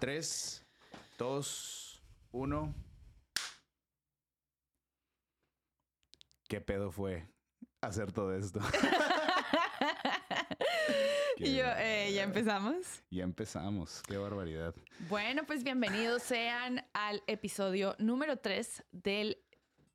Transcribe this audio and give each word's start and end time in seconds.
3, 0.00 0.66
2, 1.18 2.02
1. 2.32 2.74
¿Qué 6.48 6.60
pedo 6.62 6.90
fue 6.90 7.28
hacer 7.82 8.10
todo 8.10 8.34
esto? 8.34 8.60
y 11.36 11.54
yo, 11.54 11.64
eh, 11.76 12.14
¿ya 12.14 12.22
empezamos? 12.22 13.02
Ya 13.10 13.24
empezamos, 13.24 14.02
qué 14.08 14.16
barbaridad. 14.16 14.74
Bueno, 15.10 15.42
pues 15.46 15.64
bienvenidos 15.64 16.22
sean 16.22 16.82
al 16.94 17.22
episodio 17.26 17.94
número 17.98 18.38
3 18.38 18.82
del 18.92 19.44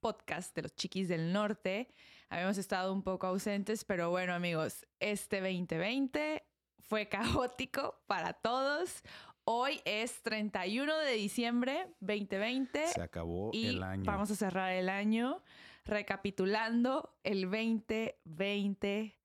podcast 0.02 0.56
de 0.56 0.62
los 0.62 0.76
Chiquis 0.76 1.08
del 1.08 1.34
Norte. 1.34 1.92
Habíamos 2.30 2.60
estado 2.60 2.94
un 2.94 3.02
poco 3.02 3.26
ausentes, 3.26 3.84
pero 3.84 4.12
bueno 4.12 4.36
amigos, 4.36 4.86
este 5.00 5.42
2020 5.42 6.44
fue 6.88 7.10
caótico 7.10 8.04
para 8.06 8.34
todos. 8.34 9.02
Hoy 9.46 9.80
es 9.86 10.21
31 10.23 10.98
de 10.98 11.12
diciembre 11.14 11.88
2020. 11.99 12.88
Se 12.88 13.02
acabó 13.02 13.52
y 13.53 13.67
el 13.67 13.84
año. 13.84 14.03
Vamos 14.05 14.31
a 14.31 14.36
cerrar 14.36 14.72
el 14.72 14.90
año 14.90 15.41
recapitulando 15.86 17.13
el 17.23 17.44
2020, 17.44 19.16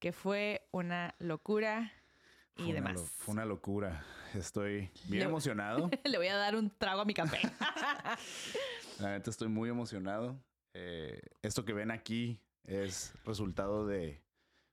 que 0.00 0.12
fue 0.12 0.66
una 0.72 1.14
locura 1.20 1.92
y 2.56 2.62
Fue 2.62 2.64
una 2.66 2.74
demás. 2.74 2.92
lo- 2.94 3.06
fue 3.06 3.32
una 3.34 3.44
locura. 3.44 4.04
Estoy 4.34 4.90
bien 5.04 5.20
Le- 5.20 5.28
emocionado. 5.28 5.90
Le 6.04 6.18
voy 6.18 6.26
a 6.26 6.36
dar 6.36 6.56
un 6.56 6.70
trago 6.76 7.02
a 7.02 7.04
mi 7.04 7.14
café. 7.14 7.38
La 8.98 9.10
neta 9.12 9.30
estoy 9.30 9.46
muy 9.48 9.68
emocionado. 9.70 10.36
Eh, 10.74 11.20
esto 11.42 11.64
que 11.64 11.72
ven 11.72 11.92
aquí 11.92 12.40
es 12.64 13.14
resultado 13.24 13.86
de 13.86 14.20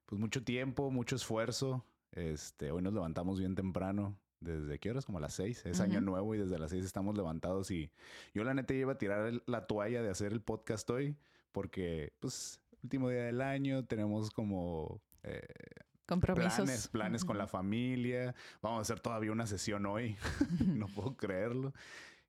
pues, 0.07 0.19
mucho 0.19 0.43
tiempo, 0.43 0.89
mucho 0.89 1.15
esfuerzo. 1.15 1.85
Este, 2.11 2.71
hoy 2.71 2.81
nos 2.81 2.93
levantamos 2.93 3.37
bien 3.37 3.53
temprano. 3.53 4.17
¿Desde 4.45 4.79
qué 4.79 4.91
horas? 4.91 5.05
Como 5.05 5.17
a 5.17 5.21
las 5.21 5.33
seis. 5.33 5.65
Es 5.65 5.79
año 5.79 5.99
nuevo 6.01 6.35
y 6.35 6.37
desde 6.37 6.57
las 6.59 6.69
seis 6.71 6.85
estamos 6.85 7.17
levantados. 7.17 7.71
Y 7.71 7.91
yo 8.33 8.43
la 8.43 8.53
neta 8.53 8.73
iba 8.73 8.93
a 8.93 8.97
tirar 8.97 9.25
el- 9.27 9.43
la 9.47 9.65
toalla 9.67 10.01
de 10.01 10.09
hacer 10.09 10.31
el 10.31 10.41
podcast 10.41 10.89
hoy 10.89 11.15
porque, 11.51 12.13
pues, 12.19 12.59
último 12.83 13.09
día 13.09 13.23
del 13.23 13.41
año, 13.41 13.85
tenemos 13.85 14.29
como 14.29 15.01
eh, 15.23 15.41
Compromisos. 16.05 16.55
planes, 16.55 16.87
planes 16.87 17.25
con 17.25 17.37
la 17.37 17.47
familia. 17.47 18.35
Vamos 18.61 18.77
a 18.79 18.81
hacer 18.83 18.99
todavía 18.99 19.31
una 19.31 19.47
sesión 19.47 19.85
hoy. 19.87 20.15
no 20.79 20.87
puedo 20.87 21.17
creerlo. 21.17 21.73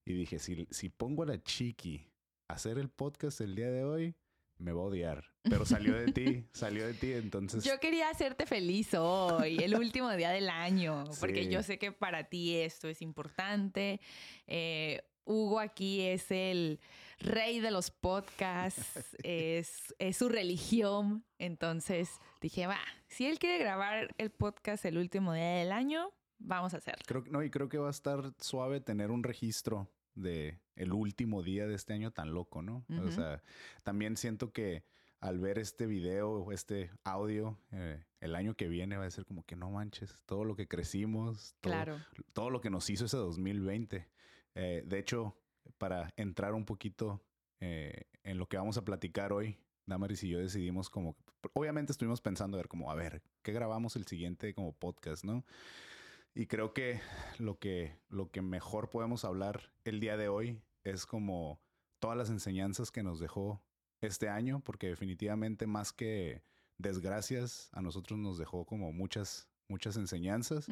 Y 0.07 0.15
dije, 0.15 0.39
si, 0.39 0.67
si 0.71 0.89
pongo 0.89 1.25
a 1.25 1.27
la 1.27 1.43
chiqui 1.43 2.09
a 2.49 2.55
hacer 2.55 2.79
el 2.79 2.89
podcast 2.89 3.41
el 3.43 3.55
día 3.55 3.71
de 3.71 3.85
hoy, 3.85 4.15
me 4.59 4.73
va 4.73 4.81
a 4.81 4.85
odiar. 4.85 5.25
Pero 5.43 5.65
salió 5.65 5.95
de 5.95 6.13
ti, 6.13 6.45
salió 6.53 6.87
de 6.87 6.95
ti, 6.95 7.13
entonces... 7.13 7.63
Yo 7.65 7.79
quería 7.79 8.09
hacerte 8.11 8.47
feliz 8.47 8.95
hoy, 8.95 9.59
el 9.59 9.75
último 9.79 10.11
día 10.17 10.31
del 10.31 10.49
año, 10.49 11.05
porque 11.21 11.45
Sí. 11.45 11.51
yo 11.51 11.63
sé 11.63 11.79
que 11.79 11.93
para 11.93 12.25
ti 12.29 12.57
esto 12.57 12.89
es 12.89 13.03
importante. 13.03 14.01
Eh, 14.47 15.03
Hugo 15.25 15.59
aquí 15.59 16.03
es 16.03 16.31
el 16.31 16.79
rey 17.19 17.59
de 17.61 17.71
los 17.73 17.91
podcasts, 17.91 19.17
es, 19.25 19.95
es 19.99 20.17
su 20.17 20.29
religión. 20.29 21.25
Entonces 21.39 22.11
dije, 22.41 22.67
va, 22.67 22.79
si 23.09 23.27
él 23.27 23.39
quiere 23.39 23.59
grabar 23.59 24.15
el 24.19 24.31
podcast 24.31 24.85
el 24.85 24.99
último 24.99 25.33
día 25.33 25.57
del 25.57 25.73
año, 25.73 26.11
vamos 26.39 26.75
a 26.75 26.77
hacerlo. 26.79 27.03
Creo, 27.07 27.25
no, 27.31 27.43
y 27.43 27.51
creo 27.51 27.69
que 27.69 27.79
va 27.79 27.89
a 27.89 27.91
estar 27.91 28.33
suave 28.41 28.81
tener 28.81 29.11
un 29.11 29.23
registro 29.23 29.91
de 30.15 30.61
el 30.77 30.93
último 30.93 31.43
día 31.43 31.67
de 31.67 31.75
este 31.75 31.93
año 31.95 32.13
tan 32.13 32.33
loco, 32.33 32.63
¿no? 32.63 32.85
O 33.05 33.11
sea, 33.11 33.43
también 33.83 34.17
siento 34.17 34.53
que 34.53 34.85
al 35.21 35.39
ver 35.39 35.59
este 35.59 35.87
video 35.87 36.31
o 36.31 36.53
este 36.53 36.91
audio, 37.03 37.59
eh, 37.73 38.05
el 38.21 38.35
año 38.37 38.55
que 38.55 38.69
viene 38.69 38.97
va 38.97 39.07
a 39.07 39.11
ser 39.11 39.25
como 39.25 39.45
que 39.45 39.57
no 39.57 39.71
manches, 39.71 40.21
todo 40.27 40.45
lo 40.45 40.55
que 40.55 40.69
crecimos, 40.69 41.57
todo, 41.61 41.73
Claro. 41.73 41.99
todo 42.33 42.51
lo 42.51 42.61
que 42.61 42.71
nos 42.71 42.89
hizo 42.91 43.07
ese 43.07 43.17
2020. 43.17 44.07
Eh, 44.55 44.83
de 44.87 44.99
hecho, 44.99 45.35
para 45.79 46.13
entrar 46.17 46.55
un 46.55 46.65
poquito 46.65 47.23
eh, 47.61 48.05
en 48.23 48.39
lo 48.39 48.47
que 48.47 48.59
vamos 48.59 48.77
a 48.77 48.85
platicar 48.85 49.33
hoy, 49.33 49.59
Damaris 49.87 50.23
y 50.25 50.29
yo 50.29 50.39
decidimos 50.39 50.91
como, 50.91 51.17
obviamente 51.55 51.93
estuvimos 51.93 52.21
pensando 52.21 52.57
a 52.57 52.61
ver 52.61 52.69
como, 52.69 52.91
a 52.91 52.95
ver, 52.95 53.23
¿qué 53.43 53.53
grabamos 53.53 53.97
el 53.97 54.07
siguiente 54.07 54.53
como 54.53 54.73
podcast, 54.75 55.25
no? 55.25 55.45
Y 56.37 56.47
creo 56.47 56.75
que 56.75 57.01
lo 57.39 57.59
que, 57.59 57.99
lo 58.11 58.31
que 58.31 58.43
mejor 58.43 58.91
podemos 58.91 59.25
hablar 59.25 59.73
el 59.85 60.01
día 60.01 60.19
de 60.19 60.29
hoy 60.29 60.61
es 60.85 61.07
como 61.07 61.59
todas 61.99 62.17
las 62.17 62.29
enseñanzas 62.29 62.91
que 62.91 63.03
nos 63.03 63.19
dejó 63.19 63.63
este 64.03 64.29
año, 64.29 64.61
porque 64.61 64.89
definitivamente 64.89 65.67
más 65.67 65.95
que 65.95 66.45
desgracias, 66.77 67.71
a 67.73 67.81
nosotros 67.81 68.19
nos 68.19 68.37
dejó 68.37 68.67
como 68.67 68.93
muchas, 68.93 69.49
muchas 69.67 69.97
enseñanzas 69.97 70.69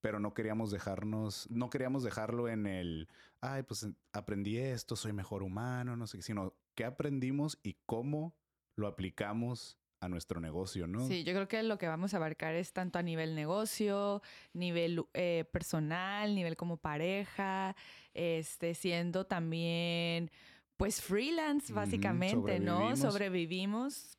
pero 0.00 0.18
no 0.18 0.34
queríamos 0.34 0.70
dejarnos, 0.70 1.48
no 1.50 1.70
queríamos 1.70 2.02
dejarlo 2.02 2.48
en 2.48 2.66
el, 2.66 3.08
ay, 3.40 3.62
pues 3.62 3.86
aprendí 4.12 4.56
esto, 4.56 4.96
soy 4.96 5.12
mejor 5.12 5.42
humano, 5.42 5.96
no 5.96 6.06
sé 6.06 6.18
qué, 6.18 6.22
sino 6.22 6.54
qué 6.74 6.84
aprendimos 6.84 7.58
y 7.62 7.76
cómo 7.86 8.34
lo 8.76 8.86
aplicamos 8.86 9.78
a 10.00 10.08
nuestro 10.08 10.40
negocio, 10.40 10.86
¿no? 10.86 11.06
Sí, 11.06 11.24
yo 11.24 11.34
creo 11.34 11.46
que 11.46 11.62
lo 11.62 11.78
que 11.78 11.86
vamos 11.86 12.14
a 12.14 12.16
abarcar 12.16 12.54
es 12.54 12.72
tanto 12.72 12.98
a 12.98 13.02
nivel 13.02 13.34
negocio, 13.34 14.22
nivel 14.54 15.04
eh, 15.12 15.44
personal, 15.52 16.34
nivel 16.34 16.56
como 16.56 16.78
pareja, 16.78 17.76
este, 18.14 18.74
siendo 18.74 19.26
también, 19.26 20.30
pues, 20.76 21.02
freelance, 21.02 21.72
básicamente, 21.72 22.60
¿no? 22.60 22.96
sobrevivimos. 22.96 24.16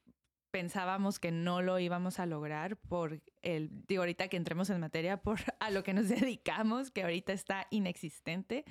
Pensábamos 0.51 1.17
que 1.17 1.31
no 1.31 1.61
lo 1.61 1.79
íbamos 1.79 2.19
a 2.19 2.25
lograr 2.25 2.75
por 2.75 3.21
el, 3.41 3.69
digo, 3.87 4.01
ahorita 4.01 4.27
que 4.27 4.35
entremos 4.35 4.69
en 4.69 4.81
materia, 4.81 5.21
por 5.21 5.39
a 5.59 5.71
lo 5.71 5.81
que 5.83 5.93
nos 5.93 6.09
dedicamos, 6.09 6.91
que 6.91 7.03
ahorita 7.03 7.33
está 7.33 7.67
inexistente 7.71 8.65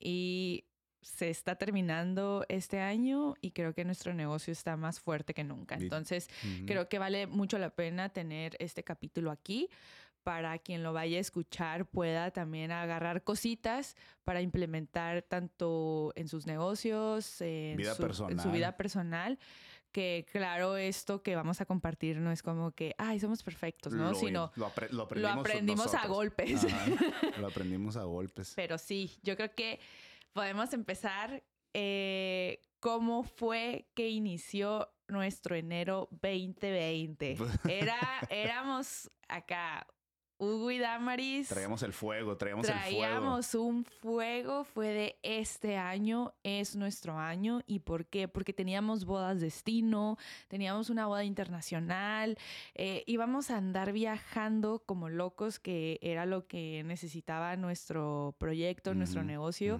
y 0.00 0.64
se 1.02 1.30
está 1.30 1.56
terminando 1.56 2.44
este 2.48 2.80
año 2.80 3.34
y 3.40 3.52
creo 3.52 3.72
que 3.74 3.84
nuestro 3.84 4.12
negocio 4.14 4.52
está 4.52 4.76
más 4.76 5.00
fuerte 5.00 5.32
que 5.34 5.44
nunca. 5.44 5.76
Entonces. 5.76 6.28
Creo 6.66 6.88
que 6.88 6.98
vale 6.98 7.26
mucho 7.26 7.58
la 7.58 7.70
pena 7.70 8.08
tener 8.10 8.56
este 8.58 8.84
capítulo 8.84 9.30
aquí 9.30 9.68
para 10.22 10.58
quien 10.58 10.82
lo 10.82 10.92
vaya 10.92 11.16
a 11.16 11.20
escuchar 11.20 11.86
pueda 11.86 12.30
también 12.30 12.70
agarrar 12.72 13.24
cositas 13.24 13.96
para 14.24 14.42
implementar 14.42 15.22
tanto 15.22 16.12
en 16.14 16.28
sus 16.28 16.46
negocios, 16.46 17.40
en, 17.40 17.78
Vida 17.78 17.94
su, 17.94 18.02
en 18.04 18.12
su 18.12 18.24
personal. 18.26 18.52
vida 18.52 18.76
personal, 18.76 19.38
que 19.92 20.26
claro, 20.30 20.76
esto 20.76 21.22
que 21.22 21.34
vamos 21.36 21.62
a 21.62 21.64
compartir 21.64 22.18
no 22.18 22.30
es 22.30 22.42
como 22.42 22.72
que, 22.72 22.94
ay, 22.98 23.18
somos 23.18 23.42
perfectos, 23.42 23.94
¿no? 23.94 24.10
Lo- 24.10 24.14
Sino, 24.14 24.52
lo, 24.56 24.68
apre- 24.70 24.90
lo 24.90 25.04
aprendimos, 25.04 25.38
aprendimos 25.40 25.94
a 25.94 26.06
golpes. 26.06 26.64
Ajá, 26.64 26.86
lo 27.40 27.46
aprendimos 27.46 27.96
a 27.96 28.04
golpes. 28.04 28.52
pero 28.54 28.76
sí, 28.76 29.18
yo 29.22 29.36
creo 29.36 29.54
que 29.54 29.80
podemos 30.32 30.72
empezar 30.72 31.42
eh, 31.74 32.60
cómo 32.80 33.22
fue 33.22 33.88
que 33.94 34.08
inició 34.08 34.92
nuestro 35.08 35.56
enero 35.56 36.08
2020. 36.10 37.36
Era, 37.68 37.98
éramos 38.30 39.10
acá, 39.28 39.86
Hugo 40.40 40.70
y 40.70 40.78
Damaris. 40.78 41.48
Traíamos 41.48 41.82
el 41.82 41.92
fuego, 41.92 42.38
traíamos, 42.38 42.66
el 42.66 42.72
fuego. 42.72 42.98
Traíamos 42.98 43.54
un 43.54 43.84
fuego, 43.84 44.64
fue 44.64 44.88
de 44.88 45.18
este 45.22 45.76
año, 45.76 46.32
es 46.42 46.76
nuestro 46.76 47.18
año. 47.18 47.60
¿Y 47.66 47.80
por 47.80 48.06
qué? 48.06 48.26
Porque 48.26 48.54
teníamos 48.54 49.04
bodas 49.04 49.42
destino, 49.42 50.16
teníamos 50.48 50.88
una 50.88 51.06
boda 51.06 51.24
internacional, 51.24 52.38
eh, 52.74 53.04
íbamos 53.06 53.50
a 53.50 53.58
andar 53.58 53.92
viajando 53.92 54.82
como 54.86 55.10
locos, 55.10 55.60
que 55.60 55.98
era 56.00 56.24
lo 56.24 56.46
que 56.46 56.84
necesitaba 56.84 57.54
nuestro 57.56 58.34
proyecto, 58.38 58.94
nuestro 58.94 59.22
negocio, 59.22 59.78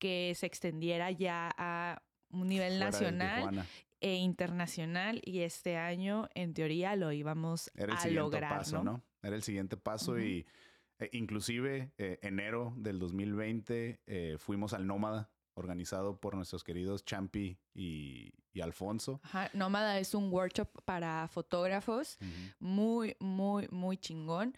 que 0.00 0.32
se 0.34 0.46
extendiera 0.46 1.12
ya 1.12 1.54
a 1.56 2.02
un 2.30 2.48
nivel 2.48 2.78
Fuera 2.78 2.90
nacional 2.90 3.66
e 4.00 4.16
internacional. 4.16 5.20
Y 5.24 5.42
este 5.42 5.76
año, 5.76 6.28
en 6.34 6.52
teoría, 6.52 6.96
lo 6.96 7.12
íbamos 7.12 7.70
Era 7.76 7.92
el 8.02 8.18
a 8.18 8.22
lograr, 8.22 8.58
paso, 8.58 8.82
¿no? 8.82 9.04
Era 9.22 9.36
el 9.36 9.42
siguiente 9.42 9.76
paso 9.76 10.12
Ujú. 10.12 10.20
y 10.20 10.46
eh, 10.98 11.08
inclusive 11.12 11.92
eh, 11.98 12.18
enero 12.22 12.72
del 12.76 12.98
2020 12.98 14.00
eh, 14.06 14.36
fuimos 14.38 14.72
al 14.72 14.86
Nómada 14.86 15.30
organizado 15.54 16.18
por 16.18 16.34
nuestros 16.36 16.64
queridos 16.64 17.04
Champi 17.04 17.58
y, 17.74 18.32
y 18.52 18.60
Alfonso. 18.60 19.20
Ajá, 19.24 19.50
Nómada 19.52 19.98
es 19.98 20.14
un 20.14 20.32
workshop 20.32 20.68
para 20.84 21.28
fotógrafos 21.28 22.18
muy, 22.58 23.16
muy, 23.20 23.68
muy 23.70 23.96
chingón. 23.98 24.56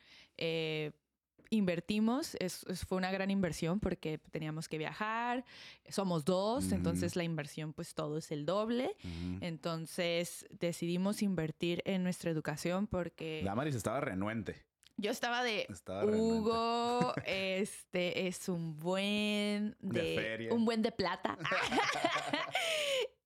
Invertimos, 1.55 2.35
es, 2.41 2.65
es- 2.67 2.87
fue 2.87 2.97
una 2.97 3.11
gran 3.13 3.31
inversión 3.31 3.79
porque 3.79 4.17
teníamos 4.31 4.69
que 4.69 4.79
viajar, 4.79 5.45
somos 5.89 6.25
dos, 6.25 6.73
entonces 6.73 7.15
la 7.15 7.25
inversión 7.25 7.75
pues 7.75 7.95
todo 7.95 8.17
es 8.17 8.31
el 8.33 8.47
doble. 8.47 8.97
Entonces 9.43 10.47
decidimos 10.51 11.21
invertir 11.23 11.83
en 11.85 12.03
nuestra 12.05 12.31
educación 12.31 12.87
porque 12.87 13.43
Damaris 13.45 13.75
estaba 13.75 14.01
renuente. 14.01 14.65
yo 14.97 15.11
estaba 15.11 15.43
de 15.45 15.67
Estaba. 15.69 16.05
Hugo, 16.07 17.13
este 17.27 18.27
es 18.29 18.49
un 18.49 18.79
buen 18.79 19.77
De 19.81 20.01
de, 20.03 20.15
feria. 20.17 20.55
un 20.55 20.65
buen 20.65 20.81
de 20.81 20.91
plata. 20.93 21.37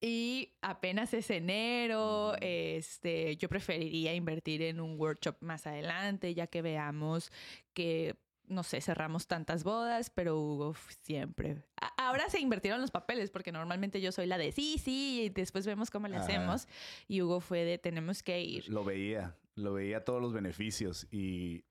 y 0.01 0.53
apenas 0.61 1.13
es 1.13 1.29
enero, 1.29 2.35
este, 2.41 3.35
yo 3.37 3.49
preferiría 3.49 4.13
invertir 4.13 4.61
en 4.61 4.79
un 4.79 4.99
workshop 4.99 5.37
más 5.41 5.65
adelante, 5.65 6.33
ya 6.33 6.47
que 6.47 6.61
veamos 6.61 7.31
que 7.73 8.15
no 8.47 8.63
sé, 8.63 8.81
cerramos 8.81 9.27
tantas 9.27 9.63
bodas, 9.63 10.09
pero 10.09 10.39
Hugo 10.39 10.75
siempre. 11.01 11.63
ahora 11.97 12.29
se 12.29 12.39
invirtieron 12.39 12.81
los 12.81 12.91
papeles 12.91 13.29
porque 13.29 13.51
normalmente 13.51 13.99
yo 14.01 14.11
soy 14.11 14.25
la 14.25 14.37
de 14.37 14.51
sí, 14.51 14.77
sí, 14.77 15.23
y 15.23 15.29
después 15.29 15.65
vemos 15.65 15.91
cómo 15.91 16.07
le 16.07 16.17
hacemos. 16.17 16.67
Y 17.07 17.21
Hugo 17.21 17.41
fue 17.41 17.65
de 17.65 17.77
tenemos 17.77 18.23
que 18.23 18.41
ir. 18.41 18.69
Lo 18.69 18.83
veía, 18.83 19.35
lo 19.55 19.73
veía 19.73 20.05
todos 20.05 20.21
los 20.21 20.33
beneficios 20.33 21.07
y 21.11 21.65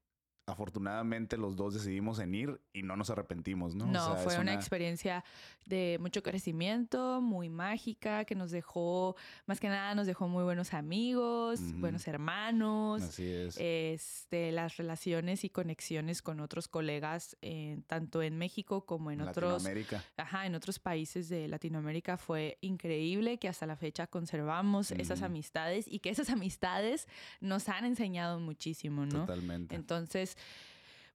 afortunadamente 0.47 1.37
los 1.37 1.57
dos 1.57 1.75
decidimos 1.75 2.21
en 2.21 2.35
ir 2.35 2.61
y 2.73 2.83
no 2.83 2.97
nos 2.97 3.11
arrepentimos, 3.11 3.75
¿no? 3.75 3.87
No, 3.87 4.17
fue 4.17 4.39
una... 4.39 4.55
experiencia 4.55 5.25
de 5.67 5.99
mucho 6.01 6.23
crecimiento, 6.23 7.21
muy 7.21 7.49
mágica, 7.49 8.25
que 8.25 8.37
nos 8.37 8.53
dejó, 8.53 9.17
más 9.47 9.59
que 9.59 9.69
nada, 9.69 9.95
nos 9.97 10.07
dejó 10.07 10.29
muy 10.29 10.45
buenos 10.45 10.73
amigos, 10.73 11.61
buenos 11.81 12.07
hermanos. 12.07 13.03
Así 13.03 13.29
es. 13.29 13.57
Este, 13.59 14.53
las 14.53 14.77
relaciones 14.77 15.45
y 15.45 15.51
conexiones 15.51 16.23
con 16.23 16.39
otros 16.39 16.69
colegas, 16.69 17.37
tanto 17.89 18.23
en 18.23 18.39
México 18.39 18.87
como 18.87 19.11
en 19.11 19.23
otros. 19.23 19.65
Latinoamérica. 19.65 20.05
Ajá, 20.17 20.47
en 20.47 20.55
otros 20.55 20.79
países 20.79 21.29
de 21.29 21.49
Latinoamérica 21.49 22.17
fue 22.17 22.59
increíble 22.61 23.39
que 23.39 23.49
hasta 23.49 23.67
la 23.67 23.77
fecha 23.77 24.07
conservamos 24.07 24.93
esas 24.93 25.23
amistades 25.23 25.87
y 25.89 25.99
que 25.99 26.11
esas 26.11 26.31
amistades 26.31 27.09
nos 27.41 27.69
han 27.69 27.85
enseñado 27.85 28.39
muchísimo, 28.39 29.05
¿no? 29.07 29.27
Totalmente. 29.27 29.75
Entonces, 29.75 30.36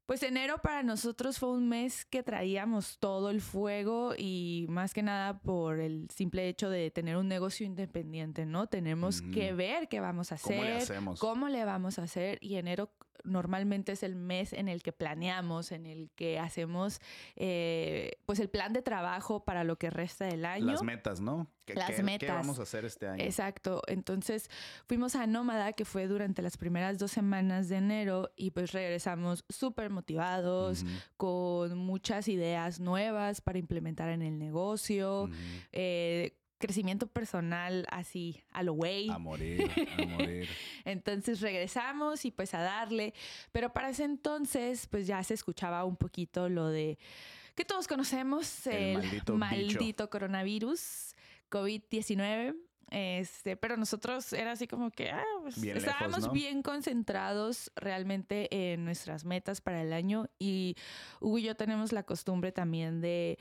pues 0.05 0.23
enero 0.23 0.57
para 0.61 0.83
nosotros 0.83 1.39
fue 1.39 1.51
un 1.51 1.69
mes 1.69 2.03
que 2.03 2.21
traíamos 2.21 2.97
todo 2.99 3.29
el 3.29 3.39
fuego 3.39 4.13
y 4.17 4.65
más 4.67 4.93
que 4.93 5.03
nada 5.03 5.39
por 5.39 5.79
el 5.79 6.09
simple 6.13 6.49
hecho 6.49 6.69
de 6.69 6.91
tener 6.91 7.15
un 7.15 7.29
negocio 7.29 7.65
independiente, 7.65 8.45
¿no? 8.45 8.67
Tenemos 8.67 9.21
que 9.21 9.53
ver 9.53 9.87
qué 9.87 10.01
vamos 10.01 10.33
a 10.33 10.35
hacer, 10.35 10.57
¿Cómo 10.57 10.63
le, 10.63 10.75
hacemos? 10.75 11.19
cómo 11.19 11.47
le 11.47 11.63
vamos 11.63 11.97
a 11.97 12.03
hacer 12.03 12.39
y 12.41 12.55
enero 12.55 12.91
normalmente 13.23 13.91
es 13.91 14.03
el 14.03 14.15
mes 14.15 14.53
en 14.53 14.67
el 14.67 14.83
que 14.83 14.91
planeamos, 14.91 15.71
en 15.71 15.85
el 15.85 16.09
que 16.15 16.39
hacemos 16.39 16.99
eh, 17.35 18.13
pues 18.25 18.39
el 18.39 18.49
plan 18.49 18.73
de 18.73 18.81
trabajo 18.81 19.43
para 19.43 19.63
lo 19.63 19.77
que 19.77 19.89
resta 19.89 20.25
del 20.25 20.45
año. 20.45 20.65
Las 20.65 20.83
metas, 20.83 21.21
¿no? 21.21 21.47
Las 21.67 22.03
metas. 22.03 22.27
¿Qué 22.27 22.33
vamos 22.33 22.59
a 22.59 22.63
hacer 22.63 22.85
este 22.85 23.07
año? 23.07 23.23
Exacto. 23.23 23.81
Entonces 23.87 24.49
fuimos 24.87 25.15
a 25.15 25.25
Nómada, 25.27 25.73
que 25.73 25.85
fue 25.85 26.07
durante 26.07 26.41
las 26.41 26.57
primeras 26.57 26.97
dos 26.97 27.11
semanas 27.11 27.69
de 27.69 27.77
enero, 27.77 28.31
y 28.35 28.51
pues 28.51 28.71
regresamos 28.71 29.45
súper 29.49 29.89
motivados, 29.89 30.83
con 31.17 31.77
muchas 31.77 32.27
ideas 32.27 32.79
nuevas 32.79 33.41
para 33.41 33.57
implementar 33.57 34.09
en 34.09 34.21
el 34.21 34.37
negocio 34.37 35.29
crecimiento 36.61 37.07
personal 37.07 37.85
así 37.89 38.41
a 38.51 38.63
lo 38.63 38.73
güey. 38.73 39.09
A 39.09 39.17
morir, 39.17 39.69
a 39.97 40.05
morir. 40.05 40.47
entonces 40.85 41.41
regresamos 41.41 42.23
y 42.23 42.31
pues 42.31 42.53
a 42.53 42.61
darle. 42.61 43.13
Pero 43.51 43.73
para 43.73 43.89
ese 43.89 44.05
entonces 44.05 44.87
pues 44.87 45.07
ya 45.07 45.21
se 45.23 45.33
escuchaba 45.33 45.83
un 45.83 45.97
poquito 45.97 46.47
lo 46.47 46.69
de 46.69 46.97
que 47.55 47.65
todos 47.65 47.87
conocemos, 47.87 48.65
el, 48.67 49.21
maldito, 49.33 50.09
coronavirus, 50.09 51.15
COVID-19. 51.49 52.55
Este, 52.91 53.55
pero 53.55 53.77
nosotros 53.77 54.33
era 54.33 54.51
así 54.51 54.67
como 54.67 54.91
que 54.91 55.11
ah, 55.11 55.23
pues, 55.41 55.63
estábamos 55.63 56.29
bien 56.33 56.61
concentrados 56.61 57.71
realmente 57.77 58.73
en 58.73 58.83
nuestras 58.83 59.23
metas 59.23 59.61
para 59.61 59.81
el 59.81 59.93
año 59.93 60.27
y 60.39 60.75
Hugo 61.21 61.37
y 61.37 61.43
yo 61.43 61.55
tenemos 61.55 61.93
la 61.93 62.03
costumbre 62.03 62.51
también 62.51 62.99
de 62.99 63.39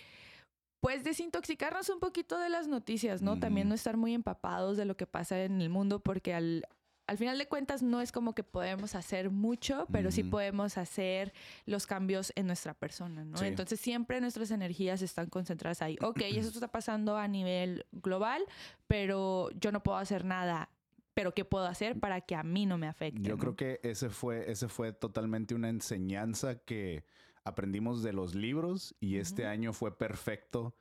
pues 0.81 1.05
desintoxicarnos 1.05 1.89
un 1.91 2.01
poquito 2.01 2.39
de 2.39 2.49
las 2.49 2.67
noticias, 2.67 3.23
¿no? 3.23 3.39
También 3.39 3.69
no 3.69 3.75
estar 3.75 3.97
muy 3.97 4.15
empapados 4.15 4.77
de 4.77 4.87
lo 4.87 4.97
que 4.97 5.07
pasa 5.07 5.45
en 5.45 5.61
el 5.61 5.69
mundo, 5.69 6.01
porque 6.01 6.33
al, 6.33 6.65
al 7.07 7.19
final 7.19 7.37
de 7.39 7.47
cuentas 7.49 7.83
no 7.83 8.01
es 8.01 8.13
como 8.13 8.35
que 8.35 8.43
podemos 8.45 8.95
hacer 8.95 9.31
mucho, 9.31 9.87
pero 9.93 10.11
sí 10.11 10.23
podemos 10.23 10.79
hacer 10.79 11.35
los 11.67 11.87
cambios 11.87 12.33
en 12.35 12.47
nuestra 12.47 12.73
persona, 12.73 13.25
¿no? 13.25 13.43
Entonces 13.43 13.79
siempre 13.79 14.21
nuestras 14.21 14.51
energías 14.53 15.03
están 15.03 15.29
concentradas 15.29 15.83
ahí. 15.83 15.99
Ok, 16.01 16.21
eso 16.31 16.49
está 16.49 16.69
pasando 16.69 17.17
a 17.19 17.29
nivel 17.29 17.85
global, 17.93 18.43
pero 18.87 19.51
yo 19.61 19.73
no 19.73 19.83
puedo 19.83 19.99
hacer 19.99 20.25
nada 20.25 20.71
pero 21.13 21.35
¿qué 21.35 21.45
puedo 21.45 21.67
hacer 21.67 21.99
para 21.99 22.23
que 22.23 22.35
a 22.35 22.43
mí 22.43 22.65
no 22.65 22.79
me 22.79 22.87
afecte? 22.87 23.21
Yo 23.21 23.37
creo 23.37 23.55
que 23.55 23.81
ese 23.83 24.09
fue, 24.09 24.51
ese 24.51 24.69
fue 24.69 24.93
totalmente 24.93 25.55
una 25.55 25.69
enseñanza 25.69 26.55
que 26.55 27.05
aprendimos 27.45 28.03
de 28.03 28.13
los 28.13 28.35
libros 28.35 28.95
y 29.01 29.17
este 29.17 29.47
año 29.47 29.73
fue 29.73 29.97
perfecto 29.97 30.75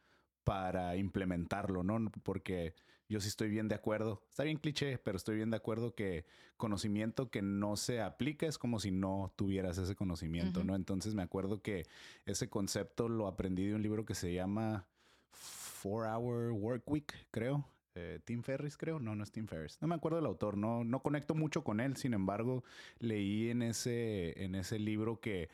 para 0.44 0.96
implementarlo, 0.96 1.84
¿no? 1.84 2.12
Porque 2.24 2.74
yo 3.08 3.20
sí 3.20 3.28
estoy 3.28 3.50
bien 3.50 3.68
de 3.68 3.76
acuerdo, 3.76 4.24
está 4.30 4.44
bien 4.44 4.58
cliché, 4.58 4.98
pero 5.00 5.18
estoy 5.18 5.38
bien 5.38 5.50
de 5.50 5.58
acuerdo 5.58 5.96
que 5.96 6.26
conocimiento 6.58 7.30
que 7.30 7.42
no 7.42 7.76
se 7.76 8.02
aplica 8.02 8.46
es 8.46 8.58
como 8.58 8.80
si 8.80 8.92
no 8.92 9.34
tuvieras 9.36 9.78
ese 9.78 9.96
conocimiento, 9.96 10.64
¿no? 10.64 10.76
Entonces 10.76 11.16
me 11.16 11.24
acuerdo 11.24 11.62
que 11.62 11.86
ese 12.26 12.50
concepto 12.50 13.10
lo 13.10 13.28
aprendí 13.28 13.66
de 13.66 13.76
un 13.76 13.82
libro 13.82 14.06
que 14.06 14.16
se 14.16 14.34
llama 14.34 14.86
Four 15.32 16.06
Hour 16.08 16.52
Work 16.52 16.90
Week, 16.90 17.14
creo. 17.32 17.66
Eh, 17.96 18.20
Tim 18.24 18.44
Ferris, 18.44 18.78
creo. 18.78 19.00
No, 19.00 19.16
no 19.16 19.24
es 19.24 19.32
Tim 19.32 19.48
Ferris. 19.48 19.78
No 19.82 19.88
me 19.88 19.96
acuerdo 19.96 20.18
del 20.18 20.26
autor. 20.26 20.58
No, 20.58 20.84
no 20.84 21.02
conecto 21.02 21.36
mucho 21.36 21.64
con 21.64 21.80
él. 21.80 21.98
Sin 21.98 22.14
embargo, 22.14 22.64
leí 23.00 23.50
en 23.50 23.62
ese, 23.62 24.44
en 24.44 24.56
ese 24.56 24.80
libro 24.80 25.20
que 25.20 25.50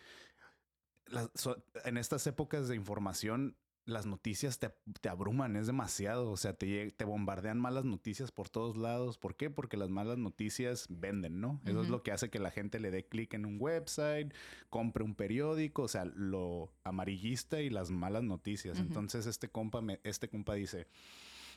en 1.84 1.98
estas 1.98 2.25
épocas 2.28 2.68
de 2.68 2.75
información, 2.75 3.56
las 3.86 4.07
noticias 4.07 4.60
te, 4.60 5.10
abruman, 5.10 5.56
es 5.56 5.68
demasiado. 5.68 6.31
O 6.31 6.38
sea, 6.38 6.54
te, 6.54 6.92
te, 6.92 7.06
bombardean 7.06 7.60
malas 7.60 7.86
noticias 7.86 8.31
por 8.31 8.50
todos 8.50 8.78
lados. 8.78 9.18
¿Por 9.18 9.36
qué? 9.36 9.50
Porque 9.50 9.78
las 9.78 9.90
malas 9.90 10.18
noticias 10.18 10.88
venden, 10.90 11.40
¿no? 11.40 11.62
Eso 11.66 11.84
es 11.84 11.90
lo 11.90 12.02
que 12.02 12.12
hace 12.12 12.30
que 12.30 12.40
la 12.40 12.52
gente 12.52 12.80
le 12.80 12.92
dé 12.92 13.06
clic 13.06 13.34
en 13.36 13.46
un 13.46 13.57
website, 13.60 14.34
compre 14.69 15.04
un 15.04 15.16
periódico, 15.16 15.84
o 15.84 15.88
sea, 15.88 16.06
lo 16.06 16.74
amarillista 16.84 17.62
y 17.62 17.69
las 17.69 17.92
malas 17.92 18.24
noticias. 18.24 18.80
Entonces, 18.80 19.28
este 19.28 19.50
compa, 19.50 19.81
este 20.04 20.30
compa 20.30 20.56
dice: 20.56 20.88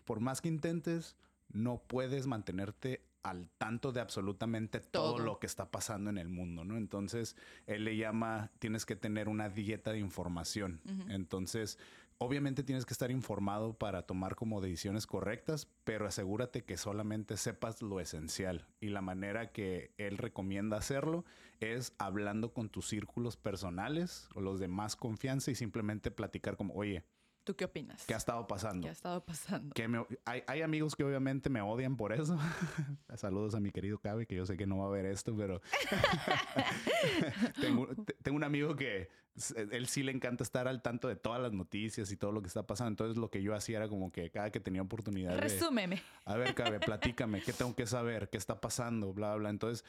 por 0.05 0.21
más 0.21 0.43
que 0.43 0.49
intentes, 0.49 1.17
no 1.51 1.83
puedes 1.87 2.27
mantenerte 2.27 3.08
al 3.31 3.49
tanto 3.59 3.93
de 3.93 4.01
absolutamente 4.01 4.81
todo, 4.81 5.19
lo 5.19 5.39
que 5.39 5.47
está 5.47 5.71
pasando 5.71 6.11
en 6.11 6.19
el 6.19 6.29
mundo, 6.29 6.65
¿no? 6.65 6.77
Entonces, 6.77 7.37
él 7.67 7.85
le 7.85 7.97
llama, 7.97 8.51
tienes 8.59 8.87
que 8.87 8.97
tener 8.97 9.29
una 9.29 9.49
dieta 9.49 9.93
de 9.93 9.99
información. 9.99 10.81
Entonces, 11.09 11.79
obviamente 12.19 12.63
tienes 12.63 12.85
que 12.85 12.93
estar 12.93 13.11
informado 13.11 13.75
para 13.75 14.03
tomar 14.03 14.35
como 14.35 14.61
decisiones 14.61 15.07
correctas, 15.07 15.69
pero 15.85 16.07
asegúrate 16.07 16.65
que 16.65 16.77
solamente 16.77 17.37
sepas 17.37 17.81
lo 17.81 18.01
esencial. 18.01 18.67
Y 18.81 18.89
la 18.89 19.01
manera 19.01 19.53
que 19.53 19.93
él 19.97 20.19
recomienda 20.19 20.77
hacerlo 20.77 21.25
es 21.61 21.95
hablando 21.99 22.53
con 22.53 22.69
tus 22.69 22.89
círculos 22.89 23.37
personales 23.37 24.29
o 24.35 24.41
los 24.41 24.61
de 24.61 24.69
más 24.69 24.97
confianza 24.97 25.51
y 25.51 25.55
simplemente 25.55 26.11
platicar 26.11 26.57
como, 26.57 26.75
oye, 26.75 27.05
¿Tú 27.49 27.57
qué 27.57 27.65
opinas? 27.65 28.05
¿Qué 28.05 28.13
ha 28.13 28.19
estado 28.19 28.47
pasando? 28.47 28.83
¿Qué 28.83 28.91
ha 28.91 28.93
estado 28.93 29.25
pasando? 29.25 29.75
Que 29.75 29.89
hay, 30.27 30.43
hay, 30.47 30.61
amigos 30.61 30.95
que 30.95 31.03
obviamente 31.03 31.49
me 31.49 31.63
odian 31.63 31.97
por 31.97 32.13
eso. 32.13 32.37
Saludos 33.17 33.55
a 33.55 33.61
mi 33.61 33.71
querido 33.71 33.97
Cabe, 33.97 34.27
que 34.27 34.35
yo 34.35 34.45
sé 34.45 34.59
que 34.59 34.67
no 34.67 34.77
va 34.77 34.85
a 34.85 34.91
ver 34.91 35.07
esto, 35.07 35.35
pero 35.35 35.63
tengo, 37.59 37.89
tengo, 38.23 38.37
un 38.37 38.45
amigo 38.45 38.77
que 38.77 39.09
él 39.57 39.87
sí 39.87 40.03
le 40.03 40.13
encanta 40.13 40.45
estar 40.45 40.69
al 40.69 40.83
tanto 40.83 41.09
de 41.09 41.17
todas 41.17 41.41
las 41.41 41.55
noticias 41.55 42.13
y 42.13 42.19
todo 42.19 42.33
lo 42.33 42.43
que 42.43 42.49
está 42.49 42.67
pasando. 42.67 42.91
Entonces 42.91 43.17
lo 43.17 43.31
que 43.31 43.43
yo 43.43 43.55
hacía 43.55 43.79
era 43.79 43.89
como 43.89 44.13
que 44.13 44.31
cada 44.31 44.51
que 44.51 44.61
tenía 44.61 44.83
oportunidad... 44.83 45.39
Resúmeme. 45.39 46.03
a 46.27 46.37
ver, 46.37 46.55
Cabe, 46.55 46.81
platícame, 46.81 47.41
¿qué 47.41 47.55
tengo 47.55 47.75
que 47.75 47.87
saber? 47.87 48.29
¿Qué 48.29 48.37
está 48.37 48.61
pasando? 48.61 49.15
Bla, 49.15 49.37
bla. 49.37 49.49
Entonces 49.49 49.87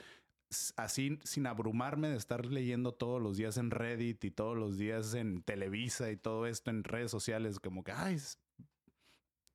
así 0.76 1.20
sin 1.24 1.46
abrumarme 1.48 2.10
de 2.10 2.18
estar 2.18 2.46
leyendo 2.46 2.92
todos 2.92 3.22
los 3.22 3.38
días 3.38 3.58
en 3.58 3.72
Reddit 3.72 4.24
y 4.24 4.32
todos 4.32 4.58
los 4.58 4.78
días 4.78 5.14
en 5.14 5.42
Televisa 5.44 6.12
y 6.12 6.18
todo 6.18 6.48
esto 6.48 6.70
en 6.70 6.84
redes 6.84 7.12
sociales, 7.12 7.60
como 7.60 7.84
que, 7.84 7.92
ay, 7.92 8.18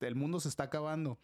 el 0.01 0.15
mundo 0.15 0.41
se 0.41 0.49
está 0.49 0.65
acabando. 0.65 1.19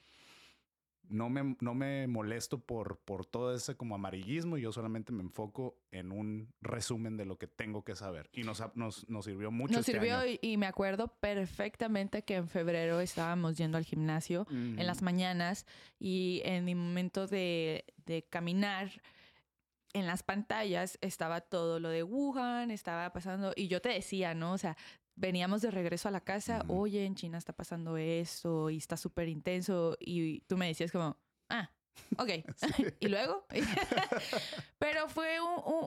No 1.09 1.29
me, 1.29 1.57
no 1.61 1.75
me 1.75 2.07
molesto 2.07 2.61
por, 2.61 2.99
por 2.99 3.27
todo 3.27 3.53
ese 3.53 3.75
como 3.77 3.97
amarillismo, 3.97 4.59
yo 4.59 4.71
solamente 4.71 5.13
me 5.13 5.25
enfoco 5.25 5.77
en 5.91 6.13
un 6.13 6.53
resumen 6.61 7.17
de 7.17 7.25
lo 7.25 7.37
que 7.37 7.49
tengo 7.49 7.85
que 7.85 7.97
saber. 7.97 8.31
Y 8.33 8.45
nos, 8.45 8.63
nos, 8.77 9.09
nos 9.09 9.25
sirvió 9.25 9.51
mucho. 9.51 9.73
Nos 9.73 9.81
este 9.81 9.93
sirvió 9.93 10.21
Y, 10.41 10.57
me 10.57 10.67
acuerdo 10.67 11.09
perfectamente 11.09 12.23
que 12.23 12.37
en 12.37 12.49
febrero 12.49 13.01
estábamos 13.01 13.57
yendo 13.57 13.77
al 13.77 13.85
gimnasio 13.85 14.47
en 14.51 14.87
las 14.87 15.03
mañanas 15.03 15.67
y 15.99 16.43
en 16.45 16.65
mi 16.65 16.77
momento 16.77 17.27
de, 17.27 17.85
de 18.07 18.23
caminar, 18.23 19.03
en 19.93 20.07
las 20.07 20.23
pantallas 20.23 20.99
estaba 21.01 21.41
todo 21.41 21.81
lo 21.81 21.89
de 21.89 22.03
Wuhan, 22.03 22.71
estaba 22.71 23.13
pasando, 23.13 23.53
y 23.57 23.69
yo 23.69 23.81
te 23.81 23.89
decía, 23.89 24.35
¿no? 24.35 24.53
O 24.53 24.59
sea, 24.59 24.77
veníamos 25.17 25.63
de 25.63 25.71
regreso 25.71 26.09
a 26.09 26.13
la 26.13 26.21
casa, 26.21 26.65
oye, 26.69 27.05
en 27.05 27.15
China 27.15 27.39
está 27.39 27.53
pasando 27.53 27.97
esto 27.97 28.71
y 28.71 28.77
está 28.77 28.97
súper 28.97 29.29
intenso, 29.29 29.97
y 30.01 30.41
tú 30.43 30.57
me 30.57 30.67
decías 30.67 30.93
como, 30.93 31.17
ah, 31.49 31.71
ok, 32.17 32.31
y 33.01 33.09
luego, 33.09 33.47
pero 34.79 35.09
fue 35.09 35.39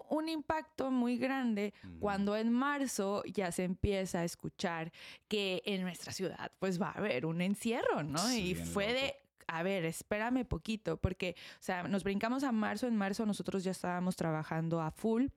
un, 0.10 0.30
impacto 0.30 0.90
muy 0.90 1.18
grande 1.18 1.74
cuando 2.00 2.36
en 2.38 2.52
marzo 2.52 3.24
ya 3.26 3.52
se 3.52 3.64
empieza 3.64 4.20
a 4.20 4.24
escuchar 4.24 4.92
que 5.28 5.62
en 5.66 5.82
nuestra 5.82 6.14
ciudad 6.14 6.52
pues 6.60 6.82
va 6.82 6.88
a 6.90 6.98
haber 6.98 7.26
un 7.26 7.42
encierro, 7.42 8.04
¿no? 8.04 8.34
y 8.34 8.56
fue 8.56 8.94
de, 8.94 9.23
a 9.48 9.64
ver, 9.64 9.86
espérame 9.86 10.46
poquito, 10.46 10.98
porque, 10.98 11.36
o 11.60 11.64
sea, 11.64 11.84
nos 11.84 12.04
brincamos 12.04 12.44
a 12.44 12.52
marzo, 12.52 12.88
en 12.88 12.96
marzo 12.96 13.26
nosotros 13.26 13.64
ya 13.64 13.72
estábamos 13.72 14.16
trabajando 14.16 14.82
a 14.82 14.92
full. 14.92 15.28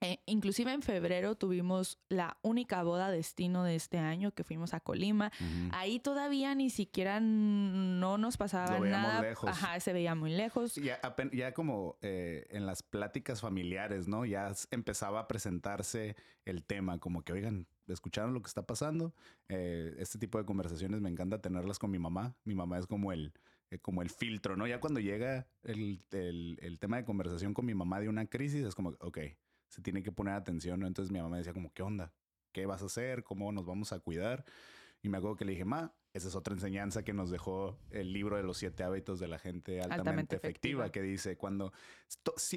Eh, 0.00 0.20
inclusive 0.26 0.72
en 0.72 0.82
febrero 0.82 1.34
tuvimos 1.34 1.98
la 2.08 2.36
única 2.42 2.84
boda 2.84 3.10
destino 3.10 3.64
de 3.64 3.74
este 3.74 3.98
año 3.98 4.30
que 4.30 4.44
fuimos 4.44 4.72
a 4.72 4.80
Colima. 4.80 5.32
Ahí 5.72 5.98
todavía 5.98 6.54
ni 6.54 6.70
siquiera 6.70 7.18
no 7.20 8.16
nos 8.16 8.36
pasaba 8.36 8.78
nada. 8.78 9.20
Lejos. 9.22 9.50
Ajá, 9.50 9.80
se 9.80 9.92
veía 9.92 10.14
muy 10.14 10.30
lejos. 10.30 10.76
Ya, 10.76 11.00
ya 11.32 11.52
como 11.52 11.98
eh, 12.00 12.46
en 12.50 12.64
las 12.64 12.82
pláticas 12.84 13.40
familiares, 13.40 14.06
¿no? 14.06 14.24
Ya 14.24 14.52
empezaba 14.70 15.20
a 15.20 15.28
presentarse 15.28 16.14
el 16.44 16.64
tema, 16.64 16.98
como 16.98 17.22
que, 17.22 17.32
oigan, 17.32 17.66
¿escucharon 17.92 18.34
lo 18.34 18.42
que 18.42 18.48
está 18.48 18.66
pasando? 18.66 19.14
Eh, 19.48 19.94
este 19.98 20.18
tipo 20.18 20.38
de 20.38 20.44
conversaciones 20.44 21.00
me 21.00 21.10
encanta 21.10 21.40
tenerlas 21.40 21.78
con 21.78 21.90
mi 21.90 21.98
mamá. 21.98 22.36
Mi 22.44 22.54
mamá 22.54 22.78
es 22.78 22.86
como 22.86 23.12
el, 23.12 23.32
como 23.82 24.02
el 24.02 24.10
filtro, 24.10 24.56
¿no? 24.56 24.66
Ya 24.66 24.80
cuando 24.80 25.00
llega 25.00 25.48
el, 25.62 26.02
el, 26.10 26.58
el 26.60 26.78
tema 26.78 26.98
de 26.98 27.04
conversación 27.04 27.54
con 27.54 27.66
mi 27.66 27.74
mamá 27.74 28.00
de 28.00 28.08
una 28.08 28.26
crisis, 28.26 28.64
es 28.64 28.74
como, 28.74 28.90
ok 29.00 29.18
se 29.68 29.82
tiene 29.82 30.02
que 30.02 30.12
poner 30.12 30.34
atención, 30.34 30.80
¿no? 30.80 30.86
Entonces 30.86 31.12
mi 31.12 31.20
mamá 31.20 31.36
decía 31.36 31.52
como, 31.52 31.72
¿qué 31.72 31.82
onda? 31.82 32.12
¿Qué 32.52 32.66
vas 32.66 32.82
a 32.82 32.86
hacer? 32.86 33.22
¿Cómo 33.22 33.52
nos 33.52 33.66
vamos 33.66 33.92
a 33.92 34.00
cuidar? 34.00 34.44
Y 35.02 35.08
me 35.08 35.18
acuerdo 35.18 35.36
que 35.36 35.44
le 35.44 35.52
dije, 35.52 35.64
ma, 35.64 35.94
esa 36.12 36.28
es 36.28 36.34
otra 36.34 36.54
enseñanza 36.54 37.04
que 37.04 37.12
nos 37.12 37.30
dejó 37.30 37.78
el 37.90 38.12
libro 38.12 38.36
de 38.36 38.42
los 38.42 38.58
siete 38.58 38.82
hábitos 38.82 39.20
de 39.20 39.28
la 39.28 39.38
gente 39.38 39.80
altamente, 39.80 40.36
efectiva, 40.36 40.90
que 40.90 41.02
dice, 41.02 41.36
cuando 41.36 41.72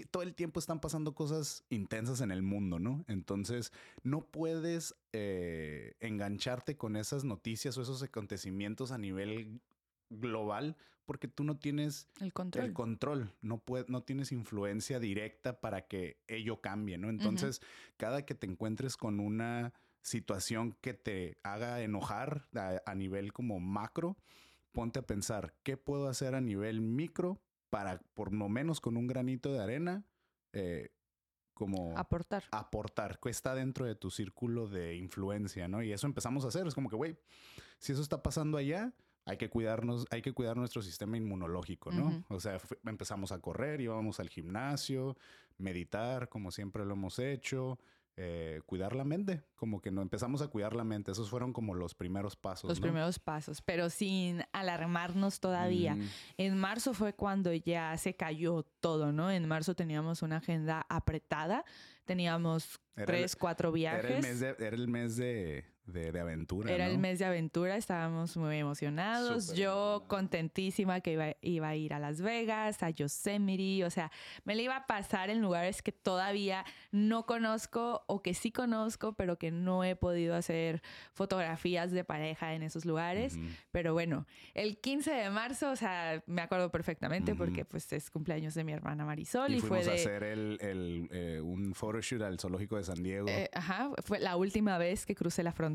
todo 0.10 0.24
el 0.24 0.34
tiempo 0.34 0.60
están 0.60 0.80
pasando 0.80 1.14
cosas 1.14 1.64
intensas 1.70 2.22
en 2.22 2.32
el 2.32 2.42
mundo, 2.42 2.80
¿no? 2.80 3.06
Entonces, 3.08 3.72
no 4.04 4.26
puedes 4.26 4.96
eh, 5.14 5.96
engancharte 6.00 6.78
con 6.78 6.96
esas 6.96 7.24
noticias 7.24 7.78
o 7.78 7.82
esos 7.82 8.02
acontecimientos 8.02 8.92
a 8.92 8.98
nivel 8.98 9.62
global 10.10 10.76
porque 11.06 11.28
tú 11.28 11.44
no 11.44 11.58
tienes 11.58 12.08
el 12.22 12.32
control. 12.32 12.66
El 12.66 12.74
control. 12.74 13.34
No, 13.42 13.62
no 13.88 14.04
tienes 14.04 14.32
influencia 14.32 15.00
directa 15.00 15.60
para 15.60 15.88
que 15.88 16.22
ello 16.28 16.62
cambie, 16.62 16.98
¿no? 16.98 17.10
Entonces, 17.10 17.62
cada 17.98 18.26
que 18.26 18.34
te 18.34 18.48
encuentres 18.48 18.96
con 18.96 19.20
una 19.20 19.74
situación 20.02 20.78
que 20.82 20.94
te 20.94 21.38
haga 21.44 21.82
enojar 21.82 22.48
a, 22.54 22.96
nivel 22.96 23.34
como 23.34 23.60
macro, 23.60 24.18
ponte 24.72 25.00
a 25.00 25.08
pensar, 25.08 25.56
¿qué 25.64 25.78
puedo 25.78 26.08
hacer 26.08 26.36
a 26.36 26.42
nivel 26.42 26.82
micro 26.82 27.42
para, 27.70 28.00
por 28.14 28.34
lo 28.34 28.50
menos 28.50 28.82
con 28.82 28.98
un 28.98 29.08
granito 29.08 29.52
de 29.52 29.60
arena, 29.60 30.06
eh, 30.54 30.92
como 31.54 31.98
aportar. 31.98 32.44
Aportar, 32.52 33.20
que 33.20 33.30
está 33.30 33.54
dentro 33.54 33.86
de 33.86 33.96
tu 33.96 34.10
círculo 34.10 34.68
de 34.68 34.96
influencia, 34.96 35.68
¿no? 35.68 35.84
Y 35.84 35.92
eso 35.92 36.08
empezamos 36.08 36.44
a 36.44 36.48
hacer. 36.48 36.66
Es 36.66 36.74
como 36.74 36.90
que, 36.90 36.96
güey, 36.96 37.18
si 37.78 37.94
eso 37.94 38.02
está 38.02 38.24
pasando 38.24 38.58
allá, 38.58 38.94
hay 39.26 39.38
que 39.38 39.50
cuidarnos, 39.50 40.08
hay 40.10 40.22
que 40.22 40.34
cuidar 40.34 40.58
nuestro 40.58 40.82
sistema 40.82 41.18
inmunológico, 41.18 41.92
¿no? 41.92 42.24
O 42.30 42.40
sea, 42.40 42.60
empezamos 42.86 43.32
a 43.32 43.40
correr, 43.40 43.80
íbamos 43.80 44.20
al 44.20 44.30
gimnasio, 44.30 45.16
meditar, 45.58 46.30
como 46.30 46.52
siempre 46.52 46.86
lo 46.86 46.94
hemos 46.94 47.20
hecho, 47.20 47.80
eh, 48.18 48.62
cuidar 48.66 48.96
la 48.96 49.06
mente, 49.06 49.44
como 49.56 49.82
que 49.82 49.90
no 49.90 50.02
empezamos 50.02 50.42
a 50.42 50.48
cuidar 50.48 50.76
la 50.76 50.84
mente. 50.84 51.12
Esos 51.12 51.30
fueron 51.30 51.54
como 51.54 51.74
los 51.74 51.96
primeros 51.96 52.36
pasos. 52.36 52.70
Los 52.70 52.80
primeros 52.80 53.20
pasos, 53.20 53.62
pero 53.62 53.90
sin 53.90 54.44
alarmarnos 54.52 55.40
todavía. 55.40 55.98
En 56.38 56.58
marzo 56.58 56.94
fue 56.94 57.14
cuando 57.14 57.54
ya 57.54 57.98
se 57.98 58.16
cayó 58.16 58.64
todo, 58.82 59.12
¿no? 59.12 59.32
En 59.32 59.48
marzo 59.48 59.76
teníamos 59.76 60.22
una 60.22 60.38
agenda 60.38 60.86
apretada, 60.90 61.64
teníamos 62.06 62.80
tres, 62.94 63.36
cuatro 63.36 63.72
viajes. 63.72 64.06
Era 64.06 64.16
el 64.16 64.22
mes 64.22 64.42
era 64.42 64.76
el 64.76 64.88
mes 64.88 65.16
de, 65.16 65.66
de, 65.86 66.20
aventura. 66.20 66.72
Era 66.72 66.88
el 66.88 66.98
mes 66.98 67.20
de 67.20 67.26
aventura, 67.26 67.76
estábamos 67.76 68.38
muy 68.38 68.58
emocionados. 68.58 69.54
Yo 69.54 70.06
contentísima 70.08 71.02
que 71.02 71.14
iba, 71.14 71.36
iba, 71.42 71.68
a 71.68 71.76
ir 71.76 71.94
a 71.94 72.00
Las 72.00 72.22
Vegas, 72.22 72.82
a 72.84 72.90
Yosemite, 72.90 73.86
o 73.86 73.90
sea, 73.90 74.12
me 74.46 74.56
la 74.56 74.62
iba 74.62 74.76
a 74.76 74.88
pasar 74.88 75.30
en 75.30 75.42
lugares 75.42 75.82
que 75.82 75.92
todavía 75.92 76.66
no 76.92 77.26
conozco 77.26 78.04
o 78.08 78.22
que 78.22 78.34
sí 78.34 78.52
conozco, 78.52 79.14
pero 79.14 79.38
que 79.38 79.52
no 79.52 79.84
he 79.84 79.96
podido 79.96 80.36
hacer 80.36 80.82
fotografías 81.14 81.92
de 81.92 82.04
pareja 82.04 82.54
en 82.54 82.64
esos 82.64 82.86
lugares. 82.86 83.38
Pero 83.72 83.94
bueno, 83.94 84.28
el 84.54 84.78
15 84.78 85.12
de 85.12 85.30
marzo, 85.30 85.72
o 85.72 85.76
sea, 85.76 86.24
me 86.26 86.42
acuerdo 86.42 86.72
perfectamente 86.72 87.36
porque 87.36 87.66
pues 87.66 87.92
es 87.92 88.10
cumpleaños 88.10 88.54
de 88.54 88.64
mi 88.64 88.72
hermana 88.72 89.06
Marisol 89.06 89.54
y, 89.54 89.60
fue 89.60 89.84
de... 89.84 89.92
a 89.92 89.94
hacer 89.96 90.24
el, 90.24 90.58
el, 90.62 91.10
eh, 91.12 91.42
un 91.42 91.74
photoshoot 91.74 92.22
al 92.22 92.40
zoológico 92.40 92.78
de 92.78 92.84
San 92.84 93.02
Diego. 93.02 93.28
Eh, 93.28 93.50
ajá, 93.54 93.92
fue 94.04 94.20
la 94.20 94.36
última 94.36 94.78
vez 94.78 95.06
que 95.06 95.16
crucé 95.16 95.44
la 95.44 95.52
frontera 95.52 95.71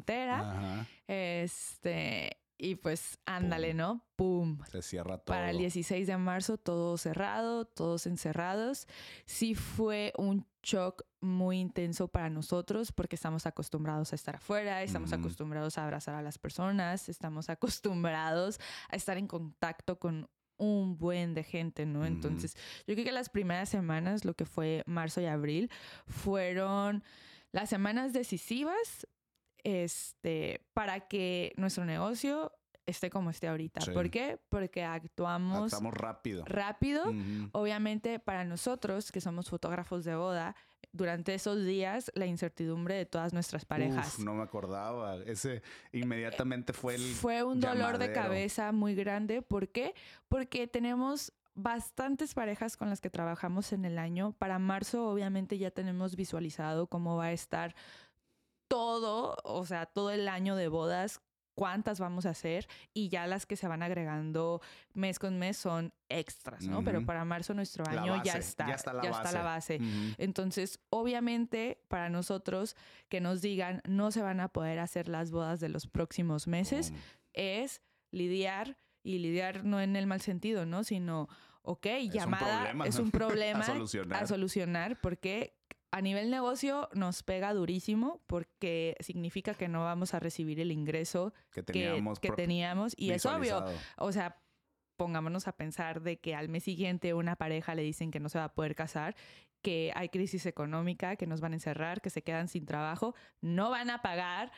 este, 1.07 2.39
y 2.59 2.77
pues 2.77 3.19
ándale, 3.27 3.75
¿no? 3.75 4.05
¡Pum! 4.17 4.59
Se 4.71 4.81
cierra 4.83 5.19
todo. 5.19 5.35
Para 5.35 5.51
el 5.51 5.59
16 5.59 6.07
de 6.07 6.17
marzo 6.17 6.57
todo 6.57 6.97
cerrado, 6.97 7.67
todos 7.67 8.07
encerrados. 8.07 8.87
Sí 9.27 9.55
fue 9.55 10.13
un 10.17 10.47
shock 10.63 11.05
muy 11.21 11.61
intenso 11.61 12.09
para 12.09 12.31
nosotros 12.31 12.93
porque 12.93 13.17
estamos 13.17 13.47
acostumbrados 13.47 14.13
a 14.13 14.17
estar 14.17 14.37
afuera, 14.37 14.83
estamos 14.83 15.13
acostumbrados 15.13 15.79
a 15.79 15.85
abrazar 15.85 16.15
a 16.15 16.23
las 16.23 16.39
personas, 16.39 17.09
estamos 17.09 17.51
acostumbrados 17.51 18.59
a 18.89 18.97
estar 18.97 19.19
en 19.19 19.27
contacto 19.27 19.99
con 19.99 20.29
un 20.59 20.97
buen 20.97 21.35
de 21.35 21.45
gente, 21.45 21.85
¿no? 21.85 22.07
Entonces, 22.07 22.57
yo 22.87 22.95
creo 22.95 23.05
que 23.05 23.13
las 23.13 23.29
primeras 23.29 23.69
semanas, 23.69 24.25
lo 24.25 24.35
que 24.35 24.47
fue 24.47 24.83
marzo 24.87 25.21
y 25.21 25.27
abril, 25.27 25.71
fueron 26.07 27.05
las 27.53 27.69
semanas 27.69 28.15
decisivas 28.15 29.07
este, 29.67 30.65
para 30.75 31.09
que 31.09 31.53
nuestro 31.57 31.85
negocio 31.85 32.53
esté 32.87 33.11
como 33.11 33.31
esté 33.31 33.49
ahorita. 33.49 33.81
¿Por 33.93 34.11
qué? 34.11 34.39
Porque 34.49 34.85
actuamos... 34.85 35.73
Actuamos 35.73 35.95
rápido. 35.95 36.45
Rápido. 36.47 37.13
Obviamente 37.51 38.21
para 38.21 38.45
nosotros, 38.45 39.11
que 39.11 39.21
somos 39.21 39.51
fotógrafos 39.51 40.05
de 40.05 40.15
boda, 40.15 40.55
durante 40.93 41.35
esos 41.35 41.65
días 41.65 42.13
la 42.15 42.27
incertidumbre 42.27 42.95
de 42.95 43.07
todas 43.07 43.33
nuestras 43.33 43.65
parejas. 43.65 44.21
no 44.21 44.35
me 44.35 44.45
acordaba. 44.45 45.17
Ese 45.17 45.63
inmediatamente 45.91 46.73
fue 46.73 46.95
el... 46.95 47.03
Fue 47.03 47.43
un 47.43 47.59
dolor 47.59 47.99
de 47.99 48.13
cabeza 48.13 48.71
muy 48.71 48.95
grande. 48.95 49.43
¿Por 49.43 49.69
qué? 49.69 49.95
Porque 50.29 50.69
tenemos 50.69 51.33
bastantes 51.57 52.35
parejas 52.35 52.77
con 52.77 52.89
las 52.89 53.01
que 53.01 53.11
trabajamos 53.11 53.73
en 53.73 53.85
el 53.85 53.99
año. 53.99 54.33
Para 54.39 54.61
marzo 54.61 55.09
obviamente 55.09 55.59
ya 55.59 55.73
tenemos 55.73 56.15
visualizado 56.15 56.87
cómo 56.87 57.17
va 57.17 57.27
a 57.27 57.33
estar 57.33 57.75
todo, 58.69 59.37
o 59.45 59.67
sea, 59.67 59.87
todo 59.87 60.11
el 60.11 60.29
año 60.29 60.57
de 60.57 60.69
bodas, 60.69 61.21
cuántas 61.57 61.99
vamos 61.99 62.27
a 62.27 62.31
hacer 62.31 62.69
y 62.93 63.09
ya 63.09 63.27
las 63.27 63.47
que 63.47 63.57
se 63.57 63.67
van 63.67 63.83
agregando 63.83 64.61
mes 64.93 65.19
con 65.19 65.39
mes 65.39 65.57
son 65.57 65.93
extras, 66.09 66.67
¿no? 66.67 66.85
Pero 66.85 67.05
para 67.05 67.25
marzo 67.25 67.55
nuestro 67.55 67.85
año 67.89 68.23
ya 68.23 68.35
está, 68.35 68.67
ya 68.67 68.75
está 69.11 69.33
la 69.33 69.43
base. 69.43 69.81
Entonces, 70.19 70.79
obviamente, 70.91 71.83
para 71.89 72.11
nosotros 72.11 72.77
que 73.09 73.21
nos 73.21 73.41
digan 73.41 73.81
no 73.89 74.11
se 74.11 74.23
van 74.23 74.41
a 74.41 74.49
poder 74.49 74.79
hacer 74.79 75.09
las 75.09 75.31
bodas 75.31 75.59
de 75.59 75.71
los 75.71 75.87
próximos 75.87 76.47
meses, 76.47 76.93
es 77.33 77.81
lidiar 78.11 78.77
y 79.03 79.19
lidiar 79.19 79.65
no 79.65 79.81
en 79.81 79.97
el 79.97 80.07
mal 80.07 80.21
sentido, 80.21 80.67
¿no? 80.67 80.85
Sino, 80.85 81.29
ok, 81.63 81.87
llamada 82.11 82.75
es 82.85 82.99
un 82.99 83.11
problema, 83.11 83.61
a, 83.61 83.67
solucionar. 83.67 84.23
a 84.23 84.27
solucionar 84.27 85.01
porque 85.01 85.57
a 85.97 86.03
nivel 86.03 86.31
negocio 86.31 86.91
nos 86.93 87.23
pega 87.23 87.55
durísimo 87.55 88.21
porque 88.27 88.97
significa 89.01 89.55
que 89.55 89.67
no 89.67 89.85
vamos 89.85 90.13
a 90.13 90.21
recibir 90.21 90.61
el 90.61 90.71
ingreso 90.71 91.33
que 91.51 91.63
teníamos, 91.63 92.21
que, 92.21 92.31
teníamos 92.33 92.93
y 92.99 93.13
es 93.13 93.25
obvio. 93.25 93.65
O 93.97 94.13
sea, 94.13 94.39
pongámonos 94.99 95.49
a 95.49 95.53
pensar 95.53 96.03
de 96.03 96.19
que 96.19 96.35
al 96.35 96.51
mes 96.51 96.65
siguiente 96.65 97.15
una 97.15 97.37
pareja 97.37 97.75
le 97.75 97.81
dicen 97.81 98.11
que 98.11 98.21
no 98.21 98.29
se 98.29 98.37
va 98.37 98.45
a 98.45 98.53
poder 98.53 98.75
casar, 98.75 99.17
que 99.63 99.91
hay 99.95 100.11
crisis 100.11 100.45
económica, 100.45 101.17
que 101.17 101.27
nos 101.27 101.41
van 101.41 101.53
a 101.53 101.57
encerrar, 101.57 102.03
que 102.03 102.11
se 102.11 102.21
quedan 102.21 102.49
sin 102.49 102.67
trabajo, 102.67 103.15
no 103.41 103.71
van 103.71 103.89
a 103.89 104.03
pagar 104.03 104.53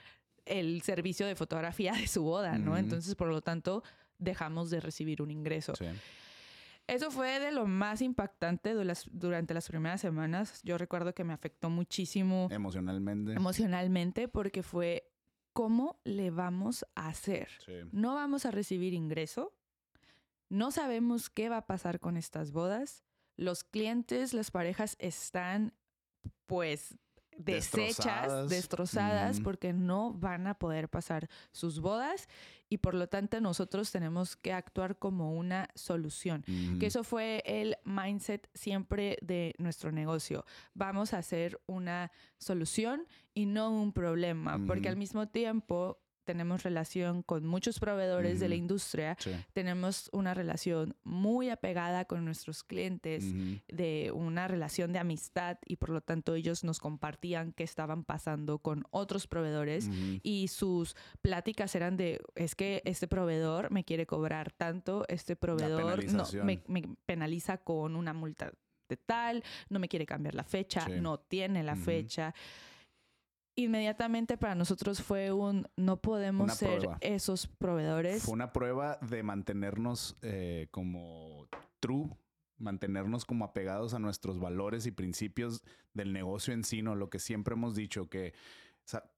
el 0.44 0.82
servicio 0.82 1.24
de 1.24 1.36
fotografía 1.36 1.92
de 1.92 2.08
su 2.08 2.24
boda, 2.24 2.58
¿no? 2.58 2.76
Entonces, 2.76 3.14
por 3.14 3.28
lo 3.28 3.42
tanto, 3.42 3.84
dejamos 4.18 4.70
de 4.70 4.80
recibir 4.80 5.22
un 5.22 5.30
ingreso. 5.30 5.76
Sí. 5.76 5.86
Eso 6.88 7.10
fue 7.10 7.38
de 7.38 7.52
lo 7.52 7.66
más 7.66 8.00
impactante 8.00 8.72
durante 8.72 9.52
las 9.52 9.68
primeras 9.68 10.00
semanas. 10.00 10.60
Yo 10.64 10.78
recuerdo 10.78 11.14
que 11.14 11.22
me 11.22 11.34
afectó 11.34 11.68
muchísimo. 11.68 12.48
Emocionalmente. 12.50 13.34
Emocionalmente, 13.34 14.26
porque 14.26 14.62
fue, 14.62 15.12
¿cómo 15.52 16.00
le 16.04 16.30
vamos 16.30 16.86
a 16.94 17.08
hacer? 17.08 17.50
No 17.92 18.14
vamos 18.14 18.46
a 18.46 18.50
recibir 18.50 18.94
ingreso. 18.94 19.54
No 20.48 20.70
sabemos 20.70 21.28
qué 21.28 21.50
va 21.50 21.58
a 21.58 21.66
pasar 21.66 22.00
con 22.00 22.16
estas 22.16 22.52
bodas. 22.52 23.04
Los 23.36 23.64
clientes, 23.64 24.32
las 24.32 24.50
parejas 24.50 24.96
están, 24.98 25.74
pues, 26.46 26.96
deshechas, 27.36 28.48
destrozadas, 28.48 29.40
porque 29.40 29.74
no 29.74 30.14
van 30.14 30.46
a 30.46 30.54
poder 30.54 30.88
pasar 30.88 31.28
sus 31.52 31.80
bodas 31.80 32.28
y 32.68 32.78
por 32.78 32.94
lo 32.94 33.08
tanto 33.08 33.40
nosotros 33.40 33.90
tenemos 33.90 34.36
que 34.36 34.52
actuar 34.52 34.98
como 34.98 35.34
una 35.34 35.68
solución. 35.74 36.44
Que 36.78 36.86
eso 36.86 37.04
fue 37.04 37.42
el 37.46 37.76
mindset 37.84 38.48
siempre 38.54 39.18
de 39.22 39.54
nuestro 39.58 39.92
negocio. 39.92 40.44
Vamos 40.74 41.14
a 41.14 41.18
hacer 41.18 41.60
una 41.66 42.10
solución 42.38 43.06
y 43.34 43.46
no 43.46 43.70
un 43.70 43.92
problema, 43.92 44.58
porque 44.66 44.88
al 44.88 44.96
mismo 44.96 45.28
tiempo 45.28 46.00
tenemos 46.28 46.62
relación 46.62 47.22
con 47.22 47.46
muchos 47.46 47.80
proveedores 47.80 48.38
de 48.38 48.50
la 48.50 48.54
industria, 48.54 49.16
Sí. 49.18 49.30
tenemos 49.54 50.10
una 50.12 50.34
relación 50.34 50.94
muy 51.02 51.48
apegada 51.48 52.04
con 52.04 52.22
nuestros 52.26 52.62
clientes, 52.62 53.24
de 53.66 54.12
una 54.14 54.46
relación 54.46 54.92
de 54.92 54.98
amistad 54.98 55.56
y 55.64 55.76
por 55.76 55.88
lo 55.88 56.02
tanto 56.02 56.34
ellos 56.34 56.64
nos 56.64 56.80
compartían 56.80 57.52
qué 57.52 57.64
estaban 57.64 58.04
pasando 58.04 58.58
con 58.58 58.84
otros 58.90 59.26
proveedores 59.26 59.88
Ujú. 59.88 60.20
y 60.22 60.48
sus 60.48 60.96
pláticas 61.22 61.74
eran 61.74 61.96
de, 61.96 62.20
es 62.34 62.54
que 62.54 62.82
este 62.84 63.08
proveedor 63.08 63.70
me 63.70 63.84
quiere 63.84 64.04
cobrar 64.04 64.52
tanto, 64.52 65.06
este 65.08 65.34
proveedor 65.34 66.04
no, 66.12 66.24
me, 66.44 66.62
me 66.66 66.82
penaliza 67.06 67.56
con 67.56 67.96
una 67.96 68.12
multa 68.12 68.52
de 68.90 68.98
tal, 68.98 69.42
no 69.70 69.78
me 69.78 69.88
quiere 69.88 70.04
cambiar 70.04 70.34
la 70.34 70.44
fecha, 70.44 70.84
Sí. 70.84 70.92
no 71.00 71.18
tiene 71.20 71.62
la 71.62 71.74
fecha. 71.76 72.34
Inmediatamente 73.62 74.36
para 74.36 74.54
nosotros 74.54 75.02
fue 75.02 75.32
un, 75.32 75.66
no 75.74 75.96
podemos 76.00 76.44
Una 76.44 76.54
ser 76.54 76.78
prueba. 76.78 76.98
esos 77.00 77.48
proveedores. 77.48 78.22
Fue 78.22 78.34
una 78.34 78.52
prueba 78.52 78.98
de 79.02 79.24
mantenernos 79.24 80.16
eh, 80.22 80.68
como 80.70 81.48
true, 81.80 82.08
mantenernos 82.58 83.24
como 83.24 83.44
apegados 83.44 83.94
a 83.94 83.98
nuestros 83.98 84.38
valores 84.38 84.86
y 84.86 84.92
principios 84.92 85.64
del 85.92 86.12
negocio 86.12 86.54
en 86.54 86.62
sí, 86.62 86.82
¿no? 86.82 86.94
Lo 86.94 87.10
que 87.10 87.18
siempre 87.18 87.54
hemos 87.54 87.74
dicho, 87.74 88.08
que 88.08 88.32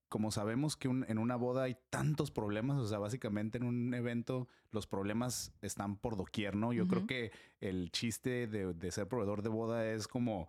como 0.09 0.31
sabemos 0.33 0.77
que 0.77 0.89
un- 0.89 1.05
en 1.09 1.19
una 1.19 1.37
boda 1.37 1.65
hay 1.65 1.77
tantos 1.91 2.31
problemas, 2.33 2.79
o 2.79 2.87
sea, 2.87 2.99
básicamente 2.99 3.59
en 3.59 3.65
un 3.65 3.93
evento 3.95 4.49
los 4.73 4.87
problemas 4.87 5.53
están 5.61 5.97
por 5.97 6.17
doquier, 6.17 6.57
¿no? 6.57 6.73
Yo 6.73 6.89
creo 6.89 7.01
Ujú. 7.01 7.07
que 7.09 7.31
el 7.61 7.93
chiste 7.93 8.47
de, 8.49 8.73
de 8.73 8.91
ser 8.91 9.07
proveedor 9.07 9.43
de 9.43 9.51
boda 9.51 9.87
es 9.87 10.09
como 10.09 10.49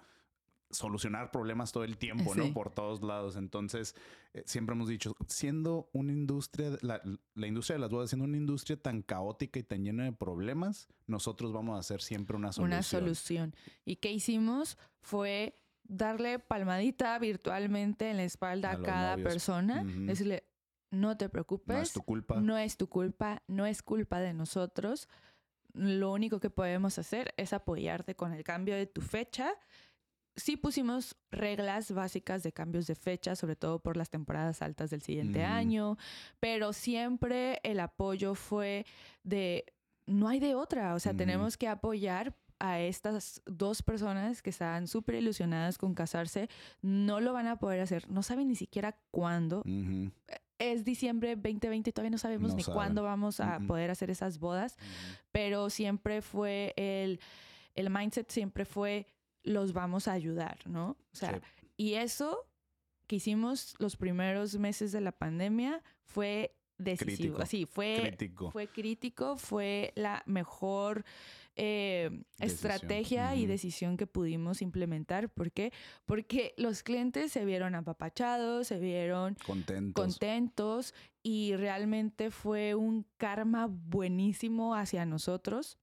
solucionar 0.71 1.31
problemas 1.31 1.71
todo 1.71 1.83
el 1.83 1.97
tiempo, 1.97 2.33
Sí. 2.33 2.39
¿no? 2.39 2.53
Por 2.53 2.69
todos 2.71 3.01
lados. 3.03 3.35
Entonces, 3.35 3.95
eh, 4.33 4.43
siempre 4.45 4.73
hemos 4.75 4.87
dicho, 4.87 5.15
siendo 5.27 5.89
una 5.93 6.11
industria, 6.11 6.77
la, 6.81 7.01
la 7.35 7.47
industria 7.47 7.75
de 7.75 7.79
las 7.81 7.89
bodas, 7.91 8.09
siendo 8.09 8.25
una 8.25 8.37
industria 8.37 8.77
tan 8.81 9.01
caótica 9.01 9.59
y 9.59 9.63
tan 9.63 9.83
llena 9.83 10.05
de 10.05 10.11
problemas, 10.13 10.87
nosotros 11.07 11.51
vamos 11.53 11.75
a 11.75 11.79
hacer 11.79 12.01
siempre 12.01 12.35
una 12.37 12.51
solución. 12.51 12.73
una 12.73 12.83
solución. 12.83 13.55
¿Y 13.85 13.97
qué 13.97 14.11
hicimos? 14.11 14.77
Fue 15.01 15.57
darle 15.83 16.39
palmadita 16.39 17.17
virtualmente 17.19 18.09
en 18.09 18.17
la 18.17 18.23
espalda 18.23 18.71
A 18.71 18.81
cada 18.81 19.11
novios. 19.17 19.27
persona, 19.33 19.83
decirle, 19.83 20.43
no 20.89 21.17
te 21.17 21.27
preocupes, 21.29 21.75
No 21.75 21.81
es 21.81 21.93
tu 21.93 22.01
culpa. 22.03 22.39
no 22.39 22.57
es 22.57 22.77
tu 22.77 22.87
culpa, 22.87 23.43
no 23.47 23.65
es 23.65 23.81
culpa 23.81 24.19
de 24.19 24.33
nosotros. 24.33 25.07
Lo 25.73 26.11
único 26.11 26.39
que 26.41 26.49
podemos 26.49 26.97
hacer 26.99 27.33
es 27.37 27.53
apoyarte 27.53 28.15
con 28.15 28.33
el 28.33 28.43
cambio 28.43 28.75
de 28.75 28.87
tu 28.87 29.01
fecha. 29.01 29.53
Sí 30.35 30.55
pusimos 30.57 31.15
reglas 31.29 31.91
básicas 31.91 32.41
de 32.43 32.51
cambios 32.53 32.87
de 32.87 32.95
fecha, 32.95 33.35
sobre 33.35 33.55
todo 33.55 33.79
por 33.79 33.97
las 33.97 34.09
temporadas 34.09 34.61
altas 34.61 34.89
del 34.89 35.01
siguiente 35.01 35.43
año, 35.43 35.97
pero 36.39 36.71
siempre 36.73 37.59
el 37.63 37.79
apoyo 37.79 38.33
fue 38.35 38.85
de, 39.23 39.65
no 40.05 40.29
hay 40.29 40.39
de 40.39 40.55
otra, 40.55 40.93
o 40.95 40.99
sea, 40.99 41.13
tenemos 41.13 41.57
que 41.57 41.67
apoyar 41.67 42.33
a 42.59 42.79
estas 42.79 43.41
dos 43.45 43.81
personas 43.81 44.41
que 44.41 44.51
estaban 44.51 44.87
súper 44.87 45.15
ilusionadas 45.15 45.77
con 45.77 45.95
casarse, 45.95 46.47
no 46.81 47.19
lo 47.19 47.33
van 47.33 47.47
a 47.47 47.57
poder 47.57 47.81
hacer, 47.81 48.09
no 48.09 48.23
saben 48.23 48.47
ni 48.47 48.55
siquiera 48.55 48.95
cuándo, 49.11 49.63
es 50.59 50.85
diciembre 50.85 51.35
2020 51.35 51.89
y 51.89 51.93
todavía 51.93 52.11
no 52.11 52.17
sabemos 52.19 52.51
No 52.51 52.57
ni 52.57 52.63
saben. 52.63 52.75
cuándo 52.75 53.03
vamos 53.03 53.39
a 53.39 53.59
poder 53.61 53.89
hacer 53.89 54.11
esas 54.11 54.37
bodas, 54.37 54.77
pero 55.31 55.69
siempre 55.71 56.21
fue 56.21 56.73
el, 56.77 57.19
el 57.73 57.89
mindset, 57.89 58.29
siempre 58.29 58.63
fue 58.63 59.07
los 59.43 59.73
vamos 59.73 60.07
a 60.07 60.13
ayudar, 60.13 60.59
¿no? 60.65 60.91
O 61.13 61.15
sea, 61.15 61.33
Sí. 61.59 61.67
y 61.77 61.93
eso 61.95 62.47
que 63.07 63.17
hicimos 63.17 63.75
los 63.79 63.97
primeros 63.97 64.57
meses 64.57 64.91
de 64.91 65.01
la 65.01 65.11
pandemia 65.11 65.81
fue 66.03 66.55
decisivo. 66.77 67.35
Crítico. 67.35 67.41
Así, 67.41 67.65
fue 67.65 67.97
Crítico. 68.01 68.51
fue 68.51 68.67
crítico, 68.67 69.37
fue 69.37 69.91
la 69.95 70.23
mejor 70.25 71.03
eh, 71.57 72.23
estrategia 72.39 73.35
y 73.35 73.45
decisión 73.45 73.97
que 73.97 74.07
pudimos 74.07 74.61
implementar. 74.61 75.29
¿Por 75.29 75.51
qué? 75.51 75.73
Porque 76.05 76.53
los 76.57 76.81
clientes 76.81 77.31
se 77.33 77.43
vieron 77.45 77.75
apapachados, 77.75 78.67
se 78.67 78.79
vieron 78.79 79.35
Contentos. 79.45 80.01
contentos 80.01 80.93
y 81.21 81.55
realmente 81.57 82.31
fue 82.31 82.73
un 82.73 83.05
karma 83.17 83.67
buenísimo 83.69 84.73
hacia 84.75 85.05
nosotros. 85.05 85.77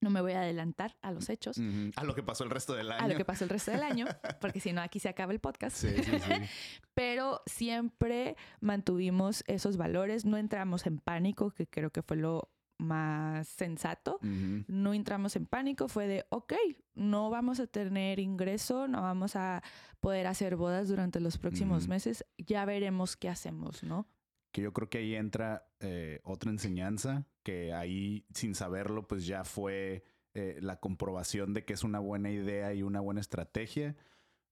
No 0.00 0.10
me 0.10 0.20
voy 0.20 0.32
a 0.32 0.40
adelantar 0.40 0.96
a 1.02 1.10
los 1.10 1.28
hechos. 1.28 1.60
A 1.96 2.04
lo 2.04 2.14
que 2.14 2.22
pasó 2.22 2.44
el 2.44 2.50
resto 2.50 2.74
del 2.74 2.92
año. 2.92 3.04
a 3.04 3.08
lo 3.08 3.16
que 3.16 3.24
pasó 3.24 3.44
el 3.44 3.50
resto 3.50 3.70
del 3.70 3.82
año, 3.82 4.06
porque 4.40 4.60
si 4.60 4.72
no 4.72 4.80
aquí 4.80 5.00
se 5.00 5.08
acaba 5.08 5.32
el 5.32 5.40
podcast. 5.40 5.76
Sí, 5.76 5.88
sí, 6.02 6.18
sí. 6.18 6.32
Pero 6.94 7.42
siempre 7.46 8.36
mantuvimos 8.60 9.44
esos 9.46 9.76
valores, 9.76 10.24
no 10.24 10.36
entramos 10.36 10.86
en 10.86 10.98
pánico, 10.98 11.50
que 11.50 11.66
creo 11.66 11.90
que 11.90 12.02
fue 12.02 12.16
lo 12.16 12.50
más 12.78 13.48
sensato. 13.48 14.18
No 14.22 14.94
entramos 14.94 15.34
en 15.36 15.46
pánico, 15.46 15.88
fue 15.88 16.06
de, 16.06 16.26
ok, 16.30 16.54
no 16.94 17.28
vamos 17.28 17.60
a 17.60 17.66
tener 17.66 18.20
ingreso, 18.20 18.86
no 18.86 19.02
vamos 19.02 19.36
a 19.36 19.62
poder 20.00 20.26
hacer 20.28 20.56
bodas 20.56 20.88
durante 20.88 21.20
los 21.20 21.38
próximos 21.38 21.88
meses, 21.88 22.24
ya 22.38 22.64
veremos 22.64 23.16
qué 23.16 23.28
hacemos, 23.28 23.82
¿no? 23.82 24.06
Que 24.52 24.62
yo 24.62 24.72
creo 24.72 24.88
que 24.88 24.98
ahí 24.98 25.14
entra 25.14 25.68
eh, 25.80 26.20
otra 26.24 26.50
enseñanza 26.50 27.26
que 27.42 27.72
ahí 27.72 28.26
sin 28.34 28.54
saberlo 28.54 29.06
pues 29.06 29.26
ya 29.26 29.44
fue 29.44 30.04
eh, 30.34 30.58
la 30.60 30.80
comprobación 30.80 31.54
de 31.54 31.64
que 31.64 31.72
es 31.72 31.84
una 31.84 31.98
buena 31.98 32.30
idea 32.30 32.74
y 32.74 32.82
una 32.82 33.00
buena 33.00 33.20
estrategia 33.20 33.96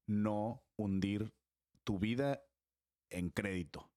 no 0.06 0.64
hundir 0.76 1.34
tu 1.84 1.98
vida 1.98 2.42
en 3.10 3.30
crédito. 3.30 3.90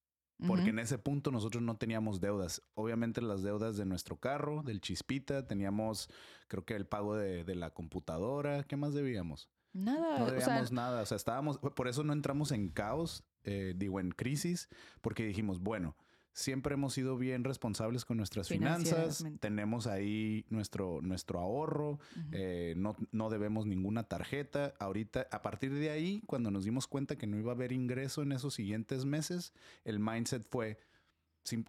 Porque 0.46 0.70
en 0.70 0.78
ese 0.78 0.96
punto 0.96 1.30
nosotros 1.30 1.62
no 1.62 1.76
teníamos 1.76 2.18
deudas. 2.18 2.62
Obviamente 2.72 3.20
las 3.20 3.42
deudas 3.42 3.76
de 3.76 3.84
nuestro 3.84 4.16
carro, 4.16 4.62
del 4.62 4.80
chispita, 4.80 5.46
teníamos 5.46 6.08
creo 6.48 6.64
que 6.64 6.76
el 6.76 6.86
pago 6.86 7.14
de, 7.14 7.44
de 7.44 7.54
la 7.54 7.74
computadora. 7.74 8.64
¿Qué 8.64 8.76
más 8.76 8.94
debíamos? 8.94 9.50
Nada, 9.72 10.18
No 10.18 10.24
o 10.24 10.28
sea, 10.28 10.38
debíamos 10.38 10.72
nada. 10.72 11.02
O 11.02 11.06
sea, 11.06 11.16
estábamos, 11.16 11.58
por 11.58 11.88
eso 11.88 12.04
no 12.04 12.14
entramos 12.14 12.52
en 12.52 12.70
caos, 12.70 13.22
eh, 13.44 13.74
digo, 13.76 14.00
en 14.00 14.10
crisis, 14.10 14.68
porque 15.00 15.24
dijimos, 15.24 15.60
bueno, 15.60 15.96
siempre 16.32 16.74
hemos 16.74 16.94
sido 16.94 17.16
bien 17.16 17.44
responsables 17.44 18.04
con 18.04 18.16
nuestras 18.16 18.48
finanzas, 18.48 19.24
tenemos 19.40 19.86
ahí 19.86 20.44
nuestro, 20.48 21.00
nuestro 21.02 21.40
ahorro, 21.40 21.98
eh, 22.32 22.74
no, 22.76 22.96
no 23.12 23.30
debemos 23.30 23.66
ninguna 23.66 24.04
tarjeta. 24.04 24.74
Ahorita, 24.78 25.26
a 25.30 25.42
partir 25.42 25.72
de 25.74 25.90
ahí, 25.90 26.22
cuando 26.26 26.50
nos 26.50 26.64
dimos 26.64 26.86
cuenta 26.86 27.16
que 27.16 27.26
no 27.26 27.38
iba 27.38 27.52
a 27.52 27.54
haber 27.54 27.72
ingreso 27.72 28.22
en 28.22 28.32
esos 28.32 28.54
siguientes 28.54 29.04
meses, 29.04 29.52
el 29.84 29.98
mindset 29.98 30.46
fue 30.48 30.78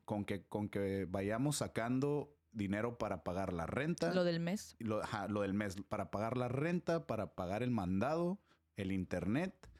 con, 0.05 0.25
que, 0.25 0.43
con 0.45 0.69
que 0.69 1.05
vayamos 1.09 1.57
sacando 1.57 2.35
dinero 2.51 2.97
para 2.97 3.23
pagar 3.23 3.53
la 3.53 3.65
renta 3.65 4.13
lo 4.13 4.25
del 4.25 4.39
mes. 4.39 4.75
lo, 4.79 5.01
ajá, 5.01 5.27
lo 5.27 5.41
del 5.41 5.53
mes, 5.53 5.75
para 5.87 6.11
pagar 6.11 6.37
la 6.37 6.49
renta, 6.49 7.07
para 7.07 7.33
pagar 7.33 7.63
el 7.63 7.71
mandado, 7.71 8.39
el 8.75 8.91
internet, 8.91 9.70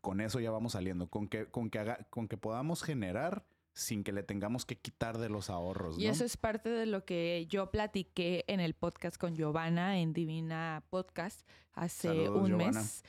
con 0.00 0.20
eso 0.20 0.40
ya 0.40 0.50
vamos 0.50 0.72
saliendo, 0.72 1.08
con 1.08 1.28
que, 1.28 1.46
con 1.46 1.70
que, 1.70 1.78
haga- 1.78 2.06
con 2.10 2.28
que 2.28 2.36
podamos 2.36 2.82
generar 2.82 3.44
sin 3.72 4.02
que 4.02 4.12
le 4.12 4.22
tengamos 4.22 4.66
que 4.66 4.76
quitar 4.76 5.18
de 5.18 5.28
los 5.28 5.48
ahorros. 5.48 5.98
Y 5.98 6.06
eso 6.08 6.24
es 6.24 6.36
parte 6.36 6.68
de 6.70 6.86
lo 6.86 7.04
que 7.04 7.46
yo 7.48 7.70
platiqué 7.70 8.44
en 8.48 8.60
el 8.60 8.74
podcast 8.74 9.16
con 9.16 9.36
Giovanna 9.36 9.98
en 9.98 10.12
Divina 10.12 10.82
Podcast 10.90 11.46
hace 11.72 12.08
Saludos, 12.08 12.42
un 12.42 12.48
Giovanna. 12.48 12.80
mes. 12.80 13.04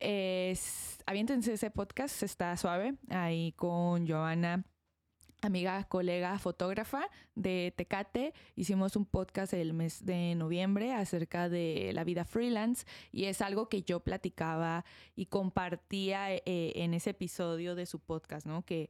Es, 0.00 0.98
aviéntense 1.06 1.52
ese 1.52 1.70
podcast, 1.70 2.22
está 2.24 2.56
suave, 2.56 2.96
ahí 3.10 3.52
con 3.52 4.04
Giovanna, 4.06 4.64
amiga, 5.42 5.84
colega, 5.84 6.38
fotógrafa 6.38 7.08
de 7.34 7.74
Tecate. 7.76 8.32
Hicimos 8.54 8.96
un 8.96 9.04
podcast 9.04 9.52
el 9.52 9.74
mes 9.74 10.06
de 10.06 10.34
noviembre 10.36 10.92
acerca 10.94 11.48
de 11.48 11.90
la 11.92 12.04
vida 12.04 12.24
freelance 12.24 12.86
y 13.10 13.24
es 13.24 13.42
algo 13.42 13.68
que 13.68 13.82
yo 13.82 14.00
platicaba 14.00 14.84
y 15.16 15.26
compartía 15.26 16.32
eh, 16.34 16.42
en 16.46 16.94
ese 16.94 17.10
episodio 17.10 17.74
de 17.74 17.86
su 17.86 17.98
podcast, 17.98 18.46
¿no? 18.46 18.64
Que 18.64 18.88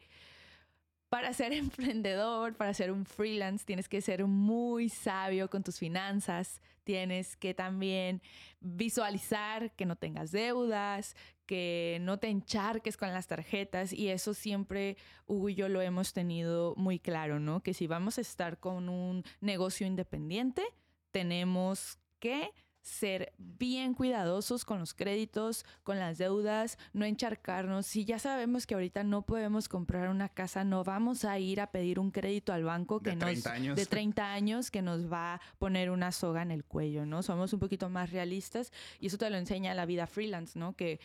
para 1.08 1.32
ser 1.32 1.52
emprendedor, 1.54 2.54
para 2.54 2.74
ser 2.74 2.92
un 2.92 3.06
freelance, 3.06 3.64
tienes 3.64 3.88
que 3.88 4.02
ser 4.02 4.26
muy 4.26 4.90
sabio 4.90 5.48
con 5.48 5.62
tus 5.62 5.78
finanzas, 5.78 6.60
tienes 6.84 7.34
que 7.36 7.54
también 7.54 8.20
visualizar 8.60 9.72
que 9.72 9.86
no 9.86 9.96
tengas 9.96 10.32
deudas, 10.32 11.16
que 11.52 11.98
no 12.00 12.18
te 12.18 12.28
encharques 12.28 12.96
con 12.96 13.12
las 13.12 13.26
tarjetas 13.26 13.92
y 13.92 14.08
eso 14.08 14.32
siempre 14.32 14.96
Hugo 15.26 15.50
y 15.50 15.54
yo 15.54 15.68
lo 15.68 15.82
hemos 15.82 16.14
tenido 16.14 16.72
muy 16.78 16.98
claro, 16.98 17.40
¿no? 17.40 17.62
Que 17.62 17.74
si 17.74 17.86
vamos 17.86 18.16
a 18.16 18.22
estar 18.22 18.58
con 18.58 18.88
un 18.88 19.22
negocio 19.42 19.86
independiente, 19.86 20.62
tenemos 21.10 21.98
que 22.20 22.52
ser 22.80 23.34
bien 23.36 23.92
cuidadosos 23.92 24.64
con 24.64 24.80
los 24.80 24.94
créditos, 24.94 25.66
con 25.82 25.98
las 25.98 26.16
deudas, 26.16 26.78
no 26.94 27.04
encharcarnos. 27.04 27.86
Si 27.86 28.06
ya 28.06 28.18
sabemos 28.18 28.66
que 28.66 28.72
ahorita 28.74 29.04
no 29.04 29.22
podemos 29.22 29.68
comprar 29.68 30.08
una 30.08 30.30
casa, 30.30 30.64
no 30.64 30.82
vamos 30.84 31.26
a 31.26 31.38
ir 31.38 31.60
a 31.60 31.70
pedir 31.70 31.98
un 32.00 32.10
crédito 32.10 32.54
al 32.54 32.64
banco 32.64 33.00
que 33.00 33.10
De 33.10 33.16
nos 33.16 33.24
30 33.26 33.52
años. 33.52 33.76
de 33.76 33.84
30 33.86 34.32
años 34.32 34.70
que 34.70 34.80
nos 34.80 35.12
va 35.12 35.34
a 35.34 35.40
poner 35.58 35.90
una 35.90 36.12
soga 36.12 36.40
en 36.40 36.50
el 36.50 36.64
cuello, 36.64 37.04
¿no? 37.04 37.22
Somos 37.22 37.52
un 37.52 37.60
poquito 37.60 37.90
más 37.90 38.10
realistas 38.10 38.72
y 38.98 39.08
eso 39.08 39.18
te 39.18 39.28
lo 39.28 39.36
enseña 39.36 39.74
la 39.74 39.84
vida 39.84 40.06
freelance, 40.06 40.58
¿no? 40.58 40.74
Que 40.74 40.98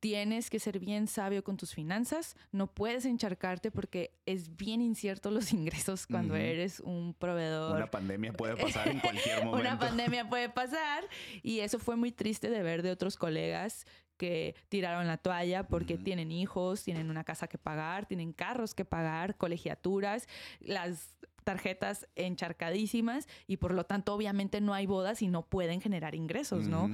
tienes 0.00 0.50
que 0.50 0.58
ser 0.58 0.78
bien 0.78 1.06
sabio 1.06 1.42
con 1.42 1.56
tus 1.56 1.74
finanzas, 1.74 2.36
no 2.52 2.66
puedes 2.68 3.04
encharcarte 3.04 3.70
porque 3.70 4.12
es 4.26 4.56
bien 4.56 4.80
incierto 4.80 5.30
los 5.30 5.52
ingresos 5.52 6.06
cuando 6.06 6.36
eres 6.36 6.80
un 6.80 7.14
proveedor. 7.14 7.76
Una 7.76 7.90
pandemia 7.90 8.32
puede 8.32 8.56
pasar 8.56 8.88
en 8.88 9.00
cualquier 9.00 9.38
momento. 9.44 9.68
Una 9.68 9.78
pandemia 9.78 10.28
puede 10.28 10.48
pasar 10.48 11.04
y 11.42 11.60
eso 11.60 11.78
fue 11.78 11.96
muy 11.96 12.12
triste 12.12 12.50
de 12.50 12.62
ver 12.62 12.82
de 12.82 12.90
otros 12.90 13.16
colegas 13.16 13.86
que 14.16 14.56
tiraron 14.68 15.06
la 15.06 15.16
toalla 15.16 15.68
porque 15.68 15.96
tienen 15.96 16.32
hijos, 16.32 16.82
tienen 16.82 17.08
una 17.08 17.24
casa 17.24 17.46
que 17.46 17.56
pagar, 17.56 18.06
tienen 18.06 18.32
carros 18.32 18.74
que 18.74 18.84
pagar, 18.84 19.36
colegiaturas, 19.36 20.26
las 20.60 21.14
tarjetas 21.44 22.06
encharcadísimas 22.14 23.26
y 23.46 23.56
por 23.56 23.72
lo 23.72 23.84
tanto 23.84 24.12
obviamente 24.12 24.60
no 24.60 24.74
hay 24.74 24.86
bodas 24.86 25.22
y 25.22 25.28
no 25.28 25.46
pueden 25.46 25.80
generar 25.80 26.14
ingresos, 26.14 26.66
¿no? 26.68 26.90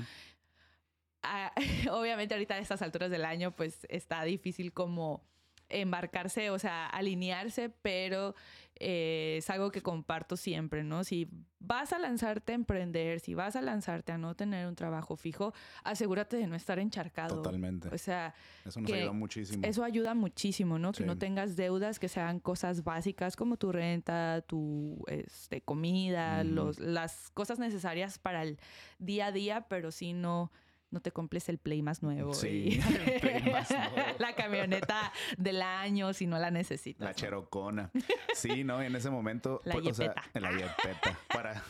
Ah, 1.24 1.52
obviamente 1.90 2.34
ahorita 2.34 2.54
a 2.54 2.58
estas 2.58 2.82
alturas 2.82 3.10
del 3.10 3.24
año 3.24 3.50
pues 3.52 3.86
está 3.88 4.22
difícil 4.24 4.72
como 4.72 5.24
embarcarse, 5.70 6.50
o 6.50 6.58
sea, 6.58 6.86
alinearse, 6.86 7.70
pero 7.70 8.34
eh, 8.78 9.36
es 9.38 9.48
algo 9.50 9.70
que 9.70 9.80
comparto 9.80 10.36
siempre, 10.36 10.84
¿no? 10.84 11.04
Si 11.04 11.26
vas 11.58 11.92
a 11.94 11.98
lanzarte 11.98 12.52
a 12.52 12.54
emprender, 12.54 13.18
si 13.20 13.32
vas 13.34 13.56
a 13.56 13.62
lanzarte 13.62 14.12
a 14.12 14.18
no 14.18 14.36
tener 14.36 14.66
un 14.68 14.74
trabajo 14.76 15.16
fijo, 15.16 15.54
asegúrate 15.82 16.36
de 16.36 16.46
no 16.46 16.54
estar 16.54 16.78
encharcado. 16.78 17.36
Totalmente. 17.36 17.88
O 17.88 17.96
sea, 17.98 18.34
Eso 18.64 18.80
nos 18.80 18.90
que 18.90 18.96
ayuda 18.98 19.12
muchísimo. 19.12 19.66
eso 19.66 19.82
ayuda 19.84 20.14
muchísimo, 20.14 20.78
¿no? 20.78 20.92
Que 20.92 20.98
Sí. 20.98 21.04
no 21.04 21.16
tengas 21.16 21.56
deudas, 21.56 21.98
que 21.98 22.08
sean 22.08 22.40
cosas 22.40 22.84
básicas 22.84 23.34
como 23.34 23.56
tu 23.56 23.72
renta, 23.72 24.42
tu 24.46 25.02
este, 25.08 25.62
comida, 25.62 26.44
los, 26.44 26.78
las 26.78 27.30
cosas 27.30 27.58
necesarias 27.58 28.18
para 28.18 28.42
el 28.42 28.58
día 28.98 29.26
a 29.28 29.32
día, 29.32 29.66
pero 29.68 29.90
sí 29.90 30.12
no, 30.12 30.52
no 30.94 31.00
te 31.00 31.10
compres 31.10 31.48
el 31.48 31.58
Play 31.58 31.82
más 31.82 32.02
nuevo. 32.02 32.32
Sí, 32.32 32.78
y- 32.78 32.80
el 33.10 33.20
Play 33.20 33.42
más 33.52 33.70
nuevo. 33.70 33.94
la 34.18 34.34
camioneta 34.34 35.12
del 35.36 35.60
año 35.60 36.12
si 36.14 36.26
no 36.26 36.38
la 36.38 36.50
necesitas. 36.50 37.02
La 37.02 37.10
¿no? 37.10 37.14
cherocona. 37.14 37.90
Sí, 38.32 38.64
¿no? 38.64 38.80
En 38.80 38.94
ese 38.96 39.10
momento. 39.10 39.60
La 39.64 39.74
pues, 39.74 39.88
o 39.88 39.94
sea, 39.94 40.14
la 40.34 40.52
yepeta. 40.52 41.18
Para, 41.28 41.62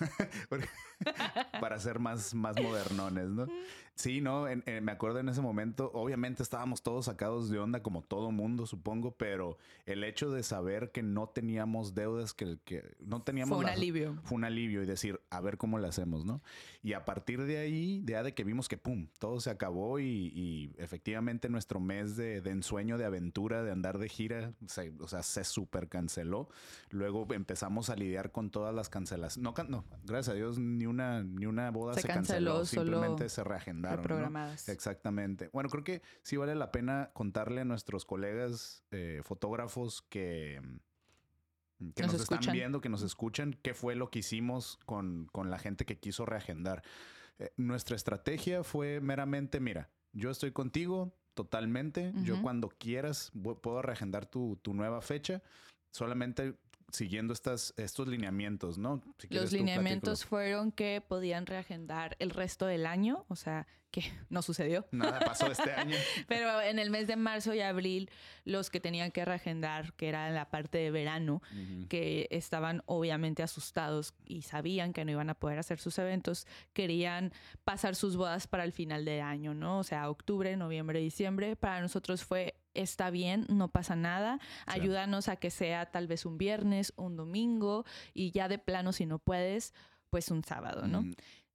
para 1.61 1.79
ser 1.79 1.99
más, 1.99 2.35
más 2.35 2.61
modernones, 2.61 3.29
¿no? 3.29 3.49
Sí, 3.97 4.21
¿no? 4.21 4.49
En- 4.49 4.65
en- 4.67 4.83
me 4.85 4.91
acuerdo 4.91 5.21
en 5.21 5.29
ese 5.29 5.41
momento, 5.41 5.91
obviamente 5.95 6.43
estábamos 6.43 6.83
todos 6.83 7.05
sacados 7.05 7.49
de 7.49 7.61
onda, 7.61 7.81
como 7.81 8.03
todo 8.03 8.33
mundo, 8.33 8.67
supongo, 8.67 9.13
pero 9.17 9.57
el 9.87 10.03
hecho 10.03 10.33
de 10.33 10.43
saber 10.43 10.91
que 10.91 11.05
no 11.05 11.29
teníamos 11.29 11.95
deudas, 11.95 12.35
que, 12.35 12.59
que 12.65 12.83
no 12.99 13.23
teníamos. 13.23 13.51
Fue 13.51 13.59
un 13.59 13.67
las- 13.67 13.77
alivio. 13.77 14.19
Fue 14.25 14.35
un 14.37 14.43
alivio 14.45 14.83
y 14.83 14.87
decir, 14.87 15.21
a 15.31 15.41
ver 15.41 15.59
cómo 15.59 15.79
le 15.79 15.87
hacemos, 15.87 16.25
¿no? 16.25 16.43
Y 16.83 16.95
a 16.95 17.05
partir 17.05 17.45
de 17.45 17.59
ahí, 17.59 18.03
ya 18.05 18.25
de 18.25 18.35
que 18.35 18.43
vimos 18.43 18.69
que, 18.69 18.77
pum, 18.79 19.07
todo 19.21 19.39
se 19.39 19.51
acabó 19.51 20.01
y, 20.01 20.33
y 20.35 20.73
efectivamente 20.79 21.49
nuestro 21.49 21.79
mes 21.79 22.17
de, 22.17 22.41
de 22.41 22.51
ensueño, 22.51 22.99
de 22.99 23.05
aventura, 23.05 23.63
de 23.63 23.71
andar 23.71 23.99
de 23.99 24.09
gira, 24.09 24.55
se- 24.67 24.93
o 24.99 25.07
sea, 25.07 25.23
se 25.23 25.45
súper 25.45 25.89
canceló. 25.89 26.49
Luego 26.91 27.29
empezamos 27.33 27.91
a 27.91 27.95
lidiar 27.97 28.33
con 28.33 28.51
todas 28.51 28.75
las 28.75 28.89
cancelaciones. 28.89 29.39
No, 29.39 29.55
no, 29.69 29.85
gracias 30.05 30.31
a 30.31 30.37
Dios, 30.37 30.59
ni 30.59 30.87
una, 30.87 31.23
ni 31.23 31.47
una 31.47 31.71
boda 31.71 31.95
Se 31.95 32.01
se, 32.03 32.09
canceló, 32.09 32.55
canceló, 32.57 32.65
solo 32.67 32.91
simplemente 32.93 33.29
se 33.29 33.45
reagendaron. 33.45 33.84
Reprogramadas. 33.91 34.69
Exactamente. 34.69 35.51
Bueno, 35.53 35.69
creo 35.69 35.85
que 35.85 36.03
sí 36.23 36.37
vale 36.37 36.55
la 36.55 36.71
pena 36.71 37.11
contarle 37.13 37.63
a 37.63 37.65
nuestros 37.65 38.05
colegas 38.05 38.85
eh, 38.91 39.21
fotógrafos 39.25 40.03
que, 40.03 40.61
que 41.95 42.03
Nos 42.03 42.13
nos, 42.13 42.23
están 42.23 42.53
viendo, 42.53 42.81
que 42.81 42.89
nos 42.89 43.03
escuchan, 43.03 43.59
qué 43.63 43.75
fue 43.75 43.95
lo 43.95 44.11
que 44.11 44.21
hicimos 44.21 44.79
con, 44.87 45.29
con 45.33 45.51
la 45.51 45.59
gente 45.59 45.85
que 45.85 45.99
quiso 45.99 46.27
reagendar. 46.27 46.83
Eh, 47.39 47.53
nuestra 47.57 47.97
estrategia 47.97 48.63
fue 48.63 49.01
meramente, 49.01 49.61
mira, 49.61 49.91
yo 50.13 50.31
estoy 50.31 50.53
contigo 50.53 51.17
totalmente, 51.35 52.13
yo 52.23 52.41
cuando 52.43 52.69
quieras 52.69 53.33
puedo 53.61 53.83
reagendar 53.83 54.25
tu, 54.25 54.57
tu 54.63 54.73
nueva 54.73 55.01
fecha, 55.01 55.43
solamente 55.91 56.57
siguiendo 56.95 57.33
estas, 57.33 57.75
estos 57.77 58.07
lineamientos, 58.07 58.79
¿no? 58.79 59.03
Si 59.19 59.29
Los 59.31 59.51
tú, 59.51 59.57
lineamientos 59.57 60.25
fueron 60.25 60.73
que 60.73 61.03
podían 61.07 61.47
reagendar 61.47 62.17
el 62.21 62.31
resto 62.31 62.67
del 62.67 62.87
año, 62.87 63.25
o 63.29 63.37
sea, 63.37 63.67
que 63.91 64.03
no 64.31 64.43
sucedió. 64.43 64.87
Nada 64.93 65.19
pasó 65.21 65.51
este 65.51 65.73
año. 65.77 65.97
Pero 66.29 66.61
en 66.61 66.79
el 66.79 66.91
mes 66.91 67.07
de 67.07 67.17
marzo 67.17 67.53
y 67.53 67.61
abril, 67.61 68.11
los 68.45 68.71
que 68.71 68.81
tenían 68.81 69.11
que 69.11 69.25
reagendar, 69.25 69.93
que 69.95 70.09
era 70.09 70.31
la 70.31 70.51
parte 70.51 70.79
de 70.79 70.91
verano, 70.91 71.43
que 71.89 72.29
estaban 72.31 72.83
obviamente 72.87 73.43
asustados 73.43 74.15
y 74.25 74.43
sabían 74.43 74.93
que 74.93 75.05
no 75.05 75.11
iban 75.11 75.31
a 75.31 75.35
poder 75.35 75.59
hacer 75.59 75.81
sus 75.81 75.99
eventos, 75.99 76.47
querían 76.73 77.33
pasar 77.65 77.95
sus 77.97 78.17
bodas 78.17 78.47
para 78.47 78.65
el 78.65 78.73
final 78.73 79.05
del 79.05 79.21
año, 79.21 79.55
¿no? 79.55 79.79
O 79.79 79.85
sea, 79.85 80.11
octubre, 80.11 80.57
noviembre, 80.57 81.01
diciembre. 81.01 81.57
Para 81.57 81.81
nosotros 81.81 82.25
fue, 82.25 82.55
está 82.75 83.11
bien, 83.11 83.47
no 83.49 83.69
pasa 83.69 83.97
nada, 83.97 84.39
ayúdanos 84.67 85.29
a 85.29 85.37
que 85.37 85.51
sea 85.51 85.87
tal 85.87 86.07
vez 86.07 86.27
un 86.27 86.39
viernes, 86.39 86.93
un 86.97 87.17
domingo 87.17 87.85
y 88.13 88.31
ya 88.31 88.49
de 88.49 88.59
plano, 88.59 88.93
si 88.93 89.07
no 89.07 89.19
puedes, 89.19 89.73
pues 90.11 90.31
un 90.31 90.45
sábado, 90.45 90.87
¿no? 90.87 91.03
Mm, 91.03 91.15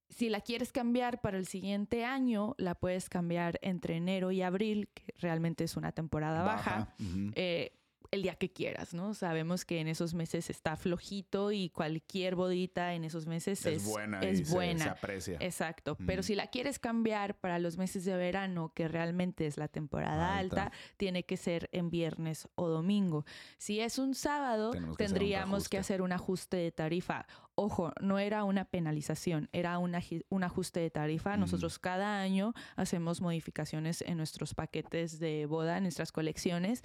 Si 0.10 0.28
la 0.30 0.42
quieres 0.42 0.72
cambiar 0.72 1.22
para 1.22 1.38
el 1.38 1.46
siguiente 1.46 2.04
año, 2.04 2.56
la 2.58 2.74
puedes 2.74 3.10
cambiar 3.10 3.60
entre 3.62 3.96
enero 3.96 4.32
y 4.32 4.42
abril, 4.42 4.90
que 4.94 5.14
realmente 5.20 5.64
es 5.64 5.78
una 5.78 5.92
temporada 5.92 6.42
baja 6.42 6.96
eh, 7.36 7.79
el 8.12 8.24
día 8.24 8.36
que 8.36 8.52
quieras, 8.52 8.94
¿no? 8.94 9.14
Sabemos 9.14 9.66
que 9.66 9.80
en 9.80 9.88
esos 9.88 10.14
meses 10.14 10.50
está 10.50 10.76
flojito 10.76 11.52
y 11.52 11.70
cualquier 11.70 12.36
bodita 12.36 12.94
en 12.94 13.04
esos 13.04 13.28
meses 13.28 13.66
es, 13.66 13.84
es 13.84 13.86
buena 13.86 14.20
es 14.22 14.40
y 14.50 14.54
buena. 14.54 14.84
Se, 14.86 14.90
aprecia. 14.90 15.38
Exacto, 15.40 15.98
pero 16.08 16.24
si 16.24 16.34
la 16.36 16.48
quieres 16.48 16.80
cambiar 16.80 17.36
para 17.40 17.60
los 17.60 17.78
meses 17.78 18.06
de 18.06 18.16
verano, 18.18 18.72
que 18.76 18.88
realmente 18.88 19.46
es 19.46 19.58
la 19.58 19.68
temporada 19.68 20.38
Alta. 20.38 20.64
alta, 20.64 20.78
tiene 20.98 21.24
que 21.24 21.38
ser 21.38 21.70
en 21.72 21.90
viernes 21.90 22.48
o 22.56 22.68
domingo. 22.68 23.26
Si 23.58 23.80
es 23.80 24.00
un 24.00 24.16
sábado, 24.16 24.72
Tenemos 24.72 24.98
que 24.98 25.04
hacer 25.04 25.14
un 25.14 25.20
tendríamos 25.20 25.70
que 25.70 25.78
hacer 25.78 26.02
un 26.02 26.12
ajuste 26.12 26.58
de 26.58 26.72
tarifa. 26.72 27.28
Ojo, 27.56 27.92
no 28.02 28.20
era 28.20 28.46
una 28.46 28.66
penalización, 28.66 29.50
era 29.52 29.78
un, 29.80 29.92
aji- 29.94 30.24
un 30.30 30.44
ajuste 30.44 30.80
de 30.80 30.90
tarifa. 30.90 31.36
Nosotros 31.38 31.78
cada 31.78 32.22
año 32.22 32.54
hacemos 32.78 33.20
modificaciones 33.22 34.02
en 34.02 34.18
nuestros 34.18 34.54
paquetes 34.54 35.20
de 35.20 35.46
boda, 35.46 35.78
en 35.78 35.84
nuestras 35.84 36.12
colecciones. 36.14 36.84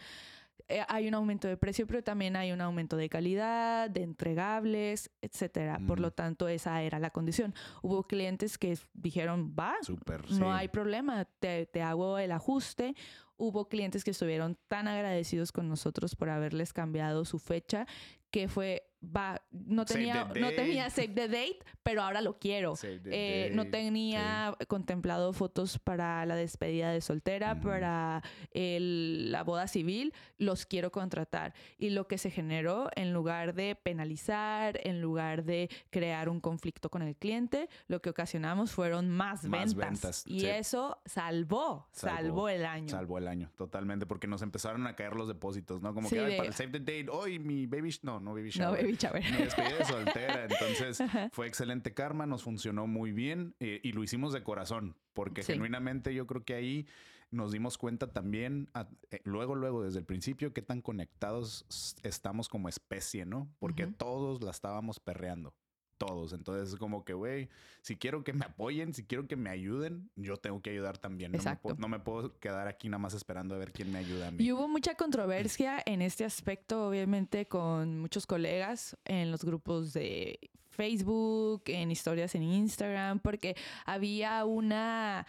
Eh, 0.69 0.83
hay 0.89 1.09
un 1.09 1.15
aumento 1.15 1.47
de 1.47 1.57
precio, 1.57 1.87
pero 1.87 2.03
también 2.03 2.37
hay 2.37 2.53
un 2.53 2.61
aumento 2.61 2.97
de 2.97 3.09
calidad, 3.09 3.91
de 3.91 4.03
entregables, 4.03 5.11
etcétera. 5.21 5.79
Por 5.87 6.01
lo 6.01 6.11
tanto, 6.11 6.49
esa 6.49 6.83
era 6.83 6.99
la 6.99 7.11
condición. 7.11 7.55
Hubo 7.83 8.05
clientes 8.05 8.57
que 8.57 8.79
dijeron, 8.95 9.55
va, 9.59 9.75
no 9.89 10.27
sí. 10.27 10.43
hay 10.43 10.69
problema, 10.69 11.25
te, 11.25 11.67
te 11.67 11.83
hago 11.83 12.19
el 12.19 12.33
ajuste. 12.33 12.95
Hubo 13.37 13.69
clientes 13.69 14.05
que 14.05 14.13
estuvieron 14.13 14.57
tan 14.69 14.89
agradecidos 14.89 15.53
con 15.53 15.69
nosotros 15.69 16.15
por 16.17 16.31
haberles 16.31 16.73
cambiado 16.73 17.25
su 17.25 17.39
fecha 17.39 17.87
que 18.35 18.49
fue, 18.49 18.83
va, 19.05 19.41
no 19.51 19.85
tenía, 19.85 20.25
no 20.39 20.51
tenía 20.53 20.91
save 20.91 21.09
the 21.09 21.29
date, 21.29 21.59
pero 21.83 22.03
ahora 22.03 22.21
lo 22.21 22.39
quiero. 22.39 22.75
Eh, 22.83 23.51
no 23.55 23.67
tenía 23.71 24.57
contemplado 24.69 25.33
fotos 25.33 25.79
para 25.79 26.25
la 26.27 26.37
despedida 26.37 26.91
de 26.93 27.01
soltera, 27.01 27.53
Ujú. 27.55 27.63
para 27.69 28.23
el- 28.53 29.31
la 29.33 29.43
boda 29.45 29.67
civil, 29.69 30.13
los 30.39 30.67
quiero 30.67 30.91
contratar. 30.93 31.55
Y 31.79 31.91
lo 31.91 32.07
que 32.07 32.19
se 32.19 32.31
generó, 32.31 32.89
en 32.97 33.13
lugar 33.13 33.55
de 33.55 33.75
penalizar, 33.77 34.81
en 34.85 35.01
lugar 35.01 35.45
de 35.45 35.69
crear 35.91 36.29
un 36.29 36.41
conflicto 36.41 36.91
con 36.91 37.03
el 37.03 37.17
cliente, 37.17 37.69
lo 37.89 38.01
que 38.01 38.11
ocasionamos 38.11 38.73
fueron 38.73 39.11
más, 39.11 39.45
Más 39.45 39.75
ventas. 39.75 39.91
ventas, 40.03 40.25
Y 40.27 40.41
sí. 40.41 40.47
eso 40.47 41.01
salvó, 41.05 41.89
salvó, 41.93 42.15
Salvó, 42.17 42.49
el 42.49 42.65
año. 42.65 42.89
Salvó 42.89 43.19
el 43.19 43.29
año, 43.29 43.51
totalmente, 43.57 44.07
porque 44.07 44.27
nos 44.27 44.43
empezaron 44.43 44.87
a 44.87 44.95
caer 44.95 45.15
los 45.15 45.29
depósitos, 45.29 45.81
¿no? 45.83 45.95
Como 45.95 46.09
Sí, 46.09 46.17
que 46.17 46.21
"Ay, 46.25 46.31
de- 46.33 46.37
para 46.37 46.49
el 46.49 46.55
save 46.55 46.71
the 46.71 46.81
date, 46.81 47.07
hoy 47.11 47.39
mi 47.39 47.67
baby, 47.67 47.95
no, 48.03 48.21
no 48.21 48.31
baby 48.35 48.45
no, 48.45 48.51
shower. 48.51 48.94
Baby 48.95 49.23
shower. 49.23 49.23
Mi 49.33 49.45
despedida 49.45 49.79
de 49.79 49.85
soltera. 49.85 50.45
Entonces 50.45 51.01
Ajá. 51.01 51.29
fue 51.33 51.47
excelente 51.47 51.95
karma, 51.95 52.27
nos 52.27 52.43
funcionó 52.43 52.87
muy 52.87 53.13
bien 53.13 53.55
eh, 53.61 53.81
y 53.83 53.93
lo 53.93 54.03
hicimos 54.03 54.33
de 54.33 54.43
corazón, 54.43 54.97
porque 55.13 55.43
Sí. 55.43 55.53
genuinamente 55.53 56.15
yo 56.15 56.27
creo 56.27 56.45
que 56.45 56.55
ahí 56.55 56.87
nos 57.31 57.51
dimos 57.51 57.79
cuenta 57.79 58.13
también, 58.13 58.69
a- 58.75 58.89
eh, 59.11 59.21
luego, 59.25 59.55
luego, 59.57 59.83
desde 59.83 59.99
el 59.99 60.05
principio, 60.05 60.53
qué 60.53 60.63
tan 60.63 60.81
conectados 60.83 61.67
estamos 62.05 62.49
como 62.49 62.69
especie, 62.69 63.27
¿no? 63.27 63.49
Porque 63.59 63.87
todos 63.89 64.43
la 64.43 64.51
estábamos 64.53 65.01
perreando. 65.01 65.53
Todos. 65.99 66.33
Entonces 66.33 66.73
es 66.73 66.79
como 66.79 67.05
que, 67.05 67.15
güey, 67.15 67.49
si 67.81 67.97
quiero 67.97 68.25
que 68.25 68.33
me 68.33 68.45
apoyen, 68.45 68.95
si 68.95 69.05
quiero 69.05 69.27
que 69.27 69.37
me 69.37 69.51
ayuden, 69.51 70.11
yo 70.17 70.37
tengo 70.37 70.61
que 70.61 70.71
ayudar 70.71 70.99
también. 70.99 71.33
No 71.33 71.37
me, 71.37 71.43
Exacto. 71.43 71.63
puedo, 71.63 71.77
no 71.79 71.89
me 71.89 72.01
puedo 72.01 72.39
quedar 72.39 72.67
aquí 72.67 72.89
nada 72.89 72.99
más 72.99 73.15
esperando 73.15 73.55
a 73.55 73.59
ver 73.59 73.73
quién 73.73 73.93
me 73.93 73.99
ayuda 73.99 74.29
a 74.29 74.31
mí. 74.31 74.43
Y 74.43 74.53
hubo 74.53 74.69
mucha 74.69 74.95
controversia 74.95 75.83
en 75.87 76.03
este 76.03 76.25
aspecto, 76.25 76.89
obviamente, 76.89 77.47
con 77.47 78.01
muchos 78.01 78.27
colegas 78.27 78.97
en 79.05 79.31
los 79.31 79.45
grupos 79.45 79.93
de 79.93 80.39
Facebook, 80.71 81.63
en 81.67 81.91
historias 81.91 82.35
en 82.35 82.43
Instagram, 82.43 83.21
porque 83.21 83.57
había 83.87 84.45
una 84.45 85.27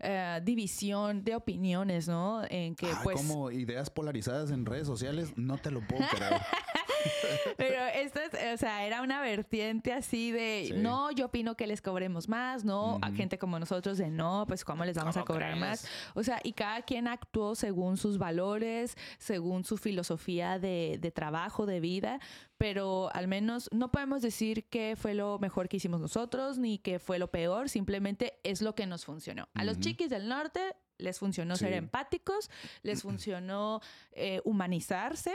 eh, 0.00 0.40
división 0.44 1.24
de 1.24 1.34
opiniones, 1.34 2.06
¿no? 2.06 2.42
En 2.48 2.76
que 2.76 2.86
Ay, 2.86 2.96
pues... 3.02 3.16
como 3.16 3.50
ideas 3.50 3.90
polarizadas 3.90 4.50
en 4.50 4.64
redes 4.64 4.86
sociales, 4.86 5.32
no 5.36 5.58
te 5.58 5.70
lo 5.70 5.80
puedo 5.80 6.06
creer. 6.08 6.40
Pero 7.56 7.84
esto 7.94 8.20
es, 8.20 8.54
o 8.54 8.56
sea, 8.56 8.84
era 8.86 9.02
una 9.02 9.20
vertiente 9.20 9.92
así 9.92 10.30
de, 10.32 10.66
Sí. 10.68 10.74
no, 10.74 11.10
yo 11.10 11.26
opino 11.26 11.56
que 11.56 11.66
les 11.66 11.80
cobremos 11.82 12.28
más, 12.28 12.64
no, 12.64 12.98
a 13.02 13.10
gente 13.12 13.38
como 13.38 13.58
nosotros 13.58 13.98
de, 13.98 14.10
no, 14.10 14.44
pues 14.46 14.64
cómo 14.64 14.84
les 14.84 14.96
vamos 14.96 15.16
a 15.16 15.20
¿Cómo 15.20 15.34
cobrar 15.34 15.52
crees? 15.52 15.60
más. 15.60 15.88
O 16.14 16.22
sea, 16.22 16.40
y 16.42 16.52
cada 16.52 16.82
quien 16.82 17.08
actuó 17.08 17.54
según 17.54 17.96
sus 17.96 18.18
valores, 18.18 18.96
según 19.18 19.64
su 19.64 19.76
filosofía 19.76 20.58
de, 20.58 20.98
de 21.00 21.10
trabajo, 21.10 21.66
de 21.66 21.80
vida, 21.80 22.20
pero 22.56 23.10
al 23.14 23.28
menos 23.28 23.68
no 23.72 23.90
podemos 23.90 24.22
decir 24.22 24.68
que 24.68 24.96
fue 24.96 25.14
lo 25.14 25.38
mejor 25.38 25.68
que 25.68 25.76
hicimos 25.76 26.00
nosotros 26.00 26.58
ni 26.58 26.78
que 26.78 26.98
fue 26.98 27.18
lo 27.18 27.30
peor, 27.30 27.68
simplemente 27.68 28.38
es 28.42 28.62
lo 28.62 28.74
que 28.74 28.86
nos 28.86 29.04
funcionó. 29.04 29.48
A 29.54 29.64
los 29.64 29.78
chiquis 29.78 30.10
del 30.10 30.28
norte 30.28 30.60
les 30.98 31.20
funcionó 31.20 31.54
ser 31.54 31.74
empáticos, 31.74 32.50
les 32.82 33.02
funcionó 33.02 33.80
eh, 34.12 34.40
humanizarse 34.44 35.32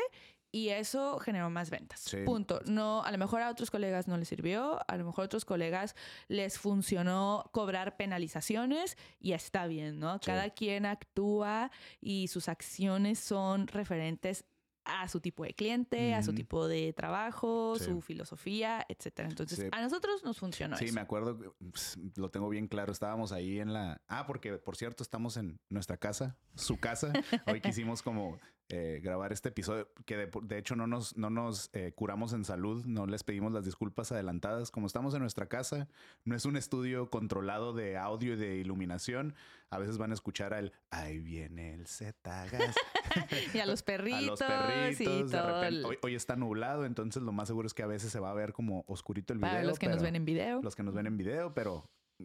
y 0.55 0.69
eso 0.69 1.17
generó 1.17 1.49
más 1.49 1.71
ventas. 1.71 1.99
Sí. 1.99 2.17
Punto. 2.23 2.61
No, 2.67 3.03
a 3.03 3.11
lo 3.11 3.17
mejor 3.17 3.41
a 3.41 3.49
otros 3.49 3.71
colegas 3.71 4.07
no 4.07 4.15
les 4.17 4.27
sirvió, 4.27 4.79
a 4.87 4.95
lo 4.97 5.03
mejor 5.03 5.23
a 5.23 5.25
otros 5.25 5.45
colegas 5.45 5.95
les 6.27 6.59
funcionó 6.59 7.49
cobrar 7.51 7.97
penalizaciones 7.97 8.95
y 9.19 9.31
está 9.33 9.65
bien, 9.65 9.99
¿no? 9.99 10.13
Sí. 10.19 10.27
Cada 10.27 10.51
quien 10.51 10.85
actúa 10.85 11.71
y 11.99 12.27
sus 12.27 12.47
acciones 12.49 13.17
son 13.19 13.65
referentes 13.67 14.45
a 14.85 15.07
su 15.07 15.21
tipo 15.21 15.43
de 15.45 15.53
cliente, 15.53 16.13
a 16.13 16.21
su 16.23 16.33
tipo 16.35 16.67
de 16.67 16.91
trabajo, 16.91 17.75
Sí. 17.79 17.85
su 17.85 18.01
filosofía, 18.01 18.85
etcétera. 18.89 19.29
Entonces, 19.29 19.57
Sí. 19.59 19.67
a 19.71 19.81
nosotros 19.81 20.23
nos 20.25 20.37
funcionó 20.37 20.75
Sí, 20.77 20.85
eso. 20.85 20.93
me 20.93 20.99
acuerdo, 21.01 21.39
que, 21.39 21.49
ps, 21.71 21.97
lo 22.17 22.29
tengo 22.29 22.49
bien 22.49 22.67
claro, 22.67 22.91
estábamos 22.91 23.31
ahí 23.31 23.59
en 23.61 23.71
la... 23.71 24.01
Ah, 24.09 24.25
porque 24.27 24.57
por 24.57 24.75
cierto 24.75 25.01
estamos 25.01 25.37
en 25.37 25.57
nuestra 25.69 25.95
casa, 25.97 26.37
su 26.55 26.77
casa. 26.81 27.13
Hoy 27.57 27.61
quisimos 27.61 28.01
como 28.03 28.37
eh, 28.75 29.01
grabar 29.03 29.31
este 29.31 29.49
episodio, 29.49 29.87
que 30.07 30.17
de, 30.17 30.31
de 30.41 30.57
hecho 30.57 30.75
no 30.75 30.87
nos, 30.87 31.15
no 31.15 31.29
nos 31.29 31.69
eh, 31.73 31.91
curamos 31.93 32.33
en 32.33 32.43
salud, 32.43 32.83
no 32.87 33.05
les 33.05 33.23
pedimos 33.23 33.51
las 33.53 33.65
disculpas 33.65 34.11
adelantadas. 34.11 34.71
Como 34.71 34.87
estamos 34.87 35.13
en 35.13 35.19
nuestra 35.19 35.45
casa, 35.45 35.87
no 36.25 36.35
es 36.35 36.45
un 36.45 36.57
estudio 36.57 37.11
controlado 37.11 37.73
de 37.73 37.97
audio 37.97 38.33
y 38.33 38.37
de 38.37 38.55
iluminación. 38.55 39.35
A 39.69 39.77
veces 39.77 39.99
van 39.99 40.09
a 40.09 40.15
escuchar 40.15 40.55
al, 40.55 40.73
ahí 40.89 41.19
viene 41.19 41.75
el 41.75 41.85
Z-Gas. 41.85 42.75
Y 43.53 43.59
a 43.59 43.67
los 43.67 43.83
perritos, 43.83 44.41
a 44.41 44.87
los 44.89 44.97
perritos. 44.97 45.29
de 45.29 45.41
repente- 45.43 45.85
hoy, 45.85 45.97
hoy 46.01 46.15
está 46.15 46.35
nublado, 46.35 46.85
entonces 46.85 47.21
lo 47.21 47.31
más 47.31 47.47
seguro 47.47 47.67
es 47.67 47.75
que 47.75 47.83
a 47.83 47.87
veces 47.87 48.11
se 48.11 48.19
va 48.19 48.31
a 48.31 48.33
ver 48.33 48.53
como 48.53 48.85
oscurito 48.87 49.33
el 49.33 49.39
video. 49.39 49.51
para 49.51 49.63
los 49.63 49.77
que 49.77 49.87
nos 49.87 50.01
ven 50.01 50.15
en 50.15 50.25
video. 50.25 50.61
los 50.63 50.75
que 50.75 50.81
nos 50.81 50.95
ven 50.95 51.05
en 51.05 51.15
video, 51.17 51.53
pero 51.53 51.83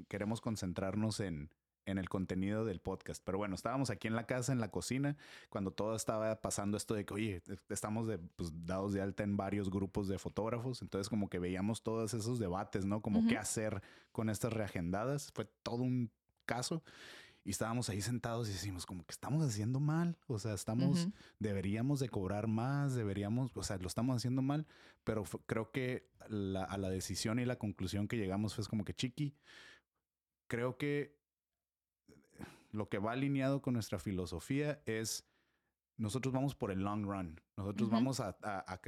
queremos 0.08 0.40
concentrarnos 0.40 1.20
en, 1.20 1.50
en 1.88 1.98
el 1.98 2.08
contenido 2.08 2.64
del 2.64 2.80
podcast. 2.80 3.22
Pero 3.24 3.38
bueno, 3.38 3.54
estábamos 3.54 3.90
aquí 3.90 4.08
en 4.08 4.14
la 4.14 4.26
casa, 4.26 4.52
en 4.52 4.60
la 4.60 4.70
cocina, 4.70 5.16
cuando 5.48 5.70
todo 5.70 5.96
estaba 5.96 6.40
pasando 6.40 6.76
esto 6.76 6.94
de 6.94 7.04
que, 7.04 7.14
oye, 7.14 7.42
estamos 7.68 8.06
de, 8.06 8.18
pues, 8.18 8.52
dados 8.66 8.92
de 8.92 9.00
alta 9.00 9.22
en 9.22 9.36
varios 9.36 9.70
grupos 9.70 10.08
de 10.08 10.18
fotógrafos, 10.18 10.82
entonces 10.82 11.08
como 11.08 11.28
que 11.28 11.38
veíamos 11.38 11.82
todos 11.82 12.14
esos 12.14 12.38
debates, 12.38 12.84
¿no? 12.84 13.00
Como 13.02 13.20
Ujú. 13.20 13.28
qué 13.28 13.38
hacer 13.38 13.82
con 14.12 14.28
estas 14.30 14.52
reagendadas. 14.52 15.32
Fue 15.32 15.46
todo 15.62 15.82
un 15.82 16.10
caso. 16.46 16.82
Y 17.44 17.50
estábamos 17.50 17.88
ahí 17.88 18.02
sentados 18.02 18.50
y 18.50 18.52
decimos 18.52 18.84
como 18.84 19.06
que 19.06 19.12
estamos 19.12 19.42
haciendo 19.42 19.80
mal, 19.80 20.18
o 20.26 20.38
sea, 20.38 20.52
estamos, 20.52 21.04
Ujú. 21.06 21.12
deberíamos 21.38 21.98
de 21.98 22.10
cobrar 22.10 22.46
más, 22.46 22.94
deberíamos, 22.94 23.50
o 23.56 23.62
sea, 23.62 23.78
lo 23.78 23.86
estamos 23.86 24.14
haciendo 24.16 24.42
mal, 24.42 24.66
pero 25.02 25.24
creo 25.46 25.70
que 25.70 26.10
la- 26.28 26.64
a 26.64 26.76
la 26.76 26.90
decisión 26.90 27.38
y 27.38 27.46
la 27.46 27.56
conclusión 27.56 28.06
que 28.06 28.18
llegamos 28.18 28.54
fue 28.54 28.66
como 28.66 28.84
que 28.84 28.92
chiqui, 28.92 29.34
creo 30.46 30.76
que 30.76 31.17
lo 32.70 32.88
que 32.88 32.98
va 32.98 33.12
alineado 33.12 33.62
con 33.62 33.74
nuestra 33.74 33.98
filosofía 33.98 34.80
es 34.86 35.24
nosotros 35.96 36.32
vamos 36.32 36.54
por 36.54 36.70
el 36.70 36.80
long 36.80 37.04
run, 37.04 37.40
nosotros 37.56 37.88
Ujú. 37.88 37.96
vamos 37.96 38.20
a, 38.20 38.36
a- 38.42 38.64
a 38.72 38.80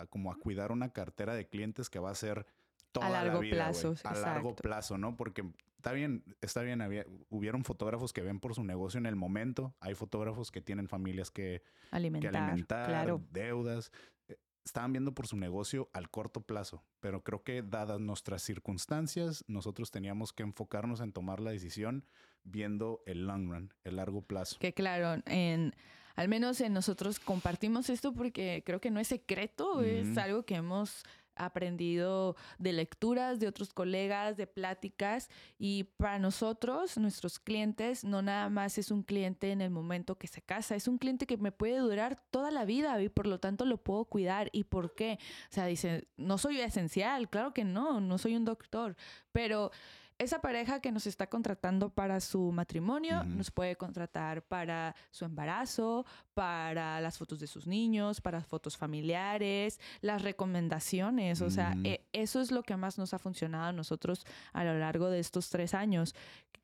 a 0.00 0.06
como 0.06 0.32
a 0.32 0.36
cuidar 0.36 0.72
una 0.72 0.92
cartera 0.92 1.34
de 1.34 1.46
clientes 1.48 1.90
que 1.90 1.98
va 1.98 2.10
a 2.10 2.14
ser 2.14 2.46
toda 2.90 3.08
la 3.10 3.24
largo 3.24 3.40
vida, 3.40 3.56
plazo, 3.66 3.88
güey, 3.90 4.00
a 4.04 4.14
largo 4.18 4.50
exacto. 4.50 4.62
plazo, 4.62 4.98
¿no? 4.98 5.16
Porque 5.16 5.44
está 5.76 5.92
bien, 5.92 6.24
está 6.40 6.62
bien, 6.62 6.80
había, 6.80 7.04
hubieron 7.28 7.64
fotógrafos 7.64 8.12
que 8.12 8.22
ven 8.22 8.40
por 8.40 8.54
su 8.54 8.64
negocio 8.64 8.98
en 8.98 9.06
el 9.06 9.16
momento, 9.16 9.74
hay 9.80 9.94
fotógrafos 9.94 10.50
que 10.50 10.62
tienen 10.62 10.88
familias 10.88 11.30
que 11.30 11.62
que 11.90 11.96
Alimentar, 11.96 12.36
alimentar, 12.36 12.86
claro. 12.88 13.22
deudas. 13.30 13.90
Eh, 14.28 14.38
Estaban 14.64 14.92
viendo 14.92 15.12
por 15.12 15.26
su 15.26 15.36
negocio 15.36 15.90
al 15.92 16.08
corto 16.08 16.40
plazo, 16.40 16.82
pero 17.00 17.22
creo 17.22 17.42
que 17.42 17.62
dadas 17.62 18.00
nuestras 18.00 18.40
circunstancias, 18.42 19.44
nosotros 19.48 19.90
teníamos 19.90 20.32
que 20.32 20.42
enfocarnos 20.44 21.00
en 21.00 21.12
tomar 21.12 21.40
la 21.40 21.50
decisión 21.50 22.06
viendo 22.44 23.02
el 23.06 23.26
long 23.26 23.50
run, 23.50 23.74
el 23.84 23.96
largo 23.96 24.22
plazo. 24.22 24.58
Que 24.58 24.72
claro, 24.72 25.22
en 25.26 25.74
al 26.16 26.28
menos 26.28 26.60
en 26.60 26.72
nosotros 26.72 27.18
compartimos 27.18 27.90
esto 27.90 28.12
porque 28.12 28.62
creo 28.64 28.80
que 28.80 28.90
no 28.90 29.00
es 29.00 29.08
secreto, 29.08 29.82
es 29.82 30.10
Ujú. 30.10 30.20
algo 30.20 30.42
que 30.44 30.54
hemos 30.54 31.02
aprendido 31.36 32.36
de 32.58 32.72
lecturas 32.72 33.40
de 33.40 33.48
otros 33.48 33.72
colegas, 33.72 34.36
de 34.36 34.46
pláticas 34.46 35.28
y 35.58 35.84
para 35.96 36.20
nosotros, 36.20 36.96
nuestros 36.98 37.40
clientes, 37.40 38.04
no 38.04 38.22
nada 38.22 38.48
más 38.50 38.78
es 38.78 38.92
un 38.92 39.02
cliente 39.02 39.50
en 39.50 39.60
el 39.60 39.70
momento 39.70 40.16
que 40.16 40.28
se 40.28 40.42
casa, 40.42 40.76
es 40.76 40.86
un 40.86 40.98
cliente 40.98 41.26
que 41.26 41.36
me 41.36 41.50
puede 41.52 41.78
durar 41.78 42.22
toda 42.30 42.50
la 42.50 42.64
vida 42.64 43.02
y 43.02 43.08
por 43.08 43.26
lo 43.26 43.40
tanto 43.40 43.64
lo 43.64 43.78
puedo 43.78 44.04
cuidar. 44.04 44.48
¿Y 44.52 44.64
por 44.64 44.94
qué? 44.94 45.18
O 45.50 45.54
sea, 45.54 45.66
dice, 45.66 46.06
no 46.16 46.38
soy 46.38 46.60
esencial, 46.60 47.28
claro 47.28 47.52
que 47.52 47.64
no, 47.64 48.00
no 48.00 48.18
soy 48.18 48.36
un 48.36 48.44
doctor, 48.44 48.96
pero 49.32 49.72
esa 50.18 50.40
pareja 50.40 50.80
que 50.80 50.92
nos 50.92 51.06
está 51.06 51.28
contratando 51.28 51.90
para 51.90 52.20
su 52.20 52.52
matrimonio 52.52 53.24
nos 53.24 53.50
puede 53.50 53.76
contratar 53.76 54.42
para 54.42 54.94
su 55.10 55.24
embarazo, 55.24 56.06
para 56.34 57.00
las 57.00 57.18
fotos 57.18 57.40
de 57.40 57.46
sus 57.46 57.66
niños, 57.66 58.20
para 58.20 58.42
fotos 58.42 58.76
familiares, 58.76 59.80
las 60.00 60.22
recomendaciones. 60.22 61.40
O 61.42 61.50
sea, 61.50 61.76
eh, 61.84 62.06
eso 62.12 62.40
es 62.40 62.52
lo 62.52 62.62
que 62.62 62.76
más 62.76 62.96
nos 62.96 63.12
ha 63.12 63.18
funcionado 63.18 63.64
a 63.64 63.72
nosotros 63.72 64.24
a 64.52 64.64
lo 64.64 64.78
largo 64.78 65.10
de 65.10 65.18
estos 65.18 65.50
tres 65.50 65.74
años. 65.74 66.14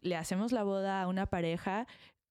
Le 0.01 0.17
hacemos 0.17 0.53
la 0.53 0.63
boda 0.63 1.03
a 1.03 1.09
una 1.09 1.27
pareja 1.27 1.87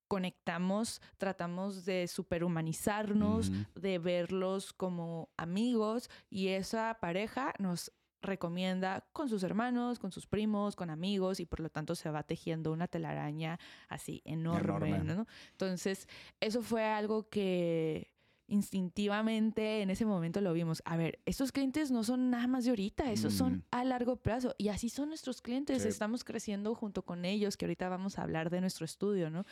conectamos, 0.09 1.01
tratamos 1.19 1.85
de 1.85 2.07
superhumanizarnos, 2.07 3.51
de 3.75 3.99
verlos 3.99 4.73
como 4.73 5.29
amigos 5.37 6.09
y 6.31 6.47
esa 6.47 6.97
pareja 6.99 7.53
nos 7.59 7.91
recomienda 8.21 9.07
con 9.13 9.29
sus 9.29 9.43
hermanos, 9.43 9.99
con 9.99 10.11
sus 10.11 10.27
primos, 10.27 10.75
con 10.75 10.89
amigos 10.89 11.39
y 11.39 11.45
por 11.45 11.59
lo 11.61 11.69
tanto 11.69 11.95
se 11.95 12.09
va 12.09 12.23
tejiendo 12.23 12.71
una 12.71 12.87
telaraña 12.87 13.59
así 13.87 14.21
enorme, 14.25 14.89
Enorme. 14.95 15.03
¿no? 15.15 15.25
Entonces, 15.51 16.07
eso 16.39 16.61
fue 16.61 16.83
algo 16.83 17.29
que 17.29 18.11
instintivamente 18.51 19.81
en 19.81 19.89
ese 19.89 20.05
momento 20.05 20.41
lo 20.41 20.53
vimos. 20.53 20.81
A 20.85 20.97
ver, 20.97 21.19
estos 21.25 21.51
clientes 21.51 21.91
no 21.91 22.03
son 22.03 22.29
nada 22.29 22.47
más 22.47 22.63
de 22.63 22.71
ahorita, 22.71 23.11
esos 23.11 23.33
Mm. 23.33 23.37
son 23.37 23.65
a 23.71 23.83
largo 23.83 24.15
plazo 24.17 24.55
y 24.57 24.69
así 24.69 24.89
son 24.89 25.09
nuestros 25.09 25.41
clientes, 25.41 25.83
Sí. 25.83 25.87
estamos 25.87 26.23
creciendo 26.23 26.73
junto 26.75 27.03
con 27.03 27.25
ellos, 27.25 27.57
que 27.57 27.65
ahorita 27.65 27.89
vamos 27.89 28.17
a 28.17 28.23
hablar 28.23 28.49
de 28.49 28.61
nuestro 28.61 28.85
estudio, 28.85 29.29
¿no? 29.29 29.45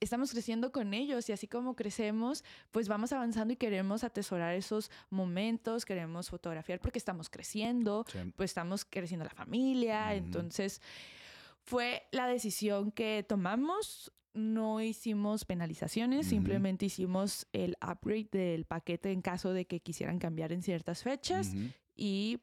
Estamos 0.00 0.30
creciendo 0.30 0.70
con 0.72 0.94
ellos 0.94 1.28
y 1.28 1.32
así 1.32 1.48
como 1.48 1.74
crecemos, 1.74 2.44
pues 2.70 2.88
vamos 2.88 3.12
avanzando 3.12 3.52
y 3.52 3.56
queremos 3.56 4.04
atesorar 4.04 4.54
esos 4.54 4.90
momentos, 5.10 5.84
queremos 5.84 6.30
fotografiar 6.30 6.80
porque 6.80 6.98
estamos 6.98 7.28
creciendo, 7.30 8.04
Sí. 8.10 8.18
pues 8.36 8.50
estamos 8.50 8.84
creciendo 8.84 9.24
la 9.24 9.34
familia, 9.34 10.14
entonces 10.14 10.80
fue 11.62 12.04
la 12.12 12.26
decisión 12.26 12.92
que 12.92 13.24
tomamos. 13.28 14.12
No 14.34 14.80
hicimos 14.80 15.44
penalizaciones, 15.44 16.28
simplemente 16.28 16.86
hicimos 16.86 17.46
el 17.52 17.76
upgrade 17.82 18.28
del 18.30 18.66
paquete 18.66 19.10
en 19.10 19.20
caso 19.20 19.52
de 19.52 19.66
que 19.66 19.80
quisieran 19.80 20.18
cambiar 20.20 20.52
en 20.52 20.62
ciertas 20.62 21.02
fechas 21.02 21.54
y 21.96 22.38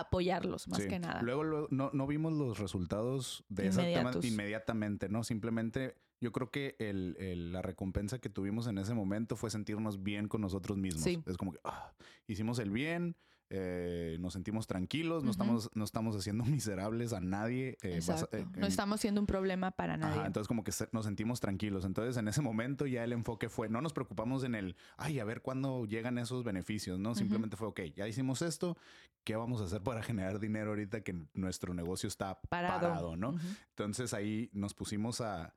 apoyarlos 0.00 0.68
más 0.68 0.82
Sí. 0.82 0.88
que 0.88 0.98
nada. 0.98 1.22
Luego, 1.22 1.44
luego 1.44 1.68
no, 1.70 1.90
no 1.92 2.06
vimos 2.06 2.32
los 2.32 2.58
resultados 2.58 3.44
de 3.48 3.66
Inmediatos. 3.66 4.24
inmediatamente, 4.24 5.08
¿no? 5.08 5.24
Simplemente 5.24 5.96
yo 6.20 6.32
creo 6.32 6.50
que 6.50 6.76
el, 6.78 7.16
el- 7.18 7.52
la 7.52 7.62
recompensa 7.62 8.18
que 8.18 8.28
tuvimos 8.28 8.66
en 8.66 8.78
ese 8.78 8.92
momento 8.94 9.36
fue 9.36 9.50
sentirnos 9.50 10.02
bien 10.02 10.28
con 10.28 10.40
nosotros 10.42 10.76
mismos. 10.76 11.02
Sí. 11.04 11.22
Es 11.26 11.36
como 11.36 11.52
que 11.52 11.60
ah, 11.64 11.92
hicimos 12.26 12.58
el 12.58 12.70
bien, 12.70 13.16
eh, 13.50 14.16
nos 14.20 14.32
sentimos 14.32 14.66
tranquilos, 14.66 15.24
no, 15.24 15.32
estamos, 15.32 15.70
no 15.74 15.84
estamos 15.84 16.16
haciendo 16.16 16.44
miserables 16.46 17.12
a 17.12 17.20
nadie. 17.20 17.76
eh, 17.82 18.00
basa- 18.06 18.28
eh, 18.32 18.46
no 18.56 18.66
estamos 18.66 19.00
siendo 19.00 19.20
un 19.20 19.26
problema 19.26 19.72
para 19.72 19.96
nadie. 19.96 20.18
Ajá, 20.18 20.26
entonces 20.26 20.46
como 20.48 20.62
que 20.64 20.72
se- 20.72 20.88
nos 20.92 21.04
sentimos 21.04 21.40
tranquilos. 21.40 21.84
Entonces 21.84 22.16
en 22.16 22.28
ese 22.28 22.40
momento 22.42 22.86
ya 22.86 23.02
el 23.04 23.12
enfoque 23.12 23.48
fue, 23.48 23.68
no 23.68 23.80
nos 23.82 23.92
preocupamos 23.92 24.44
en 24.44 24.54
el, 24.54 24.76
ay, 24.96 25.18
a 25.18 25.24
ver 25.24 25.42
cuándo 25.42 25.84
llegan 25.84 26.16
esos 26.18 26.44
beneficios, 26.44 26.98
¿no? 26.98 27.14
Simplemente 27.14 27.56
fue, 27.56 27.68
ok, 27.68 27.80
ya 27.94 28.06
hicimos 28.06 28.40
esto, 28.42 28.76
¿qué 29.24 29.34
vamos 29.36 29.60
a 29.60 29.64
hacer 29.64 29.82
para 29.82 30.02
generar 30.02 30.38
dinero 30.38 30.70
ahorita 30.70 31.02
que 31.02 31.14
nuestro 31.34 31.74
negocio 31.74 32.06
está 32.08 32.40
Parado. 32.48 32.80
parado, 32.80 33.16
¿no? 33.16 33.34
Entonces 33.70 34.14
ahí 34.14 34.48
nos 34.52 34.74
pusimos 34.74 35.20
a, 35.20 35.54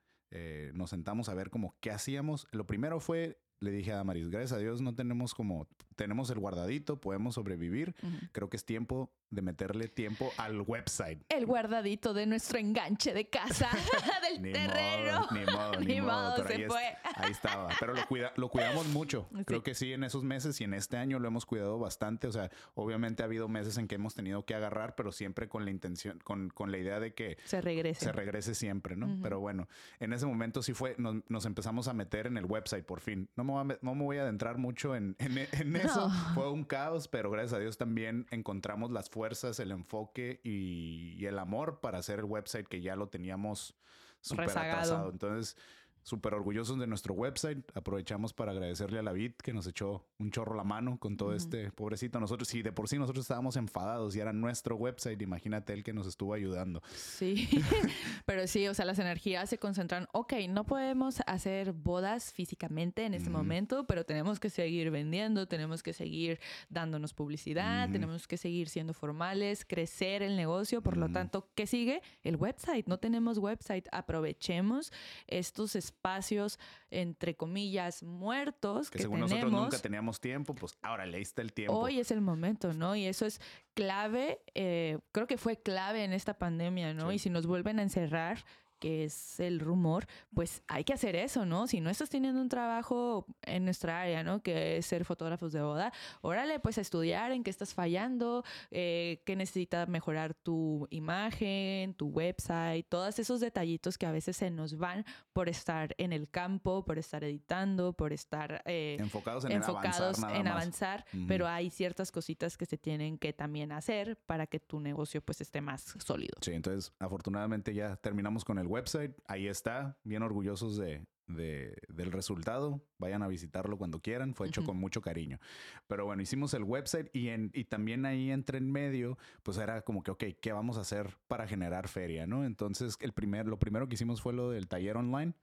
nos 0.73 0.89
sentamos 0.89 1.29
a 1.29 1.35
ver 1.35 1.51
como 1.51 1.75
qué 1.79 1.91
hacíamos. 1.91 2.47
Lo 2.51 2.65
primero 2.65 2.99
fue 2.99 3.39
le 3.59 3.71
dije 3.71 3.93
a 3.93 3.95
Damaris, 3.95 4.29
gracias 4.29 4.51
a 4.51 4.57
Dios 4.57 4.81
no 4.81 4.93
tenemos 4.93 5.33
como, 5.33 5.69
tenemos 5.95 6.29
el 6.29 6.39
guardadito, 6.39 6.99
podemos 6.99 7.35
sobrevivir. 7.35 7.95
Creo 8.31 8.49
que 8.49 8.57
es 8.57 8.65
tiempo 8.65 9.11
de 9.33 9.41
meterle 9.41 9.87
tiempo 9.87 10.31
al 10.37 10.61
website. 10.61 11.23
El 11.29 11.45
guardadito 11.45 12.13
de 12.13 12.25
nuestro 12.25 12.59
enganche 12.59 13.13
de 13.13 13.29
casa, 13.29 13.69
del 14.29 14.53
terreno. 14.53 15.27
ni 15.31 15.45
modo, 15.45 15.79
ni, 15.79 16.01
modo, 16.01 16.47
se 16.47 16.67
fue. 16.67 16.95
ahí 17.15 17.31
estaba. 17.31 17.69
Pero 17.79 17.93
lo, 17.93 18.05
cuida, 18.05 18.31
lo 18.35 18.49
cuidamos 18.49 18.87
mucho. 18.87 19.27
Creo 19.45 19.63
que 19.63 19.73
sí, 19.73 19.93
en 19.93 20.03
esos 20.03 20.23
meses 20.23 20.59
y 20.61 20.63
en 20.63 20.73
este 20.73 20.97
año 20.97 21.19
lo 21.19 21.27
hemos 21.27 21.45
cuidado 21.45 21.79
bastante. 21.79 22.27
O 22.27 22.31
sea, 22.31 22.51
obviamente 22.75 23.23
ha 23.23 23.25
habido 23.25 23.47
meses 23.47 23.77
en 23.77 23.87
que 23.87 23.95
hemos 23.95 24.13
tenido 24.13 24.45
que 24.45 24.55
agarrar, 24.55 24.95
pero 24.95 25.11
siempre 25.11 25.49
con 25.49 25.65
la 25.65 25.71
intención, 25.71 26.19
con, 26.23 26.49
con 26.49 26.71
la 26.71 26.77
idea 26.77 26.99
de 26.99 27.13
que 27.13 27.37
se 27.43 27.61
regrese. 27.61 28.05
Se 28.05 28.11
regrese 28.11 28.55
siempre, 28.55 28.95
¿no? 28.95 29.17
Pero 29.21 29.39
bueno, 29.39 29.67
en 29.99 30.13
ese 30.13 30.25
momento 30.25 30.61
sí 30.61 30.73
fue, 30.73 30.95
nos, 30.97 31.45
empezamos 31.45 31.87
a 31.87 31.93
meter 31.93 32.27
en 32.27 32.37
el 32.37 32.45
website 32.45 32.85
por 32.85 32.99
fin. 32.99 33.29
No 33.35 33.43
me 33.43 33.53
voy 33.53 33.61
a, 33.61 33.79
no 33.81 33.95
me 33.95 34.03
voy 34.03 34.17
a 34.17 34.23
adentrar 34.23 34.57
mucho 34.57 34.95
en, 34.95 35.15
en, 35.19 35.75
eso. 35.83 36.09
Fue 36.33 36.49
un 36.51 36.63
caos, 36.63 37.07
pero 37.07 37.29
gracias 37.31 37.53
a 37.53 37.59
Dios 37.59 37.77
también 37.77 38.27
encontramos 38.31 38.91
las 38.91 39.09
fuerzas 39.09 39.59
el 39.59 39.71
enfoque 39.71 40.39
y, 40.43 41.25
el 41.25 41.39
amor 41.39 41.79
para 41.79 41.99
hacer 41.99 42.19
el 42.19 42.25
website 42.25 42.67
que 42.67 42.81
ya 42.81 42.95
lo 42.95 43.07
teníamos 43.07 43.75
súper 44.21 44.49
atrasado. 44.49 45.09
Entonces, 45.09 45.57
súper 46.03 46.33
orgullosos 46.33 46.77
de 46.77 46.87
nuestro 46.87 47.13
website. 47.13 47.59
Aprovechamos 47.73 48.33
para 48.33 48.51
agradecerle 48.51 48.99
a 48.99 49.03
la 49.03 49.13
Vid 49.13 49.33
que 49.35 49.53
nos 49.53 49.65
echó 49.67 50.05
un 50.19 50.31
chorro 50.31 50.55
la 50.55 50.63
mano 50.63 50.99
con 50.99 51.17
todo 51.17 51.33
este 51.33 51.71
pobrecito. 51.71 52.19
Nosotros, 52.19 52.47
si 52.47 52.61
de 52.61 52.71
por 52.71 52.87
sí 52.87 52.97
nosotros 52.99 53.23
estábamos 53.23 53.55
enfadados 53.55 54.15
y 54.15 54.19
era 54.19 54.33
nuestro 54.33 54.75
website, 54.75 55.21
imagínate 55.21 55.73
él 55.73 55.83
que 55.83 55.93
nos 55.93 56.07
estuvo 56.07 56.33
ayudando. 56.33 56.81
Sí, 56.93 57.49
pero 58.25 58.47
sí, 58.47 58.67
o 58.67 58.73
sea, 58.73 58.85
las 58.85 58.99
energías 58.99 59.49
se 59.49 59.57
concentran. 59.57 60.07
Ok, 60.11 60.33
no 60.49 60.65
podemos 60.65 61.21
hacer 61.25 61.71
bodas 61.71 62.33
físicamente 62.33 63.05
en 63.05 63.13
este 63.13 63.29
momento, 63.29 63.85
pero 63.87 64.05
tenemos 64.05 64.39
que 64.39 64.49
seguir 64.49 64.91
vendiendo, 64.91 65.47
tenemos 65.47 65.83
que 65.83 65.93
seguir 65.93 66.39
dándonos 66.69 67.13
publicidad, 67.13 67.89
tenemos 67.89 68.27
que 68.27 68.37
seguir 68.37 68.69
siendo 68.69 68.93
formales, 68.93 69.65
crecer 69.65 70.21
el 70.21 70.35
negocio. 70.35 70.81
Por 70.81 70.97
lo 70.97 71.09
tanto, 71.09 71.49
¿qué 71.55 71.65
sigue? 71.65 72.01
El 72.23 72.35
website. 72.35 72.87
No 72.87 72.99
tenemos 72.99 73.37
website. 73.37 73.87
Aprovechemos 73.91 74.91
estos 75.27 75.75
espacios 75.75 75.92
espacios, 75.93 76.59
entre 76.89 77.35
comillas, 77.35 78.03
muertos 78.03 78.89
que, 78.89 78.99
según 78.99 79.19
nosotros 79.21 79.51
nunca 79.51 79.77
teníamos 79.79 80.19
tiempo, 80.19 80.55
pues 80.55 80.77
ahora 80.81 81.05
le 81.05 81.21
está 81.21 81.41
el 81.41 81.53
tiempo. 81.53 81.77
Hoy 81.77 81.99
es 81.99 82.11
el 82.11 82.21
momento, 82.21 82.73
¿no? 82.73 82.95
Y 82.95 83.05
eso 83.05 83.25
es 83.25 83.39
clave, 83.73 84.41
eh, 84.55 84.99
creo 85.11 85.27
que 85.27 85.37
fue 85.37 85.57
clave 85.57 86.03
en 86.03 86.13
esta 86.13 86.33
pandemia, 86.37 86.93
¿no? 86.93 87.11
Y 87.11 87.19
si 87.19 87.29
nos 87.29 87.45
vuelven 87.45 87.79
a 87.79 87.83
encerrar, 87.83 88.43
que 88.83 89.05
es 89.05 89.39
el 89.39 89.61
rumor, 89.61 90.07
pues 90.33 90.61
hay 90.67 90.83
que 90.83 90.91
hacer 90.91 91.15
eso, 91.15 91.45
¿no? 91.45 91.67
Si 91.67 91.79
no 91.79 91.89
estás 91.89 92.09
teniendo 92.09 92.41
un 92.41 92.49
trabajo 92.49 93.25
en 93.43 93.63
nuestra 93.63 94.01
área, 94.01 94.25
¿no? 94.25 94.43
Que 94.43 94.75
es 94.75 94.85
ser 94.85 95.05
fotógrafos 95.05 95.53
de 95.53 95.61
boda, 95.61 95.93
órale, 96.19 96.59
pues 96.59 96.77
a 96.77 96.81
estudiar 96.81 97.31
en 97.31 97.45
qué 97.45 97.49
estás 97.49 97.73
fallando, 97.73 98.43
eh, 98.71 99.21
qué 99.25 99.37
necesitas 99.37 99.87
mejorar 99.87 100.33
tu 100.33 100.85
imagen, 100.89 101.93
tu 101.93 102.07
website, 102.07 102.85
todos 102.89 103.19
esos 103.19 103.39
detallitos 103.39 103.97
que 103.97 104.05
a 104.05 104.11
veces 104.11 104.35
se 104.35 104.49
nos 104.49 104.77
van 104.77 105.05
por 105.31 105.47
estar 105.47 105.95
en 105.97 106.11
el 106.11 106.29
campo, 106.29 106.83
por 106.83 106.99
estar 106.99 107.23
editando, 107.23 107.93
por 107.93 108.11
estar 108.11 108.63
eh, 108.65 108.97
enfocados 108.99 109.45
en 109.45 109.63
avanzar, 109.63 110.35
en 110.35 110.47
avanzar 110.49 111.05
pero 111.29 111.47
hay 111.47 111.69
ciertas 111.69 112.11
cositas 112.11 112.57
que 112.57 112.65
se 112.65 112.77
tienen 112.77 113.17
que 113.17 113.31
también 113.31 113.71
hacer 113.71 114.17
para 114.25 114.45
que 114.45 114.59
tu 114.59 114.81
negocio 114.81 115.21
pues 115.21 115.39
esté 115.39 115.61
más 115.61 115.95
sólido. 116.03 116.33
Sí, 116.41 116.51
entonces 116.51 116.91
afortunadamente 116.99 117.73
ya 117.73 117.95
terminamos 117.95 118.43
con 118.43 118.59
el 118.59 118.72
website. 118.73 119.15
Ahí 119.27 119.47
está, 119.47 119.97
bien 120.03 120.23
orgullosos 120.23 120.77
de, 120.77 121.05
del 121.27 122.11
resultado. 122.11 122.83
Vayan 122.97 123.23
a 123.23 123.27
visitarlo 123.27 123.77
cuando 123.77 124.01
quieran. 124.01 124.33
Fue 124.33 124.47
hecho 124.47 124.63
con 124.63 124.77
mucho 124.77 125.01
cariño. 125.01 125.39
Pero 125.87 126.05
bueno, 126.05 126.21
hicimos 126.21 126.53
el 126.53 126.63
website 126.63 127.09
y, 127.13 127.29
en, 127.29 127.51
y 127.53 127.65
también 127.65 128.05
ahí 128.05 128.31
entre 128.31 128.57
en 128.57 128.71
medio, 128.71 129.17
pues 129.43 129.57
era 129.57 129.81
como 129.81 130.03
que, 130.03 130.11
ok, 130.11 130.23
¿qué 130.41 130.51
vamos 130.51 130.77
a 130.77 130.81
hacer 130.81 131.17
para 131.27 131.47
generar 131.47 131.87
feria? 131.87 132.25
¿no? 132.25 132.45
Entonces, 132.45 132.97
el 132.99 133.13
primer, 133.13 133.47
lo 133.47 133.59
primero 133.59 133.87
que 133.87 133.95
hicimos 133.95 134.21
fue 134.21 134.33
lo 134.33 134.49
del 134.49 134.67
taller 134.67 134.97
online. 134.97 135.33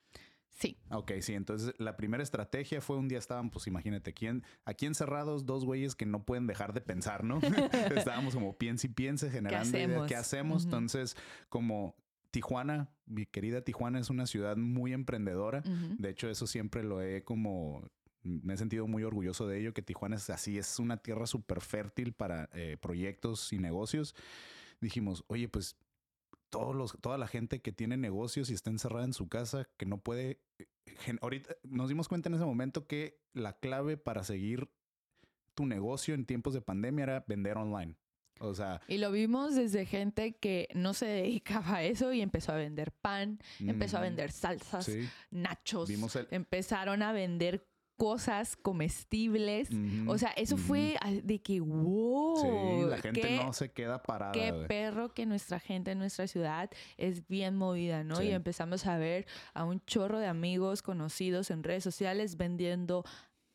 Sí. 0.51 0.77
Ok, 0.91 1.13
sí. 1.21 1.35
Entonces, 1.35 1.75
la 1.79 1.97
primera 1.97 2.23
estrategia 2.23 2.81
fue 2.81 2.99
un 2.99 3.09
día 3.09 3.19
estaban, 3.19 3.51
pues 3.51 3.67
imagínate, 3.67 4.11
aquí, 4.11 4.27
aquí 4.65 4.87
encerrados 4.87 5.47
dos 5.47 5.65
güeyes 5.65 5.95
que 5.95 6.05
no 6.05 6.25
pueden 6.25 6.47
dejar 6.47 6.75
de 6.75 6.81
pensar, 6.81 7.25
¿no? 7.25 7.41
Estábamos 7.97 8.35
como 8.35 8.59
piense 8.59 8.89
y 8.89 8.91
piense, 8.91 9.31
generando 9.31 9.71
¿Qué 9.71 9.79
hacemos? 9.79 10.07
¿Qué 10.09 10.17
hacemos? 10.17 10.65
Entonces, 10.65 11.17
como 11.49 11.95
Tijuana, 12.31 12.91
mi 13.07 13.27
querida 13.27 13.63
Tijuana 13.63 13.99
es 13.99 14.11
una 14.11 14.27
ciudad 14.27 14.57
muy 14.57 14.93
emprendedora. 14.93 15.63
De 15.99 16.11
hecho, 16.11 16.29
eso 16.29 16.47
siempre 16.47 16.83
lo 16.83 17.03
he 17.03 17.25
como 17.25 17.91
me 18.23 18.55
he 18.55 18.57
sentido 18.57 18.87
muy 18.87 19.03
orgulloso 19.03 19.47
de 19.49 19.59
ello, 19.59 19.73
que 19.73 19.83
Tijuana 19.83 20.17
es 20.17 20.29
así, 20.31 20.59
es 20.59 20.79
una 20.79 20.99
tierra 20.99 21.27
súper 21.27 21.61
fértil 21.61 22.13
para 22.13 22.51
eh, 22.53 22.77
proyectos 22.81 23.53
y 23.53 23.59
negocios. 23.59 24.15
Dijimos, 24.81 25.25
oye, 25.29 25.49
pues 25.49 25.77
todos 26.51 26.75
los, 26.75 26.99
toda 27.01 27.17
la 27.17 27.27
gente 27.27 27.61
que 27.61 27.73
tiene 27.73 27.97
negocios 27.97 28.51
y 28.51 28.55
está 28.55 28.71
encerrada 28.71 29.05
en 29.05 29.13
su 29.13 29.29
casa, 29.29 29.69
que 29.77 29.87
no 29.87 29.99
puede... 29.99 30.41
ahorita 31.23 31.57
nos 31.63 31.89
dimos 31.89 32.09
cuenta 32.09 32.29
en 32.29 32.35
ese 32.35 32.45
momento 32.45 32.87
que 32.87 33.21
la 33.33 33.55
clave 33.55 33.97
para 33.97 34.25
seguir 34.25 34.71
tu 35.55 35.67
negocio 35.67 36.15
en 36.15 36.27
tiempos 36.27 36.55
de 36.55 36.61
pandemia 36.61 37.05
era 37.05 37.25
vender 37.27 37.57
online. 37.57 37.97
O 38.43 38.55
sea. 38.55 38.81
Y 38.89 38.99
lo 38.99 39.13
vimos 39.13 39.55
desde 39.55 39.85
gente 39.85 40.33
que 40.33 40.69
no 40.75 40.95
se 40.95 41.07
dedicaba 41.07 41.77
a 41.77 41.83
eso 41.83 42.13
y 42.13 42.23
empezó 42.23 42.53
a 42.53 42.57
vender 42.57 42.91
pan, 42.91 43.39
empezó 43.61 43.99
a 43.99 44.01
vender 44.01 44.33
salsas, 44.33 44.91
nachos. 45.31 45.91
Empezaron 46.31 47.03
a 47.03 47.13
vender 47.13 47.67
cosas 47.99 48.57
comestibles. 48.57 49.69
O 50.07 50.17
sea, 50.17 50.31
eso 50.31 50.57
fue 50.57 50.97
de 51.23 51.43
que, 51.43 51.61
wow. 51.61 52.37
Sí, 52.41 52.89
la 52.89 52.97
gente 52.97 53.37
no 53.37 53.53
se 53.53 53.73
queda 53.73 54.03
parada. 54.03 54.33
Qué 54.33 54.55
perro 54.67 55.13
que 55.13 55.27
nuestra 55.27 55.61
gente 55.61 55.91
en 55.91 55.99
nuestra 55.99 56.27
ciudad 56.27 56.71
es 56.97 57.29
bien 57.29 57.57
movida, 57.57 58.03
¿no? 58.03 58.23
Y 58.23 58.31
empezamos 58.31 58.87
a 58.87 58.97
ver 58.97 59.27
a 59.53 59.65
un 59.65 59.85
chorro 59.85 60.19
de 60.19 60.29
amigos 60.29 60.81
conocidos 60.81 61.51
en 61.51 61.63
redes 61.63 61.85
sociales 61.85 62.39
vendiendo 62.39 63.05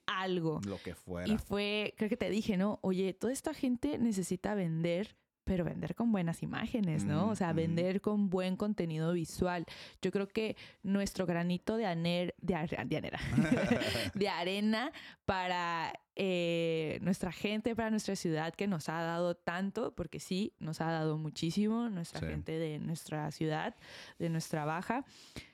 algo. 0.08 0.62
Lo 0.66 0.78
que 0.82 0.96
fuera. 0.96 1.32
Y 1.32 1.38
fue, 1.38 1.94
creo 1.98 2.10
que 2.10 2.18
te 2.18 2.30
dije, 2.30 2.58
¿no? 2.58 2.80
Oye, 2.82 3.14
toda 3.14 3.34
esta 3.34 3.54
gente 3.54 3.98
necesita 3.98 4.56
vender 4.56 5.16
pero 5.46 5.64
vender 5.64 5.96
con 5.96 6.12
buenas 6.12 6.42
imágenes, 6.44 7.06
¿no? 7.06 7.30
o 7.30 7.36
sea, 7.36 7.54
vender 7.54 8.02
con 8.02 8.30
buen 8.30 8.58
contenido 8.58 9.14
visual. 9.14 9.66
Yo 10.02 10.12
creo 10.12 10.28
que 10.28 10.58
nuestro 10.82 11.28
granito 11.28 11.78
de, 11.78 11.86
aner, 11.86 12.34
de, 12.42 12.56
de, 12.86 13.12
de 14.16 14.28
arena 14.28 14.92
para 15.26 15.94
eh, 16.16 16.98
nuestra 17.02 17.32
gente, 17.32 17.76
para 17.76 17.92
nuestra 17.92 18.16
ciudad 18.16 18.56
que 18.56 18.68
nos 18.68 18.90
ha 18.90 19.02
dado 19.02 19.36
tanto, 19.36 19.94
porque 19.94 20.20
sí, 20.20 20.56
nos 20.60 20.82
ha 20.82 20.90
dado 20.90 21.20
muchísimo, 21.20 21.90
nuestra 21.90 22.28
gente 22.28 22.58
de 22.58 22.80
nuestra 22.80 23.30
ciudad, 23.32 23.76
de 24.18 24.30
nuestra 24.30 24.66
baja. 24.66 25.06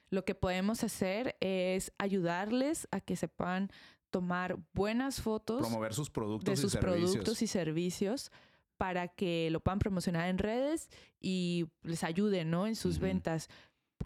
Lo 0.09 0.23
que 0.23 0.35
podemos 0.35 0.85
hacer 0.85 1.35
es 1.41 1.91
ayudarles 1.97 2.87
a 2.91 3.01
que 3.01 3.17
sepan 3.17 3.71
tomar 4.11 4.59
buenas 4.73 5.21
fotos. 5.21 5.61
Promover 5.61 5.93
sus 5.93 6.09
productos 6.09 6.49
de 6.49 6.57
sus 6.57 6.75
productos 6.75 7.41
y 7.41 7.47
servicios 7.47 8.31
para 8.77 9.07
que 9.07 9.49
lo 9.51 9.59
puedan 9.59 9.79
promocionar 9.79 10.27
en 10.27 10.37
redes 10.37 10.89
y 11.19 11.67
les 11.83 12.03
ayude, 12.03 12.45
¿no? 12.45 12.67
En 12.67 12.75
sus 12.75 12.99
ventas. 12.99 13.49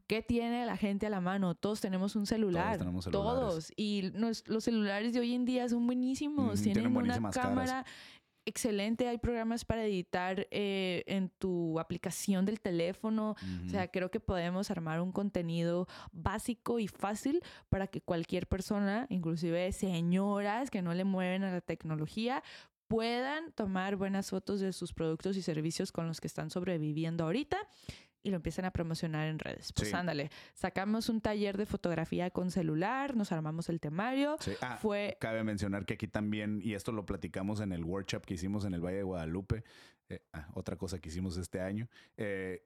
¿Qué 0.08 0.22
tiene 0.22 0.66
la 0.66 0.78
gente 0.78 1.08
a 1.08 1.10
la 1.10 1.22
mano? 1.22 1.56
Todos 1.56 1.82
tenemos 1.82 2.16
un 2.16 2.26
celular. 2.26 2.78
Todos 2.78 2.80
tenemos. 2.80 3.06
Todos. 3.10 3.74
Y 3.76 4.12
los 4.14 4.44
celulares 4.64 5.14
de 5.14 5.20
hoy 5.20 5.34
en 5.34 5.46
día 5.46 5.68
son 5.70 5.86
buenísimos. 5.86 6.62
Tienen, 6.62 6.96
una 6.96 7.32
cámara 7.32 7.86
excelente. 8.46 9.08
Hay 9.08 9.18
programas 9.18 9.66
para 9.66 9.86
editar 9.86 10.48
eh, 10.52 11.04
en 11.08 11.30
tu 11.30 11.80
aplicación 11.80 12.46
del 12.46 12.60
teléfono. 12.60 13.36
O 13.66 13.70
sea, 13.70 13.88
creo 13.88 14.12
que 14.12 14.20
podemos 14.20 14.72
armar 14.72 15.02
un 15.02 15.12
contenido 15.12 15.88
básico 16.12 16.80
y 16.80 16.88
fácil 16.88 17.42
para 17.70 17.88
que 17.88 18.02
cualquier 18.02 18.48
persona, 18.48 19.08
inclusive 19.10 19.72
señoras 19.72 20.70
que 20.70 20.82
no 20.82 20.94
le 20.94 21.04
mueven 21.04 21.44
a 21.44 21.52
la 21.52 21.62
tecnología, 21.62 22.44
puedan 22.88 23.52
tomar 23.54 23.96
buenas 23.96 24.30
fotos 24.30 24.60
de 24.60 24.72
sus 24.72 24.94
productos 24.94 25.38
y 25.38 25.42
servicios 25.42 25.92
con 25.92 26.08
los 26.08 26.22
que 26.22 26.28
están 26.28 26.50
sobreviviendo 26.50 27.24
ahorita 27.24 27.58
y 28.26 28.32
lo 28.32 28.38
empiezan 28.38 28.66
a 28.66 28.72
promocionar 28.72 29.28
en 29.28 29.38
redes. 29.38 29.72
Pues 29.72 29.94
ándale, 29.94 30.32
sacamos 30.56 31.10
un 31.10 31.22
taller 31.22 31.58
de 31.58 31.68
fotografía 31.68 32.32
con 32.32 32.50
celular, 32.50 33.16
nos 33.16 33.32
armamos 33.32 33.70
el 33.70 33.80
temario. 33.80 34.38
Ah, 34.62 34.78
Fue... 34.82 35.16
Cabe 35.22 35.44
mencionar 35.44 35.86
que 35.86 35.94
aquí 35.94 36.08
también, 36.08 36.60
y 36.64 36.74
esto 36.74 36.92
lo 36.92 37.06
platicamos 37.06 37.60
en 37.60 37.72
el 37.72 37.84
workshop 37.84 38.26
que 38.26 38.34
hicimos 38.34 38.66
en 38.66 38.74
el 38.74 38.82
Valle 38.82 38.98
de 38.98 39.04
Guadalupe, 39.04 39.64
eh, 40.10 40.24
ah, 40.34 40.50
otra 40.56 40.76
cosa 40.76 40.98
que 40.98 41.10
hicimos 41.10 41.38
este 41.38 41.62
año, 41.62 41.88
eh, 42.18 42.66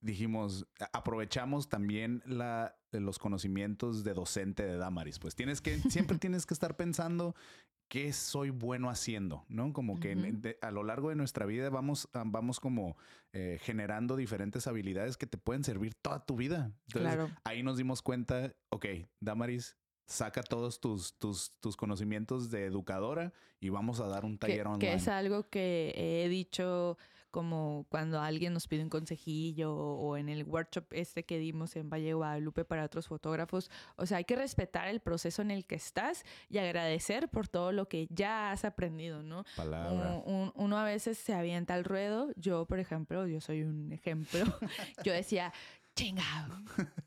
dijimos, 0.00 0.66
aprovechamos 0.94 1.68
también 1.68 2.22
la, 2.24 2.74
los 2.92 3.18
conocimientos 3.18 4.04
de 4.04 4.14
docente 4.14 4.64
de 4.64 4.78
Damaris. 4.78 5.18
Pues 5.18 5.34
tienes 5.34 5.60
que, 5.60 5.78
siempre 5.90 6.18
tienes 6.18 6.46
que 6.46 6.54
estar 6.54 6.76
pensando 6.76 7.34
qué 7.88 8.12
soy 8.12 8.50
bueno 8.50 8.90
haciendo, 8.90 9.44
¿no? 9.48 9.72
Como 9.72 9.98
que 9.98 10.56
a 10.60 10.70
lo 10.70 10.84
largo 10.84 11.08
de 11.08 11.16
nuestra 11.16 11.46
vida 11.46 11.70
vamos, 11.70 12.08
ah, 12.12 12.22
vamos 12.26 12.60
como 12.60 12.96
eh, 13.32 13.58
generando 13.62 14.16
diferentes 14.16 14.66
habilidades 14.66 15.16
que 15.16 15.26
te 15.26 15.38
pueden 15.38 15.64
servir 15.64 15.94
toda 15.94 16.24
tu 16.24 16.36
vida. 16.36 16.72
Entonces, 16.92 17.30
ahí 17.44 17.62
nos 17.62 17.76
dimos 17.76 18.02
cuenta, 18.02 18.52
ok, 18.70 18.86
Damaris 19.20 19.76
saca 20.06 20.42
todos 20.42 20.80
tus, 20.80 21.18
tus, 21.18 21.52
tus 21.60 21.76
conocimientos 21.76 22.50
de 22.50 22.64
educadora 22.64 23.32
y 23.60 23.68
vamos 23.68 24.00
a 24.00 24.06
dar 24.06 24.24
un 24.24 24.38
taller 24.38 24.62
que, 24.62 24.68
online. 24.68 24.90
Que 24.90 24.94
es 24.94 25.08
algo 25.08 25.48
que 25.48 25.92
he 25.96 26.28
dicho 26.28 26.96
como 27.30 27.86
cuando 27.88 28.20
alguien 28.20 28.52
nos 28.52 28.66
pide 28.68 28.82
un 28.82 28.88
consejillo 28.88 29.74
o 29.74 30.16
en 30.16 30.28
el 30.28 30.44
workshop 30.44 30.84
este 30.92 31.24
que 31.24 31.38
dimos 31.38 31.76
en 31.76 31.90
Valle 31.90 32.06
de 32.06 32.14
Guadalupe 32.14 32.64
para 32.64 32.84
otros 32.84 33.06
fotógrafos. 33.08 33.70
O 33.96 34.06
sea, 34.06 34.18
hay 34.18 34.24
que 34.24 34.36
respetar 34.36 34.88
el 34.88 35.00
proceso 35.00 35.42
en 35.42 35.50
el 35.50 35.64
que 35.66 35.74
estás 35.74 36.24
y 36.48 36.58
agradecer 36.58 37.28
por 37.28 37.48
todo 37.48 37.72
lo 37.72 37.88
que 37.88 38.06
ya 38.10 38.50
has 38.52 38.64
aprendido, 38.64 39.22
¿no? 39.22 39.44
Palabra. 39.56 40.22
Un- 40.26 40.34
un- 40.34 40.52
uno 40.54 40.78
a 40.78 40.84
veces 40.84 41.18
se 41.18 41.34
avienta 41.34 41.74
al 41.74 41.84
ruedo. 41.84 42.30
Yo, 42.36 42.66
por 42.66 42.78
ejemplo, 42.78 43.26
yo 43.26 43.40
soy 43.40 43.62
un 43.62 43.92
ejemplo. 43.92 44.40
yo 45.04 45.12
decía, 45.12 45.52
chinga, 45.98 46.48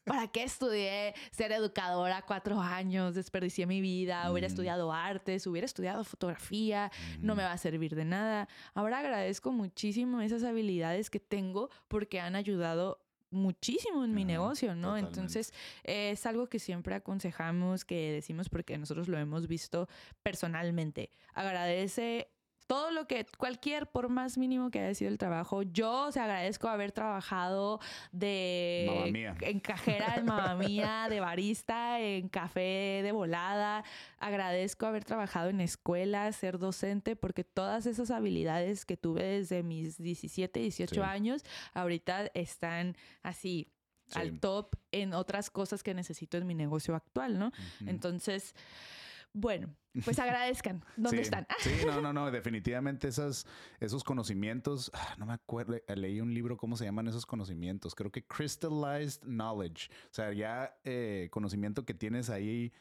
¿para 0.04 0.28
qué 0.28 0.44
estudié 0.44 1.14
ser 1.32 1.52
educadora 1.52 2.22
cuatro 2.24 2.60
años? 2.60 3.16
Desperdicié 3.16 3.66
mi 3.66 3.80
vida, 3.82 4.30
hubiera 4.32 4.48
Mm. 4.48 4.52
estudiado 4.52 4.92
artes, 4.92 5.48
hubiera 5.48 5.66
estudiado 5.66 6.04
fotografía, 6.04 6.92
no 7.22 7.36
me 7.36 7.44
va 7.44 7.54
a 7.54 7.58
servir 7.58 7.96
de 7.96 8.04
nada. 8.06 8.48
Ahora 8.74 9.00
agradezco 9.00 9.52
muchísimo 9.52 10.20
esas 10.22 10.44
habilidades 10.44 11.10
que 11.10 11.20
tengo 11.20 11.70
porque 11.88 12.20
han 12.20 12.36
ayudado 12.36 13.00
muchísimo 13.34 14.04
en 14.04 14.14
mi 14.14 14.26
negocio, 14.26 14.76
¿no? 14.76 14.89
totalmente. 14.89 15.08
Entonces, 15.20 15.54
eh, 15.86 16.12
es 16.12 16.26
algo 16.26 16.48
que 16.48 16.60
siempre 16.60 16.96
aconsejamos, 16.96 17.86
que 17.86 18.12
decimos 18.12 18.50
porque 18.50 18.78
nosotros 18.78 19.08
lo 19.08 19.18
hemos 19.18 19.48
visto 19.48 19.88
personalmente. 20.22 21.12
Agradece 21.34 22.30
todo 22.72 22.90
lo 22.92 23.06
que, 23.06 23.26
cualquier, 23.38 23.88
por 23.88 24.08
más 24.08 24.38
mínimo 24.38 24.72
que 24.72 24.80
haya 24.80 24.96
sido 24.96 25.12
el 25.12 25.18
trabajo, 25.18 25.62
yo, 25.64 26.06
o 26.08 26.12
sea, 26.14 26.24
agradezco 26.24 26.70
haber 26.70 26.94
trabajado 26.94 27.82
de 28.14 28.86
Mamma 28.88 29.06
mía. 29.12 29.36
en 29.42 29.60
cajera 29.60 30.16
en 30.16 30.26
mamá 30.26 30.56
mía, 30.56 31.08
de 31.10 31.20
barista, 31.20 32.00
en 32.00 32.30
café 32.30 33.02
de 33.04 33.12
volada. 33.12 33.84
Agradezco 34.20 34.86
haber 34.86 35.04
trabajado 35.04 35.50
en 35.50 35.60
escuela, 35.60 36.32
ser 36.32 36.60
docente, 36.60 37.18
porque 37.18 37.44
todas 37.44 37.86
esas 37.88 38.10
habilidades 38.10 38.86
que 38.86 38.96
tuve 38.96 39.24
desde 39.24 39.64
mis 39.64 39.98
17, 39.98 40.62
18 40.62 40.96
Sí. 40.96 41.02
años, 41.02 41.44
ahorita 41.74 42.28
están 42.34 42.96
así 43.22 43.68
Sí. 44.08 44.20
al 44.20 44.40
top 44.40 44.76
en 44.92 45.14
otras 45.14 45.50
cosas 45.50 45.84
que 45.84 45.94
necesito 45.94 46.38
en 46.38 46.46
mi 46.48 46.54
negocio 46.56 46.96
actual, 46.96 47.38
¿no? 47.40 47.52
Entonces, 47.86 48.54
bueno, 49.34 49.76
pues 50.06 50.20
agradezcan. 50.20 50.84
¿Dónde 50.96 51.18
Sí, 51.18 51.24
están? 51.24 51.48
Sí, 51.60 51.72
no, 51.86 52.02
no, 52.02 52.14
no. 52.14 52.32
Definitivamente 52.32 53.08
esas, 53.08 53.46
esos 53.80 54.04
conocimientos, 54.04 54.92
ah, 54.94 55.16
no 55.18 55.26
me 55.26 55.34
acuerdo, 55.34 55.78
leí 55.96 56.22
un 56.22 56.34
libro, 56.34 56.58
¿cómo 56.58 56.78
se 56.78 56.86
llaman 56.86 57.08
esos 57.08 57.26
conocimientos? 57.26 57.96
Creo 57.96 58.12
que 58.12 58.26
crystallized 58.26 59.22
knowledge. 59.24 59.90
O 60.06 60.14
sea, 60.14 60.34
ya 60.34 60.76
eh, 60.84 61.30
conocimiento 61.32 61.86
que 61.86 61.94
tienes 61.94 62.30
ahí 62.30 62.72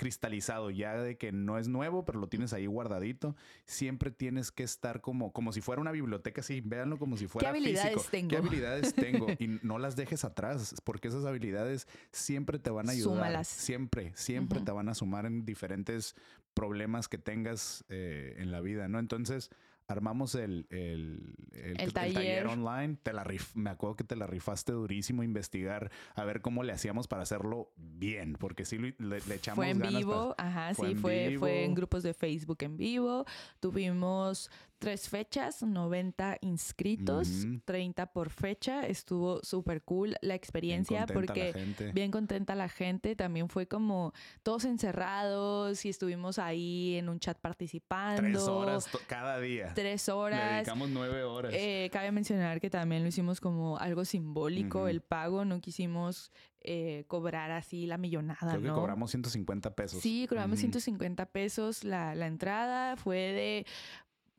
cristalizado, 0.00 0.70
ya 0.70 0.96
de 0.96 1.18
que 1.18 1.30
no 1.30 1.58
es 1.58 1.68
nuevo, 1.68 2.06
pero 2.06 2.18
lo 2.18 2.26
tienes 2.26 2.54
ahí 2.54 2.64
guardadito. 2.64 3.36
Siempre 3.66 4.10
tienes 4.10 4.50
que 4.50 4.62
estar 4.62 5.02
como, 5.02 5.30
como 5.30 5.52
si 5.52 5.60
fuera 5.60 5.82
una 5.82 5.92
biblioteca, 5.92 6.42
sí, 6.42 6.62
véanlo 6.62 6.96
como 6.96 7.18
si 7.18 7.26
fuera 7.26 7.50
habilidades 7.50 7.92
físico. 7.92 8.10
tengo? 8.10 8.28
¿Qué 8.30 8.36
habilidades 8.38 8.94
tengo? 8.94 9.26
Y 9.38 9.60
no 9.62 9.78
las 9.78 9.96
dejes 9.96 10.24
atrás, 10.24 10.74
porque 10.84 11.08
esas 11.08 11.26
habilidades 11.26 11.86
siempre 12.12 12.58
te 12.58 12.70
van 12.70 12.88
a 12.88 12.92
ayudar. 12.92 13.14
Súmalas. 13.14 13.48
Siempre, 13.48 14.12
siempre 14.14 14.60
te 14.60 14.72
van 14.72 14.88
a 14.88 14.94
sumar 14.94 15.26
en 15.26 15.44
diferentes 15.44 16.14
problemas 16.54 17.06
que 17.06 17.18
tengas 17.18 17.84
eh, 17.90 18.36
en 18.38 18.52
la 18.52 18.62
vida, 18.62 18.88
¿no? 18.88 19.00
Entonces, 19.00 19.50
armamos 19.90 20.34
el, 20.34 20.66
el, 20.70 21.34
El 21.52 21.92
taller. 21.92 22.46
online. 22.46 22.96
Te 23.02 23.12
la 23.12 23.24
rif- 23.24 23.54
me 23.54 23.70
acuerdo 23.70 23.96
que 23.96 24.04
te 24.04 24.16
la 24.16 24.26
rifaste 24.26 24.72
durísimo 24.72 25.22
investigar 25.22 25.90
a 26.14 26.24
ver 26.24 26.40
cómo 26.40 26.62
le 26.62 26.72
hacíamos 26.72 27.08
para 27.08 27.22
hacerlo 27.22 27.72
bien, 27.76 28.34
porque 28.34 28.64
sí 28.64 28.78
le, 28.78 28.94
le 28.98 29.34
echamos 29.34 29.56
Fue 29.56 29.70
en 29.70 29.78
ganas 29.78 29.94
vivo, 29.96 30.34
para- 30.36 30.48
ajá, 30.48 30.74
fue 30.74 30.86
sí, 30.88 30.92
en 30.92 30.98
fue, 30.98 31.36
fue 31.38 31.58
en 31.64 31.70
vivo. 31.70 31.76
grupos 31.76 32.02
de 32.02 32.14
Facebook 32.14 32.58
en 32.60 32.76
vivo. 32.76 33.24
Tuvimos 33.60 34.50
tres 34.78 35.10
fechas, 35.10 35.62
90 35.62 36.38
inscritos, 36.40 37.28
Ujú. 37.44 37.60
30 37.66 38.06
por 38.12 38.30
fecha. 38.30 38.86
Estuvo 38.86 39.40
súper 39.42 39.82
cool 39.82 40.16
la 40.22 40.34
experiencia 40.34 41.06
porque 41.06 41.52
bien 41.92 42.10
contenta 42.10 42.54
la 42.54 42.68
gente. 42.70 43.14
También 43.14 43.50
fue 43.50 43.66
como 43.68 44.14
todos 44.42 44.64
encerrados 44.64 45.84
y 45.84 45.90
estuvimos 45.90 46.38
ahí 46.38 46.94
en 46.96 47.10
un 47.10 47.20
chat 47.20 47.38
participando. 47.38 48.22
Tres 48.22 48.38
horas 48.48 48.88
cada 49.06 49.38
día. 49.38 49.74
Tres 49.80 50.06
Le 50.08 50.12
horas. 50.14 50.52
dedicamos 50.56 50.88
nueve 50.90 51.22
horas. 51.24 51.52
Eh, 51.56 51.88
cabe 51.92 52.12
mencionar 52.12 52.60
que 52.60 52.70
también 52.70 53.02
lo 53.02 53.08
hicimos 53.08 53.40
como 53.40 53.78
algo 53.78 54.04
simbólico, 54.04 54.88
el 54.88 55.00
pago. 55.00 55.44
No 55.44 55.60
quisimos 55.60 56.32
eh, 56.60 57.04
cobrar 57.08 57.50
así 57.50 57.86
la 57.86 57.96
millonada, 57.98 58.38
Creo 58.50 58.62
que 58.62 58.68
cobramos 58.70 59.10
150 59.10 59.74
pesos. 59.74 60.00
Sí, 60.02 60.26
cobramos 60.28 60.54
Ujú. 60.54 60.60
150 60.72 61.26
pesos 61.26 61.84
la, 61.84 62.14
la 62.14 62.26
entrada. 62.26 62.96
Fue 62.96 63.16
de. 63.16 63.66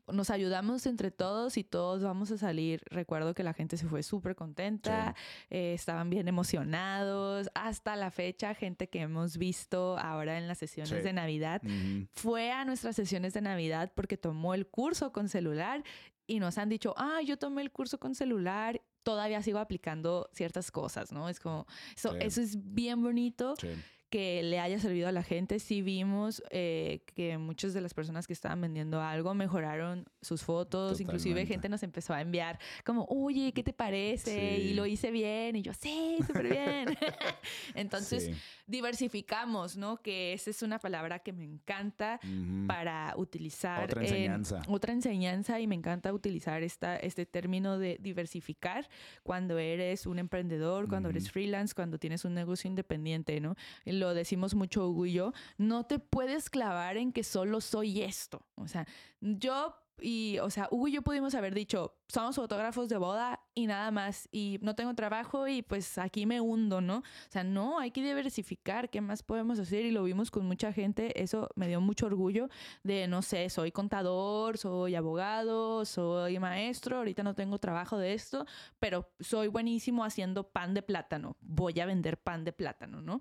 Nos 0.08 0.30
ayudamos 0.30 0.84
entre 0.86 1.10
todos 1.10 1.56
y 1.56 1.64
todos 1.64 2.02
vamos 2.02 2.30
a 2.32 2.38
salir. 2.38 2.82
Recuerdo 2.90 3.34
que 3.34 3.42
la 3.44 3.52
gente 3.54 3.76
se 3.76 3.86
fue 3.86 4.02
súper 4.02 4.34
contenta, 4.34 5.14
eh, 5.48 5.74
estaban 5.74 6.10
bien 6.10 6.26
emocionados. 6.28 7.48
Hasta 7.54 7.94
la 7.96 8.10
fecha, 8.10 8.54
gente 8.54 8.88
que 8.88 9.00
hemos 9.00 9.36
visto 9.38 9.96
ahora 9.98 10.38
en 10.38 10.48
las 10.48 10.58
sesiones 10.58 10.90
Sí. 10.92 11.02
de 11.02 11.12
Navidad 11.12 11.62
fue 12.12 12.50
a 12.50 12.64
nuestras 12.64 12.96
sesiones 12.96 13.32
de 13.34 13.40
Navidad 13.42 13.92
porque 13.94 14.16
tomó 14.16 14.54
el 14.54 14.66
curso 14.66 15.12
con 15.12 15.28
celular 15.28 15.82
y 16.26 16.40
nos 16.40 16.58
han 16.58 16.68
dicho, 16.68 16.94
ah, 16.96 17.20
yo 17.24 17.36
tomé 17.38 17.62
el 17.62 17.70
curso 17.70 17.98
con 17.98 18.14
celular, 18.14 18.80
todavía 19.02 19.42
sigo 19.42 19.58
aplicando 19.58 20.28
ciertas 20.32 20.70
cosas, 20.70 21.12
¿no? 21.12 21.28
Es 21.28 21.40
como, 21.40 21.66
eso, 21.96 22.12
Sí. 22.12 22.18
eso 22.20 22.40
es 22.40 22.56
bien 22.74 23.02
bonito 23.02 23.54
Sí. 23.60 23.68
Que 24.12 24.42
le 24.42 24.58
haya 24.60 24.78
servido 24.78 25.08
a 25.08 25.12
la 25.12 25.22
gente. 25.22 25.58
Sí 25.58 25.80
vimos 25.80 26.42
eh, 26.50 27.00
que 27.14 27.38
muchas 27.38 27.72
de 27.72 27.80
las 27.80 27.94
personas 27.94 28.26
que 28.26 28.34
estaban 28.34 28.60
vendiendo 28.60 29.00
algo 29.00 29.32
mejoraron 29.32 30.04
sus 30.20 30.42
fotos, 30.42 31.00
inclusive 31.00 31.46
gente 31.46 31.70
nos 31.70 31.82
empezó 31.82 32.12
a 32.12 32.20
enviar 32.20 32.58
como, 32.84 33.06
oye, 33.08 33.52
¿qué 33.54 33.62
te 33.62 33.72
parece? 33.72 34.58
Sí. 34.58 34.62
Y 34.68 34.74
lo 34.74 34.84
hice 34.84 35.10
bien, 35.10 35.56
y 35.56 35.62
yo, 35.62 35.72
sí, 35.72 36.18
súper 36.26 36.46
bien. 36.50 36.88
Entonces, 37.74 38.24
Sí. 38.26 38.34
diversificamos, 38.66 39.78
¿no? 39.78 40.02
Que 40.02 40.34
esa 40.34 40.50
es 40.50 40.62
una 40.62 40.78
palabra 40.78 41.20
que 41.20 41.32
me 41.32 41.44
encanta 41.44 42.20
para 42.66 43.14
utilizar 43.16 43.84
Otra 43.84 44.02
en- 44.02 44.06
enseñanza. 44.08 44.62
otra 44.68 44.92
enseñanza 44.92 45.58
y 45.58 45.66
me 45.66 45.74
encanta 45.74 46.12
utilizar 46.12 46.62
esta, 46.62 46.96
este 46.98 47.24
término 47.24 47.78
de 47.78 47.96
diversificar 47.98 48.88
cuando 49.22 49.58
eres 49.58 50.04
un 50.06 50.18
emprendedor, 50.18 50.86
cuando 50.86 51.08
eres 51.08 51.30
freelance, 51.30 51.74
cuando 51.74 51.98
tienes 51.98 52.26
un 52.26 52.34
negocio 52.34 52.68
independiente, 52.68 53.40
¿no? 53.40 53.56
Y 53.86 54.01
Lo 54.02 54.14
decimos 54.14 54.56
mucho 54.56 54.88
Hugo 54.88 55.06
y 55.06 55.12
yo, 55.12 55.32
no 55.58 55.86
te 55.86 56.00
puedes 56.00 56.50
clavar 56.50 56.96
en 56.96 57.12
que 57.12 57.22
solo 57.22 57.60
soy 57.60 58.02
esto. 58.02 58.44
O 58.56 58.66
sea, 58.66 58.84
yo 59.20 59.76
y, 60.02 60.38
o 60.40 60.50
sea, 60.50 60.68
Hugo 60.70 60.88
y 60.88 60.92
yo 60.92 61.02
pudimos 61.02 61.34
haber 61.34 61.54
dicho, 61.54 61.94
somos 62.08 62.34
fotógrafos 62.36 62.88
de 62.88 62.96
boda 62.96 63.40
y 63.54 63.66
nada 63.66 63.90
más, 63.90 64.28
y 64.32 64.58
no 64.60 64.74
tengo 64.74 64.94
trabajo 64.94 65.46
y 65.46 65.62
pues 65.62 65.96
aquí 65.98 66.26
me 66.26 66.40
hundo, 66.40 66.80
¿no? 66.80 66.98
O 66.98 67.30
sea, 67.30 67.44
no, 67.44 67.78
hay 67.78 67.90
que 67.90 68.02
diversificar, 68.02 68.90
¿qué 68.90 69.00
más 69.00 69.22
podemos 69.22 69.58
hacer? 69.58 69.84
Y 69.84 69.90
lo 69.92 70.02
vimos 70.02 70.30
con 70.30 70.46
mucha 70.46 70.72
gente, 70.72 71.22
eso 71.22 71.48
me 71.54 71.68
dio 71.68 71.80
mucho 71.80 72.06
orgullo 72.06 72.48
de, 72.82 73.06
no 73.06 73.22
sé, 73.22 73.48
soy 73.48 73.70
contador, 73.70 74.58
soy 74.58 74.94
abogado, 74.96 75.84
soy 75.84 76.38
maestro, 76.38 76.98
ahorita 76.98 77.22
no 77.22 77.34
tengo 77.34 77.58
trabajo 77.58 77.96
de 77.96 78.14
esto, 78.14 78.44
pero 78.80 79.10
soy 79.20 79.48
buenísimo 79.48 80.04
haciendo 80.04 80.50
pan 80.50 80.74
de 80.74 80.82
plátano, 80.82 81.36
voy 81.40 81.78
a 81.80 81.86
vender 81.86 82.18
pan 82.18 82.44
de 82.44 82.52
plátano, 82.52 83.02
¿no? 83.02 83.20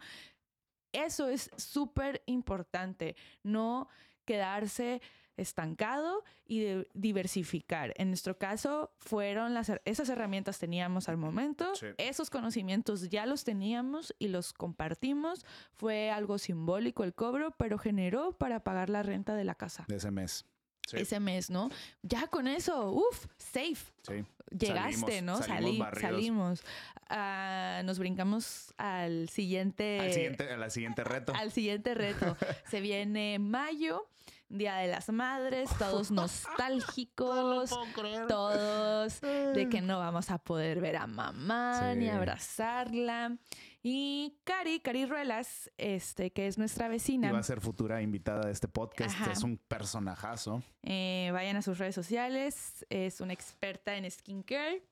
Eso 0.94 1.28
es 1.30 1.50
súper 1.58 2.22
importante, 2.26 3.16
no 3.44 3.88
quedarse 4.26 5.02
estancado 5.38 6.24
y 6.46 6.60
de- 6.60 6.88
diversificar. 6.94 7.94
En 7.98 8.10
nuestro 8.10 8.38
caso, 8.38 8.92
fueron 9.00 9.54
las 9.54 9.72
esas 9.86 10.10
herramientas 10.10 10.60
teníamos 10.60 11.10
al 11.10 11.18
momento, 11.18 11.74
Sí. 11.76 11.88
esos 11.98 12.30
conocimientos 12.30 13.10
ya 13.10 13.26
los 13.26 13.44
teníamos 13.44 14.14
y 14.20 14.28
los 14.28 14.54
compartimos. 14.54 15.46
Fue 15.72 16.12
algo 16.12 16.38
simbólico 16.38 17.04
el 17.04 17.14
cobro, 17.14 17.52
pero 17.58 17.78
generó 17.78 18.34
para 18.34 18.64
pagar 18.64 18.90
la 18.90 19.04
renta 19.04 19.34
de 19.34 19.44
la 19.46 19.56
casa. 19.56 19.86
De 19.88 19.96
ese 19.96 20.12
mes. 20.12 20.46
Sí. 20.88 20.98
Ese 20.98 21.20
mes, 21.20 21.50
¿no? 21.50 21.70
Ya 22.02 22.28
con 22.28 22.48
eso, 22.48 22.92
uff, 22.92 23.26
safe. 23.38 23.78
sí. 24.04 24.26
Llegaste, 24.58 25.22
Salimos- 25.22 25.24
¿no? 25.24 25.38
salimos 25.42 25.88
Salí- 25.88 26.02
salimos. 26.02 26.64
Ah, 27.08 27.82
nos 27.86 28.00
brincamos 28.00 28.74
al 28.78 29.30
siguiente, 29.30 30.00
Al 30.02 30.12
siguiente, 30.14 30.52
a 30.52 30.58
la 30.58 30.70
siguiente 30.70 31.04
reto. 31.06 31.34
al 31.34 31.52
siguiente 31.54 31.94
reto. 31.94 32.36
Se 32.70 32.82
viene 32.82 33.40
mayo, 33.40 34.08
Día 34.50 34.76
de 34.76 34.88
las 34.90 35.08
Madres, 35.08 35.70
todos 35.80 36.12
nostálgicos, 36.12 37.70
todos 38.28 39.22
de 39.22 39.68
que 39.70 39.80
no 39.82 40.00
vamos 40.00 40.30
a 40.32 40.38
poder 40.38 40.82
ver 40.82 40.98
a 40.98 41.08
mamá 41.08 41.94
ni 41.96 42.10
abrazarla. 42.10 43.38
Y 43.84 44.38
Cari, 44.44 44.80
Cari 44.80 45.06
Ruelas, 45.06 45.72
este, 45.78 46.32
que 46.32 46.46
es 46.46 46.60
nuestra 46.60 46.88
vecina. 46.88 47.30
Y 47.30 47.32
va 47.32 47.40
a 47.40 47.44
ser 47.44 47.62
futura 47.62 48.02
invitada 48.02 48.46
de 48.46 48.52
este 48.52 48.68
podcast. 48.68 49.16
Ajá. 49.16 49.32
Es 49.32 49.42
un 49.42 49.58
personajazo. 49.58 50.62
Eh, 50.84 51.32
vayan 51.34 51.56
a 51.56 51.64
sus 51.64 51.80
redes 51.80 51.96
sociales. 51.96 52.86
Es 52.90 53.22
una 53.22 53.34
experta 53.34 53.96
en 53.96 54.10
skincare. 54.10 54.84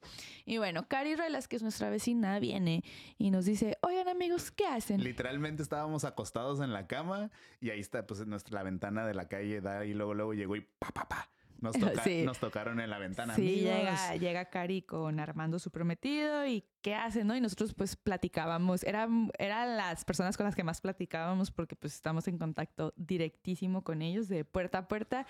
Y 0.45 0.57
bueno, 0.57 0.87
Cari 0.87 1.15
Ruelas, 1.15 1.47
que 1.47 1.55
es 1.55 1.61
nuestra 1.61 1.91
vecina, 1.91 2.39
viene 2.39 2.83
y 3.19 3.29
nos 3.29 3.45
dice: 3.45 3.77
Oigan, 3.81 4.07
amigos, 4.07 4.49
¿qué 4.49 4.65
hacen? 4.65 5.03
Literalmente 5.03 5.61
estábamos 5.61 6.03
acostados 6.03 6.59
en 6.59 6.73
la 6.73 6.87
cama 6.87 7.29
y 7.61 7.69
ahí 7.69 7.79
está, 7.79 8.07
pues, 8.07 8.25
nuestra, 8.25 8.55
la 8.55 8.63
ventana 8.63 9.05
de 9.05 9.13
la 9.13 9.27
calle 9.27 9.61
da 9.61 9.85
y 9.85 9.93
luego, 9.93 10.15
luego 10.15 10.33
llegó 10.33 10.55
y 10.55 10.61
pa, 10.61 10.89
pa, 10.91 11.07
pa. 11.07 11.29
Nos, 11.61 11.73
toca- 11.99 12.03
Sí. 12.03 12.23
nos 12.23 12.39
tocaron 12.39 12.79
en 12.79 12.89
la 12.89 12.97
ventana. 12.99 13.35
Sí, 13.35 13.67
"Amigos". 13.69 13.73
llega, 13.79 14.15
llega 14.15 14.45
Cari 14.49 14.81
con 14.81 15.19
Armando, 15.19 15.59
su 15.59 15.71
prometido, 15.71 16.45
y 16.45 16.63
qué 16.81 16.95
hace, 16.95 17.23
¿no? 17.23 17.35
Y 17.35 17.41
nosotros 17.41 17.73
pues 17.73 17.95
platicábamos, 17.95 18.83
eran, 18.83 19.31
eran 19.37 19.75
las 19.77 20.05
personas 20.05 20.37
con 20.37 20.45
las 20.45 20.55
que 20.55 20.63
más 20.63 20.79
platicábamos 20.81 21.51
porque 21.51 21.75
pues 21.75 21.93
estamos 21.93 22.27
en 22.27 22.37
contacto 22.37 22.93
directísimo 22.95 23.83
con 23.83 24.01
ellos 24.01 24.27
de 24.29 24.45
puerta 24.45 24.77
a 24.79 24.87
puerta 24.87 25.25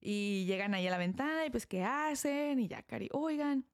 y 0.00 0.44
llegan 0.46 0.74
ahí 0.74 0.86
a 0.86 0.90
la 0.90 0.98
ventana 0.98 1.44
y 1.46 1.50
pues 1.50 1.66
qué 1.66 1.82
hacen 1.84 2.58
y 2.60 2.68
ya 2.68 2.82
Cari, 2.82 3.08
oigan. 3.12 3.64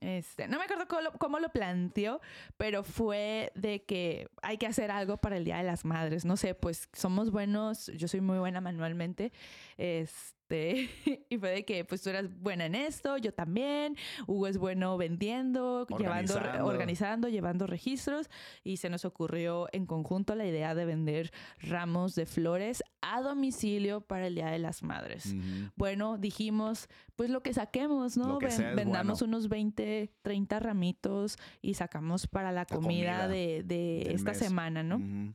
Este, 0.00 0.48
no 0.48 0.58
me 0.58 0.64
acuerdo 0.64 0.88
cómo 0.88 1.00
lo, 1.00 1.12
cómo 1.12 1.38
lo 1.38 1.48
planteó, 1.50 2.20
pero 2.56 2.82
fue 2.82 3.52
de 3.54 3.84
que 3.84 4.28
hay 4.42 4.58
que 4.58 4.66
hacer 4.66 4.90
algo 4.90 5.18
para 5.18 5.36
el 5.36 5.44
Día 5.44 5.58
de 5.58 5.62
las 5.62 5.84
Madres. 5.84 6.24
No 6.24 6.36
sé, 6.36 6.56
pues 6.56 6.88
somos 6.92 7.30
buenos, 7.30 7.86
yo 7.86 8.08
soy 8.08 8.20
muy 8.20 8.38
buena 8.38 8.60
manualmente. 8.60 9.30
Este, 9.82 10.88
y 11.28 11.38
fue 11.38 11.50
de 11.50 11.64
que 11.64 11.84
pues 11.84 12.02
tú 12.02 12.10
eras 12.10 12.28
buena 12.38 12.66
en 12.66 12.74
esto, 12.76 13.16
yo 13.16 13.34
también. 13.34 13.96
Hugo 14.28 14.46
es 14.46 14.56
bueno 14.58 14.96
vendiendo, 14.96 15.86
llevando, 15.88 16.34
Organizando. 16.36 16.66
organizando, 16.66 17.28
llevando 17.28 17.66
registros. 17.66 18.30
Y 18.62 18.76
se 18.76 18.88
nos 18.90 19.04
ocurrió 19.04 19.66
en 19.72 19.86
conjunto 19.86 20.36
la 20.36 20.46
idea 20.46 20.74
de 20.76 20.84
vender 20.84 21.32
ramos 21.60 22.14
de 22.14 22.26
flores 22.26 22.84
a 23.00 23.20
domicilio 23.22 24.02
para 24.02 24.28
el 24.28 24.36
Día 24.36 24.46
de 24.50 24.60
las 24.60 24.84
Madres. 24.84 25.34
Bueno, 25.74 26.16
dijimos, 26.16 26.88
pues 27.16 27.28
lo 27.30 27.42
que 27.42 27.52
saquemos, 27.52 28.16
¿no? 28.16 28.38
Que 28.38 28.46
Ven- 28.46 28.76
vendamos 28.76 29.18
bueno. 29.20 29.36
unos 29.36 29.48
20, 29.48 30.12
30 30.22 30.60
ramitos 30.60 31.36
y 31.60 31.74
sacamos 31.74 32.28
para 32.28 32.52
la, 32.52 32.66
comida, 32.66 33.22
comida 33.22 33.28
de, 33.28 33.62
de 33.64 34.12
esta 34.14 34.30
mes. 34.30 34.38
semana, 34.38 34.82
¿no? 34.84 34.96
Ujú. 34.96 35.34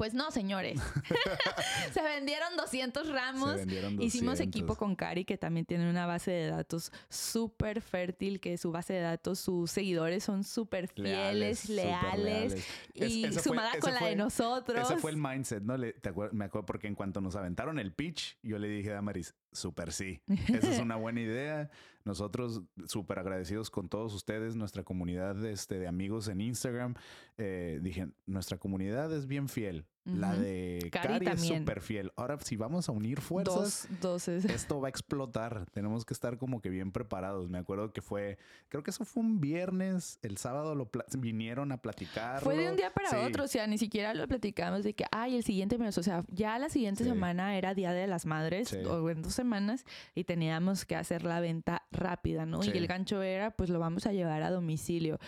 Pues 0.00 0.14
no, 0.14 0.30
señores. 0.30 0.80
Se 1.92 2.00
vendieron 2.00 2.56
200 2.56 3.06
Se 3.06 3.12
ramos. 3.12 3.56
vendieron 3.56 4.00
Hicimos 4.00 4.38
200. 4.38 4.46
equipo 4.46 4.74
con 4.76 4.96
Cari, 4.96 5.26
que 5.26 5.36
también 5.36 5.66
tiene 5.66 5.90
una 5.90 6.06
base 6.06 6.30
de 6.30 6.46
datos 6.48 6.90
súper 7.10 7.82
fértil, 7.82 8.40
que 8.40 8.56
su 8.56 8.72
base 8.72 8.94
de 8.94 9.00
datos, 9.00 9.40
sus 9.40 9.70
seguidores 9.70 10.24
son 10.24 10.42
súper 10.42 10.88
fieles, 10.88 11.68
leales, 11.68 12.54
Es- 12.94 13.10
y 13.10 13.26
fue- 13.30 13.42
sumada 13.42 13.78
con 13.78 13.92
la 13.92 14.00
fue- 14.00 14.08
de 14.10 14.16
nosotros. 14.16 14.90
Ese 14.90 14.98
fue 14.98 15.10
el 15.10 15.18
mindset, 15.18 15.62
¿no? 15.62 15.76
Le- 15.76 15.92
te 15.92 16.10
me 16.32 16.46
acuerdo 16.46 16.64
porque 16.64 16.86
en 16.86 16.94
cuanto 16.94 17.20
nos 17.20 17.36
aventaron 17.36 17.78
el 17.78 17.92
pitch, 17.92 18.38
yo 18.42 18.58
le 18.58 18.68
dije 18.68 18.90
a 18.92 18.94
Damaris, 18.94 19.34
súper 19.52 19.92
sí. 19.92 20.20
Esa 20.48 20.70
es 20.72 20.78
una 20.80 20.96
buena 20.96 21.20
idea. 21.20 21.70
Nosotros 22.04 22.62
súper 22.86 23.18
agradecidos 23.18 23.70
con 23.70 23.88
todos 23.88 24.14
ustedes, 24.14 24.56
nuestra 24.56 24.82
comunidad 24.84 25.44
este, 25.44 25.78
de 25.78 25.86
amigos 25.86 26.28
en 26.28 26.40
Instagram. 26.40 26.94
Eh, 27.36 27.78
dije, 27.82 28.08
nuestra 28.26 28.58
comunidad 28.58 29.12
es 29.14 29.26
bien 29.26 29.48
fiel. 29.48 29.86
La 30.04 30.34
de 30.34 30.88
Cari 30.90 31.24
Cari, 31.24 31.26
es 31.28 31.40
súper 31.46 31.82
fiel. 31.82 32.10
Ahora, 32.16 32.38
si 32.40 32.56
vamos 32.56 32.88
a 32.88 32.92
unir 32.92 33.20
fuerzas, 33.20 33.86
Dos, 33.90 34.00
dos 34.00 34.28
es- 34.28 34.44
esto 34.68 34.80
va 34.80 34.88
a 34.88 34.90
explotar. 34.90 35.66
Tenemos 35.72 36.04
que 36.06 36.14
estar 36.14 36.38
como 36.38 36.60
que 36.62 36.70
bien 36.70 36.90
preparados. 36.90 37.50
Me 37.50 37.58
acuerdo 37.58 37.92
que 37.92 38.00
fue, 38.00 38.38
creo 38.68 38.82
que 38.82 38.90
eso 38.90 39.04
fue 39.04 39.22
un 39.22 39.40
viernes. 39.40 40.18
El 40.22 40.38
sábado 40.38 40.74
lo 40.74 40.90
vinieron 41.18 41.70
a 41.70 41.76
platicar. 41.82 42.40
Fue 42.42 42.56
de 42.56 42.70
un 42.70 42.76
día 42.76 42.92
para 42.94 43.26
otro, 43.26 43.44
o 43.44 43.48
sea, 43.48 43.66
ni 43.66 43.76
siquiera 43.76 44.14
lo 44.14 44.26
platicamos 44.26 44.84
de 44.84 44.94
que, 44.94 45.04
ay, 45.12 45.36
el 45.36 45.44
siguiente 45.44 45.76
mes, 45.76 45.96
o 45.98 46.02
sea, 46.02 46.24
ya 46.30 46.58
la 46.58 46.70
siguiente 46.70 47.04
Sí. 47.04 47.10
semana 47.10 47.56
era 47.58 47.74
Día 47.74 47.92
de 47.92 48.06
las 48.06 48.24
Madres, 48.24 48.68
Sí. 48.70 48.78
o 48.78 49.10
en 49.10 49.20
dos 49.22 49.34
semanas, 49.34 49.84
y 50.14 50.24
teníamos 50.24 50.86
que 50.86 50.96
hacer 50.96 51.24
la 51.24 51.40
venta 51.40 51.86
rápida, 51.92 52.46
¿no? 52.46 52.64
Y 52.64 52.68
el 52.70 52.86
gancho 52.86 53.20
era, 53.22 53.50
pues 53.50 53.68
lo 53.68 53.78
vamos 53.78 54.06
a 54.06 54.12
llevar 54.12 54.42
a 54.42 54.50
domicilio. 54.50 55.18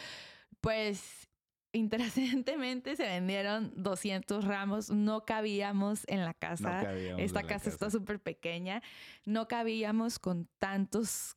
Pues 0.61 1.29
intransigentemente 1.73 2.97
se 2.97 3.05
vendieron 3.05 3.73
200 3.77 4.45
ramos, 4.45 4.91
no 4.91 5.25
cabíamos 5.25 6.05
en 6.07 6.21
la 6.21 6.33
No 6.33 6.39
casa. 6.39 6.83
cabíamos 6.83 7.21
Esta 7.23 7.43
la 7.43 7.49
casa, 7.49 7.71
está 7.71 7.91
súper 7.91 8.21
pequeña, 8.21 8.83
no 9.25 9.49
cabíamos 9.49 10.19
con 10.19 10.49
tantos, 10.59 11.37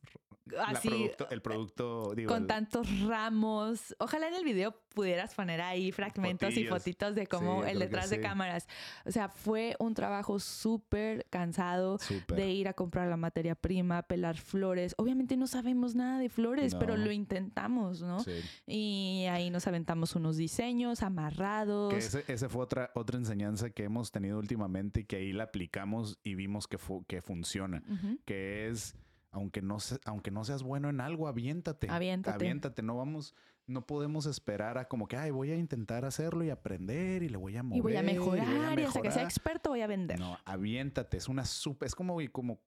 así, 0.66 0.88
producto- 0.88 1.28
el 1.30 1.42
producto, 1.42 2.14
digo, 2.14 2.28
con 2.32 2.42
el- 2.42 2.46
tantos 2.48 3.00
ramos. 3.02 3.94
Ojalá 3.98 4.28
en 4.28 4.34
el 4.34 4.44
video 4.44 4.74
pudieras 4.94 5.34
poner 5.34 5.60
ahí 5.60 5.92
fragmentos 5.92 6.48
y 6.52 6.64
Fotillos. 6.64 6.78
fotitos 6.78 7.14
de 7.14 7.22
Sí, 7.22 7.26
cómo 7.26 7.60
yo 7.62 7.66
el 7.68 7.78
detrás 7.80 8.08
de 8.10 8.16
sí. 8.16 8.22
cámaras. 8.22 8.66
O 9.04 9.10
sea, 9.10 9.28
fue 9.28 9.76
un 9.78 9.92
trabajo 9.94 10.38
súper 10.38 11.26
cansado 11.28 11.98
súper. 11.98 12.36
de 12.38 12.50
ir 12.50 12.68
a 12.68 12.72
comprar 12.72 13.06
la 13.08 13.16
materia 13.18 13.54
prima, 13.54 14.02
pelar 14.02 14.36
flores. 14.38 14.94
Obviamente 14.96 15.36
no 15.36 15.46
sabemos 15.46 15.94
nada 15.94 16.18
de 16.18 16.28
flores, 16.30 16.74
pero 16.74 16.96
No. 16.96 17.04
lo 17.04 17.12
intentamos, 17.12 18.00
¿no? 18.00 18.20
Sí. 18.20 18.32
Y 18.66 19.26
ahí 19.30 19.50
nos 19.50 19.66
aventamos 19.66 20.14
unos 20.16 20.36
diseños 20.38 21.02
amarrados. 21.02 21.92
Que 21.92 21.98
ese, 21.98 22.24
ese 22.28 22.48
fue 22.48 22.62
otra, 22.62 22.90
otra 22.94 23.18
enseñanza 23.18 23.70
que 23.70 23.84
hemos 23.84 24.10
tenido 24.12 24.38
últimamente 24.38 25.00
y 25.00 25.04
que 25.04 25.16
ahí 25.16 25.32
la 25.32 25.44
aplicamos 25.44 26.18
y 26.22 26.34
vimos 26.36 26.66
que, 26.68 26.78
fu- 26.78 27.04
que 27.06 27.20
funciona. 27.20 27.82
Ujú. 27.88 28.18
Que 28.24 28.68
es, 28.68 28.94
aunque 29.36 29.60
no, 29.60 29.76
aunque 30.04 30.30
no 30.30 30.44
seas 30.44 30.62
bueno 30.62 30.88
en 30.88 31.00
algo, 31.00 31.28
aviéntate. 31.28 31.88
Aviéntate. 31.90 32.34
Aviéntate. 32.34 32.82
No 32.82 32.96
vamos, 32.96 33.34
no 33.66 33.86
podemos 33.86 34.24
esperar 34.24 34.78
a 34.78 34.88
como 34.88 35.06
que, 35.06 35.16
ay, 35.16 35.30
voy 35.30 35.50
a 35.50 35.56
intentar 35.56 36.06
hacerlo 36.06 36.42
y 36.42 36.50
aprender 36.50 37.22
y 37.22 37.28
le 37.28 37.36
voy 37.36 37.56
a 37.56 37.62
mover. 37.62 37.78
Y 37.78 37.80
voy 37.82 37.96
a 37.96 38.02
mejorar, 38.02 38.78
y, 38.78 38.82
hasta 38.82 39.02
que 39.02 39.10
sea 39.10 39.22
mejorar". 39.22 39.24
experto 39.24 39.70
voy 39.70 39.82
a 39.82 39.86
vender. 39.86 40.18
No, 40.18 40.38
aviéntate. 40.44 41.18
Es 41.18 41.28
una 41.28 41.44
súper, 41.44 41.86
es 41.86 41.94
como, 41.94 42.18
como 42.32 42.60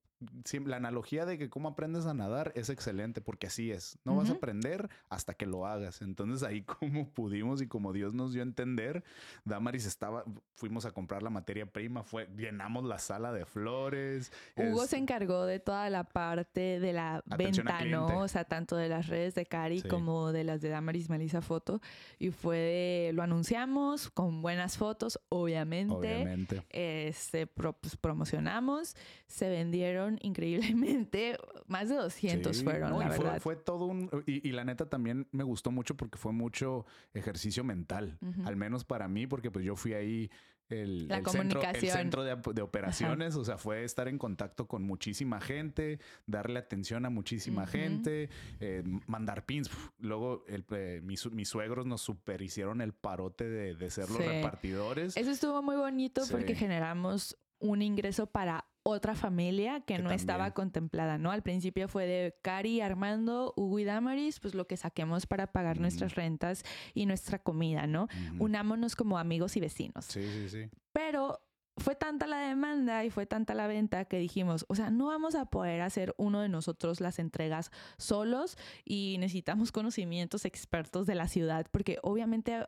la 0.65 0.75
analogía 0.77 1.25
de 1.25 1.37
que 1.37 1.49
cómo 1.49 1.69
aprendes 1.69 2.05
a 2.05 2.13
nadar 2.13 2.51
es 2.55 2.69
excelente 2.69 3.21
porque 3.21 3.47
así 3.47 3.71
es. 3.71 3.97
No 4.03 4.15
vas 4.15 4.29
a 4.29 4.33
aprender 4.33 4.89
hasta 5.09 5.33
que 5.33 5.45
lo 5.45 5.65
hagas. 5.65 6.01
Entonces 6.01 6.43
ahí 6.47 6.61
como 6.79 7.09
pudimos 7.09 7.61
y 7.61 7.67
como 7.67 7.93
Dios 7.93 8.13
nos 8.13 8.33
dio 8.33 8.41
a 8.41 8.45
entender, 8.45 9.03
Damaris 9.45 9.85
estaba, 9.85 10.23
fuimos 10.55 10.85
a 10.85 10.91
comprar 10.91 11.23
la 11.23 11.29
materia 11.29 11.65
prima, 11.65 12.03
fue, 12.03 12.27
llenamos 12.35 12.83
la 12.85 12.99
sala 12.99 13.31
de 13.31 13.45
flores. 13.45 14.31
Hugo 14.55 14.83
es- 14.83 14.89
se 14.89 14.97
encargó 14.97 15.45
de 15.45 15.59
toda 15.59 15.89
la 15.89 16.03
parte 16.03 16.79
de 16.79 16.93
la 16.93 17.23
Atención 17.29 17.65
venta, 17.67 17.85
¿no? 17.85 18.19
O 18.21 18.27
sea, 18.27 18.43
tanto 18.43 18.75
de 18.75 18.89
las 18.89 19.07
redes 19.07 19.35
de 19.35 19.45
Cari 19.45 19.81
Sí. 19.81 19.87
como 19.87 20.31
de 20.31 20.43
las 20.43 20.61
de 20.61 20.69
Damaris 20.69 21.09
Melissa 21.09 21.41
Foto. 21.41 21.81
Y 22.17 22.31
fue 22.31 22.57
de, 22.57 23.11
lo 23.13 23.23
anunciamos 23.23 24.09
con 24.09 24.41
buenas 24.41 24.77
fotos, 24.77 25.19
obviamente. 25.29 25.93
Obviamente. 25.93 26.63
Este, 26.69 27.47
pro- 27.47 27.73
pues, 27.73 27.95
promocionamos, 27.95 28.95
se 29.27 29.49
vendieron 29.49 30.08
increíblemente, 30.21 31.37
más 31.67 31.89
de 31.89 31.95
200 31.95 32.57
Sí, 32.57 32.63
fueron, 32.63 32.89
no, 32.91 32.99
la 32.99 33.39
fue, 33.39 33.55
todo 33.55 33.85
un... 33.85 34.09
Y, 34.25 34.47
y 34.47 34.51
la 34.51 34.63
neta 34.63 34.89
también 34.89 35.27
me 35.31 35.43
gustó 35.43 35.71
mucho 35.71 35.95
porque 35.95 36.17
fue 36.17 36.31
mucho 36.33 36.85
ejercicio 37.13 37.63
mental. 37.63 38.17
Al 38.45 38.55
menos 38.55 38.83
para 38.85 39.07
mí, 39.07 39.27
porque 39.27 39.51
pues 39.51 39.65
yo 39.65 39.75
fui 39.75 39.93
ahí 39.93 40.31
el, 40.69 41.07
La 41.07 41.17
el 41.17 41.25
centro, 41.25 41.61
el 41.63 41.89
centro 41.89 42.23
de, 42.23 42.33
op- 42.33 42.53
de 42.53 42.61
operaciones. 42.61 43.35
O 43.35 43.43
sea, 43.43 43.57
fue 43.57 43.83
estar 43.83 44.07
en 44.07 44.17
contacto 44.19 44.67
con 44.67 44.83
muchísima 44.83 45.41
gente, 45.41 45.99
darle 46.27 46.59
atención 46.59 47.05
a 47.05 47.09
muchísima 47.09 47.65
gente, 47.65 48.29
eh, 48.59 48.83
mandar 49.07 49.45
pins. 49.45 49.67
Uf, 49.67 49.89
Luego 49.99 50.43
el, 50.47 50.65
eh, 50.71 51.01
mis, 51.03 51.29
mis 51.31 51.49
suegros 51.49 51.85
nos 51.87 52.01
super 52.01 52.41
hicieron 52.43 52.81
el 52.81 52.93
parote 52.93 53.49
de, 53.49 53.73
de 53.75 53.89
ser 53.89 54.09
los 54.09 54.17
Sí. 54.19 54.23
repartidores. 54.27 55.17
Eso 55.17 55.31
estuvo 55.31 55.61
muy 55.63 55.75
bonito 55.75 56.21
porque 56.29 56.53
generamos 56.55 57.35
un 57.57 57.81
ingreso 57.81 58.27
para 58.27 58.65
otra 58.89 59.15
familia 59.15 59.79
que, 59.81 59.95
Que 59.97 60.03
no 60.03 60.11
estaba 60.11 60.45
también. 60.45 60.53
contemplada, 60.53 61.17
¿no? 61.17 61.31
Al 61.31 61.41
principio 61.43 61.87
fue 61.87 62.05
de 62.05 62.35
Cari, 62.41 62.81
Armando, 62.81 63.53
Hugo 63.55 63.79
y 63.79 63.83
Damaris, 63.83 64.39
pues 64.39 64.53
lo 64.55 64.67
que 64.67 64.77
saquemos 64.77 65.25
para 65.25 65.47
pagar 65.51 65.77
Ujú. 65.77 65.81
nuestras 65.83 66.15
rentas 66.15 66.63
y 66.93 67.05
nuestra 67.05 67.39
comida, 67.39 67.87
¿no? 67.87 68.03
Ujú. 68.03 68.45
Unámonos 68.45 68.95
como 68.95 69.17
amigos 69.17 69.55
y 69.57 69.59
vecinos. 69.61 70.05
Sí, 70.05 70.21
sí, 70.23 70.49
sí. 70.49 70.69
Pero 70.91 71.39
fue 71.77 71.95
tanta 71.95 72.27
la 72.27 72.39
demanda 72.39 73.05
y 73.05 73.09
fue 73.09 73.25
tanta 73.25 73.53
la 73.53 73.65
venta 73.67 74.03
que 74.05 74.17
dijimos, 74.19 74.65
o 74.67 74.75
sea, 74.75 74.89
no 74.89 75.05
vamos 75.07 75.33
a 75.35 75.45
poder 75.45 75.79
hacer 75.81 76.13
uno 76.17 76.41
de 76.41 76.49
nosotros 76.49 76.99
las 76.99 77.19
entregas 77.19 77.71
solos 77.97 78.57
y 78.83 79.15
necesitamos 79.19 79.71
conocimientos 79.71 80.43
expertos 80.43 81.07
de 81.07 81.15
la 81.15 81.27
ciudad, 81.29 81.67
porque 81.71 81.97
obviamente 82.03 82.67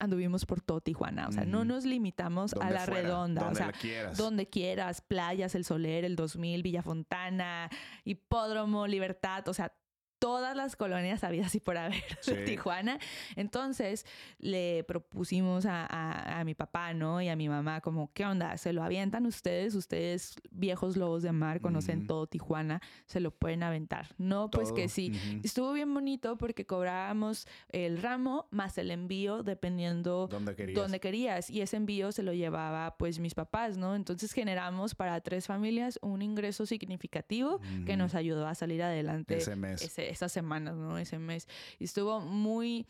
anduvimos 0.00 0.46
por 0.46 0.60
todo 0.60 0.80
Tijuana, 0.80 1.28
o 1.28 1.32
sea, 1.32 1.44
no 1.44 1.64
nos 1.64 1.84
limitamos 1.84 2.54
a 2.54 2.70
la 2.70 2.80
fuera, 2.80 3.02
redonda, 3.02 3.48
o 3.48 3.54
sea, 3.54 3.70
quieras. 3.70 4.16
donde 4.16 4.48
quieras, 4.48 5.02
playas, 5.02 5.54
El 5.54 5.64
Soler, 5.64 6.04
el 6.04 6.16
2000, 6.16 6.62
Villa 6.62 6.82
Fontana, 6.82 7.70
Hipódromo, 8.04 8.86
Libertad, 8.86 9.46
o 9.46 9.54
sea, 9.54 9.72
todas 10.20 10.54
las 10.54 10.76
colonias 10.76 11.24
habidas 11.24 11.52
y 11.54 11.60
por 11.60 11.76
haber 11.76 12.04
de 12.26 12.44
Tijuana. 12.44 12.98
Entonces 13.34 14.06
le 14.38 14.84
propusimos 14.84 15.64
a, 15.66 16.42
mi 16.44 16.54
papá, 16.54 16.94
¿no? 16.94 17.20
Y 17.20 17.28
a 17.28 17.36
mi 17.36 17.48
mamá, 17.48 17.80
como, 17.80 18.12
¿qué 18.12 18.24
onda? 18.24 18.56
¿Se 18.56 18.72
lo 18.72 18.84
avientan 18.84 19.26
ustedes? 19.26 19.74
Ustedes, 19.74 20.36
viejos 20.50 20.96
lobos 20.96 21.22
de 21.22 21.32
mar, 21.32 21.60
conocen 21.60 22.06
todo 22.06 22.26
Tijuana, 22.26 22.80
se 23.06 23.20
lo 23.20 23.30
pueden 23.30 23.62
aventar. 23.62 24.14
No, 24.18 24.50
pues 24.50 24.72
que 24.72 24.88
sí. 24.88 25.12
Estuvo 25.42 25.72
bien 25.72 25.92
bonito 25.92 26.36
porque 26.36 26.66
cobrábamos 26.66 27.46
el 27.70 28.00
ramo 28.00 28.46
más 28.50 28.76
el 28.78 28.90
envío 28.90 29.42
dependiendo 29.42 30.28
dónde 30.28 30.54
querías. 30.54 30.76
dónde 30.76 31.00
querías. 31.00 31.50
Y 31.50 31.62
ese 31.62 31.78
envío 31.78 32.12
se 32.12 32.22
lo 32.22 32.34
llevaba 32.34 32.96
pues 32.98 33.18
mis 33.18 33.34
papás, 33.34 33.78
¿no? 33.78 33.96
Entonces 33.96 34.32
generamos 34.32 34.94
para 34.94 35.20
tres 35.22 35.46
familias 35.46 35.98
un 36.02 36.20
ingreso 36.20 36.66
significativo 36.66 37.60
que 37.86 37.96
nos 37.96 38.14
ayudó 38.14 38.46
a 38.46 38.54
salir 38.54 38.82
adelante 38.82 39.38
ese 39.38 39.56
mes 39.56 39.80
esas 40.10 40.32
semanas, 40.32 40.76
¿no? 40.76 40.98
Ese 40.98 41.18
mes. 41.18 41.48
Y 41.78 41.84
estuvo 41.84 42.20
muy 42.20 42.86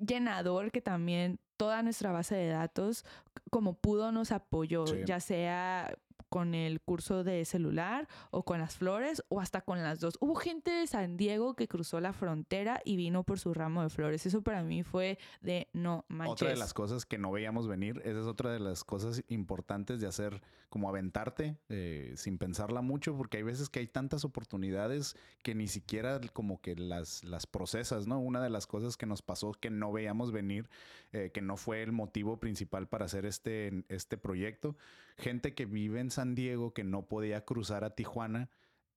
llenador 0.00 0.70
que 0.72 0.80
también 0.80 1.38
toda 1.56 1.82
nuestra 1.82 2.12
base 2.12 2.34
de 2.34 2.48
datos, 2.48 3.04
como 3.50 3.74
pudo, 3.74 4.12
nos 4.12 4.32
apoyó, 4.32 4.84
ya 5.04 5.20
sea 5.20 5.96
con 6.28 6.54
el 6.54 6.80
curso 6.80 7.24
de 7.24 7.44
celular 7.44 8.08
o 8.30 8.44
con 8.44 8.60
las 8.60 8.76
flores 8.76 9.22
o 9.28 9.40
hasta 9.40 9.60
con 9.60 9.82
las 9.82 10.00
dos. 10.00 10.16
Hubo 10.20 10.34
gente 10.34 10.70
de 10.70 10.86
San 10.86 11.16
Diego 11.16 11.54
que 11.54 11.68
cruzó 11.68 12.00
la 12.00 12.12
frontera 12.12 12.80
y 12.84 12.96
vino 12.96 13.24
por 13.24 13.38
su 13.38 13.54
ramo 13.54 13.82
de 13.82 13.90
flores. 13.90 14.26
Eso 14.26 14.42
para 14.42 14.62
mí 14.62 14.82
fue 14.82 15.18
de 15.40 15.68
no 15.72 16.04
manches. 16.08 16.32
Otra 16.32 16.50
de 16.50 16.56
las 16.56 16.74
cosas 16.74 17.06
que 17.06 17.18
no 17.18 17.30
veíamos 17.32 17.68
venir, 17.68 18.00
esa 18.04 18.20
es 18.20 18.26
otra 18.26 18.52
de 18.52 18.60
las 18.60 18.84
cosas 18.84 19.22
importantes 19.28 20.00
de 20.00 20.06
hacer, 20.06 20.42
como 20.68 20.88
aventarte 20.88 21.56
eh, 21.68 22.12
sin 22.16 22.38
pensarla 22.38 22.82
mucho, 22.82 23.16
porque 23.16 23.38
hay 23.38 23.42
veces 23.42 23.68
que 23.68 23.80
hay 23.80 23.86
tantas 23.86 24.24
oportunidades 24.24 25.16
que 25.42 25.54
ni 25.54 25.68
siquiera 25.68 26.20
como 26.32 26.60
que 26.60 26.76
las, 26.76 27.24
las 27.24 27.46
procesas, 27.46 28.06
¿no? 28.06 28.18
Una 28.18 28.42
de 28.42 28.50
las 28.50 28.66
cosas 28.66 28.96
que 28.96 29.06
nos 29.06 29.22
pasó 29.22 29.52
que 29.52 29.70
no 29.70 29.92
veíamos 29.92 30.32
venir, 30.32 30.68
eh, 31.12 31.30
que 31.32 31.40
no 31.40 31.56
fue 31.56 31.82
el 31.82 31.92
motivo 31.92 32.38
principal 32.38 32.88
para 32.88 33.06
hacer 33.06 33.26
este, 33.26 33.84
este 33.88 34.16
proyecto, 34.16 34.76
gente 35.16 35.54
que 35.54 35.66
vive 35.66 36.00
en 36.00 36.10
San 36.16 36.34
Diego 36.34 36.72
que 36.72 36.82
no 36.82 37.06
podía 37.06 37.44
cruzar 37.44 37.84
a 37.84 37.94
Tijuana, 37.94 38.50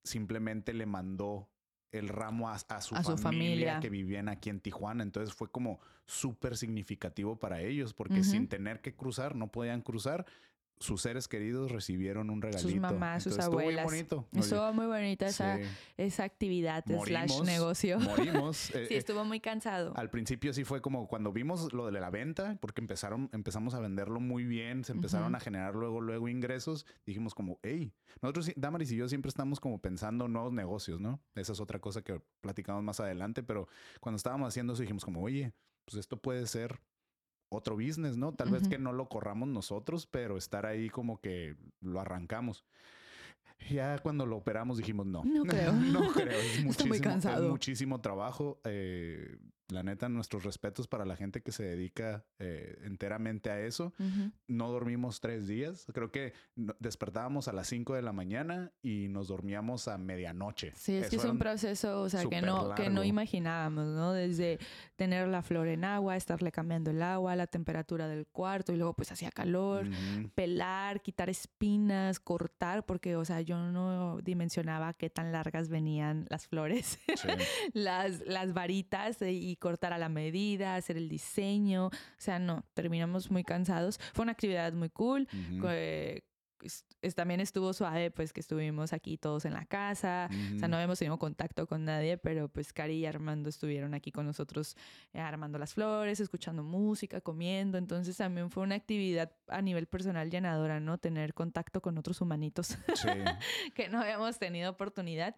simplemente 0.04 0.74
le 0.74 0.86
mandó 0.86 1.50
el 1.92 2.08
ramo 2.08 2.50
a, 2.50 2.58
su, 2.82 2.96
familia, 3.18 3.80
que 3.80 3.90
vivían 3.90 4.30
aquí 4.30 4.50
en 4.50 4.62
Tijuana. 4.62 5.04
Entonces 5.04 5.34
fue 5.34 5.52
como 5.52 5.80
súper 6.06 6.56
significativo 6.56 7.38
para 7.38 7.62
ellos 7.62 7.94
porque 7.94 8.24
sin 8.24 8.48
tener 8.48 8.82
que 8.82 8.96
cruzar, 8.96 9.36
no 9.36 9.52
podían 9.52 9.82
cruzar 9.82 10.26
sus 10.80 11.02
seres 11.02 11.28
queridos 11.28 11.72
recibieron 11.72 12.30
un 12.30 12.42
regalito. 12.42 12.70
Sus 12.70 12.80
mamás, 12.80 13.24
sus 13.24 13.38
abuelas. 13.38 13.86
Estuvo 13.86 13.90
muy 13.90 13.98
bonito. 13.98 14.28
Estuvo 14.34 14.74
muy 14.74 14.86
bonita 14.86 15.28
esa, 15.28 15.60
esa 15.98 16.24
actividad 16.24 16.86
slash 16.86 17.42
negocio. 17.44 18.00
Morimos. 18.00 18.58
sí, 18.58 18.74
eh, 18.78 18.88
estuvo 18.92 19.26
muy 19.26 19.40
cansado. 19.40 19.94
Al 19.96 20.10
principio 20.10 20.54
sí 20.54 20.64
fue 20.64 20.82
como 20.82 21.08
cuando 21.08 21.34
vimos 21.34 21.74
lo 21.74 21.86
de 21.92 22.00
la 22.00 22.10
venta, 22.10 22.58
porque 22.62 22.82
empezaron, 22.82 23.30
empezamos 23.34 23.74
a 23.74 23.80
venderlo 23.80 24.20
muy 24.20 24.46
bien, 24.46 24.84
se 24.84 24.94
empezaron 24.94 25.36
a 25.36 25.40
generar 25.40 25.76
luego, 25.76 26.00
luego 26.00 26.30
ingresos. 26.30 26.86
Dijimos 27.06 27.36
como, 27.36 27.60
hey, 27.62 27.94
nosotros, 28.22 28.52
Damaris 28.56 28.92
y 28.92 28.96
yo 28.96 29.10
siempre 29.10 29.30
estamos 29.30 29.60
como 29.60 29.82
pensando 29.82 30.28
nuevos 30.28 30.54
negocios, 30.54 31.02
¿no? 31.02 31.22
Esa 31.36 31.54
es 31.54 31.60
otra 31.60 31.80
cosa 31.80 32.02
que 32.02 32.22
platicamos 32.42 32.84
más 32.84 33.00
adelante, 33.00 33.44
pero 33.44 33.68
cuando 34.00 34.16
estábamos 34.16 34.48
haciendo 34.48 34.74
eso 34.74 34.82
dijimos 34.82 35.04
como, 35.04 35.22
oye, 35.22 35.54
pues 35.86 35.98
esto 35.98 36.22
puede 36.22 36.46
ser 36.48 36.80
otro 37.50 37.76
business, 37.76 38.18
¿no? 38.18 38.34
Tal 38.34 38.52
vez 38.52 38.68
que 38.68 38.78
no 38.78 38.94
lo 38.94 39.10
corramos 39.10 39.50
nosotros, 39.50 40.06
pero 40.06 40.38
estar 40.38 40.66
ahí 40.66 40.90
como 40.90 41.20
que 41.20 41.56
lo 41.82 42.00
arrancamos. 42.00 42.64
Ya 43.70 44.00
cuando 44.00 44.26
lo 44.26 44.38
operamos 44.38 44.78
dijimos 44.78 45.06
no. 45.06 45.24
No 45.26 45.44
creo. 45.46 45.74
no 45.74 46.12
creo. 46.14 46.40
Es 46.40 46.64
muchísimo, 46.64 46.90
muy 46.90 47.00
cansado. 47.02 47.46
Es 47.46 47.52
muchísimo 47.52 48.02
trabajo. 48.02 48.60
Eh, 48.64 49.38
la 49.70 49.84
neta, 49.84 50.10
nuestros 50.10 50.44
respetos 50.44 50.88
para 50.88 51.06
la 51.06 51.16
gente 51.16 51.42
que 51.42 51.52
se 51.52 51.64
dedica 51.64 52.26
eh, 52.40 52.80
enteramente 52.84 53.50
a 53.50 53.60
eso. 53.62 53.94
No 54.48 54.72
dormimos 54.72 55.22
tres 55.22 55.48
días. 55.48 55.86
Creo 55.94 56.12
que 56.12 56.34
despertábamos 56.56 57.48
a 57.48 57.54
las 57.54 57.68
cinco 57.68 57.94
de 57.94 58.02
la 58.02 58.12
mañana 58.12 58.72
y 58.82 59.08
nos 59.10 59.28
dormíamos 59.28 59.88
a 59.88 59.98
medianoche. 59.98 60.74
Sí, 60.76 60.96
es 60.96 61.10
que 61.10 61.18
es 61.18 61.26
un 61.26 61.38
proceso, 61.38 62.02
o 62.02 62.10
sea, 62.10 62.26
que 62.26 62.42
no, 62.42 62.74
que 62.76 62.90
no 62.90 63.04
imaginábamos, 63.04 63.88
¿no? 63.88 64.14
Desde 64.14 64.60
tener 64.96 65.28
la 65.28 65.42
flor 65.42 65.68
en 65.68 65.84
agua, 65.84 66.16
estarle 66.16 66.52
cambiando 66.52 66.92
el 66.92 67.02
agua, 67.02 67.36
la 67.36 67.48
temperatura 67.48 68.08
del 68.08 68.28
cuarto 68.28 68.74
y 68.74 68.78
luego 68.78 68.94
pues 68.94 69.12
hacía 69.12 69.32
calor, 69.32 69.88
pelar, 70.36 71.02
quitar 71.02 71.30
espinas, 71.30 72.20
cortar, 72.20 72.86
porque, 72.86 73.16
o 73.16 73.26
sea, 73.26 73.42
yo 73.42 73.58
no 73.58 74.20
dimensionaba 74.22 74.94
qué 74.94 75.10
tan 75.10 75.32
largas 75.32 75.70
venían 75.70 76.26
las 76.30 76.48
flores, 76.48 77.00
las, 77.74 78.20
las 78.22 78.54
varitas 78.54 79.22
y 79.22 79.59
cortar 79.60 79.94
a 79.94 79.98
la 79.98 80.10
medida, 80.10 80.76
hacer 80.76 80.98
el 80.98 81.10
diseño. 81.10 81.88
O 81.88 81.92
sea, 82.18 82.40
no, 82.40 82.66
terminamos 82.74 83.30
muy 83.32 83.44
cansados. 83.44 84.00
Fue 84.14 84.24
una 84.24 84.32
actividad 84.32 84.74
muy 84.74 84.90
cool. 84.90 85.28
también 87.16 87.40
estuvo 87.40 87.72
suave, 87.74 88.12
pues 88.12 88.34
que 88.34 88.40
estuvimos 88.40 88.92
aquí 88.94 89.18
todos 89.18 89.46
en 89.46 89.54
la 89.54 89.66
casa. 89.66 90.30
O 90.56 90.60
sea, 90.60 90.68
no 90.68 90.76
habíamos 90.76 91.00
tenido 91.00 91.18
contacto 91.18 91.68
con 91.68 91.86
nadie, 91.86 92.18
pero 92.18 92.50
pues 92.50 92.74
Cari 92.74 92.96
y 92.96 93.06
Armando 93.06 93.50
estuvieron 93.50 93.94
aquí 93.94 94.12
con 94.12 94.26
nosotros 94.26 94.76
eh, 95.14 95.20
armando 95.20 95.58
las 95.58 95.74
flores, 95.74 96.20
escuchando 96.20 96.64
música, 96.64 97.22
comiendo. 97.22 97.78
Entonces 97.78 98.18
también 98.18 98.50
fue 98.50 98.64
una 98.64 98.76
actividad 98.76 99.32
a 99.48 99.62
nivel 99.62 99.88
personal 99.88 100.30
llenadora, 100.30 100.80
¿no? 100.80 100.98
Tener 100.98 101.34
contacto 101.34 101.82
con 101.82 101.98
otros 101.98 102.22
humanitos 102.22 102.78
que 103.76 103.90
no 103.90 104.02
habíamos 104.02 104.38
tenido 104.38 104.72
oportunidad. 104.72 105.36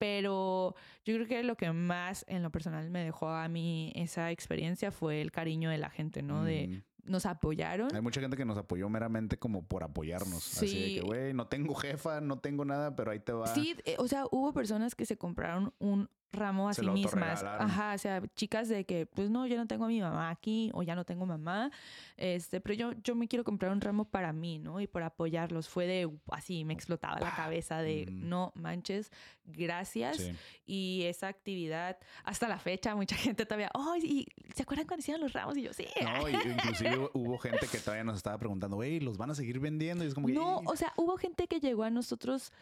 Pero 0.00 0.74
yo 1.04 1.14
creo 1.14 1.26
que 1.26 1.42
lo 1.42 1.56
que 1.56 1.70
más 1.72 2.24
en 2.26 2.42
lo 2.42 2.48
personal 2.50 2.88
me 2.88 3.04
dejó 3.04 3.28
a 3.28 3.46
mí 3.48 3.92
esa 3.94 4.30
experiencia 4.30 4.90
fue 4.90 5.20
el 5.20 5.30
cariño 5.30 5.68
de 5.68 5.76
la 5.76 5.90
gente, 5.90 6.22
¿no? 6.22 6.42
De 6.42 6.68
mm. 6.68 7.10
nos 7.10 7.26
apoyaron. 7.26 7.94
Hay 7.94 8.00
mucha 8.00 8.22
gente 8.22 8.34
que 8.34 8.46
nos 8.46 8.56
apoyó 8.56 8.88
meramente 8.88 9.38
como 9.38 9.62
por 9.68 9.84
apoyarnos. 9.84 10.42
Sí. 10.42 10.64
Así 10.64 10.80
de 10.80 10.94
que, 10.94 11.00
güey, 11.02 11.34
no 11.34 11.48
tengo 11.48 11.74
jefa, 11.74 12.22
no 12.22 12.38
tengo 12.38 12.64
nada, 12.64 12.96
pero 12.96 13.10
ahí 13.10 13.20
te 13.20 13.32
va. 13.32 13.46
Sí, 13.48 13.76
eh, 13.84 13.96
o 13.98 14.08
sea, 14.08 14.24
hubo 14.30 14.54
personas 14.54 14.94
que 14.94 15.04
se 15.04 15.18
compraron 15.18 15.74
un 15.78 16.08
ramo 16.32 16.68
a 16.68 16.74
sí 16.74 16.86
mismas. 16.88 17.42
Ajá, 17.42 17.94
o 17.94 17.98
sea, 17.98 18.22
chicas 18.34 18.68
de 18.68 18.84
que, 18.84 19.06
pues 19.06 19.30
no, 19.30 19.46
yo 19.46 19.56
no 19.56 19.66
tengo 19.66 19.84
a 19.84 19.88
mi 19.88 20.00
mamá 20.00 20.30
aquí 20.30 20.70
o 20.74 20.82
ya 20.82 20.94
no 20.94 21.04
tengo 21.04 21.26
mamá, 21.26 21.70
este, 22.16 22.60
pero 22.60 22.74
yo, 22.74 22.92
yo 23.02 23.14
me 23.14 23.28
quiero 23.28 23.44
comprar 23.44 23.72
un 23.72 23.80
ramo 23.80 24.04
para 24.04 24.32
mí, 24.32 24.58
¿no? 24.58 24.80
Y 24.80 24.86
por 24.86 25.02
apoyarlos. 25.02 25.68
Fue 25.68 25.86
de, 25.86 26.10
así, 26.30 26.64
me 26.64 26.74
explotaba 26.74 27.18
la 27.20 27.34
cabeza 27.34 27.78
de, 27.78 28.06
mm. 28.10 28.28
no 28.28 28.52
manches, 28.54 29.10
gracias. 29.44 30.30
Y 30.66 31.02
esa 31.04 31.28
actividad, 31.28 31.98
hasta 32.24 32.48
la 32.48 32.58
fecha, 32.58 32.94
mucha 32.94 33.16
gente 33.16 33.46
todavía, 33.46 33.70
oh, 33.74 33.96
¿y 33.96 34.26
se 34.54 34.62
acuerdan 34.62 34.86
cuando 34.86 35.00
hicieron 35.00 35.20
los 35.20 35.32
ramos? 35.32 35.56
Y 35.56 35.62
yo, 35.62 35.72
sí. 35.72 35.86
No, 36.02 36.28
inclusive 36.28 37.10
hubo 37.14 37.38
gente 37.38 37.66
que 37.66 37.78
todavía 37.78 38.04
nos 38.04 38.16
estaba 38.16 38.38
preguntando, 38.38 38.76
güey, 38.76 39.00
¿los 39.00 39.18
van 39.18 39.30
a 39.30 39.34
seguir 39.34 39.58
vendiendo? 39.58 40.04
Y 40.04 40.08
es 40.08 40.14
como 40.14 40.28
No, 40.28 40.58
o 40.64 40.76
sea, 40.76 40.92
hubo 40.96 41.16
gente 41.16 41.46
que 41.46 41.60
llegó 41.60 41.84
a 41.84 41.90
nosotros 41.90 42.52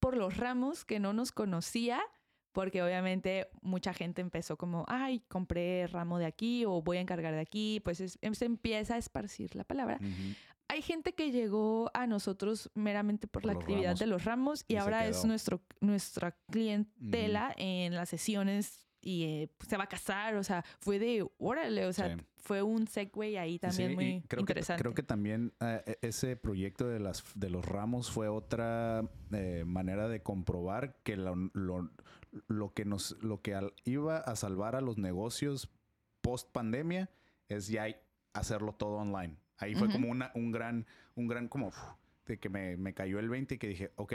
por 0.00 0.16
los 0.16 0.36
ramos 0.36 0.84
que 0.84 0.98
no 0.98 1.12
nos 1.12 1.30
conocía 1.30 2.00
porque 2.52 2.82
obviamente 2.82 3.48
mucha 3.62 3.92
gente 3.94 4.20
empezó 4.20 4.56
como, 4.56 4.84
ay, 4.88 5.20
compré 5.28 5.86
ramo 5.86 6.18
de 6.18 6.26
aquí 6.26 6.64
o 6.64 6.82
voy 6.82 6.98
a 6.98 7.00
encargar 7.00 7.34
de 7.34 7.40
aquí, 7.40 7.80
pues 7.84 8.18
em, 8.20 8.34
se 8.34 8.44
empieza 8.44 8.94
a 8.94 8.98
esparcir 8.98 9.54
la 9.54 9.64
palabra. 9.64 9.98
Hay 10.68 10.82
gente 10.82 11.14
que 11.14 11.32
llegó 11.32 11.90
a 11.94 12.06
nosotros 12.06 12.70
meramente 12.74 13.26
por, 13.26 13.44
la 13.44 13.52
actividad 13.52 13.96
de 13.96 14.06
los 14.06 14.24
ramos 14.24 14.64
y, 14.68 14.76
ahora 14.76 15.06
es 15.06 15.24
nuestro, 15.24 15.60
nuestra 15.80 16.36
clientela 16.48 17.52
en 17.56 17.94
las 17.94 18.08
sesiones 18.08 18.86
y 19.02 19.24
eh, 19.24 19.50
se 19.66 19.76
va 19.76 19.84
a 19.84 19.88
casar, 19.88 20.36
o 20.36 20.44
sea, 20.44 20.64
fue 20.78 20.98
de, 20.98 21.26
órale, 21.38 21.86
o 21.86 21.92
sea, 21.92 22.16
fue 22.36 22.62
un 22.62 22.86
segue 22.86 23.38
ahí 23.38 23.58
también 23.58 23.94
muy 23.94 24.22
creo 24.28 24.40
interesante. 24.40 24.78
Que, 24.78 24.82
creo 24.82 24.94
que 24.94 25.02
también 25.02 25.52
eh, 25.60 25.82
e, 25.86 26.08
ese 26.08 26.36
proyecto 26.36 26.88
de, 26.88 27.00
las, 27.00 27.24
de 27.34 27.50
los 27.50 27.64
ramos 27.64 28.10
fue 28.10 28.28
otra 28.28 29.02
eh, 29.32 29.64
manera 29.66 30.08
de 30.08 30.22
comprobar 30.22 30.96
que 31.02 31.16
lo, 31.16 31.34
lo 31.54 31.90
que 32.74 32.84
nos 32.84 33.16
lo 33.22 33.40
que 33.42 33.58
iba 33.84 34.18
a 34.18 34.36
salvar 34.36 34.76
a 34.76 34.80
los 34.80 34.98
negocios 34.98 35.70
post 36.20 36.50
pandemia 36.52 37.10
es 37.48 37.68
ya 37.68 37.86
hacerlo 38.32 38.72
todo 38.72 38.96
online. 38.96 39.36
Ahí 39.58 39.74
fue 39.74 39.90
como 39.90 40.08
una, 40.08 40.30
un 40.34 40.52
gran, 40.52 40.86
un 41.14 41.26
gran 41.26 41.48
como 41.48 41.72
de 42.26 42.38
que 42.38 42.48
me, 42.48 42.76
me, 42.76 42.94
cayó 42.94 43.18
el 43.18 43.28
20 43.28 43.56
y 43.56 43.58
que 43.58 43.68
dije, 43.68 43.92
ok, 43.96 44.14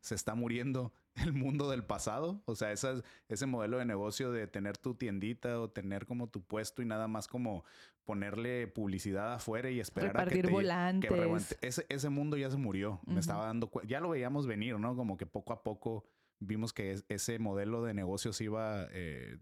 se 0.00 0.14
está 0.14 0.34
muriendo 0.34 0.92
el 1.14 1.32
mundo 1.32 1.70
del 1.70 1.84
pasado. 1.84 2.42
O 2.44 2.54
sea, 2.54 2.72
ese 2.72 3.46
modelo 3.46 3.78
de 3.78 3.84
negocio 3.84 4.32
de 4.32 4.46
tener 4.46 4.76
tu 4.76 4.94
tiendita 4.94 5.60
o 5.60 5.70
tener 5.70 6.06
como 6.06 6.28
tu 6.28 6.42
puesto 6.42 6.82
y 6.82 6.86
nada 6.86 7.08
más 7.08 7.28
como 7.28 7.64
ponerle 8.04 8.66
publicidad 8.66 9.32
afuera 9.32 9.70
y 9.70 9.80
esperar 9.80 10.20
a 10.20 10.26
que 10.26 10.42
te, 10.42 10.50
volantes. 10.50 11.56
ese, 11.60 11.86
ese 11.88 12.08
mundo 12.08 12.36
ya 12.36 12.50
se 12.50 12.56
murió. 12.56 13.00
Me 13.06 13.20
estaba 13.20 13.46
dando 13.46 13.70
ya 13.86 14.00
lo 14.00 14.10
veíamos 14.10 14.46
venir, 14.46 14.78
¿no? 14.78 14.96
Como 14.96 15.16
que 15.16 15.24
poco 15.24 15.52
a 15.52 15.62
poco 15.62 16.04
vimos 16.46 16.72
que 16.72 17.02
ese 17.08 17.38
modelo 17.38 17.82
de 17.84 17.94
negocios 17.94 18.40
iba, 18.40 18.86
eh, 18.90 19.38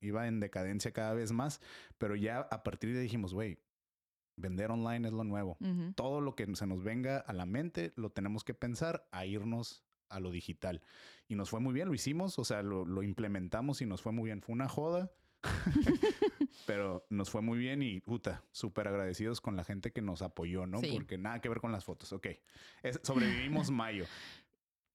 iba 0.00 0.26
en 0.28 0.40
decadencia 0.40 0.92
cada 0.92 1.14
vez 1.14 1.32
más, 1.32 1.60
pero 1.98 2.16
ya 2.16 2.40
a 2.40 2.62
partir 2.62 2.90
de 2.92 2.98
ahí 2.98 3.02
dijimos, 3.04 3.34
güey, 3.34 3.58
vender 4.36 4.70
online 4.70 5.08
es 5.08 5.12
lo 5.12 5.24
nuevo. 5.24 5.58
Todo 5.96 6.20
lo 6.20 6.34
que 6.36 6.46
se 6.54 6.66
nos 6.66 6.82
venga 6.84 7.18
a 7.18 7.32
la 7.32 7.44
mente 7.46 7.92
lo 7.96 8.10
tenemos 8.10 8.44
que 8.44 8.54
pensar 8.54 9.08
a 9.10 9.26
irnos 9.26 9.84
a 10.08 10.20
lo 10.20 10.30
digital. 10.30 10.80
Y 11.26 11.34
nos 11.34 11.50
fue 11.50 11.60
muy 11.60 11.74
bien, 11.74 11.88
lo 11.88 11.94
hicimos, 11.94 12.38
o 12.38 12.44
sea, 12.44 12.62
lo, 12.62 12.84
lo 12.86 13.02
implementamos 13.02 13.82
y 13.82 13.86
nos 13.86 14.00
fue 14.00 14.12
muy 14.12 14.26
bien. 14.26 14.40
Fue 14.40 14.54
una 14.54 14.68
joda, 14.68 15.10
pero 16.66 17.06
nos 17.10 17.30
fue 17.30 17.42
muy 17.42 17.58
bien 17.58 17.82
y 17.82 18.00
puta, 18.00 18.44
súper 18.52 18.88
agradecidos 18.88 19.40
con 19.40 19.56
la 19.56 19.64
gente 19.64 19.92
que 19.92 20.02
nos 20.02 20.22
apoyó, 20.22 20.66
¿no? 20.66 20.78
Sí. 20.78 20.90
Porque 20.92 21.18
nada 21.18 21.40
que 21.40 21.48
ver 21.48 21.60
con 21.60 21.72
las 21.72 21.84
fotos. 21.84 22.12
Ok, 22.12 22.28
Es- 22.82 23.00
sobrevivimos 23.02 23.70
mayo. 23.72 24.04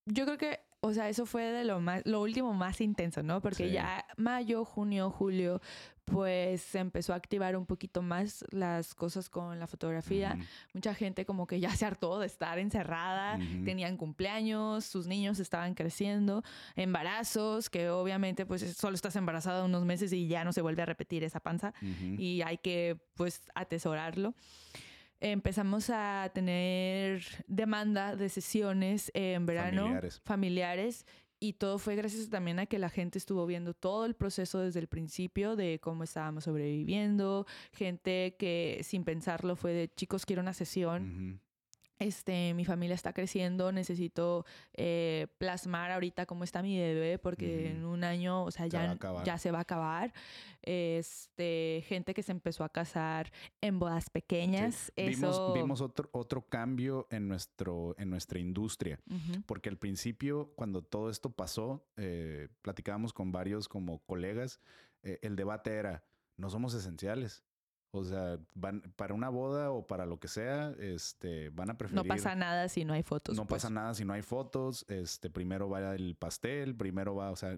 Yo 0.05 0.25
creo 0.25 0.37
que, 0.37 0.59
o 0.85 0.93
sea, 0.93 1.07
eso 1.07 1.25
fue 1.25 1.43
de 1.43 1.63
lo 1.63 1.79
más, 1.79 2.01
lo 2.05 2.21
último 2.21 2.53
más 2.53 2.81
intenso, 2.81 3.23
¿no? 3.23 3.41
Porque 3.41 3.67
Sí. 3.67 3.71
ya 3.71 4.05
mayo, 4.17 4.65
junio, 4.65 5.09
julio, 5.09 5.61
pues 6.03 6.61
se 6.61 6.79
empezó 6.79 7.13
a 7.13 7.15
activar 7.15 7.55
un 7.55 7.65
poquito 7.65 8.01
más 8.01 8.43
las 8.51 8.93
cosas 8.93 9.29
con 9.29 9.57
la 9.59 9.67
fotografía. 9.67 10.37
Mucha 10.73 10.93
gente 10.93 11.25
como 11.25 11.47
que 11.47 11.61
ya 11.61 11.73
se 11.73 11.85
hartó 11.85 12.19
de 12.19 12.25
estar 12.25 12.59
encerrada, 12.59 13.37
tenían 13.63 13.95
cumpleaños, 13.95 14.83
sus 14.83 15.07
niños 15.07 15.39
estaban 15.39 15.73
creciendo, 15.73 16.43
embarazos, 16.75 17.69
que 17.69 17.89
obviamente 17.89 18.45
pues 18.45 18.75
solo 18.75 18.95
estás 18.95 19.15
embarazada 19.15 19.63
unos 19.63 19.85
meses 19.85 20.11
y 20.11 20.27
ya 20.27 20.43
no 20.43 20.51
se 20.51 20.61
vuelve 20.61 20.81
a 20.81 20.85
repetir 20.85 21.23
esa 21.23 21.39
panza 21.39 21.73
Ujú. 21.81 22.15
y 22.21 22.41
hay 22.41 22.57
que 22.57 22.97
pues 23.15 23.41
atesorarlo. 23.55 24.33
Empezamos 25.25 25.89
a 25.89 26.29
tener 26.33 27.23
demanda 27.47 28.17
de 28.17 28.27
sesiones 28.27 29.09
en 29.13 29.45
verano 29.45 29.83
Familiares. 29.83 30.21
familiares 30.25 31.05
y 31.39 31.53
todo 31.53 31.79
fue 31.79 31.95
gracias 31.95 32.29
también 32.29 32.59
a 32.59 32.65
que 32.65 32.77
la 32.77 32.89
gente 32.89 33.17
estuvo 33.19 33.45
viendo 33.45 33.73
todo 33.73 34.05
el 34.05 34.15
proceso 34.15 34.59
desde 34.59 34.81
el 34.81 34.87
principio 34.87 35.55
de 35.55 35.79
cómo 35.81 36.03
estábamos 36.03 36.43
sobreviviendo, 36.43 37.45
gente 37.71 38.35
que 38.37 38.81
sin 38.83 39.05
pensarlo 39.05 39.55
fue 39.55 39.71
de 39.71 39.93
chicos 39.93 40.25
quiero 40.25 40.41
una 40.41 40.53
sesión, 40.53 41.03
Ujú. 41.31 41.39
Este, 42.03 42.53
mi 42.53 42.65
familia 42.65 42.93
está 42.95 43.13
creciendo, 43.13 43.71
necesito 43.71 44.45
eh, 44.73 45.27
plasmar 45.37 45.91
ahorita 45.91 46.25
cómo 46.25 46.43
está 46.43 46.61
mi 46.61 46.77
bebé 46.77 47.17
porque 47.19 47.67
Ujú. 47.71 47.77
en 47.77 47.85
un 47.85 48.03
año, 48.03 48.43
o 48.43 48.51
sea, 48.51 48.65
Se 48.65 48.71
ya, 48.71 48.91
acabar. 48.91 49.25
ya 49.25 49.37
se 49.37 49.51
va 49.51 49.59
a 49.59 49.61
acabar. 49.61 50.13
Este, 50.61 51.83
gente 51.87 52.13
que 52.13 52.23
se 52.23 52.31
empezó 52.31 52.63
a 52.63 52.69
casar 52.69 53.31
en 53.61 53.79
bodas 53.79 54.09
pequeñas. 54.09 54.91
Sí. 54.95 55.07
Vimos, 55.09 55.31
Eso. 55.35 55.53
vimos 55.53 55.81
otro, 55.81 56.09
otro 56.13 56.41
cambio 56.47 57.07
en, 57.09 57.27
nuestro, 57.27 57.95
en 57.97 58.09
nuestra 58.09 58.39
industria. 58.39 58.99
Ujú. 59.09 59.41
Porque 59.45 59.69
al 59.69 59.77
principio, 59.77 60.51
cuando 60.55 60.81
todo 60.81 61.09
esto 61.09 61.29
pasó, 61.31 61.85
eh, 61.97 62.47
platicábamos 62.61 63.13
con 63.13 63.31
varios 63.31 63.67
como 63.67 63.99
colegas, 64.05 64.59
eh, 65.03 65.19
el 65.21 65.35
debate 65.35 65.71
era, 65.73 66.03
no 66.37 66.49
somos 66.49 66.73
esenciales. 66.73 67.43
O 67.95 68.03
sea, 68.03 68.39
van 68.55 68.81
para 68.95 69.13
una 69.13 69.29
boda 69.29 69.69
o 69.69 69.85
para 69.85 70.07
lo 70.07 70.19
que 70.19 70.27
sea, 70.27 70.73
este, 70.79 71.49
van 71.49 71.69
a 71.69 71.77
preferir. 71.77 72.03
No 72.03 72.07
pasa 72.07 72.33
nada 72.33 72.67
si 72.67 72.85
no 72.85 72.93
hay 72.93 73.03
fotos. 73.03 73.37
no 73.37 73.45
pues. 73.45 73.61
pasa 73.61 73.71
nada 73.71 73.93
si 73.93 74.03
no 74.03 74.13
hay 74.13 74.23
fotos. 74.23 74.83
Este, 74.89 75.29
primero 75.29 75.69
va 75.69 75.93
el 75.93 76.15
pastel, 76.15 76.75
primero 76.75 77.13
va, 77.13 77.29
o 77.29 77.35
sea, 77.35 77.55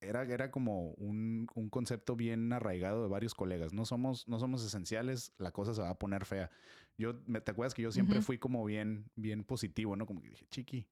era, 0.00 0.22
era 0.22 0.50
como 0.50 0.92
un, 0.92 1.46
un 1.54 1.68
concepto 1.68 2.16
bien 2.16 2.54
arraigado 2.54 3.02
de 3.02 3.08
varios 3.10 3.34
colegas. 3.34 3.74
No 3.74 3.84
somos, 3.84 4.26
no 4.26 4.38
somos 4.38 4.64
esenciales, 4.64 5.34
la 5.36 5.52
cosa 5.52 5.74
se 5.74 5.82
va 5.82 5.90
a 5.90 5.98
poner 5.98 6.24
fea. 6.24 6.50
Yo, 6.96 7.20
me, 7.26 7.42
¿te 7.42 7.50
acuerdas 7.50 7.74
que 7.74 7.82
yo 7.82 7.92
siempre 7.92 8.22
fui 8.22 8.38
como 8.38 8.64
bien, 8.64 9.10
bien 9.14 9.44
positivo, 9.44 9.94
¿no? 9.94 10.06
Como 10.06 10.22
que 10.22 10.30
dije, 10.30 10.46
chiqui, 10.48 10.86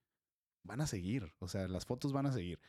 van 0.62 0.82
a 0.82 0.87
seguir, 0.87 1.32
o 1.39 1.49
sea, 1.49 1.68
las 1.68 1.87
fotos 1.87 2.12
van 2.12 2.26
a 2.26 2.32
seguir. 2.32 2.61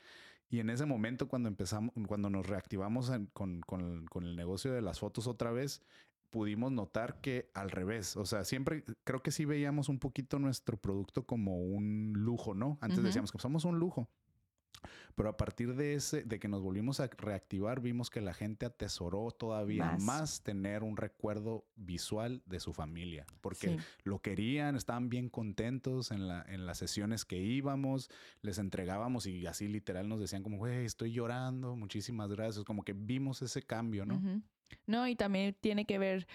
Y 0.49 0.59
en 0.59 0.69
ese 0.69 0.85
momento, 0.85 1.27
cuando 1.27 1.49
empezamos, 1.49 1.93
cuando 2.07 2.29
nos 2.29 2.45
reactivamos 2.47 3.11
con, 3.33 3.61
con- 3.61 4.05
con 4.05 4.23
el 4.25 4.35
negocio 4.35 4.71
de 4.73 4.81
las 4.81 4.99
fotos 4.99 5.27
otra 5.27 5.51
vez, 5.51 5.81
pudimos 6.29 6.71
notar 6.71 7.21
que 7.21 7.49
al 7.53 7.71
revés, 7.71 8.17
o 8.17 8.25
sea, 8.25 8.43
siempre 8.43 8.83
creo 9.03 9.21
que 9.23 9.31
sí 9.31 9.45
veíamos 9.45 9.89
un 9.89 9.99
poquito 9.99 10.37
nuestro 10.37 10.77
producto 10.77 11.25
como 11.25 11.57
un 11.59 12.13
lujo, 12.15 12.53
¿no? 12.53 12.77
Antes 12.81 12.97
decíamos 13.05 13.31
que 13.31 13.39
somos 13.39 13.63
un 13.65 13.79
lujo. 13.79 14.09
Pero 15.15 15.29
a 15.29 15.37
partir 15.37 15.75
de 15.75 15.93
ese, 15.95 16.23
de 16.23 16.39
que 16.39 16.47
nos 16.47 16.61
volvimos 16.61 16.99
a 16.99 17.07
reactivar, 17.07 17.79
vimos 17.79 18.09
que 18.09 18.21
la 18.21 18.33
gente 18.33 18.65
atesoró 18.65 19.31
todavía 19.31 19.85
Más. 19.91 20.01
más, 20.03 20.41
tener 20.43 20.83
un 20.83 20.97
recuerdo 20.97 21.65
visual 21.75 22.41
de 22.45 22.59
su 22.59 22.73
familia, 22.73 23.25
porque 23.41 23.77
Sí. 23.77 23.77
lo 24.03 24.19
querían, 24.21 24.75
estaban 24.75 25.09
bien 25.09 25.29
contentos 25.29 26.11
en, 26.11 26.27
la, 26.27 26.45
en 26.47 26.65
las 26.65 26.77
sesiones 26.77 27.25
que 27.25 27.37
íbamos, 27.37 28.09
les 28.41 28.57
entregábamos 28.57 29.25
y 29.25 29.45
así 29.47 29.67
literal 29.67 30.09
nos 30.09 30.19
decían 30.19 30.43
como, 30.43 30.57
güey, 30.57 30.85
estoy 30.85 31.11
llorando, 31.13 31.75
muchísimas 31.75 32.29
gracias, 32.31 32.65
como 32.65 32.83
que 32.83 32.93
vimos 32.93 33.41
ese 33.41 33.61
cambio, 33.63 34.05
¿no? 34.05 34.21
No, 34.87 35.07
y 35.07 35.15
también 35.15 35.55
tiene 35.61 35.85
que 35.85 35.97
ver, 35.99 36.27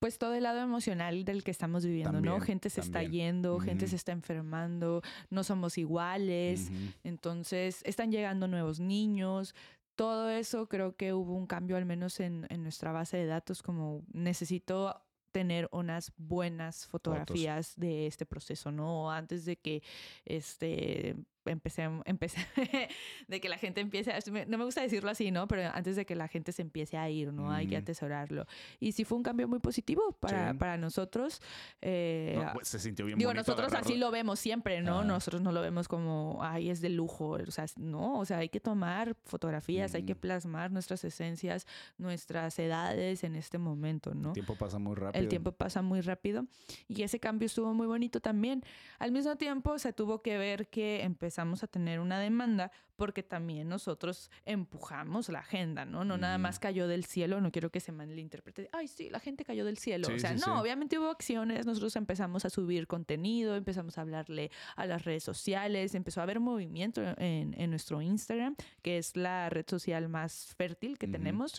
pues, 0.00 0.18
todo 0.18 0.34
el 0.34 0.42
lado 0.42 0.60
emocional 0.60 1.24
del 1.24 1.44
que 1.44 1.50
estamos 1.50 1.84
viviendo, 1.84 2.20
¿no? 2.20 2.40
Gente 2.40 2.70
se 2.70 2.80
está 2.80 3.02
yendo, 3.02 3.60
gente 3.60 3.86
se 3.86 3.96
está 3.96 4.12
enfermando, 4.12 5.02
no 5.28 5.44
somos 5.44 5.78
iguales, 5.78 6.72
entonces 7.04 7.82
están 7.84 8.10
llegando 8.10 8.48
nuevos 8.48 8.80
niños. 8.80 9.54
Todo 9.94 10.30
eso 10.30 10.66
creo 10.68 10.96
que 10.96 11.12
hubo 11.12 11.34
un 11.34 11.46
cambio 11.46 11.76
al 11.76 11.84
menos 11.84 12.18
en, 12.20 12.46
en 12.48 12.62
nuestra 12.62 12.90
base 12.92 13.18
de 13.18 13.26
datos, 13.26 13.62
como 13.62 14.02
necesito 14.12 15.02
tener 15.30 15.68
unas 15.70 16.12
buenas 16.16 16.86
fotografías 16.86 17.74
de 17.76 18.06
este 18.06 18.26
proceso, 18.26 18.72
¿no? 18.72 19.12
Antes 19.12 19.44
de 19.44 19.56
que 19.56 19.82
este 20.24 21.14
empecé, 21.52 21.88
empecé 22.04 22.46
de 23.28 23.40
que 23.40 23.48
la 23.48 23.58
gente 23.58 23.80
empiece, 23.80 24.12
no 24.46 24.58
me 24.58 24.64
gusta 24.64 24.82
decirlo 24.82 25.10
así, 25.10 25.30
¿no? 25.30 25.48
Pero 25.48 25.70
antes 25.74 25.96
de 25.96 26.04
que 26.06 26.14
la 26.14 26.28
gente 26.28 26.52
se 26.52 26.62
empiece 26.62 26.96
a 26.96 27.08
ir, 27.10 27.32
¿no? 27.32 27.50
Hay 27.52 27.66
que 27.66 27.76
atesorarlo. 27.76 28.46
Y 28.78 28.92
sí 28.92 29.04
fue 29.04 29.18
un 29.18 29.24
cambio 29.24 29.48
muy 29.48 29.58
positivo 29.58 30.12
para, 30.20 30.52
Sí. 30.52 30.58
para 30.58 30.76
nosotros. 30.76 31.40
eh, 31.82 32.38
No, 32.42 32.52
pues, 32.54 32.68
se 32.68 32.78
sintió 32.78 33.04
bien 33.06 33.18
Digo, 33.18 33.34
nosotros 33.34 33.72
así 33.74 33.96
lo 33.96 34.10
vemos 34.10 34.38
siempre, 34.38 34.80
¿no? 34.80 34.98
Ajá. 35.00 35.04
Nosotros 35.04 35.42
no 35.42 35.52
lo 35.52 35.60
vemos 35.60 35.88
como, 35.88 36.38
ay, 36.42 36.70
es 36.70 36.80
de 36.80 36.88
lujo. 36.90 37.30
O 37.30 37.50
sea, 37.50 37.66
no, 37.76 38.18
o 38.18 38.24
sea, 38.24 38.38
hay 38.38 38.48
que 38.48 38.60
tomar 38.60 39.16
fotografías, 39.24 39.94
hay 39.94 40.04
que 40.04 40.14
plasmar 40.14 40.70
nuestras 40.70 41.04
esencias, 41.04 41.66
nuestras 41.98 42.58
edades 42.58 43.24
en 43.24 43.34
este 43.36 43.58
momento, 43.58 44.14
¿no? 44.14 44.28
El 44.28 44.34
tiempo 44.34 44.54
pasa 44.56 44.78
muy 44.78 44.94
rápido. 44.94 45.20
El 45.22 45.28
tiempo 45.28 45.52
pasa 45.52 45.82
muy 45.82 46.00
rápido 46.00 46.46
y 46.88 47.02
ese 47.02 47.18
cambio 47.18 47.46
estuvo 47.46 47.72
muy 47.74 47.86
bonito 47.86 48.20
también. 48.20 48.62
Al 48.98 49.12
mismo 49.12 49.36
tiempo 49.36 49.78
se 49.78 49.92
tuvo 49.92 50.22
que 50.22 50.38
ver 50.38 50.68
que 50.68 51.02
empezamos 51.02 51.39
a 51.40 51.66
tener 51.66 52.00
una 52.00 52.18
demanda 52.18 52.70
porque 52.96 53.22
también 53.22 53.68
nosotros 53.68 54.30
empujamos 54.44 55.28
la 55.30 55.40
agenda, 55.40 55.84
¿no? 55.84 56.04
No 56.04 56.18
nada 56.18 56.36
más 56.38 56.58
cayó 56.58 56.86
del 56.86 57.04
cielo, 57.04 57.40
no 57.40 57.50
quiero 57.50 57.70
que 57.70 57.80
se 57.80 57.92
malinterprete, 57.92 58.68
ay, 58.72 58.88
sí, 58.88 59.08
la 59.08 59.20
gente 59.20 59.44
cayó 59.44 59.64
del 59.64 59.78
cielo. 59.78 60.08
Sí, 60.08 60.14
o 60.14 60.18
sea, 60.18 60.34
sí, 60.34 60.40
no, 60.40 60.54
sí. 60.54 60.60
obviamente 60.60 60.98
hubo 60.98 61.08
acciones, 61.08 61.64
nosotros 61.64 61.96
empezamos 61.96 62.44
a 62.44 62.50
subir 62.50 62.86
contenido, 62.86 63.56
empezamos 63.56 63.96
a 63.96 64.02
hablarle 64.02 64.50
a 64.76 64.86
las 64.86 65.04
redes 65.04 65.24
sociales, 65.24 65.94
empezó 65.94 66.20
a 66.20 66.24
haber 66.24 66.40
movimiento 66.40 67.02
en, 67.16 67.54
en 67.58 67.70
nuestro 67.70 68.02
Instagram, 68.02 68.54
que 68.82 68.98
es 68.98 69.16
la 69.16 69.48
red 69.48 69.64
social 69.66 70.08
más 70.08 70.54
fértil 70.56 70.98
que 70.98 71.06
Ujú, 71.06 71.12
tenemos. 71.12 71.54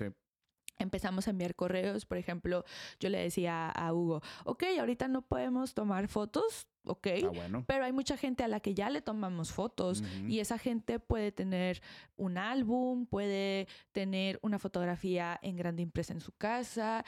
Empezamos 0.83 1.27
a 1.27 1.31
enviar 1.31 1.55
correos. 1.55 2.05
Por 2.05 2.17
ejemplo, 2.17 2.65
yo 2.99 3.09
le 3.09 3.19
decía 3.19 3.69
a 3.69 3.93
Hugo, 3.93 4.21
ok, 4.45 4.63
ahorita 4.79 5.07
no 5.07 5.21
podemos 5.21 5.73
tomar 5.73 6.07
fotos, 6.07 6.67
ok, 6.85 7.07
Ah, 7.25 7.27
bueno. 7.33 7.63
pero 7.67 7.85
hay 7.85 7.91
mucha 7.91 8.17
gente 8.17 8.43
a 8.43 8.47
la 8.47 8.59
que 8.59 8.73
ya 8.73 8.89
le 8.89 9.01
tomamos 9.01 9.51
fotos 9.51 10.03
y 10.27 10.39
esa 10.39 10.57
gente 10.57 10.99
puede 10.99 11.31
tener 11.31 11.81
un 12.17 12.37
álbum, 12.37 13.05
puede 13.05 13.67
tener 13.91 14.39
una 14.41 14.59
fotografía 14.59 15.39
en 15.41 15.55
grande 15.55 15.83
impresa 15.83 16.13
en 16.13 16.21
su 16.21 16.31
casa. 16.31 17.03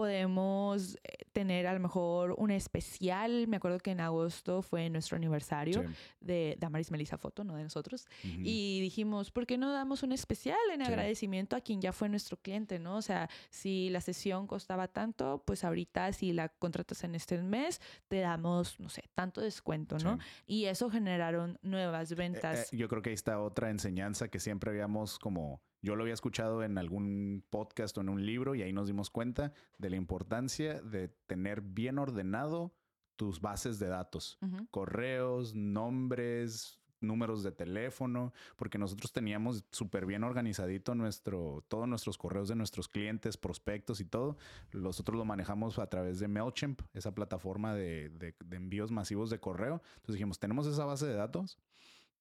Podemos 0.00 0.98
eh, 1.04 1.24
tener 1.32 1.66
a 1.66 1.72
lo 1.72 1.80
mejor 1.80 2.34
un 2.36 2.50
especial. 2.50 3.48
Me 3.48 3.56
acuerdo 3.56 3.78
que 3.78 3.92
en 3.92 4.00
agosto 4.02 4.60
fue 4.60 4.90
nuestro 4.90 5.16
aniversario 5.16 5.82
Sí. 5.82 5.88
de 6.20 6.56
Damaris 6.60 6.90
Melissa 6.90 7.16
Foto, 7.16 7.44
no 7.44 7.56
de 7.56 7.62
nosotros. 7.62 8.04
Ujú. 8.22 8.42
Y 8.44 8.80
dijimos, 8.82 9.30
¿por 9.30 9.46
qué 9.46 9.56
no 9.56 9.72
damos 9.72 10.02
un 10.02 10.12
especial 10.12 10.58
en 10.70 10.82
Sí. 10.82 10.86
agradecimiento 10.86 11.56
a 11.56 11.62
quien 11.62 11.80
ya 11.80 11.94
fue 11.94 12.10
nuestro 12.10 12.36
cliente, 12.36 12.78
¿no? 12.78 12.96
O 12.96 13.02
sea, 13.02 13.30
si 13.48 13.88
la 13.88 14.02
sesión 14.02 14.46
costaba 14.46 14.86
tanto, 14.86 15.42
pues 15.46 15.64
ahorita 15.64 16.12
si 16.12 16.34
la 16.34 16.50
contratas 16.50 17.02
en 17.02 17.14
este 17.14 17.40
mes, 17.40 17.80
te 18.08 18.20
damos, 18.20 18.78
no 18.78 18.90
sé, 18.90 19.04
tanto 19.14 19.40
descuento, 19.40 19.96
¿no? 19.98 20.18
Sí. 20.18 20.22
Y 20.46 20.64
eso 20.66 20.90
generaron 20.90 21.58
nuevas 21.62 22.12
Eh, 22.12 22.16
ventas. 22.16 22.70
eh, 22.70 22.76
yo 22.76 22.86
creo 22.88 23.00
que 23.00 23.08
ahí 23.08 23.14
está 23.14 23.40
otra 23.40 23.70
enseñanza 23.70 24.28
que 24.28 24.40
siempre 24.40 24.70
habíamos 24.72 25.18
como, 25.18 25.62
yo 25.86 25.94
lo 25.96 26.02
había 26.02 26.14
escuchado 26.14 26.62
en 26.64 26.78
algún 26.78 27.44
podcast 27.48 27.96
o 27.96 28.00
en 28.00 28.08
un 28.08 28.26
libro 28.26 28.54
y 28.56 28.62
ahí 28.62 28.72
nos 28.72 28.88
dimos 28.88 29.08
cuenta 29.10 29.52
de 29.78 29.88
la 29.90 29.96
importancia 29.96 30.82
de 30.82 31.08
tener 31.28 31.60
bien 31.60 31.98
ordenado 31.98 32.74
tus 33.14 33.40
bases 33.40 33.78
de 33.78 33.86
datos, 33.86 34.36
correos, 34.70 35.54
nombres, 35.54 36.80
números 37.00 37.42
de 37.42 37.52
teléfono, 37.52 38.32
porque 38.56 38.78
nosotros 38.78 39.12
teníamos 39.12 39.64
súper 39.70 40.06
bien 40.06 40.24
organizadito 40.24 40.94
nuestro, 40.94 41.64
todos 41.68 41.86
nuestros 41.86 42.18
correos 42.18 42.48
de 42.48 42.56
nuestros 42.56 42.88
clientes, 42.88 43.36
prospectos 43.36 44.00
y 44.00 44.06
todo. 44.06 44.36
Nosotros 44.72 45.16
lo 45.16 45.24
manejamos 45.24 45.78
a 45.78 45.86
través 45.88 46.18
de 46.18 46.26
MailChimp, 46.28 46.80
esa 46.94 47.14
plataforma 47.14 47.74
de, 47.74 48.08
de- 48.08 48.34
de 48.44 48.56
envíos 48.56 48.90
masivos 48.90 49.30
de 49.30 49.38
correo. 49.38 49.82
Entonces 49.96 50.14
dijimos, 50.14 50.38
tenemos 50.40 50.66
esa 50.66 50.84
base 50.84 51.06
de 51.06 51.14
datos. 51.14 51.58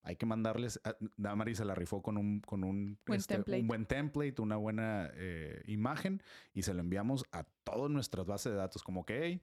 Hay 0.05 0.15
que 0.15 0.25
mandarles. 0.25 0.79
a- 0.83 0.95
Damari 1.17 1.55
se 1.55 1.65
la 1.65 1.73
rifó 1.75 2.01
con 2.01 2.17
un, 2.17 2.39
con 2.41 2.63
un, 2.63 2.97
Buen 3.07 3.19
este, 3.19 3.35
template. 3.35 3.61
un 3.61 3.67
buen 3.67 3.85
template, 3.85 4.41
una 4.41 4.55
buena 4.55 5.09
eh, 5.15 5.63
imagen 5.65 6.21
y 6.53 6.61
se 6.61 6.73
lo 6.73 6.79
enviamos 6.81 7.25
a 7.31 7.43
todas 7.63 7.89
nuestras 7.91 8.25
bases 8.25 8.51
de 8.53 8.57
datos. 8.59 8.83
Como 8.83 9.05
que, 9.05 9.19
hey, 9.25 9.41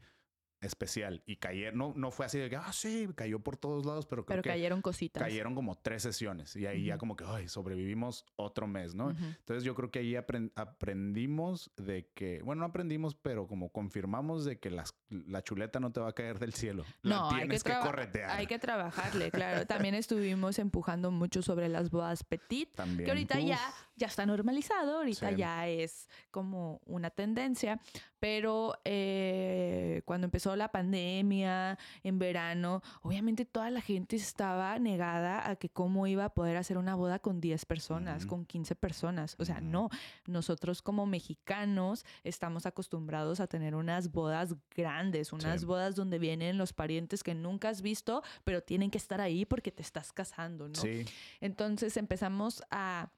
especial 0.62 1.22
y 1.26 1.36
cayeron, 1.36 1.76
no, 1.78 1.92
no 1.96 2.10
fue 2.10 2.26
así 2.26 2.38
de 2.38 2.48
que, 2.48 2.56
ah, 2.56 2.72
sí, 2.72 3.08
cayó 3.14 3.40
por 3.40 3.56
todos 3.56 3.84
lados, 3.84 4.06
pero 4.06 4.24
creo 4.24 4.36
Pero 4.36 4.42
que 4.42 4.48
cayeron 4.50 4.80
cositas. 4.80 5.22
cayeron 5.22 5.54
como 5.54 5.76
tres 5.76 6.02
sesiones 6.02 6.56
y 6.56 6.66
ahí 6.66 6.84
ya 6.86 6.98
como 6.98 7.16
que, 7.16 7.24
ay, 7.26 7.48
sobrevivimos 7.48 8.24
otro 8.36 8.66
mes, 8.66 8.94
¿no? 8.94 9.10
Entonces 9.10 9.64
yo 9.64 9.74
creo 9.74 9.90
que 9.90 9.98
ahí 9.98 10.12
apren- 10.14 10.50
aprendimos 10.54 11.70
de 11.76 12.08
que, 12.14 12.40
bueno, 12.42 12.60
no 12.60 12.66
aprendimos, 12.66 13.14
pero 13.14 13.46
como 13.46 13.70
confirmamos 13.70 14.44
de 14.44 14.58
que 14.58 14.70
las, 14.70 14.94
la 15.10 15.42
chuleta 15.42 15.80
no 15.80 15.90
te 15.92 16.00
va 16.00 16.08
a 16.08 16.12
caer 16.12 16.38
del 16.38 16.52
cielo. 16.54 16.84
La 17.02 17.16
No, 17.16 17.24
hay 17.28 17.34
que, 17.34 17.40
tienes 17.40 17.64
que, 17.64 17.70
traba- 17.70 17.86
corretear. 17.86 18.30
hay 18.30 18.46
que 18.46 18.58
trabajarle, 18.58 19.30
claro. 19.30 19.66
También 19.66 19.94
estuvimos 19.94 20.58
empujando 20.58 21.10
mucho 21.10 21.42
sobre 21.42 21.68
las 21.68 21.90
bodas 21.90 22.22
petit, 22.24 22.72
También. 22.74 23.04
que 23.04 23.10
ahorita 23.10 23.38
Uf, 23.38 23.44
ya 23.46 23.60
está 24.06 24.26
normalizado, 24.26 24.98
ahorita 24.98 25.30
Sí. 25.30 25.36
ya 25.36 25.68
es 25.68 26.08
como 26.30 26.80
una 26.86 27.10
tendencia, 27.10 27.80
pero 28.18 28.74
eh, 28.84 30.02
cuando 30.04 30.26
empezó 30.26 30.54
la 30.56 30.70
pandemia 30.70 31.78
en 32.02 32.18
verano, 32.18 32.82
obviamente 33.02 33.44
toda 33.44 33.70
la 33.70 33.80
gente 33.80 34.16
estaba 34.16 34.78
negada 34.78 35.48
a 35.50 35.56
que 35.56 35.68
cómo 35.68 36.06
iba 36.06 36.24
a 36.26 36.34
poder 36.34 36.56
hacer 36.56 36.78
una 36.78 36.94
boda 36.94 37.18
con 37.18 37.40
10 37.40 37.64
personas, 37.64 38.26
con 38.26 38.44
15 38.46 38.74
personas. 38.76 39.36
O 39.38 39.44
sea, 39.44 39.60
no, 39.60 39.88
nosotros 40.26 40.82
como 40.82 41.06
mexicanos 41.06 42.04
estamos 42.24 42.66
acostumbrados 42.66 43.40
a 43.40 43.46
tener 43.46 43.74
unas 43.74 44.12
bodas 44.12 44.54
grandes, 44.74 45.32
unas 45.32 45.60
Sí. 45.60 45.66
bodas 45.66 45.94
donde 45.96 46.18
vienen 46.18 46.58
los 46.58 46.72
parientes 46.72 47.22
que 47.22 47.34
nunca 47.34 47.68
has 47.68 47.82
visto, 47.82 48.22
pero 48.44 48.62
tienen 48.62 48.90
que 48.90 48.98
estar 48.98 49.20
ahí 49.20 49.44
porque 49.44 49.72
te 49.72 49.82
estás 49.82 50.12
casando, 50.12 50.68
¿no? 50.68 50.74
Sí, 50.80 51.04
Entonces 51.40 51.96
empezamos 51.96 52.62
a 52.70 53.10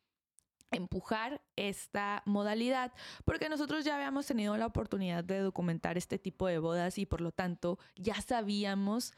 empujar 0.70 1.40
esta 1.56 2.22
modalidad 2.26 2.92
porque 3.24 3.48
nosotros 3.48 3.84
ya 3.84 3.94
habíamos 3.96 4.26
tenido 4.26 4.56
la 4.56 4.66
oportunidad 4.66 5.22
de 5.24 5.38
documentar 5.38 5.96
este 5.98 6.18
tipo 6.18 6.46
de 6.46 6.58
bodas 6.58 6.98
y 6.98 7.06
por 7.06 7.20
lo 7.20 7.30
tanto 7.32 7.78
ya 7.96 8.20
sabíamos 8.20 9.12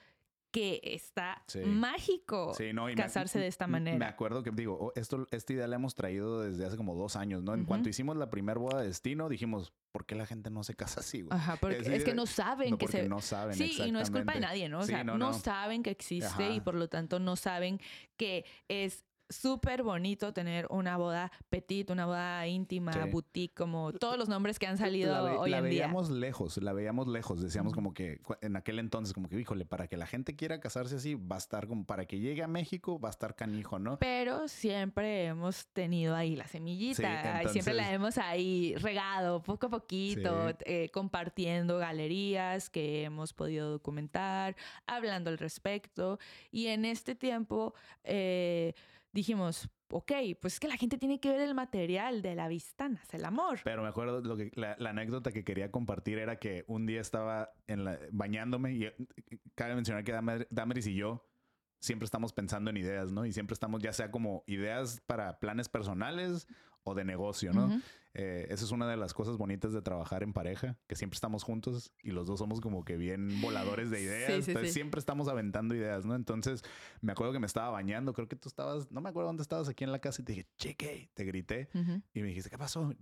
que 0.53 0.81
está 0.85 1.43
Sí. 1.49 1.59
mágico 1.61 2.55
sí, 2.55 2.73
no. 2.73 2.89
y 2.89 2.97
me- 2.97 3.03
casarse 3.03 3.39
de 3.39 3.47
esta 3.47 3.65
m- 3.67 3.81
Me 3.81 3.91
manera. 3.91 4.09
acuerdo 4.09 4.43
que, 4.43 4.51
digo, 4.53 4.93
esto, 4.97 5.27
esta 5.31 5.53
idea 5.53 5.67
la 5.67 5.77
hemos 5.77 5.95
traído 5.95 6.41
desde 6.41 6.65
hace 6.65 6.77
como 6.79 6.95
dos 6.95 7.15
años, 7.17 7.43
¿no? 7.43 7.53
En 7.53 7.65
cuanto 7.65 7.91
hicimos 7.91 8.17
la 8.17 8.31
primera 8.31 8.59
boda 8.59 8.81
de 8.81 8.87
destino, 8.87 9.29
dijimos, 9.29 9.75
¿por 9.93 10.07
qué 10.07 10.15
la 10.15 10.25
gente 10.25 10.49
no 10.49 10.63
se 10.65 10.75
casa 10.75 11.01
así, 11.01 11.23
güey? 11.23 11.37
Ajá, 11.39 11.57
porque 11.57 11.77
Es 11.95 12.05
que 12.05 12.15
no 12.15 12.25
saben 12.27 12.71
No, 12.71 12.79
que 12.79 12.87
porque 12.87 13.03
se... 13.03 13.09
no 13.09 13.21
saben 13.21 13.55
Sí, 13.55 13.77
y 13.83 13.91
no 13.93 14.01
es 14.01 14.11
culpa 14.11 14.33
de 14.35 14.41
nadie, 14.41 14.69
¿no? 14.71 14.79
O 14.79 14.83
Sí, 14.85 14.93
sea, 14.93 15.05
no, 15.05 15.33
saben 15.35 15.83
que 15.83 15.91
existe 15.91 16.51
y 16.51 16.61
por 16.61 16.75
lo 16.75 16.89
tanto 16.89 17.19
no 17.19 17.37
saben 17.37 17.79
que 18.17 18.47
es 18.69 19.05
súper 19.29 19.83
bonito 19.83 20.33
tener 20.33 20.67
una 20.71 20.97
boda 20.97 21.31
petit, 21.49 21.91
una 21.91 22.07
boda 22.07 22.47
íntima, 22.47 22.93
Sí. 22.93 22.99
boutique, 23.11 23.55
como 23.55 23.93
todos 23.93 24.17
los 24.19 24.29
nombres 24.29 24.59
que 24.59 24.67
han 24.67 24.79
salido 24.79 25.13
la, 25.13 25.23
ve- 25.23 25.37
hoy 25.37 25.51
la 25.51 25.59
en 25.59 25.65
día. 25.65 25.71
veíamos 25.85 26.11
lejos, 26.11 26.57
la 26.59 26.73
veíamos 26.73 27.09
lejos. 27.09 27.43
Decíamos 27.43 27.73
como 27.73 27.93
que 27.93 28.21
en 28.41 28.57
aquel 28.57 28.79
entonces, 28.79 29.13
como 29.15 29.29
que, 29.29 29.39
híjole, 29.41 29.65
para 29.67 29.89
que 29.89 29.97
la 29.97 30.07
gente 30.07 30.37
quiera 30.37 30.61
casarse 30.61 30.97
así, 30.97 31.15
va 31.15 31.37
a 31.37 31.39
estar 31.39 31.67
como 31.67 31.85
para 31.85 32.07
que 32.07 32.19
llegue 32.21 32.43
a 32.43 32.49
México, 32.49 32.99
va 33.01 33.09
a 33.09 33.11
estar 33.11 33.35
canijo, 33.35 33.79
¿no? 33.79 33.99
Pero 33.99 34.49
siempre 34.49 35.25
hemos 35.27 35.67
tenido 35.69 36.15
ahí 36.15 36.37
la 36.37 36.47
semillita, 36.47 37.43
y 37.43 37.49
siempre 37.49 37.75
la 37.75 37.93
hemos 37.93 38.19
ahí 38.19 38.75
regado 38.77 39.43
poco 39.43 39.67
a 39.67 39.71
poquito, 39.71 40.51
Sí. 40.51 40.55
eh, 40.67 40.91
compartiendo 40.93 41.79
galerías 41.79 42.71
que 42.71 43.05
hemos 43.05 43.33
podido 43.33 43.71
documentar, 43.71 44.57
hablando 44.87 45.31
al 45.31 45.39
respecto. 45.39 46.19
Y 46.51 46.69
en 46.69 46.85
este 46.85 47.15
tiempo 47.15 47.75
eh, 48.05 48.75
dijimos, 49.17 49.69
ok, 49.91 50.13
pues 50.41 50.55
es 50.55 50.61
que 50.61 50.69
la 50.69 50.77
gente 50.77 50.99
tiene 50.99 51.19
que 51.21 51.31
ver 51.31 51.41
el 51.41 51.55
material 51.55 52.23
de 52.23 52.35
la 52.35 52.47
vista, 52.49 52.89
nace 52.89 53.17
el 53.17 53.25
amor. 53.25 53.59
Pero 53.65 53.83
me 53.83 53.89
acuerdo 53.89 54.21
lo 54.21 54.37
que 54.37 54.51
la, 54.55 54.77
la 54.79 54.91
anécdota 54.91 55.33
que 55.33 55.43
quería 55.45 55.71
compartir 55.71 56.19
era 56.19 56.39
que 56.39 56.65
un 56.69 56.87
día 56.87 57.01
estaba 57.01 57.51
en 57.67 57.85
la, 57.85 57.99
bañándome 58.13 58.73
y 58.75 58.85
eh, 58.85 58.95
cabe 59.55 59.75
mencionar 59.75 60.05
que 60.05 60.13
Damer- 60.13 60.47
Damaris 60.51 60.87
y 60.87 60.95
yo 60.95 61.25
siempre 61.79 62.05
estamos 62.05 62.33
pensando 62.33 62.71
en 62.71 62.77
ideas, 62.77 63.13
¿no? 63.13 63.27
Y 63.27 63.33
siempre 63.33 63.55
estamos 63.55 63.83
ya 63.83 63.93
sea 63.93 64.11
como 64.11 64.45
ideas 64.47 65.01
para 65.07 65.39
planes 65.39 65.69
personales 65.69 66.47
o 66.85 66.95
de 66.95 67.05
negocio, 67.05 67.53
¿no? 67.53 67.67
Ujú. 67.67 67.81
Eh, 68.19 68.47
esa 68.49 68.65
es 68.65 68.71
una 68.71 68.89
de 68.89 68.97
las 68.97 69.13
cosas 69.13 69.37
bonitas 69.37 69.75
de 69.75 69.83
trabajar 69.83 70.23
en 70.23 70.33
pareja, 70.33 70.79
que 70.87 70.97
siempre 70.97 71.17
estamos 71.17 71.43
juntos 71.43 71.93
y 72.03 72.13
los 72.13 72.27
dos 72.27 72.39
somos 72.39 72.63
como 72.63 72.83
que 72.83 72.97
bien 72.97 73.29
voladores 73.43 73.91
de 73.91 74.01
ideas. 74.01 74.27
sí, 74.45 74.51
entonces 74.51 74.69
sí. 74.73 74.75
siempre 74.75 74.99
estamos 75.01 75.29
aventando 75.29 75.75
ideas, 75.75 76.07
¿no? 76.07 76.15
Entonces 76.15 76.63
me 77.03 77.13
acuerdo 77.13 77.35
que 77.35 77.41
me 77.41 77.47
estaba 77.47 77.69
bañando, 77.69 78.15
creo 78.15 78.27
que 78.27 78.37
tú 78.37 78.49
estabas, 78.49 78.91
no 78.91 79.03
me 79.03 79.11
acuerdo 79.11 79.27
dónde 79.29 79.43
estabas 79.43 79.69
aquí 79.69 79.85
en 79.85 79.93
la 79.93 79.99
casa 79.99 80.23
y 80.23 80.25
te 80.25 80.33
dije, 80.33 80.47
cheque, 80.57 81.11
te 81.13 81.25
grité. 81.25 81.69
Y 82.15 82.21
me 82.23 82.29
dijiste, 82.29 82.49
¿qué 82.49 82.57
pasó? 82.57 82.95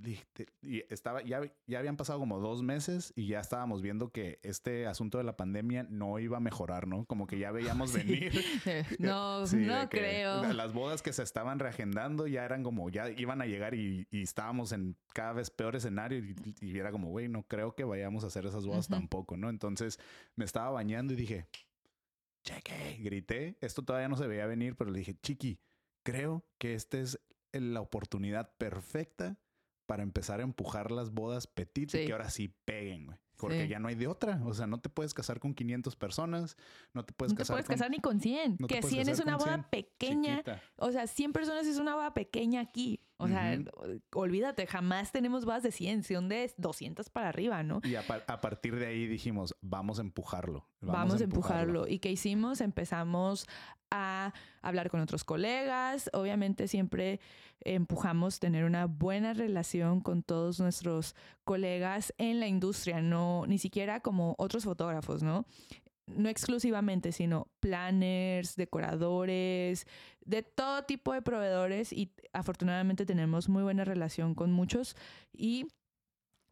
Y 0.62 0.82
estaba, 0.92 1.22
ya, 1.22 1.40
ya 1.68 1.78
habían 1.78 1.96
pasado 1.96 2.18
como 2.18 2.40
dos 2.40 2.62
meses 2.64 3.12
y 3.14 3.28
ya 3.28 3.38
estábamos 3.38 3.82
viendo 3.82 4.10
que 4.10 4.40
este 4.42 4.88
asunto 4.88 5.18
de 5.18 5.24
la 5.24 5.36
pandemia 5.36 5.86
no 5.88 6.18
iba 6.18 6.38
a 6.38 6.40
mejorar, 6.40 6.88
¿no? 6.88 7.04
Como 7.04 7.28
que 7.28 7.38
ya 7.38 7.52
veíamos 7.52 7.92
venir. 7.94 8.32
No, 8.98 9.46
no 9.46 9.88
creo. 9.88 10.42
la- 10.42 10.52
Las 10.52 10.72
bodas 10.72 11.02
que 11.02 11.12
se 11.12 11.22
estaban 11.22 11.58
reagendando 11.60 12.26
ya 12.26 12.44
eran 12.44 12.62
como, 12.64 12.90
ya 12.90 13.10
iban 13.10 13.40
a 13.40 13.46
llegar 13.46 13.74
y, 13.74 14.06
y 14.10 14.22
estábamos 14.22 14.72
en 14.72 14.96
cada 15.12 15.32
vez 15.32 15.50
peor 15.50 15.76
escenario 15.76 16.18
y, 16.18 16.34
y 16.60 16.78
era 16.78 16.90
como, 16.90 17.08
güey, 17.10 17.28
no 17.28 17.42
creo 17.46 17.74
que 17.74 17.84
vayamos 17.84 18.24
a 18.24 18.28
hacer 18.28 18.46
esas 18.46 18.66
bodas 18.66 18.88
tampoco, 18.88 19.36
¿no? 19.36 19.48
Entonces 19.50 19.98
me 20.36 20.44
estaba 20.44 20.70
bañando 20.70 21.12
y 21.12 21.16
dije, 21.16 21.46
cheque, 22.42 22.98
grité. 23.00 23.56
Esto 23.60 23.82
todavía 23.82 24.08
no 24.08 24.16
se 24.16 24.26
veía 24.26 24.46
venir, 24.46 24.76
pero 24.76 24.90
le 24.90 24.98
dije, 24.98 25.14
chiqui, 25.22 25.58
creo 26.02 26.44
que 26.58 26.74
esta 26.74 26.98
es 26.98 27.18
la 27.52 27.80
oportunidad 27.80 28.56
perfecta 28.58 29.38
para 29.86 30.02
empezar 30.02 30.40
a 30.40 30.42
empujar 30.42 30.90
las 30.90 31.10
bodas 31.10 31.46
petit 31.46 31.94
y 31.94 31.98
Sí. 31.98 32.06
que 32.06 32.12
ahora 32.12 32.30
sí 32.30 32.48
peguen, 32.64 33.06
güey. 33.06 33.18
Porque 33.36 33.62
Sí. 33.64 33.68
ya 33.68 33.78
no 33.80 33.88
hay 33.88 33.96
de 33.96 34.06
otra. 34.06 34.40
O 34.44 34.54
sea, 34.54 34.66
no 34.66 34.78
te 34.80 34.88
puedes 34.88 35.12
casar 35.12 35.40
con 35.40 35.54
500 35.54 35.96
personas, 35.96 36.56
no 36.94 37.04
te 37.04 37.12
puedes 37.12 37.32
no 37.32 37.36
te 37.36 37.40
casar 37.42 37.54
puedes 37.54 37.66
con 37.66 37.74
casar 37.74 37.90
ni 37.90 37.98
con 37.98 38.20
100. 38.20 38.56
no 38.58 38.66
te 38.68 38.74
que 38.76 38.80
puedes 38.80 38.94
100 38.94 39.08
es 39.08 39.20
una 39.20 39.36
boda 39.36 39.54
100, 39.56 39.64
pequeña. 39.70 40.36
chiquita. 40.38 40.62
O 40.76 40.92
sea, 40.92 41.06
100 41.06 41.32
personas 41.32 41.66
es 41.66 41.78
una 41.78 41.94
boda 41.96 42.14
pequeña 42.14 42.60
aquí. 42.60 43.00
O 43.16 43.28
sea, 43.28 43.58
olvídate, 44.12 44.66
jamás 44.66 45.12
tenemos 45.12 45.44
bodas 45.44 45.62
de 45.62 45.70
100, 45.70 46.02
son 46.02 46.28
de 46.28 46.52
200 46.56 47.08
para 47.10 47.28
arriba, 47.28 47.62
¿no? 47.62 47.80
Y 47.84 47.94
a, 47.94 48.02
par- 48.06 48.24
a 48.26 48.40
partir 48.40 48.74
de 48.76 48.86
ahí 48.86 49.06
dijimos, 49.06 49.54
vamos 49.60 49.98
a 49.98 50.02
empujarlo. 50.02 50.66
Vamos, 50.80 51.20
a 51.20 51.24
empujarlo. 51.24 51.86
¿Y 51.88 52.00
qué 52.00 52.10
hicimos? 52.10 52.60
Empezamos 52.60 53.46
a 53.90 54.32
hablar 54.62 54.90
con 54.90 55.00
otros 55.00 55.22
colegas. 55.24 56.10
Obviamente 56.12 56.66
siempre 56.66 57.20
empujamos 57.60 58.40
tener 58.40 58.64
una 58.64 58.86
buena 58.86 59.32
relación 59.32 60.00
con 60.00 60.22
todos 60.22 60.58
nuestros 60.60 61.14
colegas 61.44 62.12
en 62.18 62.40
la 62.40 62.48
industria, 62.48 63.00
no 63.00 63.44
ni 63.46 63.58
siquiera 63.58 64.00
como 64.00 64.34
otros 64.38 64.64
fotógrafos, 64.64 65.22
¿no? 65.22 65.46
No 66.06 66.28
exclusivamente, 66.28 67.12
sino 67.12 67.48
planners, 67.60 68.56
decoradores, 68.56 69.86
de 70.24 70.42
todo 70.42 70.84
tipo 70.84 71.12
de 71.12 71.22
proveedores 71.22 71.92
y 71.92 72.12
afortunadamente 72.32 73.06
tenemos 73.06 73.48
muy 73.48 73.62
buena 73.62 73.84
relación 73.84 74.34
con 74.34 74.52
muchos 74.52 74.96
y 75.32 75.66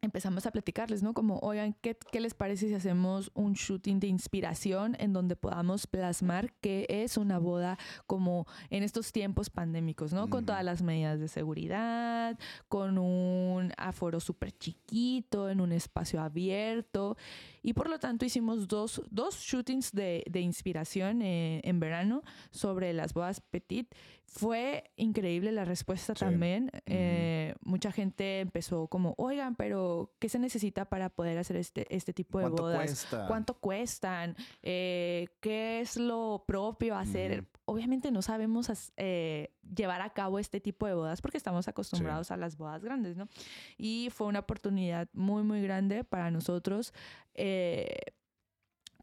empezamos 0.03 0.45
a 0.45 0.51
platicarles, 0.51 1.01
¿no? 1.01 1.13
Como, 1.13 1.39
oigan, 1.39 1.75
¿qué, 1.81 1.97
¿qué 2.11 2.19
les 2.19 2.33
parece 2.33 2.67
si 2.67 2.73
hacemos 2.73 3.31
un 3.33 3.53
shooting 3.53 3.99
de 3.99 4.07
inspiración 4.07 4.95
en 4.99 5.13
donde 5.13 5.35
podamos 5.35 5.87
plasmar 5.87 6.53
qué 6.59 6.85
es 6.89 7.15
una 7.15 7.39
boda 7.39 7.77
como 8.05 8.45
en 8.69 8.83
estos 8.83 9.11
tiempos 9.13 9.49
pandémicos, 9.49 10.11
¿no? 10.11 10.29
Con 10.29 10.45
todas 10.45 10.63
las 10.63 10.81
medidas 10.81 11.19
de 11.19 11.29
seguridad, 11.29 12.37
con 12.67 12.97
un 12.97 13.71
aforo 13.77 14.19
súper 14.19 14.51
chiquito, 14.51 15.49
en 15.49 15.61
un 15.61 15.71
espacio 15.71 16.21
abierto. 16.21 17.15
Y 17.63 17.73
por 17.73 17.89
lo 17.89 17.97
tanto 17.97 18.25
hicimos 18.25 18.67
dos, 18.67 19.01
dos 19.09 19.35
shootings 19.39 19.91
de, 19.93 20.23
de 20.29 20.41
inspiración 20.41 21.21
eh, 21.21 21.61
en 21.63 21.79
verano 21.79 22.21
sobre 22.51 22.93
las 22.93 23.13
bodas 23.13 23.39
petit. 23.39 23.87
Fue 24.25 24.91
increíble 24.95 25.51
la 25.51 25.63
respuesta 25.63 26.13
Sí. 26.13 26.19
también. 26.25 26.69
Eh, 26.85 27.55
mucha 27.61 27.91
gente 27.91 28.39
empezó 28.41 28.87
como, 28.87 29.13
oigan, 29.17 29.55
pero 29.55 30.11
¿qué 30.19 30.27
se 30.27 30.39
necesita 30.39 30.85
para 30.85 31.09
poder 31.09 31.37
hacer 31.37 31.55
este, 31.55 31.85
este 31.95 32.13
tipo 32.13 32.39
de 32.39 32.45
¿Cuánto 32.45 32.63
bodas? 32.63 32.77
cuesta? 32.77 33.27
¿Cuánto 33.27 33.53
cuestan? 33.59 34.35
Eh, 34.61 35.27
¿Qué 35.39 35.81
es 35.81 35.97
lo 35.97 36.43
propio 36.45 36.95
hacer? 36.97 37.45
Obviamente 37.65 38.11
no 38.11 38.21
sabemos 38.21 38.69
eh, 38.97 39.53
llevar 39.75 40.01
a 40.01 40.11
cabo 40.11 40.37
este 40.37 40.59
tipo 40.59 40.85
de 40.85 40.93
bodas 40.95 41.21
porque 41.21 41.37
estamos 41.37 41.67
acostumbrados 41.67 42.31
a 42.31 42.37
las 42.37 42.57
bodas 42.57 42.83
grandes, 42.83 43.15
¿no? 43.15 43.29
Y 43.77 44.09
fue 44.11 44.27
una 44.27 44.39
oportunidad 44.39 45.07
muy, 45.13 45.43
muy 45.43 45.61
grande 45.61 46.03
para 46.03 46.29
nosotros 46.29 46.93
eh, 47.33 48.13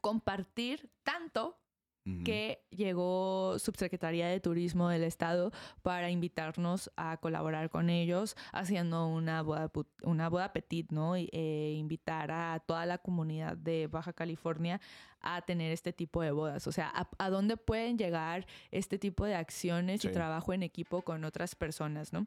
compartir 0.03 0.91
tanto 1.03 1.59
Que 2.25 2.67
llegó 2.71 3.59
Subsecretaría 3.59 4.27
de 4.27 4.41
Turismo 4.41 4.89
del 4.89 5.05
Estado 5.05 5.53
para 5.83 6.11
invitarnos 6.11 6.91
a 6.97 7.19
colaborar 7.19 7.71
con 7.71 7.89
ellos 7.91 8.37
haciendo 8.53 9.07
una 9.07 9.43
boda, 9.43 9.71
una 10.03 10.29
boda 10.29 10.53
petit, 10.53 10.91
¿no? 10.91 11.17
Y, 11.17 11.29
eh, 11.33 11.75
invitar 11.77 12.31
a 12.33 12.59
toda 12.67 12.87
la 12.87 12.99
comunidad 12.99 13.57
de 13.57 13.87
Baja 13.87 14.13
California 14.13 14.81
a 15.21 15.43
tener 15.43 15.73
este 15.73 15.93
tipo 15.93 16.23
de 16.23 16.33
bodas. 16.33 16.67
O 16.67 16.73
sea, 16.73 16.91
a, 16.93 17.09
a 17.19 17.31
dónde 17.31 17.57
pueden 17.57 17.99
llegar 17.99 18.47
este 18.71 18.99
tipo 18.99 19.25
de 19.25 19.35
acciones 19.35 20.05
y 20.05 20.09
trabajo 20.09 20.53
en 20.53 20.63
equipo 20.63 21.03
con 21.03 21.25
otras 21.25 21.55
personas, 21.55 22.13
¿no? 22.13 22.27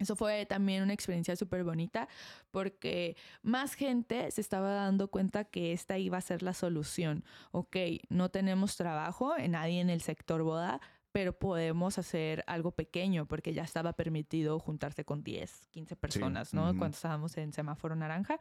Eso 0.00 0.16
fue 0.16 0.46
también 0.46 0.82
una 0.82 0.94
experiencia 0.94 1.36
súper 1.36 1.62
bonita 1.62 2.08
porque 2.50 3.16
más 3.42 3.74
gente 3.74 4.30
se 4.30 4.40
estaba 4.40 4.72
dando 4.72 5.08
cuenta 5.08 5.44
que 5.44 5.72
esta 5.72 5.98
iba 5.98 6.18
a 6.18 6.22
ser 6.22 6.42
la 6.42 6.54
solución. 6.54 7.22
Ok, 7.52 7.76
no 8.08 8.30
tenemos 8.30 8.76
trabajo, 8.76 9.36
en 9.36 9.52
nadie 9.52 9.80
en 9.80 9.90
el 9.90 10.00
sector 10.00 10.42
boda, 10.42 10.80
pero 11.12 11.38
podemos 11.38 11.98
hacer 11.98 12.44
algo 12.46 12.70
pequeño 12.70 13.26
porque 13.26 13.52
ya 13.52 13.62
estaba 13.62 13.92
permitido 13.92 14.58
juntarse 14.58 15.04
con 15.04 15.22
10, 15.22 15.68
15 15.70 15.96
personas, 15.96 16.54
¿no? 16.54 16.76
Cuando 16.78 16.94
estábamos 16.96 17.36
en 17.36 17.52
semáforo 17.52 17.94
naranja. 17.94 18.38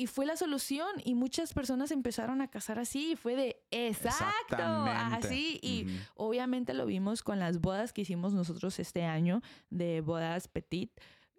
Y 0.00 0.06
fue 0.06 0.24
la 0.24 0.34
solución 0.34 0.88
y 1.04 1.14
muchas 1.14 1.52
personas 1.52 1.90
empezaron 1.90 2.40
a 2.40 2.48
casar 2.48 2.78
así 2.78 3.12
y 3.12 3.16
fue 3.16 3.36
de 3.36 3.62
exacto, 3.70 4.56
así. 4.56 5.60
Y 5.62 5.88
obviamente 6.14 6.72
lo 6.72 6.86
vimos 6.86 7.22
con 7.22 7.38
las 7.38 7.60
bodas 7.60 7.92
que 7.92 8.00
hicimos 8.00 8.32
nosotros 8.32 8.78
este 8.78 9.04
año 9.04 9.42
de 9.68 10.00
bodas 10.00 10.48
petit. 10.48 10.90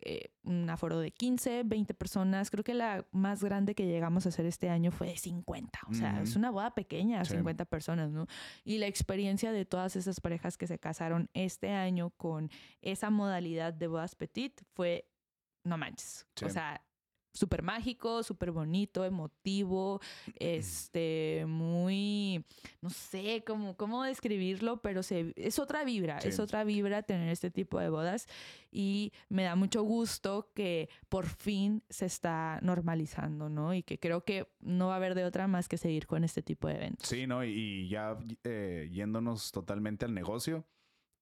Eh, 0.03 0.31
un 0.43 0.69
aforo 0.69 0.99
de 0.99 1.09
15, 1.09 1.63
20 1.63 1.95
personas. 1.95 2.51
Creo 2.51 2.63
que 2.63 2.75
la 2.75 3.03
más 3.11 3.43
grande 3.43 3.73
que 3.73 3.87
llegamos 3.87 4.27
a 4.27 4.29
hacer 4.29 4.45
este 4.45 4.69
año 4.69 4.91
fue 4.91 5.07
de 5.07 5.17
50. 5.17 5.79
O 5.89 5.95
sea, 5.95 6.21
es 6.21 6.35
una 6.35 6.51
boda 6.51 6.75
pequeña, 6.75 7.25
50 7.25 7.65
personas, 7.65 8.11
¿no? 8.11 8.27
Y 8.63 8.77
la 8.77 8.85
experiencia 8.85 9.51
de 9.51 9.65
todas 9.65 9.95
esas 9.95 10.21
parejas 10.21 10.59
que 10.59 10.67
se 10.67 10.77
casaron 10.77 11.31
este 11.33 11.71
año 11.71 12.11
con 12.11 12.51
esa 12.83 13.09
modalidad 13.09 13.73
de 13.73 13.87
bodas 13.87 14.13
petit 14.13 14.61
fue, 14.75 15.09
no 15.63 15.79
manches. 15.79 16.27
O 16.45 16.49
sea, 16.49 16.79
súper 17.33 17.63
mágico, 17.63 18.23
súper 18.23 18.51
bonito, 18.51 19.05
emotivo, 19.05 20.01
este, 20.39 21.45
muy, 21.47 22.45
no 22.81 22.89
sé 22.89 23.43
cómo, 23.45 23.75
cómo 23.77 24.03
describirlo, 24.03 24.81
pero 24.81 25.03
se, 25.03 25.33
es 25.35 25.59
otra 25.59 25.83
vibra, 25.83 26.17
es 26.19 26.39
otra 26.39 26.63
vibra 26.63 27.03
tener 27.03 27.29
este 27.29 27.51
tipo 27.51 27.79
de 27.79 27.89
bodas 27.89 28.27
y 28.71 29.11
me 29.29 29.43
da 29.43 29.55
mucho 29.55 29.83
gusto 29.83 30.51
que 30.53 30.89
por 31.09 31.25
fin 31.27 31.83
se 31.89 32.05
está 32.05 32.59
normalizando, 32.61 33.49
¿no? 33.49 33.73
Y 33.73 33.83
que 33.83 33.99
creo 33.99 34.23
que 34.23 34.47
no 34.59 34.87
va 34.87 34.93
a 34.93 34.97
haber 34.97 35.15
de 35.15 35.25
otra 35.25 35.47
más 35.47 35.67
que 35.67 35.77
seguir 35.77 36.07
con 36.07 36.23
este 36.23 36.41
tipo 36.41 36.67
de 36.67 36.75
eventos. 36.75 37.07
Sí, 37.07 37.27
¿no? 37.27 37.43
Y 37.43 37.89
ya 37.89 38.17
eh, 38.43 38.89
yéndonos 38.91 39.51
totalmente 39.51 40.05
al 40.05 40.13
negocio 40.13 40.65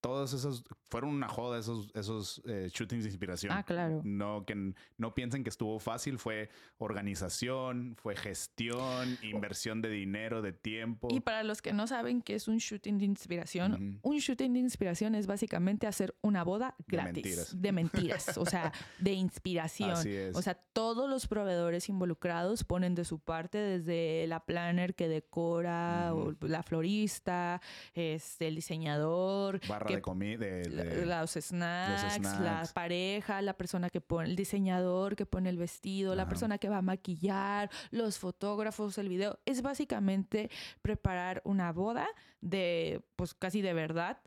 todos 0.02 0.34
esos 0.34 0.64
fueron 0.90 1.12
una 1.12 1.28
joda 1.28 1.60
esos 1.60 1.92
esos 1.94 2.42
eh, 2.46 2.70
shootings 2.74 3.04
de 3.04 3.10
inspiración. 3.10 3.52
Ah, 3.52 3.64
claro. 3.64 4.02
No 4.04 4.46
que 4.46 4.74
no 4.98 5.14
piensen 5.14 5.44
que 5.44 5.50
estuvo 5.50 5.80
fácil, 5.80 6.18
fue 6.18 6.50
organización, 6.78 7.96
fue 7.98 8.16
gestión, 8.16 9.18
inversión 9.22 9.82
de 9.82 9.90
dinero, 9.90 10.42
de 10.42 10.54
tiempo. 10.54 11.10
Y 11.12 11.20
para 11.20 11.44
los 11.44 11.62
que 11.62 11.74
no 11.74 11.88
saben 11.88 12.22
qué 12.22 12.36
es 12.36 12.48
un 12.48 12.58
shooting 12.58 12.98
de 12.98 13.06
inspiración, 13.06 14.00
un 14.02 14.18
shooting 14.18 14.54
de 14.54 14.60
inspiración 14.60 15.16
es 15.16 15.28
básicamente 15.28 15.88
hacer 15.88 16.16
una 16.22 16.44
boda 16.44 16.76
gratis, 16.88 17.14
de 17.14 17.22
mentiras, 17.22 17.62
de 17.62 17.72
mentiras 17.72 18.38
o 18.38 18.46
sea, 18.46 18.72
de 19.00 19.14
inspiración. 19.14 19.92
Así 19.92 20.14
es. 20.16 20.36
O 20.36 20.42
sea, 20.42 20.56
todos 20.74 21.10
los 21.10 21.28
proveedores 21.28 21.90
involucrados 21.90 22.64
ponen 22.64 22.96
de 22.96 23.06
su 23.06 23.20
parte 23.20 23.58
desde 23.58 24.28
la 24.28 24.46
planner 24.46 24.96
que 24.96 25.08
decora, 25.08 26.14
o 26.14 26.34
la 26.42 26.64
florista, 26.64 27.62
este, 27.94 28.48
el 28.48 28.56
diseñador, 28.56 29.60
de 29.96 30.02
comida, 30.02 30.46
de, 30.46 31.06
los, 31.06 31.32
snacks, 31.32 32.40
la 32.40 32.70
pareja, 32.74 33.42
la 33.42 33.54
persona 33.54 33.90
que 33.90 34.02
pone, 34.02 34.30
el 34.30 34.36
diseñador 34.36 35.16
que 35.16 35.26
pone 35.26 35.50
el 35.50 35.58
vestido, 35.58 36.16
la 36.16 36.28
persona 36.28 36.58
que 36.58 36.70
va 36.70 36.78
a 36.78 36.82
maquillar, 36.82 37.70
los 37.92 38.18
fotógrafos, 38.18 38.98
el 38.98 39.10
video. 39.10 39.40
Es 39.46 39.62
básicamente 39.62 40.50
preparar 40.82 41.42
una 41.46 41.72
boda 41.72 42.08
de, 42.42 43.02
pues 43.16 43.34
casi 43.34 43.62
de 43.62 43.74
verdad, 43.74 44.20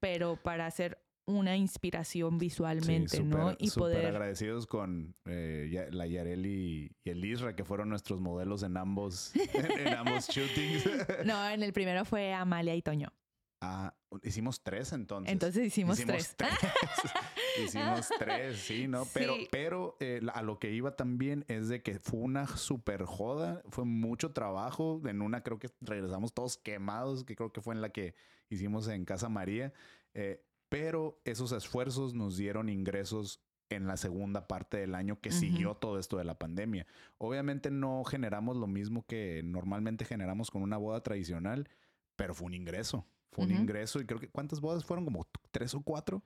pero 0.00 0.36
para 0.36 0.66
hacer 0.66 0.98
una 1.26 1.56
inspiración 1.56 2.38
visualmente, 2.38 3.22
¿no? 3.22 3.52
Y 3.58 3.70
poder 3.70 4.06
agradecidos 4.06 4.66
con 4.66 5.14
eh, 5.24 5.88
la 5.90 6.06
Yareli 6.06 6.94
y 7.04 7.10
el 7.10 7.24
Isra 7.24 7.56
que 7.56 7.64
fueron 7.64 7.88
nuestros 7.88 8.20
modelos 8.20 8.62
en 8.62 8.76
ambos 8.76 9.32
en 9.54 9.94
ambos 9.94 10.28
shootings. 10.28 10.84
no, 11.26 11.50
en 11.50 11.62
el 11.62 11.72
primero 11.72 12.04
fue 12.04 12.32
Amalia 12.32 12.74
y 12.76 12.82
Toño. 12.82 13.12
Ah, 13.68 13.94
hicimos 14.22 14.62
tres 14.62 14.92
entonces. 14.92 15.32
Entonces 15.32 15.66
hicimos, 15.66 15.98
tres. 15.98 16.36
hicimos 17.64 18.08
tres, 18.18 18.58
sí, 18.58 18.86
¿no? 18.86 19.04
Pero, 19.12 19.34
pero 19.50 19.96
eh, 19.98 20.20
a 20.32 20.42
lo 20.42 20.60
que 20.60 20.70
iba 20.72 20.94
también 20.94 21.44
es 21.48 21.68
de 21.68 21.82
que 21.82 21.98
fue 21.98 22.20
una 22.20 22.46
super 22.46 23.04
joda, 23.04 23.62
fue 23.68 23.84
mucho 23.84 24.32
trabajo. 24.32 25.02
En 25.06 25.20
una 25.20 25.42
creo 25.42 25.58
que 25.58 25.68
regresamos 25.80 26.32
todos 26.32 26.56
quemados, 26.56 27.24
que 27.24 27.34
creo 27.34 27.52
que 27.52 27.60
fue 27.60 27.74
en 27.74 27.80
la 27.80 27.90
que 27.90 28.14
hicimos 28.50 28.86
en 28.86 29.04
Casa 29.04 29.28
María. 29.28 29.72
Eh, 30.14 30.44
pero 30.68 31.20
esos 31.24 31.50
esfuerzos 31.50 32.14
nos 32.14 32.36
dieron 32.36 32.68
ingresos 32.68 33.40
en 33.68 33.88
la 33.88 33.96
segunda 33.96 34.46
parte 34.46 34.76
del 34.76 34.94
año 34.94 35.20
que 35.20 35.32
siguió 35.32 35.74
todo 35.74 35.98
esto 35.98 36.18
de 36.18 36.24
la 36.24 36.38
pandemia. 36.38 36.86
Obviamente 37.18 37.72
no 37.72 38.04
generamos 38.04 38.56
lo 38.56 38.68
mismo 38.68 39.04
que 39.06 39.42
normalmente 39.44 40.04
generamos 40.04 40.52
con 40.52 40.62
una 40.62 40.76
boda 40.76 41.02
tradicional, 41.02 41.68
pero 42.14 42.32
fue 42.32 42.46
un 42.46 42.54
ingreso. 42.54 43.04
Fue 43.36 43.44
un 43.44 43.52
ingreso 43.52 44.00
y 44.00 44.06
creo 44.06 44.18
que 44.18 44.30
¿cuántas 44.30 44.62
bodas 44.62 44.82
fueron? 44.82 45.04
Como 45.04 45.26
tres 45.50 45.74
o 45.74 45.82
cuatro. 45.82 46.22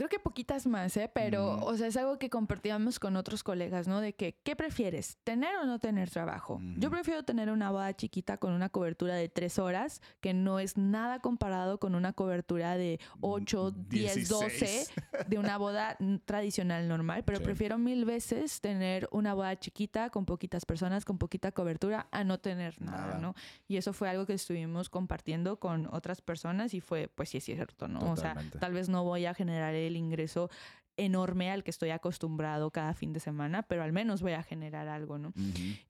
Creo 0.00 0.08
que 0.08 0.18
poquitas 0.18 0.66
más, 0.66 0.96
¿eh? 0.96 1.10
Pero, 1.12 1.62
o 1.62 1.76
sea, 1.76 1.86
es 1.88 1.96
algo 1.98 2.18
que 2.18 2.30
compartíamos 2.30 2.98
con 2.98 3.16
otros 3.16 3.42
colegas, 3.42 3.86
¿no? 3.86 4.00
De 4.00 4.14
que, 4.14 4.40
¿qué 4.42 4.56
prefieres? 4.56 5.18
¿Tener 5.24 5.54
o 5.56 5.66
no 5.66 5.78
tener 5.78 6.08
trabajo? 6.08 6.58
Yo 6.78 6.90
prefiero 6.90 7.22
tener 7.22 7.50
una 7.50 7.70
boda 7.70 7.94
chiquita 7.94 8.38
con 8.38 8.54
una 8.54 8.70
cobertura 8.70 9.14
de 9.14 9.28
tres 9.28 9.58
horas, 9.58 10.00
que 10.22 10.32
no 10.32 10.58
es 10.58 10.78
nada 10.78 11.18
comparado 11.18 11.78
con 11.78 11.94
una 11.94 12.14
cobertura 12.14 12.78
de 12.78 12.98
ocho, 13.20 13.72
diez, 13.72 14.26
doce 14.30 14.86
de 15.28 15.38
una 15.38 15.58
boda 15.58 15.98
tradicional 16.24 16.88
normal, 16.88 17.22
pero 17.26 17.42
prefiero 17.42 17.76
mil 17.76 18.06
veces 18.06 18.62
tener 18.62 19.06
una 19.12 19.34
boda 19.34 19.58
chiquita 19.58 20.08
con 20.08 20.24
poquitas 20.24 20.64
personas, 20.64 21.04
con 21.04 21.18
poquita 21.18 21.52
cobertura, 21.52 22.08
a 22.10 22.24
no 22.24 22.40
tener 22.40 22.80
nada, 22.80 23.18
¿no? 23.18 23.34
Y 23.68 23.76
eso 23.76 23.92
fue 23.92 24.08
algo 24.08 24.24
que 24.24 24.32
estuvimos 24.32 24.88
compartiendo 24.88 25.60
con 25.60 25.92
otras 25.92 26.22
personas 26.22 26.72
y 26.72 26.80
fue, 26.80 27.08
pues 27.14 27.28
sí 27.28 27.36
es 27.36 27.44
cierto, 27.44 27.86
¿no? 27.86 28.10
O 28.10 28.16
sea, 28.16 28.34
tal 28.58 28.72
vez 28.72 28.88
no 28.88 29.04
voy 29.04 29.26
a 29.26 29.34
generar 29.34 29.74
el 29.74 29.89
ingreso 29.96 30.50
enorme 30.96 31.50
al 31.50 31.64
que 31.64 31.70
estoy 31.70 31.90
acostumbrado 31.90 32.70
cada 32.70 32.94
fin 32.94 33.12
de 33.12 33.20
semana, 33.20 33.62
pero 33.62 33.82
al 33.82 33.92
menos 33.92 34.22
voy 34.22 34.32
a 34.32 34.42
generar 34.42 34.88
algo, 34.88 35.18
¿no? 35.18 35.32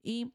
Y 0.01 0.33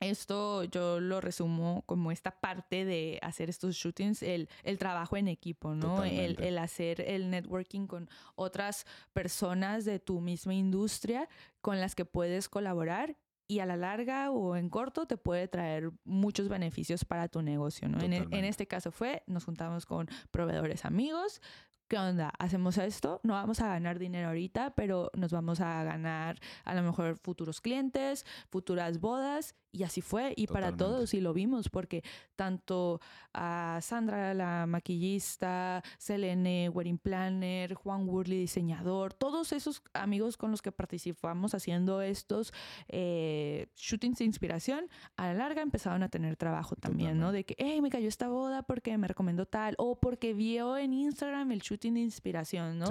esto 0.00 0.64
yo 0.64 1.00
lo 1.00 1.20
resumo 1.20 1.82
como 1.86 2.12
esta 2.12 2.40
parte 2.40 2.84
de 2.84 3.18
hacer 3.22 3.48
estos 3.48 3.74
shootings, 3.74 4.22
el, 4.22 4.48
el 4.62 4.78
trabajo 4.78 5.16
en 5.16 5.28
equipo, 5.28 5.74
¿no? 5.74 6.04
El, 6.04 6.40
el, 6.40 6.58
hacer 6.58 7.00
el 7.00 7.30
networking 7.30 7.86
con 7.86 8.08
otras 8.36 8.86
personas 9.12 9.84
de 9.84 9.98
tu 9.98 10.20
misma 10.20 10.54
industria 10.54 11.28
con 11.60 11.80
las 11.80 11.94
que 11.94 12.04
puedes 12.04 12.48
colaborar 12.48 13.16
y 13.50 13.60
a 13.60 13.66
la 13.66 13.76
larga 13.76 14.30
o 14.30 14.56
en 14.56 14.68
corto 14.68 15.06
te 15.06 15.16
puede 15.16 15.48
traer 15.48 15.90
muchos 16.04 16.48
beneficios 16.48 17.04
para 17.04 17.28
tu 17.28 17.40
negocio, 17.40 17.88
¿no? 17.88 17.98
En, 18.00 18.12
e, 18.12 18.18
en, 18.30 18.44
este 18.44 18.66
caso 18.66 18.92
fue, 18.92 19.22
nos 19.26 19.46
juntamos 19.46 19.86
con 19.86 20.06
proveedores 20.30 20.84
amigos, 20.84 21.40
¿qué 21.88 21.98
onda? 21.98 22.32
Hacemos 22.38 22.76
esto, 22.78 23.20
no 23.22 23.32
vamos 23.32 23.60
a 23.60 23.68
ganar 23.68 23.98
dinero 23.98 24.28
ahorita, 24.28 24.74
pero 24.74 25.10
nos 25.14 25.32
vamos 25.32 25.60
a 25.60 25.82
ganar 25.84 26.38
a 26.64 26.74
lo 26.74 26.82
mejor 26.82 27.16
futuros 27.16 27.60
clientes, 27.60 28.26
futuras 28.50 29.00
bodas 29.00 29.54
y 29.70 29.82
así 29.82 30.00
fue, 30.00 30.32
y 30.36 30.46
para 30.46 30.74
todos, 30.76 31.12
y 31.12 31.20
lo 31.20 31.34
vimos, 31.34 31.68
porque 31.68 32.02
tanto 32.36 33.00
a 33.34 33.78
Sandra, 33.82 34.32
la 34.32 34.66
maquillista, 34.66 35.82
Selene, 35.98 36.70
wedding 36.70 36.98
planner, 36.98 37.74
Juan 37.74 38.08
Worley, 38.08 38.38
diseñador, 38.38 39.12
todos 39.12 39.52
esos 39.52 39.82
amigos 39.92 40.36
con 40.36 40.50
los 40.50 40.62
que 40.62 40.72
participamos 40.72 41.54
haciendo 41.54 42.00
estos 42.00 42.52
eh, 42.88 43.68
shootings 43.76 44.18
de 44.18 44.24
inspiración, 44.24 44.88
a 45.16 45.28
la 45.28 45.34
larga 45.34 45.60
empezaron 45.60 46.02
a 46.02 46.08
tener 46.08 46.36
trabajo 46.36 46.74
también, 46.76 47.18
¿no? 47.18 47.30
De 47.30 47.44
que, 47.44 47.54
hey, 47.58 47.82
me 47.82 47.90
cayó 47.90 48.08
esta 48.08 48.28
boda 48.28 48.62
porque 48.62 48.96
me 48.96 49.06
recomendó 49.06 49.46
tal, 49.46 49.74
o 49.76 50.00
porque 50.00 50.32
vio 50.32 50.78
en 50.78 50.94
Instagram 50.94 51.52
el 51.52 51.60
shooting 51.60 51.77
de 51.78 52.00
inspiración, 52.00 52.78
¿no? 52.78 52.86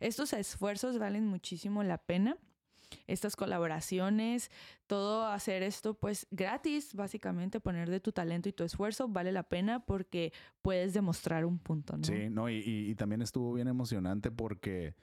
Estos 0.00 0.32
esfuerzos 0.32 0.98
valen 0.98 1.26
muchísimo 1.26 1.82
la 1.82 1.98
pena 1.98 2.36
estas 3.06 3.36
colaboraciones, 3.36 4.50
todo 4.86 5.26
hacer 5.26 5.62
esto 5.62 5.94
pues 5.94 6.26
gratis, 6.30 6.94
básicamente 6.94 7.60
poner 7.60 7.90
de 7.90 8.00
tu 8.00 8.12
talento 8.12 8.48
y 8.48 8.52
tu 8.52 8.64
esfuerzo 8.64 9.08
vale 9.08 9.32
la 9.32 9.42
pena 9.42 9.84
porque 9.84 10.32
puedes 10.62 10.94
demostrar 10.94 11.44
un 11.44 11.58
punto, 11.58 11.96
¿no? 11.96 12.04
Sí, 12.04 12.28
no, 12.30 12.48
y, 12.48 12.58
y, 12.64 12.94
también 12.94 13.22
estuvo 13.22 13.52
bien 13.54 13.68
emocionante 13.68 14.30
porque 14.30 14.94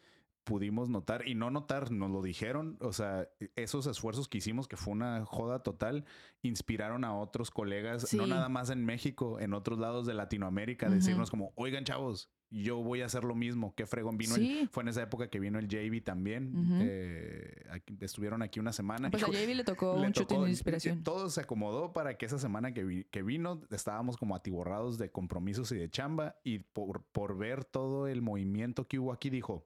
pudimos 0.44 0.90
notar, 0.90 1.28
y 1.28 1.36
no 1.36 1.50
notar, 1.50 1.92
nos 1.92 2.12
lo 2.12 2.22
dijeron, 2.22 2.78
o 2.80 2.94
sea, 2.94 3.28
esos 3.56 3.88
esfuerzos 3.88 4.28
que 4.28 4.38
hicimos, 4.38 4.68
que 4.68 4.78
fue 4.78 4.94
una 4.94 5.26
joda 5.26 5.64
total, 5.64 6.06
inspiraron 6.42 7.04
a 7.04 7.16
otros 7.16 7.52
colegas, 7.52 8.14
no 8.14 8.28
nada 8.28 8.50
más 8.50 8.70
en 8.70 8.86
México, 8.86 9.40
en 9.40 9.54
otros 9.54 9.80
lados 9.80 10.06
de 10.06 10.14
Latinoamérica, 10.14 10.90
decirnos 10.90 11.30
como, 11.30 11.52
oigan 11.56 11.86
chavos, 11.86 12.30
yo 12.54 12.78
voy 12.78 13.02
a 13.02 13.06
hacer 13.08 13.24
lo 13.24 13.34
mismo. 13.34 13.74
Qué 13.76 13.88
fregón 13.88 14.18
vino. 14.18 14.36
fue 14.70 14.84
en 14.84 14.90
esa 14.90 15.02
época 15.02 15.28
que 15.28 15.40
vino 15.40 15.58
el 15.58 15.68
JV 15.68 16.02
también. 16.04 16.54
Eh, 16.82 17.64
estuvieron 18.00 18.44
aquí 18.44 18.60
una 18.60 18.72
semana. 18.72 19.10
Pues 19.10 19.24
a 19.24 19.28
JV 19.28 19.56
le 19.56 19.64
tocó 19.64 19.94
un 19.96 20.12
chute 20.14 20.38
de 20.38 20.50
inspiración. 20.50 21.04
Todo 21.04 21.30
se 21.30 21.42
acomodó 21.42 21.94
para 21.94 22.16
que 22.16 22.28
esa 22.28 22.38
semana 22.38 22.74
que, 22.74 23.08
que, 23.10 23.24
vino 23.24 23.62
estábamos 23.72 24.18
como 24.18 24.36
atiborrados 24.36 25.00
de 25.00 25.10
compromisos 25.10 25.72
y 25.72 25.78
de 25.78 25.90
chamba. 25.90 26.36
Y 26.44 26.60
por, 26.60 27.02
por 27.06 27.38
ver 27.38 27.66
todo 27.66 28.08
el 28.08 28.22
movimiento 28.22 28.88
que 28.88 29.00
hubo 29.00 29.12
aquí, 29.12 29.32
dijo, 29.32 29.66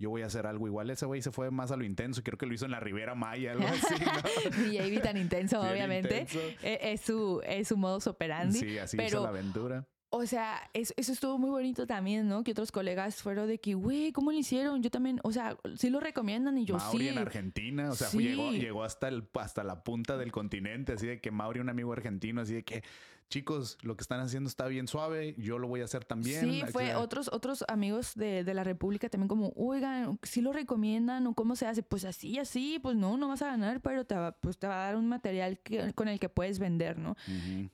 yo 0.00 0.08
voy 0.08 0.22
a 0.22 0.26
hacer 0.26 0.46
algo 0.46 0.66
igual. 0.66 0.88
Ese 0.88 1.04
güey 1.04 1.20
se 1.20 1.30
fue 1.30 1.50
más 1.50 1.70
a 1.70 1.76
lo 1.76 1.84
intenso. 1.84 2.22
Creo 2.22 2.38
que 2.38 2.46
lo 2.46 2.54
hizo 2.54 2.64
en 2.64 2.70
la 2.70 2.80
Ribera 2.80 3.14
Maya, 3.14 3.52
algo 3.52 3.66
así. 3.66 3.94
¿no? 4.02 4.72
JV 4.72 5.02
tan 5.02 5.18
intenso, 5.18 5.60
obviamente. 5.60 6.26
E, 6.62 6.92
es, 6.92 7.02
su, 7.02 7.42
es 7.44 7.68
su 7.68 7.76
modus 7.76 8.06
operandi. 8.06 8.58
Sí, 8.58 8.78
así 8.78 8.96
pero, 8.96 9.22
la 9.22 9.28
aventura. 9.28 9.86
O 10.08 10.24
sea, 10.26 10.68
eso, 10.72 10.94
estuvo 10.96 11.38
muy 11.38 11.50
bonito 11.50 11.86
también, 11.86 12.26
¿no? 12.26 12.42
Que 12.42 12.52
otros 12.52 12.72
colegas 12.72 13.22
fueron 13.22 13.46
de 13.46 13.60
que, 13.60 13.74
güey, 13.74 14.10
¿cómo 14.10 14.32
lo 14.32 14.38
hicieron? 14.38 14.82
Yo 14.82 14.90
también, 14.90 15.20
o 15.22 15.30
sea, 15.32 15.56
sí 15.76 15.90
lo 15.90 16.00
recomiendan 16.00 16.56
y 16.56 16.64
yo 16.64 16.78
Mauri 16.78 17.08
en 17.08 17.18
Argentina, 17.18 17.90
o 17.90 17.94
sea, 17.94 18.08
llegó, 18.10 18.50
llegó 18.50 18.82
hasta, 18.82 19.06
el, 19.06 19.28
hasta 19.34 19.62
la 19.62 19.84
punta 19.84 20.16
del 20.16 20.32
continente, 20.32 20.94
así 20.94 21.06
de 21.06 21.20
que 21.20 21.30
Mauri, 21.30 21.60
un 21.60 21.68
amigo 21.68 21.92
argentino, 21.92 22.40
así 22.40 22.54
de 22.54 22.64
que 22.64 22.82
chicos, 23.30 23.78
lo 23.82 23.96
que 23.96 24.02
están 24.02 24.20
haciendo 24.20 24.48
está 24.48 24.66
bien 24.66 24.88
suave, 24.88 25.34
yo 25.38 25.58
lo 25.58 25.68
voy 25.68 25.80
a 25.80 25.84
hacer 25.84 26.04
también. 26.04 26.40
Sí, 26.40 26.62
fue 26.70 26.96
otros, 26.96 27.30
otros 27.32 27.64
amigos 27.68 28.14
de, 28.16 28.42
la 28.50 28.64
República 28.64 29.08
también 29.08 29.28
como, 29.28 29.52
oigan, 29.56 30.18
si 30.24 30.40
lo 30.40 30.52
recomiendan 30.52 31.26
o 31.28 31.34
cómo 31.34 31.54
se 31.54 31.66
hace, 31.66 31.84
pues 31.84 32.04
así, 32.04 32.38
así, 32.38 32.80
pues 32.82 32.96
no, 32.96 33.16
no 33.16 33.28
vas 33.28 33.42
a 33.42 33.46
ganar, 33.46 33.80
pero 33.80 34.04
te 34.04 34.16
va, 34.16 34.32
pues 34.32 34.58
te 34.58 34.66
va 34.66 34.82
a 34.82 34.86
dar 34.86 34.96
un 34.96 35.08
material 35.08 35.60
con 35.94 36.08
el 36.08 36.18
que 36.18 36.28
puedes 36.28 36.58
vender, 36.58 36.98
¿no? 36.98 37.16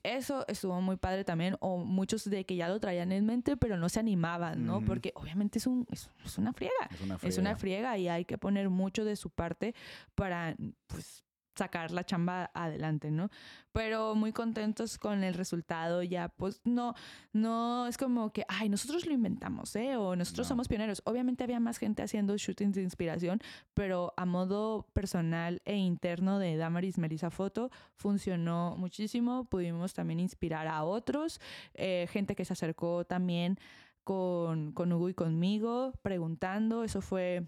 Eso 0.03 0.45
estuvo 0.47 0.79
muy 0.79 0.97
padre 0.97 1.23
también, 1.23 1.57
o 1.59 1.77
muchos 1.77 2.29
de 2.29 2.45
que 2.45 2.55
ya 2.55 2.69
lo 2.69 2.79
traían 2.79 3.11
en 3.11 3.25
mente, 3.25 3.57
pero 3.57 3.77
no 3.77 3.89
se 3.89 3.99
animaban, 3.99 4.65
¿no? 4.65 4.81
Porque 4.81 5.11
obviamente 5.15 5.57
es, 5.57 5.65
un, 5.65 5.87
es, 5.91 6.09
una 6.37 6.53
friega. 6.53 6.73
Es 6.91 7.01
una 7.01 7.17
friega. 7.17 7.29
Es 7.29 7.37
una 7.39 7.55
friega 7.55 7.97
y 7.97 8.07
hay 8.07 8.25
que 8.25 8.37
poner 8.37 8.69
mucho 8.69 9.03
de 9.03 9.15
su 9.15 9.31
parte 9.31 9.73
para, 10.13 10.55
pues, 10.85 11.23
sacar 11.57 11.91
la 11.91 12.05
chamba 12.05 12.51
adelante, 12.53 13.11
¿no? 13.11 13.29
Pero 13.71 14.15
muy 14.15 14.31
contentos 14.31 14.97
con 14.97 15.23
el 15.23 15.33
resultado, 15.33 16.03
ya 16.03 16.29
pues 16.29 16.61
no, 16.63 16.93
no 17.33 17.87
es 17.87 17.97
como 17.97 18.31
que, 18.31 18.45
ay, 18.47 18.69
nosotros 18.69 19.05
lo 19.05 19.13
inventamos, 19.13 19.75
¿eh? 19.75 19.97
O 19.97 20.15
nosotros 20.15 20.47
somos 20.47 20.67
pioneros. 20.67 21.01
Obviamente 21.05 21.43
había 21.43 21.59
más 21.59 21.77
gente 21.77 22.01
haciendo 22.03 22.37
shootings 22.37 22.75
de 22.75 22.83
inspiración, 22.83 23.39
pero 23.73 24.13
a 24.17 24.25
modo 24.25 24.87
personal 24.93 25.61
e 25.65 25.75
interno 25.75 26.39
de 26.39 26.57
Damaris 26.57 26.97
Melissa 26.97 27.29
Foto 27.29 27.69
funcionó 27.95 28.75
muchísimo, 28.77 29.45
pudimos 29.45 29.93
también 29.93 30.19
inspirar 30.19 30.67
a 30.67 30.83
otros, 30.83 31.39
eh, 31.73 32.07
gente 32.09 32.35
que 32.35 32.45
se 32.45 32.53
acercó 32.53 33.05
también 33.05 33.59
con, 34.03 34.71
con 34.71 34.91
Hugo 34.93 35.09
y 35.09 35.13
conmigo, 35.13 35.91
preguntando, 36.01 36.83
eso 36.83 37.01
fue 37.01 37.45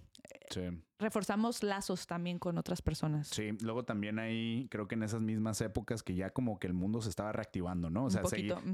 reforzamos 1.00 1.64
lazos 1.64 2.08
también 2.08 2.40
con 2.40 2.58
otras 2.58 2.82
personas. 2.82 3.28
Sí, 3.30 3.52
luego 3.62 3.84
también 3.84 4.20
ahí 4.20 4.68
creo 4.70 4.88
que 4.88 4.96
en 4.96 5.04
esas 5.04 5.22
mismas 5.22 5.62
épocas 5.62 6.04
que 6.04 6.16
ya 6.16 6.30
como 6.30 6.60
que 6.60 6.68
el 6.68 6.74
mundo 6.74 7.02
se 7.02 7.10
estaba 7.10 7.32
reactivando, 7.32 7.90
¿no? 7.90 8.06
O 8.06 8.10
sea, 8.10 8.24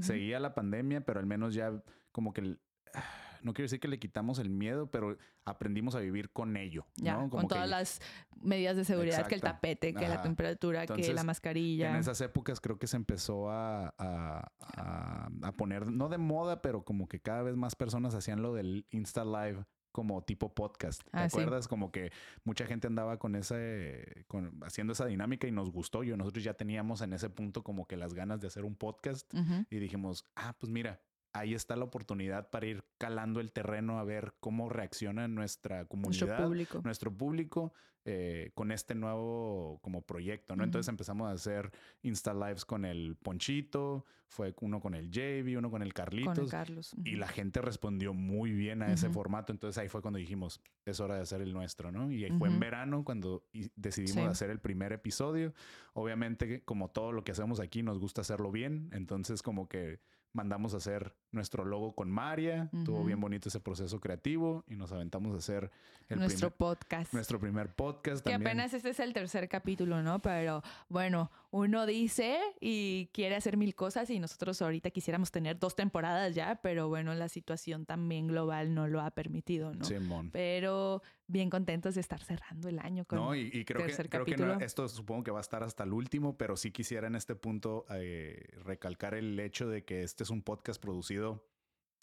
seguía, 0.00 0.40
la 0.40 0.54
pandemia, 0.54 1.02
pero 1.02 1.20
al 1.20 1.26
menos 1.26 1.54
ya 1.54 1.72
como 2.12 2.32
que 2.32 2.56
no 3.42 3.54
quiero 3.54 3.66
decir 3.66 3.80
que 3.80 3.88
le 3.88 3.98
quitamos 3.98 4.38
el 4.38 4.50
miedo, 4.50 4.90
pero 4.90 5.16
aprendimos 5.44 5.94
a 5.94 6.00
vivir 6.00 6.30
con 6.30 6.56
ello. 6.56 6.86
Ya, 6.96 7.16
con 7.28 7.46
todas 7.46 7.68
las 7.68 8.00
medidas 8.42 8.76
de 8.76 8.84
seguridad, 8.84 9.26
que 9.26 9.36
el 9.36 9.40
tapete, 9.40 9.94
que 9.94 10.08
la 10.08 10.22
temperatura, 10.22 10.86
que 10.86 11.14
la 11.14 11.22
mascarilla. 11.22 11.90
En 11.90 11.96
esas 11.96 12.20
épocas 12.20 12.60
creo 12.60 12.78
que 12.78 12.86
se 12.86 12.96
empezó 12.96 13.50
a, 13.50 13.94
a, 13.98 15.52
poner, 15.56 15.86
no 15.90 16.08
de 16.08 16.18
moda, 16.18 16.60
pero 16.60 16.84
como 16.84 17.08
que 17.08 17.20
cada 17.20 17.42
vez 17.42 17.56
más 17.56 17.76
personas 17.76 18.14
hacían 18.14 18.42
lo 18.42 18.52
del 18.52 18.86
Insta 18.90 19.24
Live 19.24 19.64
como 19.96 20.20
tipo 20.20 20.52
podcast. 20.52 21.02
¿Te 21.04 21.08
ah, 21.14 21.24
acuerdas? 21.24 21.68
Como 21.68 21.90
que 21.90 22.12
mucha 22.44 22.66
gente 22.66 22.86
andaba 22.86 23.18
con 23.18 23.34
ese, 23.34 24.26
con, 24.28 24.62
haciendo 24.62 24.92
esa 24.92 25.06
dinámica 25.06 25.48
y 25.48 25.52
nos 25.52 25.70
gustó. 25.70 26.04
Yo, 26.04 26.18
nosotros 26.18 26.44
ya 26.44 26.52
teníamos 26.52 27.00
en 27.00 27.14
ese 27.14 27.30
punto 27.30 27.62
como 27.64 27.86
que 27.86 27.96
las 27.96 28.12
ganas 28.12 28.42
de 28.42 28.48
hacer 28.48 28.66
un 28.66 28.76
podcast 28.76 29.32
y 29.70 29.78
dijimos, 29.78 30.26
ah, 30.34 30.54
pues 30.58 30.70
mira, 30.70 31.00
ahí 31.38 31.54
está 31.54 31.76
la 31.76 31.84
oportunidad 31.84 32.50
para 32.50 32.66
ir 32.66 32.84
calando 32.98 33.40
el 33.40 33.52
terreno 33.52 33.98
a 33.98 34.04
ver 34.04 34.34
cómo 34.40 34.68
reacciona 34.68 35.28
nuestra 35.28 35.84
comunidad, 35.86 36.26
nuestro 36.26 36.44
público, 36.44 36.80
nuestro 36.82 37.12
público 37.12 37.72
eh, 38.08 38.52
con 38.54 38.70
este 38.70 38.94
nuevo 38.94 39.80
como 39.82 40.02
proyecto, 40.02 40.54
¿no? 40.54 40.62
Entonces 40.62 40.88
empezamos 40.88 41.28
a 41.28 41.32
hacer 41.32 41.72
Insta 42.02 42.32
Lives 42.32 42.64
con 42.64 42.84
el 42.84 43.16
Ponchito, 43.16 44.04
fue 44.28 44.54
uno 44.60 44.78
con 44.78 44.94
el 44.94 45.10
JV, 45.10 45.58
uno 45.58 45.72
con 45.72 45.82
el 45.82 45.92
Carlitos. 45.92 46.48
Carlos. 46.48 46.94
Y 47.04 47.16
la 47.16 47.26
gente 47.26 47.60
respondió 47.60 48.14
muy 48.14 48.52
bien 48.52 48.82
a 48.82 48.92
ese 48.92 49.10
formato, 49.10 49.50
entonces 49.50 49.78
ahí 49.78 49.88
fue 49.88 50.02
cuando 50.02 50.20
dijimos, 50.20 50.60
es 50.84 51.00
hora 51.00 51.16
de 51.16 51.22
hacer 51.22 51.40
el 51.40 51.52
nuestro, 51.52 51.90
¿no? 51.90 52.12
Y 52.12 52.28
fue 52.38 52.48
en 52.48 52.60
verano 52.60 53.02
cuando 53.02 53.44
decidimos 53.74 54.28
hacer 54.28 54.50
el 54.50 54.60
primer 54.60 54.92
episodio. 54.92 55.52
Obviamente, 55.92 56.62
como 56.62 56.90
todo 56.90 57.10
lo 57.10 57.24
que 57.24 57.32
hacemos 57.32 57.58
aquí, 57.58 57.82
nos 57.82 57.98
gusta 57.98 58.20
hacerlo 58.20 58.52
bien, 58.52 58.88
entonces 58.92 59.42
como 59.42 59.68
que 59.68 59.98
mandamos 60.36 60.74
a 60.74 60.76
hacer 60.76 61.14
nuestro 61.32 61.64
logo 61.64 61.94
con 61.94 62.10
María, 62.10 62.70
tuvo 62.84 63.02
bien 63.04 63.18
bonito 63.18 63.48
ese 63.48 63.58
proceso 63.58 63.98
creativo 64.00 64.64
y 64.68 64.76
nos 64.76 64.92
aventamos 64.92 65.34
a 65.34 65.38
hacer 65.38 65.70
nuestro 66.10 66.50
podcast. 66.50 67.12
Nuestro 67.14 67.40
primer 67.40 67.74
podcast. 67.74 68.24
Que 68.24 68.34
apenas 68.34 68.74
este 68.74 68.90
es 68.90 69.00
el 69.00 69.14
tercer 69.14 69.48
capítulo, 69.48 70.02
¿no? 70.02 70.20
Pero 70.20 70.62
bueno, 70.88 71.30
uno 71.50 71.86
dice 71.86 72.38
y 72.60 73.08
quiere 73.14 73.34
hacer 73.34 73.56
mil 73.56 73.74
cosas 73.74 74.10
y 74.10 74.18
nosotros 74.18 74.60
ahorita 74.60 74.90
quisiéramos 74.90 75.30
tener 75.30 75.58
dos 75.58 75.74
temporadas 75.74 76.34
ya, 76.34 76.60
pero 76.62 76.88
bueno, 76.88 77.14
la 77.14 77.30
situación 77.30 77.86
también 77.86 78.28
global 78.28 78.74
no 78.74 78.86
lo 78.88 79.00
ha 79.00 79.10
permitido, 79.10 79.74
¿no? 79.74 79.86
Simón. 79.86 80.30
Pero 80.32 81.02
bien 81.28 81.50
contentos 81.50 81.94
de 81.94 82.00
estar 82.00 82.22
cerrando 82.22 82.68
el 82.68 82.78
año 82.78 83.04
con 83.04 83.18
no, 83.18 83.34
y, 83.34 83.50
y 83.52 83.64
creo 83.64 83.82
tercer 83.82 84.08
que, 84.08 84.18
capítulo. 84.18 84.46
Creo 84.46 84.58
que 84.58 84.64
esto 84.64 84.88
supongo 84.88 85.24
que 85.24 85.30
va 85.30 85.38
a 85.38 85.40
estar 85.40 85.62
hasta 85.62 85.84
el 85.84 85.92
último, 85.92 86.36
pero 86.36 86.56
sí 86.56 86.70
quisiera 86.70 87.06
en 87.06 87.16
este 87.16 87.34
punto 87.34 87.86
eh, 87.90 88.46
recalcar 88.64 89.14
el 89.14 89.38
hecho 89.40 89.68
de 89.68 89.84
que 89.84 90.02
este 90.02 90.22
es 90.22 90.30
un 90.30 90.42
podcast 90.42 90.80
producido 90.80 91.44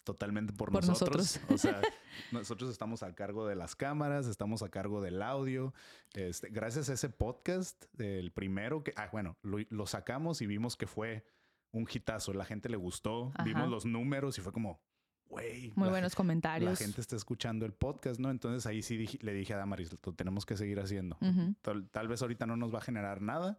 totalmente 0.04 0.52
por, 0.52 0.72
nosotros. 0.72 1.40
O 1.48 1.58
sea, 1.58 1.80
nosotros 2.32 2.70
estamos 2.70 3.02
a 3.02 3.14
cargo 3.14 3.46
de 3.46 3.56
las 3.56 3.74
cámaras, 3.74 4.26
estamos 4.26 4.62
a 4.62 4.68
cargo 4.68 5.00
del 5.00 5.22
audio. 5.22 5.74
Este, 6.12 6.50
gracias 6.50 6.90
a 6.90 6.92
ese 6.92 7.08
podcast, 7.08 7.84
el 7.98 8.30
primero 8.30 8.84
que, 8.84 8.92
ah, 8.96 9.08
bueno, 9.10 9.36
lo, 9.42 9.86
sacamos 9.86 10.42
y 10.42 10.46
vimos 10.46 10.76
que 10.76 10.86
fue 10.86 11.24
un 11.72 11.88
hitazo. 11.90 12.34
La 12.34 12.44
gente 12.44 12.68
le 12.68 12.76
gustó, 12.76 13.32
vimos 13.44 13.68
los 13.68 13.86
números 13.86 14.38
y 14.38 14.42
fue 14.42 14.52
como, 14.52 14.80
güey. 15.28 15.72
Muy 15.74 15.88
buenos 15.88 16.14
comentarios. 16.14 16.70
La 16.72 16.76
gente 16.76 17.00
está 17.00 17.16
escuchando 17.16 17.66
el 17.66 17.72
podcast, 17.72 18.20
¿no? 18.20 18.30
Entonces 18.30 18.66
ahí 18.66 18.82
sí 18.82 19.06
le 19.20 19.32
dije 19.32 19.54
a 19.54 19.56
Damaris, 19.56 19.90
lo 19.92 20.12
tenemos 20.12 20.46
que 20.46 20.56
seguir 20.56 20.80
haciendo. 20.80 21.18
tal, 21.62 22.08
vez 22.08 22.22
ahorita 22.22 22.46
no 22.46 22.56
nos 22.56 22.72
va 22.72 22.78
a 22.78 22.82
generar 22.82 23.20
nada, 23.20 23.58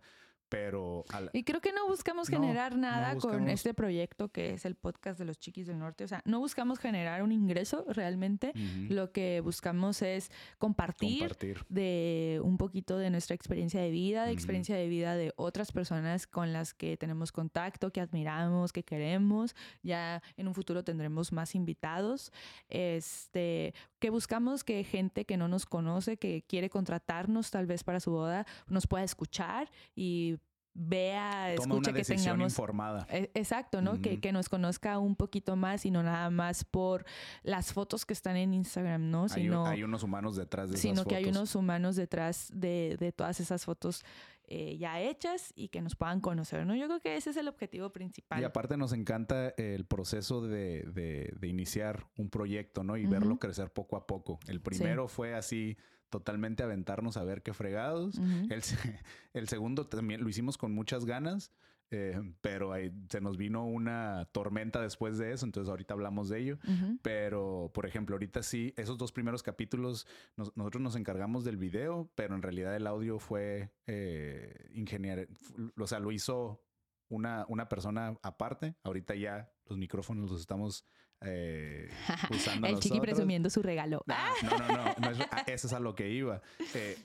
pero... 0.55 1.03
Y 1.33 1.43
creo 1.43 1.59
que 1.59 1.73
no 1.73 1.85
buscamos 1.85 2.29
generar 2.29 2.77
nada 2.77 3.17
con 3.17 3.49
este 3.49 3.73
proyecto 3.73 4.29
que 4.29 4.53
es 4.53 4.63
el 4.65 4.75
podcast 4.75 5.19
de 5.19 5.25
los 5.25 5.37
Chiquis 5.37 5.67
del 5.67 5.79
Norte. 5.79 6.05
O 6.05 6.07
sea, 6.07 6.21
no 6.23 6.39
buscamos 6.39 6.79
generar 6.79 7.23
un 7.23 7.33
ingreso 7.33 7.85
realmente. 7.89 8.53
Lo 8.87 9.11
que 9.11 9.41
buscamos 9.41 10.01
es 10.01 10.31
compartir, 10.57 11.35
de 11.67 12.39
un 12.41 12.57
poquito 12.57 12.97
de 12.97 13.09
nuestra 13.09 13.35
experiencia 13.35 13.81
de 13.81 13.89
vida, 13.89 14.25
de 14.25 14.31
experiencia 14.31 14.77
de 14.77 14.87
vida 14.87 15.15
de 15.15 15.33
otras 15.35 15.73
personas 15.73 16.25
con 16.25 16.53
las 16.53 16.73
que 16.73 16.95
tenemos 16.95 17.33
contacto, 17.33 17.91
que 17.91 17.99
admiramos, 17.99 18.71
que 18.71 18.83
queremos. 18.83 19.55
Ya 19.83 20.21
en 20.37 20.47
un 20.47 20.53
futuro 20.53 20.85
tendremos 20.85 21.33
más 21.33 21.53
invitados. 21.53 22.31
Este, 22.69 23.73
que 23.99 24.09
buscamos 24.09 24.63
que 24.63 24.83
gente 24.85 25.25
que 25.25 25.35
no 25.35 25.49
nos 25.49 25.65
conoce, 25.65 26.15
que 26.15 26.43
quiere 26.47 26.69
contratarnos 26.69 27.51
tal 27.51 27.65
vez 27.65 27.83
para 27.83 27.99
su 27.99 28.11
boda, 28.11 28.45
nos 28.67 28.87
pueda 28.87 29.03
escuchar 29.03 29.69
y 29.95 30.37
vea, 30.75 31.53
escuche 31.53 31.93
que 31.93 32.03
tengamos 32.03 32.51
informada. 32.51 33.07
E, 33.09 33.31
exacto, 33.33 33.81
¿no? 33.81 34.01
que, 34.01 34.19
que, 34.19 34.31
nos 34.31 34.49
conozca 34.49 34.99
un 34.99 35.15
poquito 35.15 35.55
más 35.55 35.85
y 35.85 35.91
no 35.91 36.03
nada 36.03 36.29
más 36.29 36.65
por 36.65 37.05
las 37.43 37.73
fotos 37.73 38.05
que 38.05 38.13
están 38.13 38.35
en 38.35 38.53
Instagram, 38.53 39.09
¿no? 39.09 39.29
Sino, 39.29 39.65
hay, 39.65 39.83
unos 39.83 40.03
humanos 40.03 40.35
detrás 40.35 40.69
de 40.69 40.75
esas 40.75 40.81
Sino 40.81 41.05
que 41.05 41.15
hay 41.15 41.25
unos 41.25 41.55
humanos 41.55 41.95
detrás 41.95 42.51
de, 42.53 42.97
de 42.99 43.11
todas 43.13 43.39
esas 43.39 43.63
fotos 43.63 44.03
eh, 44.47 44.77
ya 44.77 45.01
hechas 45.01 45.53
y 45.55 45.69
que 45.69 45.81
nos 45.81 45.95
puedan 45.95 46.19
conocer, 46.19 46.67
¿no? 46.67 46.75
Yo 46.75 46.85
creo 46.87 46.99
que 46.99 47.15
ese 47.15 47.31
es 47.31 47.37
el 47.37 47.47
objetivo 47.47 47.89
principal. 47.91 48.39
Y 48.39 48.43
aparte 48.43 48.77
nos 48.77 48.93
encanta 48.93 49.49
el 49.57 49.85
proceso 49.85 50.41
de, 50.41 50.83
de, 50.83 51.47
iniciar 51.47 52.05
un 52.17 52.29
proyecto, 52.29 52.83
¿no? 52.83 52.95
Y 52.97 53.07
verlo 53.07 53.39
crecer 53.39 53.71
poco 53.71 53.95
a 53.95 54.05
poco. 54.05 54.39
El 54.47 54.61
primero 54.61 55.07
fue 55.07 55.33
así 55.33 55.77
totalmente 56.09 56.63
aventarnos 56.63 57.17
a 57.17 57.23
ver 57.23 57.41
qué 57.41 57.53
fregados. 57.53 58.17
el, 58.49 58.61
el, 59.33 59.47
segundo 59.47 59.87
también 59.87 60.21
lo 60.21 60.29
hicimos 60.29 60.57
con 60.57 60.73
muchas 60.73 61.05
ganas. 61.05 61.51
eh, 61.91 62.19
pero 62.41 62.73
ahí 62.73 62.91
se 63.09 63.21
nos 63.21 63.37
vino 63.37 63.65
una 63.65 64.27
tormenta 64.31 64.81
después 64.81 65.17
de 65.19 65.31
eso, 65.33 65.45
entonces 65.45 65.69
ahorita 65.69 65.93
hablamos 65.93 66.29
de 66.29 66.39
ello. 66.39 66.57
Pero, 67.03 67.69
por 67.73 67.85
ejemplo, 67.85 68.15
ahorita 68.15 68.41
sí, 68.43 68.73
esos 68.75 68.97
dos 68.97 69.11
primeros 69.11 69.43
capítulos, 69.43 70.07
nos- 70.35 70.55
nosotros 70.57 70.81
nos 70.81 70.95
encargamos 70.95 71.43
del 71.43 71.57
video, 71.57 72.09
pero 72.15 72.33
en 72.35 72.41
realidad 72.41 72.75
el 72.75 72.87
audio 72.87 73.19
fue 73.19 73.71
eh, 73.87 74.69
ingenier, 74.73 75.29
o 75.77 75.87
sea, 75.87 75.99
lo 75.99 76.11
hizo 76.11 76.63
una, 77.07 77.45
una 77.49 77.69
persona 77.69 78.17
aparte. 78.23 78.75
Ahorita 78.83 79.13
ya 79.15 79.51
los 79.67 79.77
micrófonos 79.77 80.31
los 80.31 80.41
estamos 80.41 80.85
eh, 81.25 81.89
usando 82.31 82.67
El 82.67 82.75
chiqui 82.75 82.89
nosotros. 82.89 83.01
presumiendo 83.01 83.49
su 83.49 83.61
regalo. 83.61 84.03
Ah, 84.07 84.31
No, 84.43 84.57
no, 84.57 84.67
no, 84.67 84.83
no 85.17 85.25
ah, 85.31 85.43
eso 85.47 85.67
es 85.67 85.73
a 85.73 85.79
lo 85.79 85.95
que 85.95 86.09
iba. 86.09 86.41
Eh, 86.73 86.97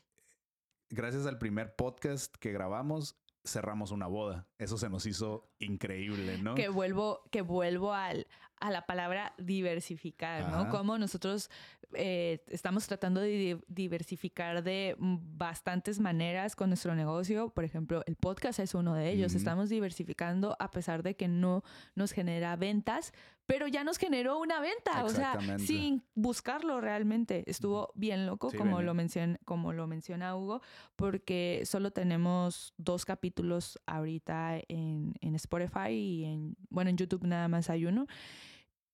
gracias 0.91 1.27
al 1.27 1.39
primer 1.39 1.75
podcast 1.75 2.35
que 2.37 2.53
grabamos, 2.53 3.17
cerramos 3.45 3.91
una 3.91 4.07
boda. 4.07 4.47
Eso 4.59 4.77
se 4.79 4.89
nos 4.91 5.07
hizo 5.07 5.51
increíble, 5.59 6.39
¿no? 6.39 6.55
que 6.55 6.69
vuelvo, 6.69 7.23
que 7.31 7.43
vuelvo 7.43 7.95
al, 7.95 8.27
a 8.61 8.71
la 8.71 8.85
palabra 8.87 9.35
diversificar, 9.39 10.51
¿no? 10.51 10.69
Como 10.69 10.99
nosotros 10.99 11.49
eh, 11.95 12.45
estamos 12.49 12.87
tratando 12.87 13.21
de 13.21 13.29
di- 13.29 13.61
diversificar 13.67 14.63
de 14.63 14.95
bastantes 14.99 15.99
maneras 16.01 16.55
con 16.55 16.69
nuestro 16.71 16.95
negocio. 16.95 17.49
Por 17.51 17.65
ejemplo, 17.65 18.03
el 18.07 18.17
podcast 18.17 18.61
es 18.61 18.75
uno 18.75 18.95
de 18.95 19.11
ellos. 19.11 19.35
Estamos 19.35 19.71
diversificando 19.71 20.57
a 20.61 20.71
pesar 20.71 21.03
de 21.03 21.17
que 21.17 21.27
no 21.27 21.65
nos 21.95 22.13
genera 22.13 22.55
ventas, 22.57 23.13
pero 23.51 23.67
ya 23.67 23.83
nos 23.83 23.99
generó 23.99 24.39
una 24.39 24.61
venta, 24.61 25.05
o 25.05 25.09
sea, 25.09 25.37
sin 25.59 26.05
buscarlo 26.15 26.81
realmente. 26.81 27.43
Estuvo 27.51 27.91
bien 27.97 28.25
loco, 28.25 28.49
Sí, 28.51 28.57
como, 28.57 28.77
venía- 28.77 28.87
lo 28.87 28.95
mencion- 28.95 29.39
como 29.45 29.73
lo 29.73 29.89
menciona 29.89 30.37
Hugo, 30.37 30.63
porque 30.95 31.63
solo 31.65 31.91
tenemos 31.91 32.73
dos 32.77 33.05
capítulos 33.05 33.77
ahorita 33.87 34.61
en, 34.69 35.15
en 35.21 35.35
Spotify 35.35 35.91
y 35.91 36.25
en, 36.27 36.57
bueno, 36.69 36.91
en 36.91 36.97
YouTube 36.97 37.25
nada 37.27 37.49
más 37.49 37.69
hay 37.71 37.87
uno. 37.87 38.07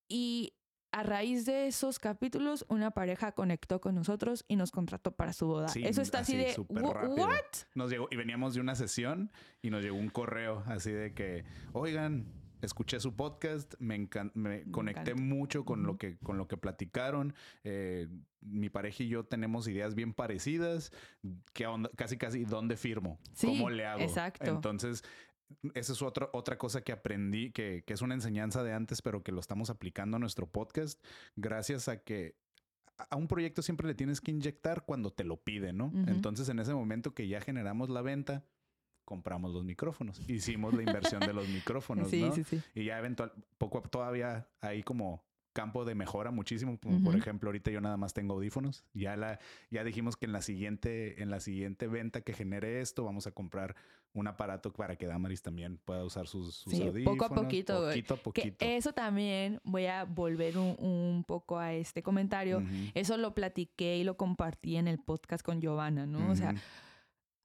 Y 0.09 0.55
a 0.93 1.03
raíz 1.03 1.45
de 1.45 1.67
esos 1.67 1.99
capítulos, 1.99 2.65
una 2.69 2.93
pareja 2.93 3.33
conectó 3.33 3.81
con 3.83 3.95
nosotros 3.95 4.45
y 4.49 4.57
nos 4.57 4.71
contrató 4.71 5.13
para 5.13 5.35
su 5.35 5.47
boda. 5.47 5.69
Sí, 5.69 5.83
Eso 5.85 6.01
está 6.01 6.21
así, 6.21 6.35
así, 6.37 6.45
de, 6.47 6.55
súper 6.55 6.83
"Wha- 6.83 6.95
rápido. 6.95 7.27
¿what? 7.27 7.35
Nos 7.75 7.91
llegó, 7.91 8.09
y 8.11 8.17
veníamos 8.17 8.55
de 8.55 8.61
una 8.63 8.75
sesión 8.75 9.31
y 9.61 9.69
nos 9.69 9.83
llegó 9.83 9.97
un 9.99 10.09
correo 10.09 10.63
así 10.67 10.91
de 10.93 11.13
que, 11.13 11.45
oigan, 11.75 12.33
escuché 12.63 13.01
su 13.01 13.15
podcast, 13.17 13.75
me, 13.79 13.97
encan- 13.97 14.33
me 14.35 14.65
conecté 14.71 15.11
encanta. 15.13 15.23
mucho 15.23 15.65
con, 15.65 15.83
lo 15.85 15.97
que, 15.99 16.17
con 16.19 16.39
lo 16.39 16.49
que 16.49 16.57
platicaron. 16.57 17.35
eh, 17.65 18.09
mi 18.41 18.71
pareja 18.71 19.03
y 19.03 19.09
yo 19.09 19.25
tenemos 19.25 19.67
ideas 19.69 19.95
bien 19.95 20.13
parecidas. 20.15 20.93
¿Qué 21.53 21.67
onda? 21.67 21.91
Casi, 21.97 22.17
casi, 22.17 22.45
¿dónde 22.45 22.77
firmo? 22.77 23.19
Sí, 23.35 23.47
¿Cómo 23.49 23.71
le 23.71 23.85
hago? 23.87 24.01
exacto. 24.03 24.45
Entonces, 24.51 25.03
esa 25.75 25.93
es 25.93 26.03
otra, 26.03 26.29
otra 26.33 26.57
cosa 26.59 26.81
que 26.83 26.93
aprendí, 26.93 27.51
que, 27.51 27.83
que 27.87 27.93
es 27.95 28.03
una 28.03 28.15
enseñanza 28.15 28.63
de 28.63 28.73
antes, 28.73 29.03
pero 29.03 29.23
que 29.23 29.33
lo 29.33 29.41
estamos 29.41 29.71
aplicando 29.71 30.17
a 30.17 30.21
nuestro 30.21 30.47
podcast, 30.49 31.03
gracias 31.37 31.89
a 31.89 32.03
que 32.03 32.37
a- 33.11 33.17
un 33.17 33.29
proyecto 33.29 33.63
siempre 33.63 33.87
le 33.87 33.95
tienes 33.95 34.21
que 34.21 34.31
inyectar 34.31 34.85
cuando 34.87 35.13
te 35.13 35.25
lo 35.25 35.37
pide, 35.43 35.73
¿no? 35.73 35.93
Entonces, 36.07 36.49
en 36.49 36.59
ese 36.61 36.73
momento 36.75 37.15
que 37.15 37.29
ya 37.29 37.41
generamos 37.41 37.91
la 37.91 38.03
venta, 38.03 38.45
compramos 39.07 39.55
los 39.55 39.65
micrófonos. 39.65 40.21
Hicimos 40.29 40.75
la 40.75 40.83
inversión 40.83 41.21
de 41.21 41.33
los 41.33 41.49
micrófonos, 41.49 42.11
Sí, 42.11 42.21
¿no? 42.21 42.33
sí, 42.35 42.45
sí. 42.45 42.61
Y 42.75 42.85
ya 42.85 42.99
eventual, 42.99 43.33
poco 43.57 43.79
a- 43.79 43.83
todavía 43.83 44.47
hay 44.61 44.83
como 44.83 45.25
campo 45.55 45.87
de 45.87 45.95
mejora 45.95 46.31
muchísimo. 46.31 46.79
Como 46.79 47.03
por 47.03 47.17
ejemplo, 47.17 47.49
ahorita 47.49 47.71
yo 47.71 47.81
nada 47.81 47.97
más 47.97 48.13
tengo 48.13 48.35
audífonos. 48.35 48.85
Ya 48.93 49.17
la, 49.17 49.39
ya 49.71 49.85
dijimos 49.85 50.15
que 50.19 50.27
en 50.27 50.33
la 50.33 50.43
siguiente, 50.43 51.23
en 51.23 51.31
la 51.31 51.41
siguiente 51.41 51.87
venta 51.87 52.21
que 52.21 52.35
genere 52.35 52.83
esto, 52.83 53.05
vamos 53.05 53.27
a 53.27 53.31
comprar 53.31 53.75
un 54.13 54.27
aparato 54.29 54.71
para 54.73 54.97
que 54.97 55.07
Damaris 55.07 55.41
también 55.41 55.79
pueda 55.79 56.05
usar 56.05 56.27
sus, 56.27 56.57
sus 56.57 56.73
Sí, 56.75 56.83
audífonos. 56.83 57.19
poco 57.19 57.33
a 57.33 57.43
poquito. 57.43 57.87
Poquito 57.87 58.15
a 58.15 58.17
Que 58.19 58.23
poquito. 58.23 58.65
eso 58.67 58.93
también, 58.93 59.59
voy 59.65 59.87
a 59.87 60.05
volver 60.05 60.59
un, 60.59 60.77
un 60.79 61.25
poco 61.27 61.59
a 61.59 61.73
este 61.73 62.03
comentario. 62.03 62.63
Eso 62.95 63.17
lo 63.17 63.35
platiqué 63.35 63.97
y 63.97 64.05
lo 64.05 64.19
compartí 64.19 64.77
en 64.77 64.89
el 64.89 64.99
podcast 64.99 65.43
con 65.43 65.63
Giovanna, 65.63 66.05
¿no? 66.07 66.31
O 66.31 66.37
sea, 66.37 66.55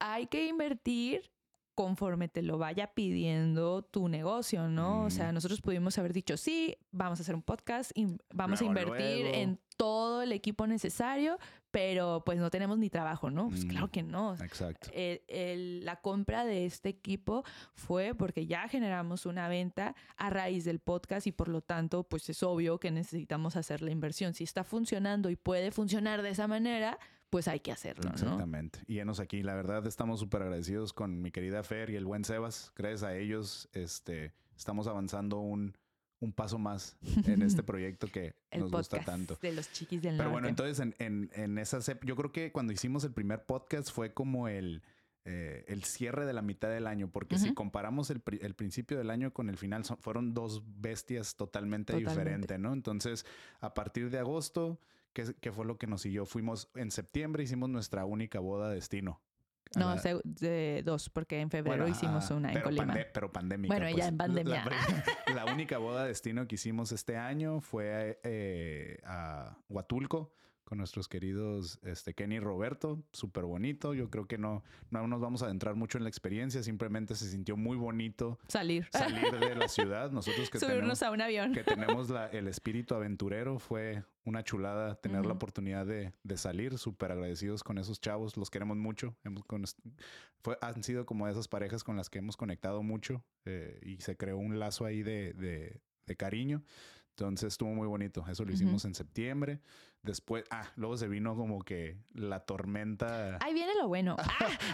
hay 0.00 0.26
que 0.26 0.46
invertir 0.48 1.30
conforme 1.74 2.28
te 2.28 2.42
lo 2.42 2.58
vaya 2.58 2.92
pidiendo 2.94 3.82
tu 3.82 4.08
negocio, 4.08 4.68
¿no? 4.68 5.04
O 5.04 5.10
sea, 5.10 5.30
Mm. 5.30 5.34
nosotros 5.34 5.60
pudimos 5.60 5.96
haber 5.98 6.12
dicho, 6.12 6.36
sí, 6.36 6.76
vamos 6.90 7.18
a 7.18 7.22
hacer 7.22 7.34
un 7.34 7.42
podcast, 7.42 7.90
y 7.94 8.06
vamos 8.34 8.60
Luego, 8.60 8.64
a 8.78 8.82
invertir 8.82 9.20
luego. 9.22 9.38
en 9.38 9.58
todo 9.76 10.22
el 10.22 10.32
equipo 10.32 10.66
necesario, 10.66 11.38
pero 11.70 12.22
pues 12.26 12.38
no 12.38 12.50
tenemos 12.50 12.78
ni 12.78 12.90
trabajo, 12.90 13.30
¿no? 13.30 13.48
Pues 13.48 13.64
Mm. 13.64 13.68
claro 13.68 13.90
que 13.90 14.02
no. 14.02 14.34
Exacto. 14.34 14.90
El- 14.92 15.22
el- 15.28 15.84
la 15.84 15.96
compra 16.02 16.44
de 16.44 16.66
este 16.66 16.90
equipo 16.90 17.42
fue 17.74 18.14
porque 18.14 18.46
ya 18.46 18.68
generamos 18.68 19.24
una 19.24 19.48
venta 19.48 19.94
a 20.16 20.28
raíz 20.30 20.64
del 20.64 20.78
podcast 20.78 21.26
y 21.26 21.32
por 21.32 21.48
lo 21.48 21.62
tanto, 21.62 22.04
pues 22.04 22.28
es 22.28 22.42
obvio 22.42 22.78
que 22.78 22.90
necesitamos 22.90 23.56
hacer 23.56 23.80
la 23.80 23.90
inversión. 23.90 24.34
Si 24.34 24.44
está 24.44 24.62
funcionando 24.62 25.30
y 25.30 25.36
puede 25.36 25.70
funcionar 25.70 26.20
de 26.22 26.28
esa 26.30 26.46
manera, 26.46 26.98
pues 27.32 27.48
hay 27.48 27.60
que 27.60 27.72
hacerlo, 27.72 28.04
¿no? 28.04 28.10
Exactamente. 28.10 28.80
Y 28.86 28.98
enos 28.98 29.18
aquí. 29.18 29.42
La 29.42 29.54
verdad, 29.54 29.86
estamos 29.86 30.20
súper 30.20 30.42
agradecidos 30.42 30.92
con 30.92 31.22
mi 31.22 31.30
querida 31.30 31.62
Fer 31.62 31.88
y 31.88 31.96
el 31.96 32.04
buen 32.04 32.26
Sebas. 32.26 32.70
Gracias 32.76 33.04
a 33.04 33.16
ellos, 33.16 33.70
este, 33.72 34.34
estamos 34.54 34.86
avanzando 34.86 35.38
un, 35.38 35.74
un 36.20 36.32
paso 36.34 36.58
más 36.58 36.98
en 37.26 37.40
este 37.42 37.62
proyecto 37.62 38.06
que 38.08 38.34
nos 38.54 38.70
gusta 38.70 39.00
tanto. 39.02 39.38
de 39.40 39.52
los 39.52 39.72
chiquis 39.72 40.02
del 40.02 40.18
Pero 40.18 40.30
bueno, 40.30 40.46
entonces 40.46 40.78
en, 40.80 40.94
en, 40.98 41.30
en 41.32 41.56
esas 41.56 41.88
ep- 41.88 42.04
yo 42.04 42.16
creo 42.16 42.32
que 42.32 42.52
cuando 42.52 42.70
hicimos 42.74 43.02
el 43.04 43.12
primer 43.14 43.46
podcast 43.46 43.90
fue 43.90 44.12
como 44.12 44.46
el, 44.48 44.82
eh, 45.24 45.64
el 45.68 45.84
cierre 45.84 46.26
de 46.26 46.34
la 46.34 46.42
mitad 46.42 46.68
del 46.68 46.86
año, 46.86 47.10
porque 47.10 47.38
si 47.38 47.54
comparamos 47.54 48.10
el, 48.10 48.20
el 48.42 48.54
principio 48.54 48.98
del 48.98 49.08
año 49.08 49.32
con 49.32 49.48
el 49.48 49.56
final, 49.56 49.86
son- 49.86 49.96
fueron 49.96 50.34
dos 50.34 50.62
bestias 50.82 51.34
totalmente, 51.34 51.94
Totalmente. 51.94 52.20
diferentes, 52.20 52.58
¿no? 52.60 52.74
Entonces, 52.74 53.24
a 53.60 53.72
partir 53.72 54.10
de 54.10 54.18
agosto, 54.18 54.78
¿qué, 55.12 55.22
es- 55.22 55.34
qué 55.40 55.52
fue 55.52 55.64
lo 55.66 55.76
que 55.78 55.86
nos 55.86 56.02
siguió? 56.02 56.26
Fuimos 56.26 56.70
en 56.74 56.90
septiembre, 56.90 57.42
hicimos 57.42 57.68
nuestra 57.68 58.04
única 58.04 58.38
boda 58.40 58.70
destino. 58.70 59.20
No, 59.74 59.94
la- 59.94 59.98
se- 60.00 60.20
de 60.24 60.82
dos, 60.84 61.08
porque 61.08 61.40
en 61.40 61.48
febrero 61.48 61.84
bueno, 61.84 61.96
hicimos 61.96 62.24
ajá, 62.26 62.34
una 62.34 62.52
en 62.52 62.60
Colima. 62.60 62.84
pande- 62.86 63.06
pero 63.12 63.32
pandémica. 63.32 63.72
Bueno, 63.74 63.88
ya 63.88 63.94
pues. 63.96 64.08
en 64.08 64.16
pandemia. 64.18 64.64
La, 64.64 64.70
la- 65.34 65.34
la 65.46 65.52
única 65.52 65.78
boda 65.78 66.04
destino 66.04 66.46
que 66.46 66.56
hicimos 66.56 66.92
este 66.92 67.16
año 67.16 67.60
fue 67.62 68.20
eh, 68.22 68.98
a 69.04 69.56
Huatulco 69.70 70.34
con 70.72 70.78
nuestros 70.78 71.06
queridos 71.06 71.78
este, 71.82 72.14
Kenny 72.14 72.36
y 72.36 72.40
Roberto. 72.40 73.04
Súper 73.12 73.44
bonito. 73.44 73.92
Yo 73.92 74.08
creo 74.08 74.26
que 74.26 74.38
no, 74.38 74.64
no 74.90 75.06
nos 75.06 75.20
vamos 75.20 75.42
a 75.42 75.44
adentrar 75.44 75.74
mucho 75.74 75.98
en 75.98 76.04
la 76.04 76.08
experiencia. 76.08 76.62
Simplemente 76.62 77.14
se 77.14 77.28
sintió 77.28 77.58
muy 77.58 77.76
bonito 77.76 78.38
Salir. 78.48 78.88
salir 78.90 79.30
de 79.38 79.54
la 79.54 79.68
ciudad. 79.68 80.10
Nosotros 80.12 80.48
que 80.48 80.58
Subirnos 80.58 80.98
tenemos, 80.98 81.02
a 81.02 81.10
un 81.10 81.20
avión. 81.20 81.52
que 81.52 81.62
tenemos 81.62 82.08
la- 82.08 82.28
el 82.28 82.48
espíritu 82.48 82.94
aventurero 82.94 83.58
la 83.58 84.02
una 84.24 84.42
chulada 84.44 84.94
tener 84.94 85.20
la 85.26 85.32
Ujú. 85.32 85.36
oportunidad 85.36 85.84
de, 85.84 86.14
de 86.22 86.36
salir. 86.38 86.78
Súper 86.78 87.12
agradecidos 87.12 87.62
con 87.62 87.76
esos 87.76 88.00
chavos. 88.00 88.38
Los 88.38 88.48
queremos 88.48 88.78
mucho. 88.78 89.14
Hemos 89.24 89.44
con- 89.44 89.64
fue, 90.42 90.56
han 90.62 90.82
sido 90.82 91.04
como 91.04 91.28
esas 91.28 91.48
parejas 91.48 91.84
con 91.84 91.98
las 91.98 92.08
que 92.08 92.16
hemos 92.20 92.38
conectado 92.38 92.82
mucho 92.82 93.22
eh, 93.44 93.78
y 93.82 94.00
se 94.00 94.16
creó 94.16 94.38
un 94.38 94.58
lazo 94.58 94.86
ahí 94.86 95.02
de, 95.02 95.34
de- 95.34 95.82
de 96.06 96.16
cariño. 96.16 96.62
Entonces 97.10 97.48
estuvo 97.48 97.74
muy 97.74 97.86
bonito. 97.86 98.24
Eso 98.26 98.42
lo 98.46 98.52
hicimos 98.54 98.86
en 98.86 98.94
septiembre. 98.94 99.60
Después, 100.02 100.44
ah, 100.50 100.68
luego 100.76 100.96
se 100.96 101.06
vino 101.06 101.36
como 101.36 101.62
que 101.62 101.96
la 102.12 102.40
tormenta. 102.40 103.38
Ahí 103.40 103.54
viene 103.54 103.72
lo 103.76 103.88
bueno. 103.88 104.16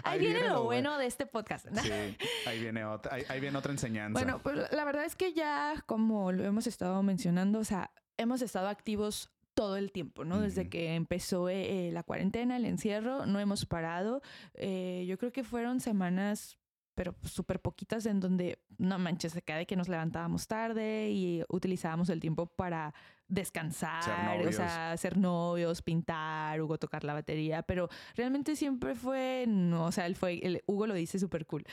Ah, 0.05 0.12
ahí, 0.12 0.20
viene, 0.20 0.48
lo 0.48 0.64
bueno 0.64 0.96
de 0.96 1.06
este 1.06 1.26
podcast. 1.26 1.66
Sí, 1.82 2.16
ahí 2.46 2.60
viene 2.60 2.84
otra, 2.84 3.14
ahí, 3.14 3.24
ahí 3.28 3.40
viene 3.40 3.59
otra 3.59 3.72
enseñanza. 3.72 4.12
Bueno, 4.12 4.40
pues 4.42 4.70
la 4.72 4.84
verdad 4.84 5.05
es 5.05 5.16
que 5.16 5.34
ya, 5.34 5.82
como 5.86 6.32
lo 6.32 6.44
hemos 6.44 6.66
estado 6.66 7.02
mencionando, 7.02 7.59
o 7.59 7.64
sea, 7.64 7.90
hemos 8.16 8.40
estado 8.40 8.68
activos 8.68 9.30
todo 9.59 9.76
el 9.76 9.90
tiempo, 9.90 10.24
¿no? 10.24 10.40
Desde 10.40 10.68
que 10.68 10.94
empezó 10.94 11.48
eh, 11.48 11.90
la 11.92 12.05
cuarentena, 12.05 12.56
el 12.56 12.64
encierro, 12.64 13.26
no 13.26 13.40
hemos 13.40 13.66
parado. 13.66 14.22
Eh, 14.55 15.05
yo 15.09 15.18
creo 15.18 15.32
que 15.32 15.42
fueron 15.42 15.80
semanas, 15.80 16.59
pero 16.98 17.14
súper 17.22 17.60
poquitas, 17.60 18.06
en 18.06 18.18
donde, 18.18 18.58
no 18.76 18.98
manches, 18.98 19.32
se 19.32 19.40
cae 19.40 19.58
de 19.58 19.66
que 19.66 19.76
nos 19.76 19.88
levantábamos 19.88 20.48
tarde 20.48 21.08
y 21.10 21.44
utilizábamos 21.48 22.08
el 22.08 22.18
tiempo 22.18 22.46
para 22.46 22.92
descansar, 23.28 24.44
o 24.44 24.50
sea, 24.50 24.96
ser 24.96 25.16
novios, 25.16 25.80
pintar, 25.80 26.60
Hugo 26.60 26.76
tocar 26.76 27.04
la 27.04 27.12
batería, 27.12 27.62
pero 27.62 27.88
realmente 28.16 28.56
siempre 28.56 28.96
fue, 28.96 29.44
no, 29.46 29.84
o 29.84 29.92
sea, 29.92 30.06
el 30.06 30.16
fue, 30.16 30.40
el, 30.44 30.64
Hugo 30.66 30.88
lo 30.88 30.94
dice 30.94 31.20
súper 31.20 31.46
cool, 31.46 31.64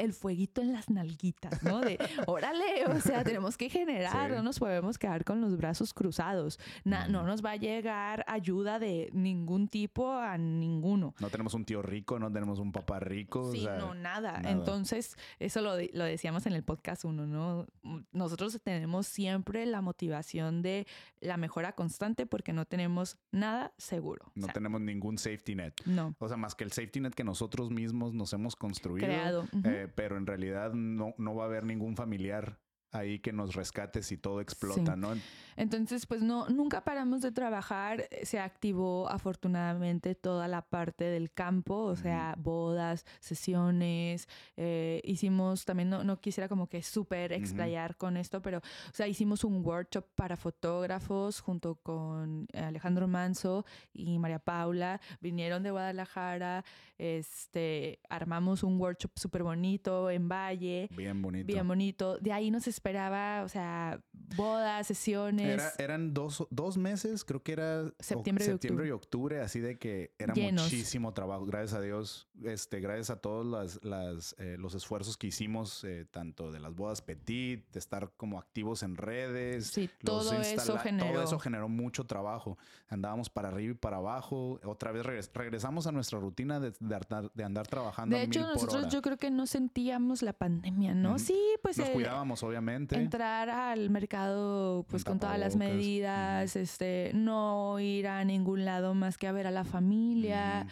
el 0.00 0.12
fueguito 0.12 0.60
en 0.62 0.72
las 0.72 0.90
nalguitas, 0.90 1.62
¿no? 1.62 1.80
De, 1.80 1.98
órale, 2.26 2.86
o 2.86 3.00
sea, 3.00 3.22
tenemos 3.24 3.56
que 3.56 3.68
generar, 3.68 4.30
Sí. 4.30 4.36
no 4.36 4.42
nos 4.42 4.58
podemos 4.58 4.98
quedar 4.98 5.24
con 5.24 5.40
los 5.40 5.56
brazos 5.56 5.94
cruzados. 5.94 6.58
Na- 6.84 7.06
No 7.08 7.22
nos 7.24 7.44
va 7.44 7.52
a 7.52 7.56
llegar 7.56 8.24
ayuda 8.28 8.78
de 8.78 9.10
ningún 9.12 9.68
tipo 9.68 10.12
a 10.12 10.36
ninguno. 10.38 11.14
no 11.20 11.28
tenemos 11.30 11.54
un 11.54 11.64
tío 11.64 11.82
rico, 11.82 12.18
no 12.18 12.30
tenemos 12.32 12.58
un 12.58 12.72
papá 12.72 13.00
rico. 13.00 13.40
o 13.42 13.52
Sí, 13.52 13.62
sea, 13.62 13.76
no, 13.76 13.94
nada. 13.94 14.32
nada. 14.38 14.50
Entonces, 14.50 15.16
eso 15.38 15.60
lo, 15.60 15.72
lo 15.92 16.04
decíamos 16.04 16.46
en 16.46 16.52
el 16.54 16.62
podcast 16.62 17.04
uno, 17.04 17.26
¿no? 17.26 17.66
Nosotros 18.12 18.58
tenemos 18.62 19.06
siempre 19.06 19.66
la 19.66 19.80
motivación 19.82 20.62
de 20.62 20.86
la 21.20 21.36
mejora 21.36 21.72
constante 21.74 22.26
porque 22.26 22.52
no 22.52 22.64
tenemos 22.64 23.16
nada 23.32 23.72
seguro. 23.78 24.26
O 24.28 24.32
no 24.36 24.44
sea, 24.46 24.54
tenemos 24.54 24.80
ningún 24.80 25.18
safety 25.18 25.54
net. 25.54 25.74
no. 25.86 26.14
O 26.18 26.28
sea, 26.28 26.36
más 26.36 26.54
que 26.54 26.64
el 26.64 26.72
safety 26.72 27.00
net 27.00 27.12
que 27.14 27.24
nosotros 27.24 27.70
mismos 27.70 28.14
nos 28.14 28.32
hemos 28.32 28.56
construido. 28.56 29.06
Creado. 29.06 29.44
Eh, 29.64 29.88
pero 29.94 30.16
en 30.16 30.26
realidad 30.26 30.72
no, 30.72 31.14
no 31.18 31.34
va 31.34 31.44
a 31.44 31.46
haber 31.46 31.64
ningún 31.64 31.96
familiar 31.96 32.58
ahí 32.92 33.18
que 33.18 33.32
nos 33.32 33.54
rescate 33.54 34.02
si 34.02 34.16
todo 34.16 34.40
explota, 34.40 34.96
¿no? 34.96 35.14
Entonces, 35.56 36.06
pues 36.06 36.22
no, 36.22 36.48
nunca 36.48 36.84
paramos 36.84 37.20
de 37.20 37.32
trabajar. 37.32 38.08
Se 38.22 38.38
activó 38.38 39.08
afortunadamente 39.10 40.14
toda 40.14 40.48
la 40.48 40.62
parte 40.62 41.04
del 41.04 41.32
campo, 41.32 41.74
o 41.82 41.96
sea, 41.96 42.34
bodas, 42.38 43.04
sesiones. 43.20 44.28
Eh, 44.56 45.00
hicimos, 45.04 45.64
también 45.64 45.90
no, 45.90 46.02
no, 46.02 46.20
quisiera 46.20 46.48
como 46.48 46.68
que 46.68 46.82
súper 46.82 47.32
explayar 47.32 47.96
con 47.96 48.16
esto, 48.16 48.40
pero, 48.40 48.58
o 48.58 48.94
sea, 48.94 49.06
hicimos 49.06 49.44
un 49.44 49.64
workshop 49.64 50.06
para 50.14 50.36
fotógrafos 50.36 51.40
junto 51.40 51.74
con 51.76 52.46
Alejandro 52.54 53.06
Manso 53.06 53.64
y 53.92 54.18
María 54.18 54.38
Paula. 54.38 55.00
Vinieron 55.20 55.62
de 55.62 55.70
Guadalajara, 55.70 56.64
este, 56.98 58.00
armamos 58.08 58.62
un 58.62 58.80
workshop 58.80 59.12
súper 59.16 59.42
bonito 59.42 60.10
en 60.10 60.28
Valle. 60.28 60.88
Bien 60.96 61.20
bonito. 61.20 61.46
Bien 61.46 61.68
bonito. 61.68 62.18
De 62.18 62.32
ahí 62.32 62.50
nos 62.50 62.66
esperaba, 62.80 63.42
o 63.42 63.48
sea, 63.48 64.00
bodas, 64.36 64.86
sesiones. 64.86 65.74
eran 65.78 66.14
dos, 66.14 66.46
dos, 66.50 66.78
meses, 66.78 67.24
creo 67.24 67.42
que 67.42 67.52
era 67.52 67.92
septiembre, 67.98 68.46
y, 68.86 68.90
octubre. 68.90 69.40
así 69.42 69.60
de 69.60 69.78
que 69.78 70.14
era 70.18 70.34
muchísimo 70.34 71.12
trabajo. 71.12 71.44
Gracias 71.44 71.74
a 71.74 71.82
Dios, 71.82 72.26
este, 72.42 72.80
gracias 72.80 73.10
a 73.10 73.16
todos 73.16 73.44
las, 73.44 73.84
las, 73.84 74.34
eh, 74.38 74.56
los 74.58 74.74
esfuerzos 74.74 75.18
que 75.18 75.26
hicimos, 75.26 75.84
eh, 75.84 76.06
tanto 76.10 76.50
de 76.52 76.58
las 76.58 76.74
bodas 76.74 77.02
petit, 77.02 77.70
de 77.70 77.78
estar 77.78 78.12
como 78.16 78.38
activos 78.38 78.82
en 78.82 78.96
redes. 78.96 79.66
Sí, 79.66 79.90
todo 80.02 80.32
eso 80.40 80.78
generó. 80.78 81.12
Todo 81.12 81.22
eso 81.22 81.38
generó 81.38 81.68
mucho 81.68 82.04
trabajo. 82.04 82.56
Andábamos 82.88 83.28
para 83.28 83.48
arriba 83.48 83.72
y 83.72 83.76
para 83.76 83.98
abajo. 83.98 84.58
Otra 84.64 84.90
vez 84.90 85.30
regresamos 85.34 85.86
a 85.86 85.92
nuestra 85.92 86.18
rutina 86.18 86.60
de, 86.60 86.72
de, 86.80 87.44
andar 87.44 87.66
trabajando. 87.66 88.16
De 88.16 88.22
hecho, 88.22 88.40
nosotros 88.40 88.90
yo 88.90 89.02
creo 89.02 89.18
que 89.18 89.30
no 89.30 89.46
sentíamos 89.46 90.22
la 90.22 90.32
pandemia, 90.32 90.94
¿no? 90.94 91.18
Sí, 91.18 91.38
pues. 91.62 91.76
Nos 91.76 91.90
cuidábamos, 91.90 92.42
obviamente 92.42 92.69
Entrar 92.98 93.50
al 93.50 93.90
mercado 93.90 94.84
pues 94.88 95.04
con 95.04 95.18
todas 95.18 95.38
las 95.38 95.56
medidas, 95.56 96.56
este, 96.56 97.10
no 97.14 97.78
ir 97.80 98.08
a 98.08 98.24
ningún 98.24 98.64
lado 98.64 98.94
más 98.94 99.18
que 99.18 99.26
a 99.26 99.32
ver 99.32 99.46
a 99.46 99.50
la 99.50 99.64
familia. 99.64 100.66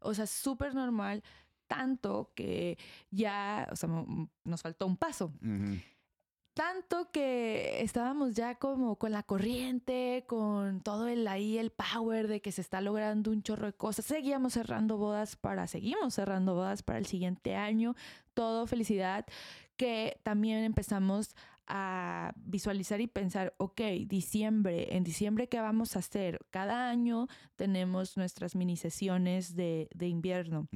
O 0.00 0.14
sea, 0.14 0.26
súper 0.26 0.74
normal, 0.74 1.22
tanto 1.66 2.32
que 2.34 2.78
ya, 3.10 3.68
o 3.70 3.76
sea, 3.76 3.88
nos 4.44 4.62
faltó 4.62 4.86
un 4.86 4.96
paso. 4.96 5.32
Tanto 6.54 7.10
que 7.10 7.82
estábamos 7.82 8.34
ya 8.34 8.54
como 8.54 8.94
con 8.94 9.10
la 9.10 9.24
corriente, 9.24 10.24
con 10.28 10.82
todo 10.82 11.08
el 11.08 11.26
ahí, 11.26 11.58
el 11.58 11.72
power 11.72 12.28
de 12.28 12.40
que 12.40 12.52
se 12.52 12.60
está 12.60 12.80
logrando 12.80 13.32
un 13.32 13.42
chorro 13.42 13.66
de 13.66 13.72
cosas. 13.72 14.04
Seguíamos 14.04 14.52
cerrando 14.52 14.96
bodas 14.96 15.34
para, 15.34 15.66
seguimos 15.66 16.14
cerrando 16.14 16.54
bodas 16.54 16.84
para 16.84 17.00
el 17.00 17.06
siguiente 17.06 17.56
año. 17.56 17.96
Todo 18.34 18.68
felicidad 18.68 19.26
que 19.76 20.20
también 20.22 20.64
empezamos 20.64 21.34
a 21.66 22.32
visualizar 22.36 23.00
y 23.00 23.06
pensar, 23.06 23.54
ok, 23.56 23.80
diciembre, 24.06 24.96
en 24.96 25.04
diciembre, 25.04 25.48
¿qué 25.48 25.60
vamos 25.60 25.96
a 25.96 26.00
hacer? 26.00 26.40
Cada 26.50 26.90
año 26.90 27.26
tenemos 27.56 28.16
nuestras 28.16 28.54
mini 28.54 28.76
sesiones 28.76 29.56
de, 29.56 29.88
invierno 30.00 30.68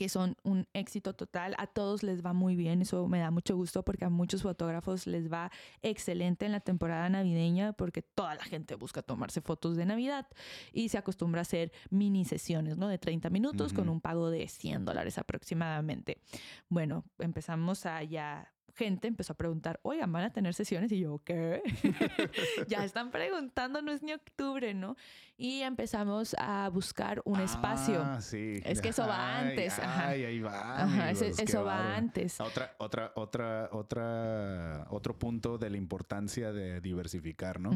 que 0.00 0.08
son 0.08 0.34
un 0.44 0.66
éxito 0.72 1.12
total. 1.12 1.54
A 1.58 1.66
todos 1.66 2.02
les 2.02 2.24
va 2.24 2.32
muy 2.32 2.56
bien, 2.56 2.80
eso 2.80 3.06
me 3.06 3.18
da 3.18 3.30
mucho 3.30 3.54
gusto 3.54 3.82
porque 3.82 4.06
a 4.06 4.08
muchos 4.08 4.40
fotógrafos 4.40 5.06
les 5.06 5.30
va 5.30 5.52
excelente 5.82 6.46
en 6.46 6.52
la 6.52 6.60
temporada 6.60 7.06
navideña 7.10 7.74
porque 7.74 8.00
toda 8.00 8.34
la 8.34 8.42
gente 8.44 8.76
busca 8.76 9.02
tomarse 9.02 9.42
fotos 9.42 9.76
de 9.76 9.84
Navidad 9.84 10.26
y 10.72 10.88
se 10.88 10.96
acostumbra 10.96 11.40
a 11.40 11.42
hacer 11.42 11.70
mini 11.90 12.24
sesiones, 12.24 12.78
¿no? 12.78 12.88
De 12.88 12.96
30 12.96 13.28
minutos 13.28 13.74
con 13.74 13.90
un 13.90 14.00
pago 14.00 14.30
de 14.30 14.48
100 14.48 14.86
dólares 14.86 15.18
aproximadamente. 15.18 16.22
Bueno, 16.70 17.04
empezamos 17.18 17.84
a 17.84 18.02
ya 18.02 18.50
gente 18.74 19.08
empezó 19.08 19.34
a 19.34 19.36
preguntar, 19.36 19.78
oigan, 19.82 20.10
¿van 20.10 20.24
a 20.24 20.32
tener 20.32 20.54
sesiones? 20.54 20.90
Y 20.92 21.00
yo, 21.00 21.20
¿qué? 21.24 21.62
ya 22.68 22.84
están 22.84 23.10
preguntando, 23.10 23.82
no 23.82 23.92
es 23.92 24.02
ni 24.02 24.14
octubre, 24.14 24.72
¿no? 24.72 24.96
Y 25.40 25.62
empezamos 25.62 26.36
a 26.38 26.68
buscar 26.68 27.22
un 27.24 27.40
espacio. 27.40 28.02
Ah, 28.04 28.20
sí. 28.20 28.60
Es 28.62 28.82
que 28.82 28.90
eso 28.90 29.06
va 29.06 29.38
antes. 29.38 29.78
Ay, 29.78 30.24
ahí 30.24 30.40
va. 30.40 30.82
Ajá, 30.82 31.10
eso 31.12 31.64
va 31.64 31.96
antes. 31.96 32.38
Otra, 32.40 32.74
otra, 32.78 33.12
otra, 33.14 33.70
otra, 33.72 34.86
otro 34.90 35.18
punto 35.18 35.56
de 35.56 35.70
la 35.70 35.78
importancia 35.78 36.52
de 36.52 36.82
diversificar, 36.82 37.58
¿no? 37.58 37.70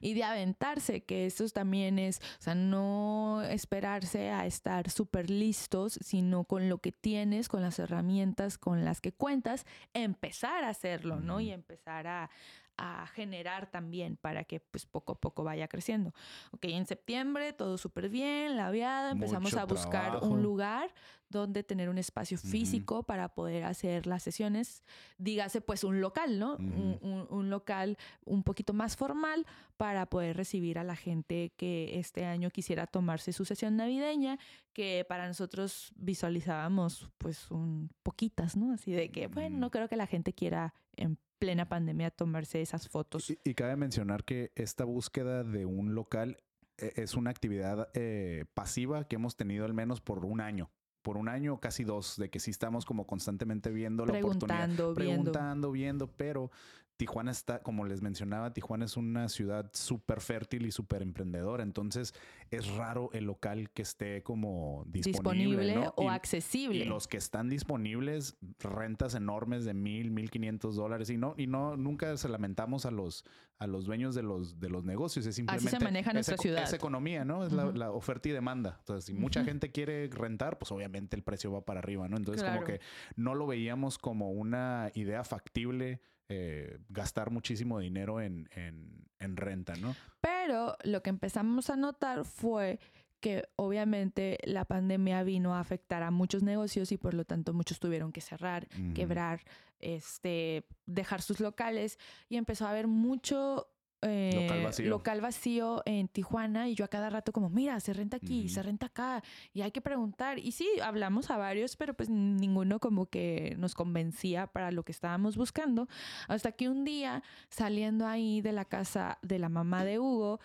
Y 0.00 0.14
de 0.14 0.24
aventarse, 0.24 1.04
que 1.04 1.26
eso 1.26 1.48
también 1.50 2.00
es, 2.00 2.18
o 2.40 2.42
sea, 2.42 2.54
no 2.56 3.42
esperarse 3.42 4.30
a 4.30 4.46
estar 4.46 4.90
súper 4.90 5.30
listos, 5.30 5.98
sino 6.02 6.42
con 6.42 6.68
lo 6.68 6.78
que 6.78 6.90
tienes, 6.90 7.48
con 7.48 7.62
las 7.62 7.78
herramientas 7.78 8.58
con 8.58 8.84
las 8.84 9.00
que 9.00 9.12
cuentas, 9.12 9.66
empezar 9.92 10.64
a 10.64 10.70
hacerlo, 10.70 11.20
¿no? 11.20 11.40
Y 11.40 11.50
empezar 11.50 12.06
a, 12.06 12.30
a 12.76 13.06
generar 13.08 13.70
también 13.70 14.16
para 14.16 14.44
que 14.44 14.60
pues 14.60 14.86
poco 14.86 15.12
a 15.12 15.20
poco 15.20 15.44
vaya 15.44 15.68
creciendo. 15.68 16.12
Ok, 16.52 16.64
en 16.66 16.86
septiembre 16.86 17.52
todo 17.52 17.78
súper 17.78 18.08
bien, 18.08 18.56
la 18.56 18.70
viada, 18.70 19.12
empezamos 19.12 19.54
a 19.54 19.64
buscar 19.64 20.18
un 20.22 20.42
lugar 20.42 20.92
donde 21.28 21.64
tener 21.64 21.88
un 21.88 21.98
espacio 21.98 22.38
físico 22.38 23.02
para 23.02 23.28
poder 23.28 23.64
hacer 23.64 24.06
las 24.06 24.22
sesiones, 24.22 24.84
dígase 25.18 25.60
pues 25.60 25.82
un 25.82 26.00
local, 26.00 26.38
¿no? 26.38 26.56
un, 26.56 27.50
local 27.50 27.98
un 28.24 28.42
poquito 28.42 28.72
más 28.72 28.96
formal 28.96 29.44
para 29.76 30.06
poder 30.06 30.36
recibir 30.36 30.78
a 30.78 30.84
la 30.84 30.96
gente 30.96 31.52
que 31.56 31.98
este 31.98 32.24
año 32.24 32.50
quisiera 32.50 32.86
tomarse 32.86 33.32
su 33.32 33.44
sesión 33.44 33.76
navideña, 33.76 34.38
que 34.72 35.04
para 35.08 35.26
nosotros 35.26 35.92
visualizábamos 35.96 37.10
pues 37.18 37.50
un 37.50 37.90
poquitas, 38.02 38.56
¿no? 38.56 38.72
Así 38.72 38.92
de 38.92 39.10
que, 39.10 39.26
bueno, 39.26 39.58
no 39.58 39.70
creo 39.70 39.88
que 39.88 39.96
la 39.96 40.06
gente 40.06 40.32
quiera 40.32 40.74
en 40.96 41.18
plena 41.44 41.68
pandemia 41.68 42.10
tomarse 42.10 42.62
esas 42.62 42.88
fotos. 42.88 43.30
Y, 43.44 43.54
cabe 43.54 43.76
mencionar 43.76 44.24
que 44.24 44.52
esta 44.54 44.84
búsqueda 44.84 45.44
de 45.44 45.66
un 45.66 45.94
local 45.94 46.38
eh, 46.78 46.92
es 46.96 47.14
una 47.14 47.30
actividad 47.30 47.88
eh, 47.94 48.46
pasiva 48.54 49.06
que 49.06 49.16
hemos 49.16 49.36
tenido 49.36 49.64
al 49.64 49.74
menos 49.74 50.00
por 50.00 50.24
un 50.24 50.40
año 50.40 50.70
por 51.02 51.18
un 51.18 51.28
año, 51.28 51.60
casi 51.60 51.84
dos, 51.84 52.16
de 52.16 52.30
que 52.30 52.40
sí 52.40 52.50
estamos 52.50 52.86
como 52.86 53.06
constantemente 53.06 53.70
viendo 53.70 54.06
la 54.06 54.18
oportunidad. 54.18 54.94
Preguntando, 54.94 55.70
viendo, 55.70 56.06
pero 56.06 56.50
Tijuana 56.96 57.32
está, 57.32 57.60
como 57.60 57.84
les 57.84 58.02
mencionaba, 58.02 58.52
Tijuana 58.52 58.84
es 58.84 58.96
una 58.96 59.28
ciudad 59.28 59.68
súper 59.72 60.20
fértil 60.20 60.64
y 60.66 60.70
súper 60.70 61.02
emprendedora. 61.02 61.64
Entonces 61.64 62.14
es 62.50 62.68
raro 62.76 63.10
el 63.12 63.24
local 63.24 63.70
que 63.70 63.82
esté 63.82 64.22
como 64.22 64.84
disponible, 64.86 65.90
o 65.96 66.08
accesible. 66.08 66.84
Y 66.84 66.84
los 66.84 67.08
que 67.08 67.16
están 67.16 67.48
disponibles, 67.48 68.36
rentas 68.60 69.16
enormes 69.16 69.64
de 69.64 69.74
mil, 69.74 70.12
mil 70.12 70.30
quinientos 70.30 70.76
dólares. 70.76 71.10
Y 71.10 71.16
no, 71.16 71.34
y 71.36 71.48
no, 71.48 71.76
nunca 71.76 72.16
se 72.16 72.28
lamentamos 72.28 72.86
a 72.86 72.92
los, 72.92 73.24
a 73.58 73.66
los 73.66 73.86
dueños 73.86 74.14
de 74.14 74.22
los, 74.22 74.60
de 74.60 74.70
los 74.70 74.84
negocios. 74.84 75.26
Es 75.26 75.34
simplemente. 75.34 75.68
Así 75.68 75.76
se 75.76 75.84
maneja 75.84 76.12
nuestra 76.12 76.36
ciudad. 76.36 76.62
Es 76.62 76.72
economía, 76.72 77.24
¿no? 77.24 77.44
Es 77.44 77.52
la, 77.52 77.90
oferta 77.90 78.28
y 78.28 78.32
demanda. 78.32 78.76
Entonces, 78.78 79.04
si 79.06 79.14
mucha 79.14 79.42
gente 79.42 79.72
quiere 79.72 80.08
rentar, 80.08 80.58
pues 80.58 80.70
obviamente 80.70 81.16
el 81.16 81.24
precio 81.24 81.50
va 81.50 81.64
para 81.64 81.80
arriba, 81.80 82.08
¿no? 82.08 82.16
Entonces, 82.16 82.44
como 82.44 82.62
que 82.62 82.80
no 83.16 83.34
lo 83.34 83.48
veíamos 83.48 83.98
como 83.98 84.30
una 84.30 84.92
idea 84.94 85.24
factible 85.24 86.00
eh, 86.28 86.78
gastar 86.88 87.30
muchísimo 87.30 87.78
dinero 87.78 88.20
en, 88.20 88.48
en, 88.54 89.36
renta, 89.36 89.74
¿no? 89.76 89.96
Pero 90.20 90.76
lo 90.84 91.02
que 91.02 91.10
empezamos 91.10 91.70
a 91.70 91.76
notar 91.76 92.24
fue 92.24 92.78
que 93.20 93.48
obviamente 93.56 94.38
la 94.44 94.66
pandemia 94.66 95.22
vino 95.22 95.54
a 95.54 95.60
afectar 95.60 96.02
a 96.02 96.10
muchos 96.10 96.42
negocios 96.42 96.92
y 96.92 96.98
por 96.98 97.14
lo 97.14 97.24
tanto 97.24 97.54
muchos 97.54 97.80
tuvieron 97.80 98.12
que 98.12 98.20
cerrar, 98.20 98.68
quebrar, 98.94 99.40
este, 99.80 100.66
dejar 100.84 101.22
sus 101.22 101.40
locales 101.40 101.98
y 102.28 102.36
empezó 102.36 102.66
a 102.66 102.70
haber 102.70 102.86
mucho 102.86 103.73
eh, 104.04 104.46
local, 104.84 105.20
vacío. 105.20 105.82
en 105.84 106.08
Tijuana 106.08 106.68
y 106.68 106.74
yo 106.74 106.84
a 106.84 106.88
cada 106.88 107.10
rato 107.10 107.32
como, 107.32 107.50
mira, 107.50 107.80
se 107.80 107.92
renta 107.92 108.16
aquí, 108.18 108.48
se 108.48 108.62
renta 108.62 108.86
acá 108.86 109.22
y 109.52 109.62
hay 109.62 109.70
que 109.70 109.80
preguntar. 109.80 110.38
Y 110.38 110.52
sí, 110.52 110.68
hablamos 110.82 111.30
a 111.30 111.36
varios, 111.36 111.76
pero 111.76 111.94
pues 111.94 112.08
ninguno 112.10 112.80
como 112.80 113.06
que 113.06 113.54
nos 113.58 113.74
convencía 113.74 114.46
para 114.46 114.70
lo 114.70 114.84
que 114.84 114.92
estábamos 114.92 115.36
buscando. 115.36 115.88
Hasta 116.28 116.52
que 116.52 116.68
un 116.68 116.84
día, 116.84 117.22
saliendo 117.48 118.06
ahí 118.06 118.40
de 118.40 118.52
la 118.52 118.64
casa 118.64 119.18
de 119.22 119.38
la 119.38 119.48
mamá 119.48 119.84
de 119.84 119.98
Hugo, 119.98 120.40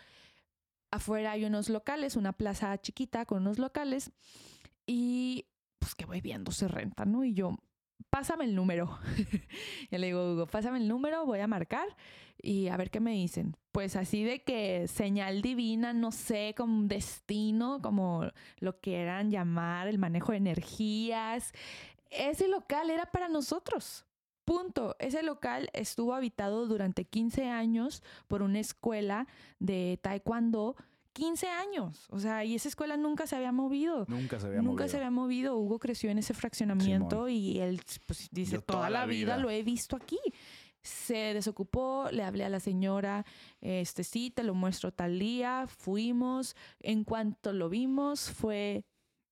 afuera 0.92 1.32
hay 1.32 1.46
unos 1.46 1.70
locales, 1.70 2.16
una 2.16 2.34
plaza 2.34 2.78
chiquita 2.80 3.26
con 3.26 3.42
unos 3.42 3.60
locales 3.60 4.12
y 4.86 5.46
pues 5.80 5.96
que 5.96 6.06
voy 6.06 6.22
viendo, 6.22 6.52
se 6.52 6.68
renta, 6.68 7.06
¿no? 7.06 7.24
Y 7.24 7.34
yo, 7.34 7.58
pásame 8.10 8.46
el 8.46 8.56
número. 8.56 8.98
y 9.92 9.98
le 9.98 10.08
digo, 10.08 10.34
Hugo, 10.34 10.48
pásame 10.48 10.78
el 10.78 10.88
número, 10.88 11.26
voy 11.26 11.40
a 11.40 11.48
marcar 11.48 11.88
y 12.42 12.68
a 12.68 12.78
ver 12.78 12.90
qué 12.90 13.00
me 13.00 13.12
dicen. 13.12 13.56
Pues 13.72 13.96
así 13.96 14.24
de 14.24 14.44
que 14.44 14.88
señal 14.88 15.42
divina, 15.42 15.94
no 15.94 16.12
sé, 16.12 16.54
como 16.58 16.88
destino, 16.88 17.82
como 17.82 18.26
lo 18.60 18.80
quieran 18.80 19.32
llamar, 19.32 19.88
el 19.88 20.00
manejo 20.00 20.32
de 20.32 20.38
energías. 20.40 21.54
Ese 22.10 22.48
local 22.48 22.90
era 22.90 23.06
para 23.08 23.30
nosotros. 23.30 24.06
Punto. 24.46 24.96
Ese 24.98 25.22
local 25.22 25.70
estuvo 25.74 26.16
habitado 26.16 26.66
durante 26.66 27.06
15 27.06 27.50
años 27.50 28.02
por 28.28 28.42
una 28.42 28.60
escuela 28.60 29.28
de 29.60 30.00
taekwondo 30.02 30.76
15 31.20 31.48
años. 31.48 32.08
O 32.10 32.20
sea, 32.20 32.44
y 32.44 32.56
esa 32.56 32.68
escuela 32.68 32.98
nunca 32.98 33.28
se 33.28 33.36
había 33.36 33.52
movido. 33.52 34.06
Nunca 34.08 34.40
se 34.40 34.48
había 34.48 34.60
Nunca 34.62 34.84
movido. 34.84 34.88
se 34.90 34.98
había 34.98 35.12
movido. 35.12 35.58
Hugo 35.58 35.78
creció 35.78 36.10
en 36.10 36.18
ese 36.18 36.34
fraccionamiento 36.34 37.30
y 37.30 37.60
él 37.60 37.82
pues, 38.08 38.30
dice, 38.32 38.54
Yo 38.54 38.62
toda, 38.62 38.90
la 38.90 39.06
vida, 39.06 39.38
lo 39.38 39.50
he 39.52 39.62
visto 39.62 39.96
aquí. 39.96 40.18
Se 40.82 41.34
desocupó, 41.34 42.08
le 42.12 42.24
hablé 42.24 42.46
a 42.46 42.50
la 42.50 42.62
señora, 42.62 43.26
este 43.60 44.04
sí, 44.04 44.32
te 44.32 44.44
lo 44.44 44.56
muestro 44.56 44.92
tal 44.94 45.20
día, 45.20 45.66
fuimos, 45.68 46.56
en 46.80 47.04
cuanto 47.04 47.52
lo 47.52 47.68
vimos 47.70 48.32
fue, 48.32 48.86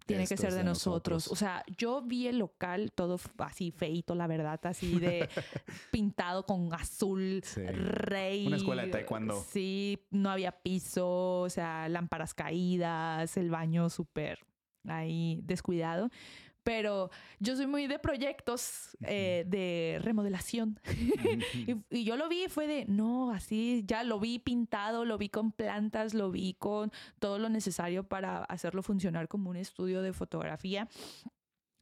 tiene 0.08 0.28
que 0.28 0.38
ser 0.38 0.52
de, 0.52 0.58
de 0.58 0.64
nosotros. 0.64 1.26
nosotros. 1.26 1.32
O 1.32 1.36
sea, 1.36 1.64
yo 1.78 2.02
vi 2.02 2.28
el 2.28 2.40
local 2.40 2.92
todo 2.94 3.20
así 3.38 3.72
feito, 3.72 4.16
la 4.16 4.26
verdad, 4.28 4.60
así 4.64 5.00
de 5.00 5.28
pintado 5.92 6.46
con 6.46 6.74
azul, 6.74 7.42
Sí. 7.44 7.62
rey. 7.66 8.48
Una 8.48 8.58
escuela 8.58 8.84
de 8.84 8.90
taekwondo. 8.90 9.44
Sí, 9.50 10.06
no 10.12 10.30
había 10.30 10.52
piso, 10.52 11.42
o 11.42 11.50
sea, 11.50 11.88
lámparas 11.90 12.34
caídas, 12.34 13.38
el 13.38 13.50
baño 13.50 13.90
súper 13.90 14.40
ahí 14.88 15.42
descuidado. 15.44 16.10
Pero 16.68 17.10
yo 17.39 17.56
soy 17.56 17.65
muy 17.65 17.88
de 17.88 17.98
proyectos 17.98 18.98
eh, 18.99 19.45
de 19.48 19.99
remodelación. 20.03 20.77
y, 21.65 21.76
y 21.89 22.03
yo 22.03 22.18
lo 22.18 22.27
vi 22.27 22.48
fue 22.49 22.68
de, 22.68 22.84
no, 22.89 23.31
así, 23.31 23.85
ya 23.88 24.03
lo 24.03 24.19
vi 24.19 24.38
pintado, 24.38 25.06
lo 25.06 25.18
vi 25.18 25.30
con 25.30 25.53
plantas, 25.53 26.14
lo 26.14 26.30
vi 26.30 26.56
con 26.56 26.91
todo 27.19 27.39
lo 27.39 27.48
necesario 27.48 28.03
para 28.03 28.44
hacerlo 28.44 28.84
funcionar 28.84 29.30
como 29.30 29.49
un 29.49 29.56
estudio 29.56 30.02
de 30.02 30.11
fotografía. 30.11 30.89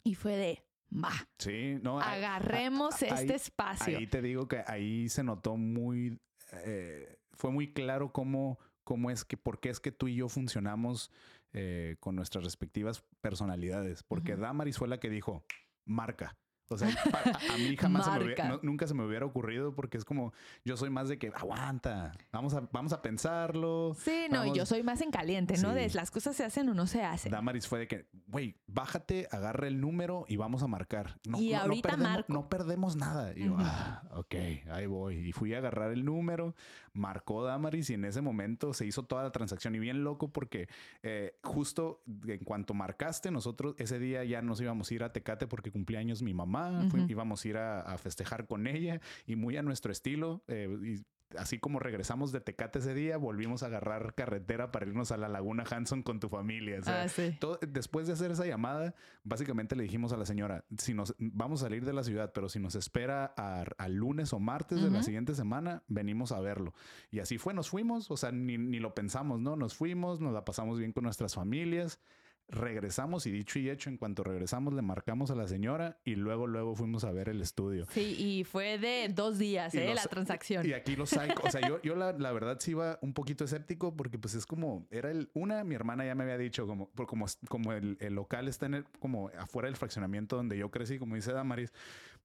Y 0.04 0.14
fue 0.14 0.36
de, 0.38 0.64
va, 0.94 1.14
Sí, 1.40 1.80
no. 1.82 2.00
agarremos 2.00 3.02
este 3.02 3.12
ahí- 3.12 3.30
espacio. 3.32 3.98
Ahí 3.98 4.06
te 4.06 4.22
digo 4.22 4.48
que 4.48 4.64
ahí 4.68 5.10
se 5.10 5.24
notó 5.24 5.58
muy, 5.58 6.20
eh, 6.64 7.18
fue 7.34 7.50
muy 7.50 7.74
claro 7.74 8.12
cómo, 8.14 8.60
cómo 8.84 9.10
es 9.10 9.26
que, 9.26 9.36
por 9.36 9.60
qué 9.60 9.70
es 9.70 9.80
que 9.80 9.92
tú 9.92 10.08
y 10.08 10.18
yo 10.18 10.30
funcionamos 10.30 11.10
eh, 11.58 11.96
con 12.02 12.18
nuestras 12.18 12.44
respectivas 12.44 13.04
personalidades. 13.22 14.04
Porque. 14.04 14.36
Damaris 14.36 14.78
fue 14.78 14.90
la 14.90 15.00
que 15.00 15.10
dijo, 15.10 15.46
marca. 15.86 16.38
O 16.70 16.78
sea, 16.78 16.88
a, 16.90 17.58
mí 17.58 17.78
jamás 17.78 18.06
se 18.06 18.12
me 18.12 18.26
hubiera- 18.26 18.50
no- 18.50 18.60
nunca 18.64 18.88
se 18.88 18.94
me 18.96 19.06
hubiera 19.06 19.26
ocurrido 19.26 19.76
porque 19.76 19.98
es 19.98 20.06
como, 20.06 20.34
yo 20.64 20.76
soy 20.78 20.90
más 20.90 21.08
de 21.10 21.20
que, 21.20 21.28
aguanta, 21.36 22.12
vamos 22.32 22.54
a, 22.56 22.68
vamos 22.72 22.92
a 22.92 23.02
pensarlo. 23.04 23.96
Sí, 24.00 24.26
no, 24.32 24.52
yo 24.54 24.66
soy 24.66 24.82
más 24.82 25.02
en 25.02 25.12
caliente, 25.12 25.58
¿no? 25.60 25.70
Sí. 25.70 25.76
De 25.76 25.90
las 25.94 26.10
cosas 26.10 26.36
se 26.36 26.44
hacen 26.44 26.68
o 26.70 26.74
no 26.74 26.88
se 26.88 27.04
hacen. 27.04 27.32
Damaris 27.32 27.68
fue 27.68 27.80
de 27.80 27.88
que, 27.88 28.08
güey, 28.28 28.56
bájate, 28.66 29.28
agarra 29.32 29.68
el 29.68 29.80
número 29.80 30.26
y 30.28 30.38
vamos 30.38 30.64
a 30.64 30.68
marcar. 30.68 31.20
No, 31.28 31.40
Y 31.40 31.52
no- 31.52 31.58
no 31.58 31.64
ahorita 31.66 31.90
perdemos, 31.90 32.12
marco. 32.12 32.34
no 32.34 32.50
perdemos 32.50 32.96
nada. 32.96 33.34
Y 33.36 33.46
yo, 33.46 33.54
Ujú. 33.54 33.62
ah, 33.64 34.02
ok, 34.16 34.36
ahí 34.72 34.88
voy. 34.88 35.18
Y 35.18 35.32
fui 35.34 35.54
a 35.54 35.60
agarrar 35.60 35.92
el 35.92 36.04
número, 36.04 36.56
marcó 36.94 37.44
Damaris 37.44 37.92
y 37.92 37.94
en 37.94 38.06
ese 38.06 38.22
momento 38.22 38.74
se 38.74 38.88
hizo 38.88 39.04
toda 39.04 39.22
la 39.24 39.32
transacción. 39.32 39.76
Y 39.76 39.80
bien 39.80 40.04
loco 40.04 40.32
porque 40.34 40.68
eh, 41.04 41.38
justo 41.44 42.02
en 42.28 42.44
cuanto 42.44 42.74
marcaste, 42.74 43.30
nosotros 43.30 43.76
ese 43.78 44.00
día 44.00 44.24
ya 44.24 44.42
nos 44.42 44.60
íbamos 44.62 44.90
a 44.90 44.94
ir 44.96 45.04
a 45.04 45.14
Tecate 45.14 45.46
porque 45.46 45.70
cumplía 45.72 46.00
años 46.00 46.24
mi 46.24 46.34
mamá. 46.34 46.55
Fui- 46.90 47.02
Ujú. 47.02 47.12
íbamos 47.12 47.44
a 47.44 47.48
ir 47.48 47.58
a, 47.58 47.82
a 47.82 47.98
festejar 47.98 48.48
con 48.48 48.68
ella 48.68 49.02
y 49.26 49.36
muy 49.36 49.58
a 49.58 49.62
nuestro 49.64 49.92
estilo. 49.92 50.44
eh, 50.48 50.70
y 50.84 51.04
así 51.40 51.58
como 51.60 51.80
regresamos 51.80 52.32
de 52.32 52.40
Tecate 52.40 52.80
ese 52.80 52.94
día, 52.94 53.18
volvimos 53.18 53.64
a 53.64 53.66
agarrar 53.66 54.14
carretera 54.14 54.72
para 54.72 54.86
irnos 54.86 55.12
a 55.12 55.18
la 55.18 55.28
Laguna 55.28 55.64
Hanson 55.70 56.04
con 56.04 56.20
tu 56.20 56.30
familia. 56.30 56.80
O 56.80 56.84
sea, 56.84 57.02
ah, 57.04 57.10
sí. 57.10 57.36
todo- 57.40 57.60
después 57.68 58.06
de 58.08 58.14
hacer 58.14 58.32
esa 58.32 58.46
llamada, 58.46 58.94
básicamente 59.24 59.76
le 59.76 59.84
dijimos 59.84 60.14
a 60.14 60.18
la 60.18 60.26
señora, 60.26 60.64
si 60.78 60.94
nos 60.94 61.16
vamos 61.18 61.62
a 61.62 61.66
salir 61.66 61.84
de 61.84 61.94
la 61.94 62.04
ciudad, 62.04 62.32
pero 62.34 62.48
si 62.48 62.60
nos 62.60 62.76
espera 62.76 63.34
a- 63.36 63.66
al 63.78 63.96
lunes 63.96 64.32
o 64.34 64.40
martes 64.40 64.82
de 64.82 64.92
la 64.92 65.02
siguiente 65.04 65.34
semana, 65.34 65.84
venimos 65.88 66.32
a 66.32 66.40
verlo. 66.40 66.74
Y 67.12 67.20
así 67.20 67.38
fue, 67.40 67.54
nos 67.54 67.70
fuimos, 67.70 68.10
o 68.12 68.18
sea, 68.18 68.32
ni, 68.32 68.58
ni 68.60 68.80
lo 68.80 68.94
pensamos, 68.94 69.42
¿no? 69.42 69.56
Nos 69.58 69.76
fuimos, 69.76 70.22
nos 70.22 70.32
la 70.32 70.46
pasamos 70.46 70.78
bien 70.78 70.94
con 70.94 71.04
nuestras 71.04 71.34
familias. 71.34 72.00
Regresamos 72.48 73.26
y 73.26 73.32
dicho 73.32 73.58
y 73.58 73.70
hecho, 73.72 73.90
en 73.90 73.98
cuanto 73.98 74.24
regresamos 74.24 74.74
le 74.76 74.84
marcamos 74.84 75.32
a 75.32 75.36
la 75.36 75.48
señora 75.48 75.98
y 76.06 76.14
luego 76.16 76.46
luego 76.46 76.76
fuimos 76.76 77.04
a 77.04 77.12
ver 77.12 77.28
el 77.30 77.42
estudio. 77.42 77.88
Sí, 77.90 78.16
y 78.20 78.44
fue 78.44 78.78
de 78.78 79.10
dos 79.10 79.40
días, 79.40 79.74
¿eh? 79.74 79.88
los- 79.88 79.96
La 79.96 80.04
transacción. 80.04 80.64
Y 80.66 80.74
aquí 80.74 80.96
los 80.96 81.10
psycho, 81.10 81.42
o 81.44 81.50
sea, 81.50 81.68
yo, 81.68 81.82
yo 81.82 81.96
la, 81.96 82.12
la 82.14 82.32
verdad 82.32 82.58
sí 82.60 82.72
iba 82.72 83.00
un 83.02 83.14
poquito 83.14 83.46
escéptico 83.46 83.96
porque 83.98 84.20
pues 84.20 84.36
es 84.36 84.46
como, 84.46 84.86
era 84.92 85.10
el, 85.10 85.30
una, 85.34 85.64
mi 85.64 85.74
hermana 85.74 86.06
ya 86.06 86.14
me 86.14 86.24
había 86.24 86.38
dicho 86.38 86.68
como, 86.68 86.90
por 86.92 87.08
como, 87.08 87.26
como 87.50 87.74
el, 87.74 87.98
el 88.00 88.14
local 88.14 88.48
está 88.48 88.68
en 88.68 88.76
el, 88.76 88.86
como 89.00 89.30
afuera 89.40 89.68
del 89.68 89.76
fraccionamiento 89.76 90.36
donde 90.36 90.56
yo 90.58 90.70
crecí, 90.70 91.00
como 91.00 91.16
dice 91.16 91.34
Damaris, 91.34 91.74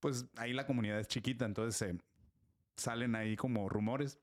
pues 0.01 0.27
ahí 0.37 0.53
la 0.53 0.67
comunidad 0.67 1.01
es 1.01 1.09
chiquita, 1.09 1.47
entonces 1.47 1.81
eh, 1.91 1.99
salen 2.77 3.15
ahí 3.15 3.37
como 3.37 3.69
rumores. 3.71 4.19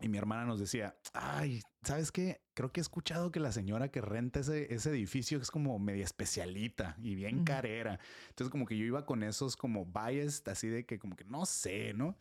Y 0.00 0.08
mi 0.08 0.18
hermana 0.18 0.44
nos 0.44 0.60
decía, 0.60 0.94
ay, 1.14 1.62
¿sabes 1.82 2.12
qué? 2.12 2.42
Creo 2.54 2.70
que 2.70 2.80
he 2.80 2.82
escuchado 2.82 3.30
que 3.30 3.40
la 3.40 3.50
señora 3.50 3.90
que 3.90 4.02
renta 4.02 4.40
ese, 4.40 4.72
ese 4.74 4.90
edificio 4.90 5.38
es 5.38 5.50
como 5.50 5.78
media 5.78 6.04
especialita 6.04 6.96
y 7.02 7.14
bien 7.14 7.36
Ujú. 7.36 7.44
carera. 7.44 7.98
Entonces 8.28 8.50
como 8.50 8.66
que 8.66 8.76
yo 8.76 8.84
iba 8.84 9.06
con 9.06 9.22
esos 9.22 9.56
como 9.56 9.86
bias, 9.86 10.42
así 10.46 10.68
de 10.68 10.84
que 10.84 10.98
como 10.98 11.16
que 11.16 11.24
no 11.24 11.46
sé, 11.46 11.94
¿no? 11.94 12.16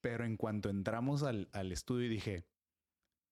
Pero 0.00 0.24
en 0.24 0.36
cuanto 0.36 0.68
entramos 0.70 1.24
al, 1.24 1.48
al 1.52 1.72
estudio 1.72 2.06
y 2.06 2.10
dije, 2.10 2.44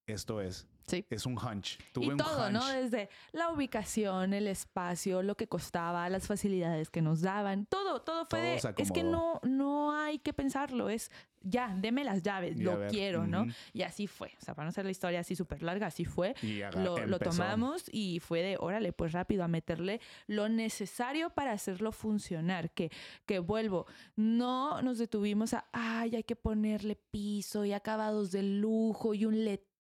esto 0.06 0.40
es, 0.40 0.66
Sí. 0.86 1.04
es 1.10 1.26
un 1.26 1.38
hunch. 1.38 1.78
Tuve 1.92 2.06
Y 2.06 2.10
un 2.10 2.16
todo, 2.16 2.50
¿no? 2.50 2.66
Desde 2.66 3.08
la 3.32 3.50
ubicación, 3.50 4.34
el 4.34 4.46
espacio, 4.46 5.22
lo 5.22 5.36
que 5.36 5.46
costaba, 5.46 6.08
las 6.08 6.26
facilidades 6.26 6.90
que 6.90 7.02
nos 7.02 7.22
daban, 7.22 7.66
todo, 7.66 8.02
todo 8.02 8.26
fue 8.26 8.58
Todo 8.60 8.72
de, 8.72 8.82
es 8.82 8.92
que 8.92 9.02
no, 9.02 9.40
no 9.42 9.92
hay 9.96 10.18
que 10.18 10.32
pensarlo, 10.32 10.88
es 10.88 11.10
ya, 11.44 11.74
deme 11.76 12.04
las 12.04 12.22
llaves, 12.22 12.58
Y 12.58 12.62
lo 12.62 12.86
quiero, 12.88 13.26
¿no? 13.26 13.46
Y 13.72 13.82
así 13.82 14.06
fue, 14.06 14.32
o 14.40 14.44
sea, 14.44 14.54
para 14.54 14.66
no 14.66 14.70
hacer 14.70 14.84
la 14.84 14.90
historia 14.90 15.20
así 15.20 15.36
súper 15.36 15.62
larga, 15.62 15.88
así 15.88 16.04
fue. 16.04 16.34
Y 16.42 16.60
Lo, 16.76 17.06
lo 17.06 17.18
tomamos 17.18 17.84
y 17.92 18.20
fue 18.20 18.42
de, 18.42 18.56
órale, 18.58 18.92
pues 18.92 19.12
rápido 19.12 19.44
a 19.44 19.48
meterle 19.48 20.00
lo 20.26 20.48
necesario 20.48 21.30
para 21.30 21.52
hacerlo 21.52 21.92
funcionar. 21.92 22.70
Que, 22.70 22.90
que 23.26 23.38
vuelvo, 23.40 23.86
no 24.16 24.80
nos 24.82 24.98
detuvimos 24.98 25.52
a, 25.54 25.66
ay, 25.72 26.16
hay 26.16 26.22
que 26.22 26.36
ponerle 26.36 26.96
piso 26.96 27.64
y 27.64 27.72
acabados 27.72 28.30
de 28.32 28.42
lujo 28.42 29.14
y 29.14 29.26
un 29.26 29.44
letrero. 29.44 29.73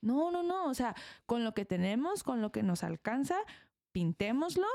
No, 0.00 0.30
no, 0.30 0.42
no. 0.42 0.66
O 0.66 0.74
sea, 0.74 0.94
con 1.26 1.44
lo 1.44 1.54
que 1.54 1.64
tenemos, 1.64 2.22
con 2.22 2.40
lo 2.40 2.52
que 2.52 2.62
nos 2.62 2.84
alcanza, 2.84 3.36
pintémoslo. 3.92 4.66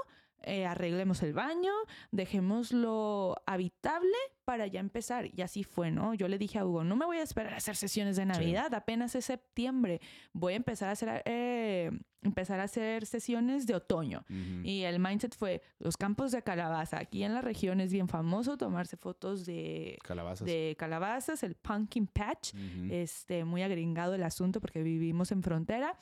Eh, 0.46 0.66
arreglemos 0.66 1.22
el 1.24 1.34
baño, 1.34 1.72
dejémoslo 2.12 3.36
habitable 3.46 4.16
para 4.44 4.68
ya 4.68 4.80
empezar. 4.80 5.30
Y 5.34 5.42
así 5.42 5.64
fue, 5.64 5.92
¿no? 5.92 6.14
Yo 6.14 6.28
le 6.28 6.38
dije 6.38 6.60
a 6.60 6.66
Hugo, 6.66 6.84
no 6.84 6.96
me 6.96 7.06
voy 7.06 7.18
a 7.18 7.24
esperar 7.24 7.54
a 7.54 7.58
hacer 7.58 7.76
sesiones 7.76 8.16
de 8.16 8.26
Navidad, 8.26 8.74
apenas 8.74 9.16
es 9.16 9.26
septiembre. 9.26 10.02
Voy 10.34 10.54
a 10.54 10.56
empezar 10.58 10.90
a 10.90 10.92
hacer, 10.92 11.24
eh, 11.26 11.92
empezar 12.22 12.60
a 12.60 12.64
hacer 12.64 13.06
sesiones 13.06 13.66
de 13.66 13.76
otoño. 13.76 14.24
Y 14.64 14.82
el 14.84 15.00
mindset 15.00 15.36
fue 15.36 15.62
los 15.80 15.98
campos 15.98 16.32
de 16.32 16.42
calabaza. 16.44 17.00
Aquí 17.00 17.24
en 17.24 17.34
la 17.34 17.42
región 17.42 17.82
es 17.82 17.92
bien 17.92 18.08
famoso 18.08 18.58
tomarse 18.58 18.98
fotos 18.98 19.46
de, 19.46 19.98
Calabazas. 20.04 20.46
de 20.46 20.76
calabazas, 20.78 21.44
el 21.44 21.56
pumpkin 21.56 22.08
patch. 22.08 22.54
Ujú. 22.54 22.88
Este, 22.92 23.46
muy 23.46 23.64
agringado 23.64 24.14
el 24.14 24.24
asunto 24.24 24.62
porque 24.62 24.84
vivimos 24.84 25.32
en 25.32 25.42
frontera. 25.44 25.98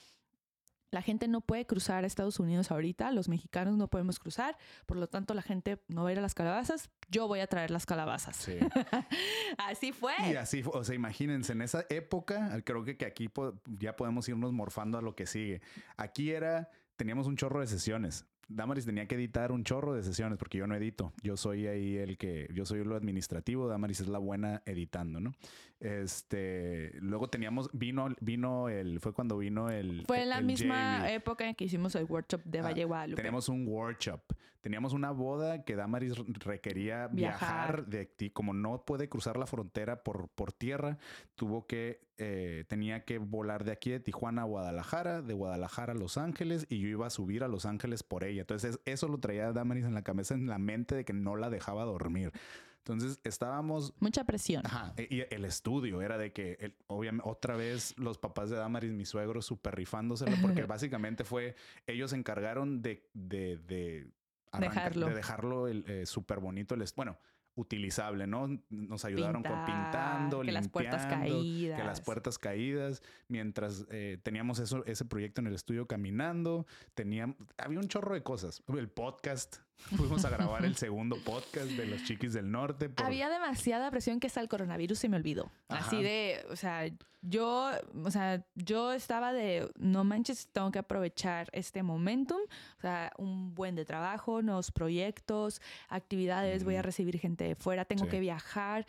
La 0.93 1.01
gente 1.01 1.27
no 1.27 1.41
puede 1.41 1.65
cruzar 1.65 2.03
a 2.03 2.07
Estados 2.07 2.39
Unidos 2.39 2.69
ahorita, 2.71 3.11
los 3.11 3.27
mexicanos 3.27 3.75
no 3.77 3.87
podemos 3.89 4.19
cruzar, 4.19 4.57
por 4.85 4.97
lo 4.97 5.07
tanto 5.07 5.33
la 5.33 5.41
gente 5.41 5.83
no 5.87 6.03
va 6.03 6.09
a 6.09 6.11
ir 6.11 6.19
a 6.19 6.21
las 6.21 6.35
calabazas, 6.35 6.91
yo 7.09 7.27
voy 7.27 7.39
a 7.39 7.47
traer 7.47 7.71
las 7.71 7.85
calabazas. 7.85 8.35
Sí. 8.37 8.57
Así 9.57 9.91
fue. 9.91 10.13
Y 10.31 10.35
así, 10.35 10.63
fue, 10.63 10.71
o 10.79 10.83
sea, 10.83 10.95
imagínense, 10.95 11.53
en 11.53 11.61
esa 11.61 11.85
época, 11.89 12.61
creo 12.63 12.83
que, 12.83 12.95
que 12.97 13.05
aquí 13.05 13.27
po- 13.27 13.59
ya 13.65 13.95
podemos 13.95 14.27
irnos 14.29 14.53
morfando 14.53 14.97
a 14.97 15.01
lo 15.01 15.15
que 15.15 15.25
sigue. 15.25 15.61
Aquí 15.97 16.31
era, 16.31 16.69
teníamos 16.95 17.27
un 17.27 17.35
chorro 17.37 17.59
de 17.59 17.67
sesiones. 17.67 18.25
Damaris 18.49 18.85
tenía 18.85 19.07
que 19.07 19.15
editar 19.15 19.51
un 19.51 19.63
chorro 19.63 19.93
de 19.93 20.03
sesiones 20.03 20.37
porque 20.37 20.57
yo 20.57 20.67
no 20.67 20.75
edito. 20.75 21.13
Yo 21.23 21.37
soy 21.37 21.67
ahí 21.67 21.97
el 21.97 22.17
que, 22.17 22.47
yo 22.53 22.65
soy 22.65 22.83
lo 22.83 22.95
administrativo, 22.95 23.67
Damaris 23.67 24.01
es 24.01 24.07
la 24.07 24.19
buena 24.19 24.61
editando, 24.65 25.19
¿no? 25.19 25.33
Este, 25.79 26.91
luego 26.99 27.27
teníamos, 27.29 27.69
vino, 27.73 28.09
vino 28.19 28.69
el, 28.69 28.99
fue 28.99 29.13
cuando 29.13 29.37
vino 29.37 29.69
el. 29.69 30.03
Fue 30.07 30.23
en 30.23 30.29
la 30.29 30.39
el 30.39 30.45
misma 30.45 30.99
JV. 30.99 31.13
época 31.15 31.47
en 31.47 31.55
que 31.55 31.65
hicimos 31.65 31.95
el 31.95 32.05
workshop 32.05 32.43
de 32.43 32.59
Ah, 32.59 32.63
Valle 32.63 32.85
Guadalupe. 32.85 33.15
Teníamos 33.21 33.47
un 33.49 33.67
workshop. 33.67 34.21
Teníamos 34.61 34.93
una 34.93 35.11
boda 35.11 35.65
que 35.65 35.75
Damaris 35.75 36.15
requería 36.39 37.07
viajar, 37.07 37.75
Viajar. 37.83 37.85
de 37.87 38.05
ti. 38.05 38.29
Como 38.29 38.53
no 38.53 38.85
puede 38.85 39.09
cruzar 39.09 39.35
la 39.35 39.45
frontera 39.45 40.03
por, 40.03 40.29
por 40.29 40.53
tierra, 40.53 40.97
tuvo 41.35 41.67
que, 41.67 41.99
eh, 42.17 42.65
tenía 42.67 43.05
que 43.05 43.17
volar 43.17 43.63
de 43.63 43.71
aquí 43.71 43.89
de 43.91 43.99
Tijuana 43.99 44.43
a 44.43 44.45
Guadalajara, 44.45 45.21
de 45.21 45.33
Guadalajara 45.33 45.93
a 45.93 45.95
Los 45.95 46.17
Ángeles, 46.17 46.65
y 46.69 46.79
yo 46.79 46.87
iba 46.87 47.07
a 47.07 47.09
subir 47.09 47.43
a 47.43 47.47
Los 47.47 47.65
Ángeles 47.65 48.03
por 48.03 48.23
ella. 48.23 48.41
Entonces, 48.41 48.79
eso 48.85 49.07
lo 49.07 49.19
traía 49.19 49.51
Damaris 49.51 49.85
en 49.85 49.93
la 49.93 50.03
cabeza, 50.03 50.33
en 50.33 50.47
la 50.47 50.57
mente 50.57 50.95
de 50.95 51.05
que 51.05 51.13
no 51.13 51.35
la 51.35 51.49
dejaba 51.49 51.83
dormir. 51.85 52.31
Entonces, 52.79 53.19
estábamos 53.23 53.93
Mucha 54.01 54.25
presión. 54.25 54.65
Ajá, 54.65 54.93
e- 54.97 55.07
y 55.09 55.33
el 55.33 55.45
estudio 55.45 56.01
era 56.01 56.17
de 56.17 56.33
que, 56.33 56.57
el- 56.59 56.75
obviamente, 56.87 57.27
otra 57.29 57.55
vez 57.55 57.97
los 57.97 58.17
papás 58.17 58.49
de 58.49 58.57
Damaris, 58.57 58.91
mis 58.91 59.07
suegros, 59.07 59.45
super 59.45 59.73
rifándosela, 59.75 60.35
porque 60.41 60.63
básicamente 60.67 61.23
fue, 61.23 61.55
ellos 61.87 62.09
se 62.11 62.17
encargaron 62.17 62.81
de, 62.81 63.09
de, 63.13 63.57
de, 63.57 64.11
arranca- 64.51 64.69
Dejarlo. 64.73 65.07
de 65.07 65.15
dejarlo 65.15 65.67
el, 65.69 65.85
eh, 65.87 66.05
súper 66.05 66.39
bonito. 66.39 66.75
el 66.75 66.83
bueno, 66.95 67.17
utilizable, 67.55 68.27
¿no? 68.27 68.59
Nos 68.69 69.05
ayudaron 69.05 69.43
con 69.43 69.65
pintando, 69.65 70.41
que 70.41 70.51
las 70.51 70.67
puertas 70.67 71.05
caídas. 71.05 71.79
que 71.79 71.85
las 71.85 72.01
puertas 72.01 72.37
caídas, 72.37 73.01
mientras 73.27 73.85
eh, 73.91 74.17
teníamos 74.23 74.59
eso, 74.59 74.83
ese 74.85 75.05
proyecto 75.05 75.41
en 75.41 75.47
el 75.47 75.55
estudio 75.55 75.87
caminando, 75.87 76.65
teníamos, 76.95 77.37
había 77.57 77.79
un 77.79 77.87
chorro 77.87 78.15
de 78.15 78.23
cosas. 78.23 78.63
El 78.67 78.89
podcast, 78.89 79.57
fuimos 79.97 80.23
a 80.25 80.29
grabar 80.29 80.63
el 80.65 80.75
segundo 80.75 81.17
podcast 81.23 81.67
de 81.71 81.85
los 81.87 82.03
Chiquis 82.03 82.33
del 82.33 82.49
Norte. 82.51 82.89
por- 82.89 83.05
Había 83.05 83.29
demasiada 83.29 83.89
presión 83.91 84.19
que 84.19 84.27
hasta 84.27 84.39
el 84.41 84.47
coronavirus 84.47 84.97
se 84.99 85.09
me 85.09 85.17
olvidó. 85.17 85.51
Así 85.67 86.01
de, 86.01 86.45
o 86.49 86.55
sea, 86.55 86.83
yo, 87.21 87.71
o 88.03 88.11
sea, 88.11 88.45
yo 88.55 88.91
estaba 88.93 89.33
de, 89.33 89.69
no 89.77 90.03
manches, 90.03 90.47
tengo 90.51 90.71
que 90.71 90.79
aprovechar 90.79 91.49
este 91.53 91.83
momentum, 91.83 92.39
o 92.77 92.81
sea, 92.81 93.11
un 93.17 93.53
buen 93.55 93.75
de 93.75 93.85
trabajo, 93.85 94.41
nuevos 94.41 94.71
proyectos, 94.71 95.61
actividades, 95.89 96.63
voy 96.63 96.75
a 96.75 96.81
recibir 96.81 97.19
gente 97.19 97.43
de 97.45 97.55
fuera, 97.55 97.85
tengo 97.85 98.05
Sí. 98.05 98.11
que 98.11 98.19
viajar. 98.19 98.85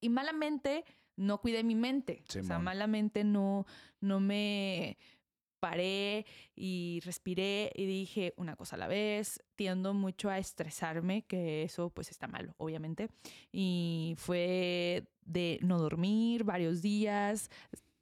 Y 0.00 0.08
malamente 0.08 0.84
no 1.16 1.38
cuidé 1.40 1.64
mi 1.64 1.74
mente. 1.74 2.22
O 2.38 2.42
sea, 2.44 2.58
malamente 2.58 3.24
no, 3.24 3.66
no 4.00 4.20
me 4.20 4.96
paré 5.58 6.26
y 6.54 7.00
respiré 7.04 7.72
y 7.74 7.86
dije 7.86 8.34
una 8.36 8.56
cosa 8.56 8.76
a 8.76 8.78
la 8.78 8.88
vez. 8.88 9.42
Tiendo 9.56 9.94
mucho 9.94 10.30
a 10.30 10.38
estresarme, 10.38 11.22
que 11.22 11.62
eso 11.62 11.90
pues 11.90 12.10
está 12.10 12.26
mal, 12.26 12.54
obviamente. 12.58 13.08
Y 13.52 14.14
fue 14.18 15.08
de 15.24 15.58
no 15.62 15.78
dormir 15.78 16.44
varios 16.44 16.82
días. 16.82 17.50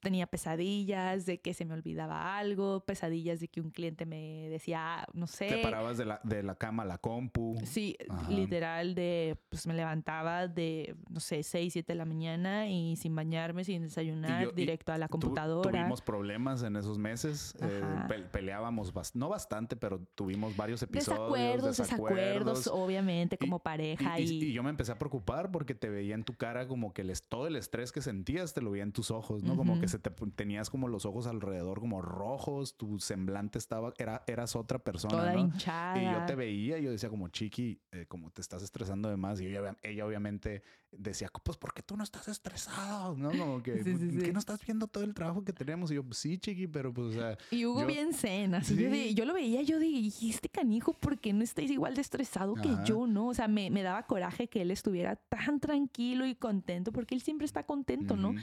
Tenía 0.07 0.29
pesadillas 0.29 1.27
de 1.27 1.41
que 1.41 1.53
se 1.53 1.65
me 1.65 1.75
olvidaba 1.75 2.39
algo, 2.39 2.79
pesadillas 2.85 3.41
de 3.41 3.49
que 3.49 3.61
un 3.61 3.71
cliente 3.71 4.07
me 4.07 4.49
decía, 4.49 5.05
no 5.15 5.27
sé. 5.27 5.49
Te 5.49 5.63
parabas 5.63 5.99
de 5.99 6.05
la, 6.05 6.21
de 6.23 6.45
la 6.45 6.55
cama 6.55 6.85
a 6.85 6.87
la 6.87 6.99
compu. 6.99 7.57
Sí, 7.65 7.97
Ajá. 8.09 8.31
literal 8.31 8.95
de, 8.95 9.37
pues 9.49 9.67
me 9.67 9.75
levantaba 9.75 10.47
de, 10.47 10.95
no 11.11 11.19
sé, 11.19 11.43
6, 11.43 11.73
7 11.73 11.93
de 11.93 11.97
la 11.97 12.05
mañana 12.05 12.69
y 12.69 12.95
sin 12.95 13.17
bañarme, 13.17 13.65
sin 13.65 13.83
desayunar, 13.83 14.45
yo- 14.45 14.53
directo 14.53 14.93
a 14.93 14.99
la 14.99 15.09
computadora. 15.09 15.71
tuvimos 15.73 16.01
problemas 16.03 16.63
en 16.63 16.77
esos 16.77 16.99
meses. 16.99 17.57
eh, 17.61 17.83
pe- 18.09 18.21
peleábamos, 18.21 18.93
no 19.17 19.29
bastante, 19.29 19.75
pero 19.75 19.99
tuvimos 20.15 20.57
varios 20.57 20.83
episodios. 20.85 21.19
desacuerdos, 21.33 21.77
desacuerdos, 21.79 22.59
desacuerdos. 22.59 22.67
obviamente, 22.69 23.39
como 23.39 23.57
Y- 23.57 23.61
pareja 23.61 24.21
Y, 24.21 24.23
y, 24.23 24.31
y- 24.31 24.45
y 24.45 24.53
yo 24.53 24.63
me 24.63 24.71
empecé 24.71 24.93
a 24.93 24.99
preocupar 24.99 25.51
porque 25.51 25.75
te 25.75 25.89
veía 25.89 26.15
en 26.15 26.23
tu 26.23 26.35
cara 26.35 26.69
como 26.69 26.95
que 26.95 27.03
les, 27.03 27.23
todo 27.29 27.49
el 27.49 27.57
estrés 27.57 27.91
que 27.91 28.01
sentías 28.01 28.55
te 28.55 28.61
lo 28.61 28.71
veía 28.71 28.85
en 28.85 28.93
tus 28.93 29.11
ojos, 29.11 29.43
¿no? 29.43 29.57
Como 29.57 29.81
que 29.81 29.89
se 29.97 29.99
te 29.99 30.11
tenías 30.35 30.71
como 30.71 30.89
los 30.89 31.07
ojos 31.07 31.27
alrededor 31.27 31.81
como 31.81 32.03
rojos, 32.03 32.77
tu 32.77 32.99
semblante 32.99 33.59
estaba, 33.59 33.93
era, 33.99 34.23
eras 34.27 34.57
otra 34.57 34.79
persona, 34.79 35.17
toda 35.17 35.33
¿no? 35.33 35.41
hinchada. 35.41 35.99
Y 36.01 36.13
yo 36.13 36.27
te 36.27 36.35
veía 36.35 36.79
y 36.79 36.85
yo 36.85 36.91
decía 36.91 37.09
como, 37.09 37.29
Chiqui, 37.29 37.81
eh, 37.93 38.07
como 38.07 38.31
te 38.31 38.41
estás 38.41 38.63
estresando 38.63 39.09
de 39.09 39.17
más. 39.17 39.41
Y 39.41 39.47
ella, 39.47 39.77
ella 39.83 40.07
obviamente 40.07 40.63
decía, 40.93 41.29
pues, 41.43 41.59
¿por 41.59 41.75
qué 41.75 41.83
tú 41.83 41.97
no 41.97 42.05
estás 42.05 42.29
estresado? 42.29 43.17
¿No? 43.17 43.31
Como 43.31 43.63
que, 43.63 43.83
Sí, 43.85 43.97
sí, 43.97 44.07
"¿Por 44.07 44.11
sí. 44.13 44.19
qué 44.27 44.33
no 44.33 44.39
estás 44.39 44.65
viendo 44.65 44.87
todo 44.87 45.05
el 45.05 45.15
trabajo 45.15 45.45
que 45.45 45.53
tenemos? 45.53 45.91
Y 45.91 45.95
yo, 45.97 46.05
"Pues 46.05 46.19
sí, 46.19 46.39
Chiqui, 46.39 46.67
pero 46.67 46.93
pues, 46.93 47.09
o 47.09 47.13
sea... 47.13 47.37
Y 47.51 47.67
Hugo 47.67 47.83
yo- 47.83 47.87
bien 47.87 48.13
zen, 48.15 48.55
así 48.55 48.75
yo, 48.77 48.89
yo 49.15 49.25
lo 49.25 49.35
veía, 49.35 49.63
yo 49.63 49.79
dije, 49.79 50.25
"¿Y 50.25 50.31
este 50.31 50.49
canijo, 50.49 50.93
¿por 50.95 51.19
qué 51.19 51.33
no 51.33 51.43
estáis 51.43 51.71
igual 51.71 51.95
de 51.95 52.01
estresado 52.01 52.55
que 52.55 52.69
Ajá. 52.71 52.85
yo, 52.85 53.07
no? 53.07 53.29
O 53.29 53.35
sea, 53.35 53.49
me, 53.49 53.71
me 53.71 53.83
daba 53.83 54.05
coraje 54.07 54.49
que 54.49 54.63
él 54.63 54.71
estuviera 54.71 55.17
tan 55.17 55.61
tranquilo 55.61 56.27
y 56.27 56.35
contento, 56.35 56.93
porque 56.93 57.15
él 57.15 57.21
siempre 57.21 57.45
está 57.45 57.65
contento, 57.65 58.17
¿no? 58.17 58.35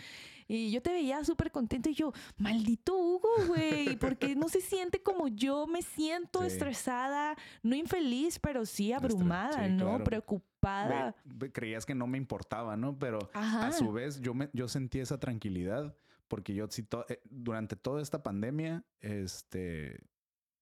Y 0.48 0.72
yo 0.72 0.82
te 0.82 0.92
veía 0.92 1.24
súper 1.24 1.52
contento 1.52 1.90
y 1.90 1.94
yo, 1.94 2.12
maldito 2.38 2.96
Hugo, 2.98 3.30
güey, 3.48 3.98
porque 3.98 4.36
no 4.36 4.50
se 4.50 4.62
siente 4.62 5.02
como 5.02 5.28
yo 5.28 5.68
me 5.68 5.82
siento 5.82 6.42
Sí. 6.42 6.48
estresada, 6.48 7.36
no 7.62 7.76
infeliz, 7.76 8.40
pero 8.40 8.66
sí 8.66 8.92
abrumada, 8.94 9.66
sí, 9.68 9.72
¿no? 9.74 9.86
claro. 9.86 10.04
Preocupada. 10.04 11.16
Creías 11.52 11.86
que 11.86 11.96
no 11.96 12.08
me 12.08 12.18
importaba, 12.18 12.76
¿no? 12.78 12.98
Pero 12.98 13.20
Ajá. 13.34 13.68
a 13.68 13.72
su 13.72 13.92
vez 13.92 14.22
yo, 14.22 14.34
me, 14.34 14.50
yo 14.54 14.68
sentí 14.68 15.00
esa 15.00 15.20
tranquilidad 15.20 15.96
porque 16.28 16.54
yo 16.56 16.68
to- 16.68 17.06
eh, 17.10 17.22
durante 17.30 17.76
toda 17.76 18.02
esta 18.02 18.24
pandemia, 18.24 18.84
este, 19.02 20.00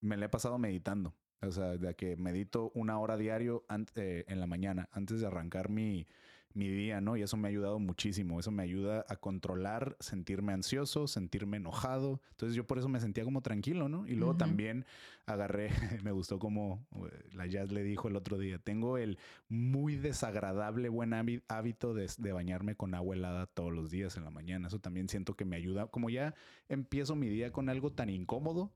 me 0.02 0.18
la 0.18 0.26
he 0.26 0.30
pasado 0.30 0.58
meditando. 0.58 1.16
O 1.44 1.52
sea, 1.52 1.78
de 1.78 1.96
que 1.96 2.16
medito 2.18 2.72
una 2.76 3.00
hora 3.00 3.18
diario 3.18 3.66
eh, 3.96 4.26
en 4.28 4.40
la 4.40 4.46
mañana 4.48 4.90
antes 4.92 5.22
de 5.22 5.28
arrancar 5.28 5.70
mi, 5.70 6.08
mi 6.54 6.68
día, 6.70 7.02
¿no? 7.02 7.16
Y 7.18 7.22
eso 7.22 7.38
me 7.38 7.48
ha 7.48 7.52
ayudado 7.52 7.80
muchísimo. 7.80 8.40
Eso 8.40 8.52
me 8.52 8.64
ayuda 8.64 9.06
a 9.08 9.16
controlar, 9.16 9.96
sentirme 10.00 10.54
ansioso, 10.54 11.08
sentirme 11.08 11.58
enojado. 11.58 12.22
Entonces 12.32 12.56
yo 12.56 12.66
por 12.68 12.78
eso 12.78 12.90
me 12.90 13.00
sentía 13.00 13.24
como 13.24 13.42
tranquilo, 13.42 13.88
¿no? 13.90 14.08
Y 14.08 14.16
luego 14.16 14.34
también 14.38 14.86
agarré, 15.26 15.70
me 16.04 16.12
gustó 16.12 16.40
como 16.40 16.86
eh, 16.96 17.30
la 17.34 17.46
Jazz 17.48 17.72
le 17.72 17.84
dijo 17.84 18.08
el 18.08 18.16
otro 18.16 18.38
día, 18.38 18.58
tengo 18.60 18.98
el 18.98 19.18
muy 19.50 19.96
desagradable 19.96 20.90
buen 20.90 21.12
hábi- 21.12 21.44
hábito 21.48 21.94
de, 21.94 22.10
de 22.18 22.32
bañarme 22.34 22.76
con 22.76 22.94
agua 22.96 23.16
helada 23.16 23.46
todos 23.48 23.72
los 23.72 23.90
días 23.92 24.18
en 24.18 24.24
la 24.24 24.30
mañana. 24.30 24.68
Eso 24.68 24.80
también 24.80 25.10
siento 25.10 25.36
que 25.36 25.46
me 25.46 25.56
ayuda. 25.56 25.88
Como 25.88 26.10
ya 26.10 26.34
empiezo 26.70 27.16
mi 27.16 27.30
día 27.30 27.52
con 27.52 27.70
algo 27.70 27.92
tan 27.92 28.10
incómodo, 28.10 28.72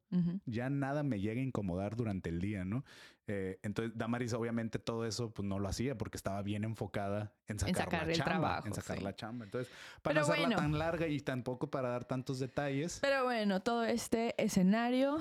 ya 0.46 0.70
nada 0.70 1.04
me 1.04 1.20
llega 1.20 1.42
a 1.42 1.44
incomodar 1.44 1.96
durante 1.96 2.30
el 2.30 2.40
día, 2.40 2.64
¿no? 2.66 2.84
Eh, 3.28 3.60
entonces, 3.64 3.98
Damaris 3.98 4.34
obviamente 4.34 4.78
todo 4.78 5.06
eso 5.06 5.32
pues 5.32 5.48
no 5.48 5.58
lo 5.58 5.68
hacía 5.68 5.98
porque 5.98 6.16
estaba 6.18 6.42
bien 6.44 6.64
enfocada 6.64 7.34
en 7.48 7.58
sacar, 7.58 7.76
sacar 7.76 8.06
la 8.06 8.12
el 8.14 8.18
chamba, 8.20 8.32
trabajo, 8.32 8.68
en 8.68 8.74
sacar 8.76 8.98
sí. 8.98 9.04
la 9.04 9.16
chamba. 9.16 9.46
Entonces, 9.46 9.74
para 10.04 10.14
Pero 10.14 10.28
no 10.28 10.34
hacerla 10.34 10.48
bueno. 10.48 10.62
tan 10.62 10.78
larga 10.80 11.08
y 11.08 11.20
tampoco 11.22 11.70
para 11.72 11.90
dar 11.90 12.06
tantos 12.06 12.38
detalles, 12.40 13.00
Pero 13.02 13.24
bueno, 13.24 13.62
todo 13.62 13.84
este 13.84 14.36
escenario 14.44 15.18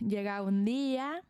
llega 0.00 0.40
un 0.42 0.64
día 0.64 1.22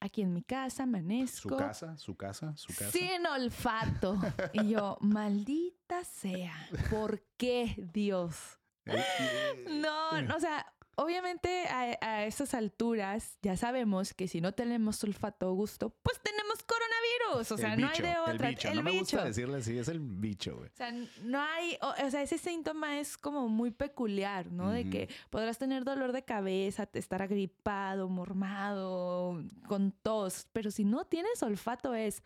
aquí 0.00 0.20
en 0.22 0.34
mi 0.34 0.42
casa, 0.42 0.76
su 0.78 0.82
amanezco. 0.82 1.56
casa, 1.56 1.96
su 1.96 2.16
casa, 2.16 2.54
su 2.56 2.68
casa. 2.74 2.90
Sin 2.90 3.24
olfato. 3.26 4.18
Y 4.52 4.68
yo, 4.70 4.98
maldita 5.00 6.04
sea, 6.04 6.54
¿por 6.90 7.22
qué 7.38 7.76
Dios? 7.94 8.58
No, 9.70 10.20
no, 10.22 10.36
o 10.36 10.40
sea, 10.40 10.66
obviamente 10.96 11.66
a, 11.68 11.96
a 12.00 12.24
esas 12.26 12.54
alturas 12.54 13.38
ya 13.42 13.56
sabemos 13.56 14.14
que 14.14 14.28
si 14.28 14.40
no 14.40 14.52
tenemos 14.52 15.02
olfato 15.04 15.50
o 15.50 15.54
gusto, 15.54 15.90
pues 16.02 16.20
tenemos 16.20 16.62
coronavirus. 16.62 17.52
O 17.52 17.58
sea, 17.58 17.76
no 17.76 17.88
hay 17.88 18.00
de 18.00 18.16
otra. 18.18 18.48
El 18.48 18.54
bicho. 18.54 18.74
no 18.74 18.82
me 18.82 18.98
gusta 18.98 19.24
decirle 19.24 19.58
así, 19.58 19.78
es 19.78 19.88
el 19.88 20.00
bicho, 20.00 20.56
güey. 20.56 20.68
O 20.68 20.76
sea, 20.76 20.92
no 21.22 21.40
hay, 21.40 21.76
o, 21.80 21.88
o 22.06 22.10
sea, 22.10 22.22
ese 22.22 22.38
síntoma 22.38 22.98
es 22.98 23.16
como 23.16 23.48
muy 23.48 23.70
peculiar, 23.70 24.50
¿no? 24.52 24.70
De 24.70 24.88
que 24.90 25.08
podrás 25.30 25.58
tener 25.58 25.84
dolor 25.84 26.12
de 26.12 26.24
cabeza, 26.24 26.86
te- 26.86 26.98
estar 26.98 27.22
agripado, 27.22 28.08
mormado, 28.08 29.42
con 29.66 29.92
tos, 29.92 30.46
pero 30.52 30.70
si 30.70 30.84
no 30.84 31.04
tienes 31.06 31.42
olfato 31.42 31.94
es 31.94 32.22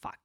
fuck. 0.00 0.18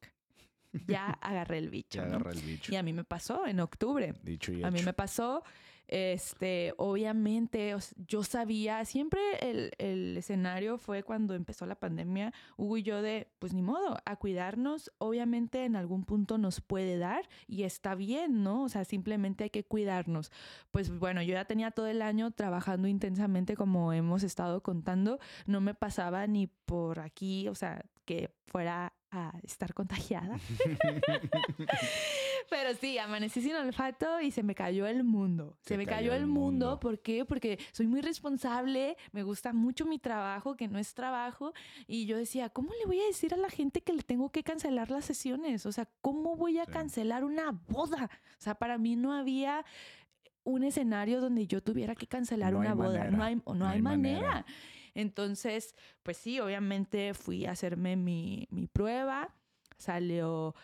Ya 0.88 1.06
agarré 1.22 1.60
el 1.60 1.70
bicho. 1.70 2.00
Ya 2.02 2.06
¿no? 2.06 2.16
agarra 2.16 2.32
el 2.32 2.42
bicho. 2.42 2.72
Y 2.72 2.76
a 2.76 2.84
mí 2.84 2.94
me 2.94 3.04
pasó 3.04 3.46
en 3.46 3.60
octubre. 3.60 4.14
Dicho 4.24 4.52
y 4.52 4.64
A 4.64 4.72
mí 4.72 4.82
me 4.84 4.94
pasó, 4.94 5.44
este, 5.88 6.74
obviamente, 6.78 7.76
yo 8.08 8.24
sabía, 8.24 8.84
siempre 8.86 9.20
el, 9.42 9.72
el 9.78 10.18
escenario 10.18 10.78
fue 10.78 11.04
cuando 11.04 11.34
empezó 11.36 11.66
la 11.66 11.76
pandemia, 11.76 12.34
Hugo 12.58 12.78
y 12.78 12.84
yo 12.84 13.02
de, 13.02 13.28
pues 13.40 13.54
ni 13.54 13.62
modo, 13.62 13.98
a 14.06 14.16
cuidarnos, 14.16 14.92
obviamente 14.98 15.66
en 15.66 15.76
algún 15.76 16.04
punto 16.06 16.38
nos 16.38 16.62
puede 16.62 16.98
dar 16.98 17.28
y 17.48 17.64
está 17.64 17.96
bien, 17.96 18.44
¿no? 18.44 18.64
O 18.64 18.70
sea, 18.70 18.86
simplemente 18.86 19.46
hay 19.46 19.50
que 19.50 19.64
cuidarnos. 19.64 20.32
Pues 20.72 20.90
bueno, 20.98 21.22
yo 21.22 21.34
ya 21.34 21.46
tenía 21.46 21.72
todo 21.72 21.88
el 21.88 22.02
año 22.02 22.32
trabajando 22.32 22.88
intensamente 22.88 23.56
como 23.56 23.94
hemos 23.94 24.24
estado 24.24 24.62
contando, 24.64 25.20
no 25.46 25.62
me 25.62 25.74
pasaba 25.74 26.26
ni 26.28 26.48
por 26.48 27.00
aquí, 27.00 27.48
o 27.48 27.56
sea, 27.56 27.86
que 28.06 28.34
fuera 28.48 28.94
a 29.14 29.34
estar 29.44 29.74
contagiada. 29.74 30.38
Pero 32.50 32.74
sí, 32.76 32.98
amanecí 32.98 33.42
sin 33.42 33.56
olfato 33.56 34.22
y 34.22 34.32
se 34.32 34.44
me 34.44 34.56
cayó 34.56 34.86
el 34.88 35.04
mundo. 35.04 35.58
Se, 35.62 35.70
Se 35.70 35.78
me 35.78 35.86
cayó 35.86 36.12
cayó 36.12 36.14
el 36.14 36.28
mundo. 36.28 36.66
mundo. 36.68 36.80
¿Por 36.80 37.00
qué? 37.00 37.26
Porque 37.26 37.60
soy 37.72 37.88
muy 37.88 38.02
responsable, 38.02 38.98
me 39.12 39.24
gusta 39.24 39.54
mucho 39.54 39.86
mi 39.86 40.00
trabajo, 40.00 40.56
que 40.56 40.68
no 40.68 40.78
es 40.80 40.94
trabajo. 40.94 41.54
Y 41.88 42.06
yo 42.06 42.18
decía, 42.18 42.50
¿cómo 42.50 42.72
le 42.80 42.86
voy 42.86 43.00
a 43.02 43.06
decir 43.06 43.34
a 43.34 43.38
la 43.38 43.50
gente 43.50 43.82
que 43.82 43.94
le 43.94 44.04
tengo 44.04 44.32
que 44.32 44.44
cancelar 44.44 44.92
las 44.92 45.06
sesiones? 45.06 45.66
O 45.66 45.72
sea, 45.72 45.88
¿cómo 46.02 46.36
voy 46.36 46.60
a 46.60 46.66
Sí. 46.66 46.72
cancelar 46.72 47.24
una 47.24 47.52
boda? 47.70 48.10
O 48.38 48.42
sea, 48.42 48.56
para 48.56 48.78
mí 48.78 48.96
no 48.96 49.14
había 49.14 49.66
un 50.46 50.64
escenario 50.64 51.22
donde 51.22 51.48
yo 51.48 51.62
tuviera 51.64 51.96
que 51.96 52.08
cancelar 52.08 52.54
No 52.54 52.60
una 52.60 52.74
boda. 52.74 53.00
manera, 53.00 53.12
No 53.12 53.24
hay, 53.24 53.36
no 53.36 53.54
no 53.56 53.68
hay 53.68 53.76
hay 53.76 53.82
manera. 53.82 54.22
manera. 54.22 54.46
Entonces, 54.96 55.76
pues 56.04 56.18
sí, 56.18 56.40
obviamente 56.40 57.14
fui 57.14 57.46
a 57.46 57.52
hacerme 57.52 57.96
mi, 57.96 58.48
mi 58.52 58.68
prueba, 58.68 59.34
salió 59.78 60.56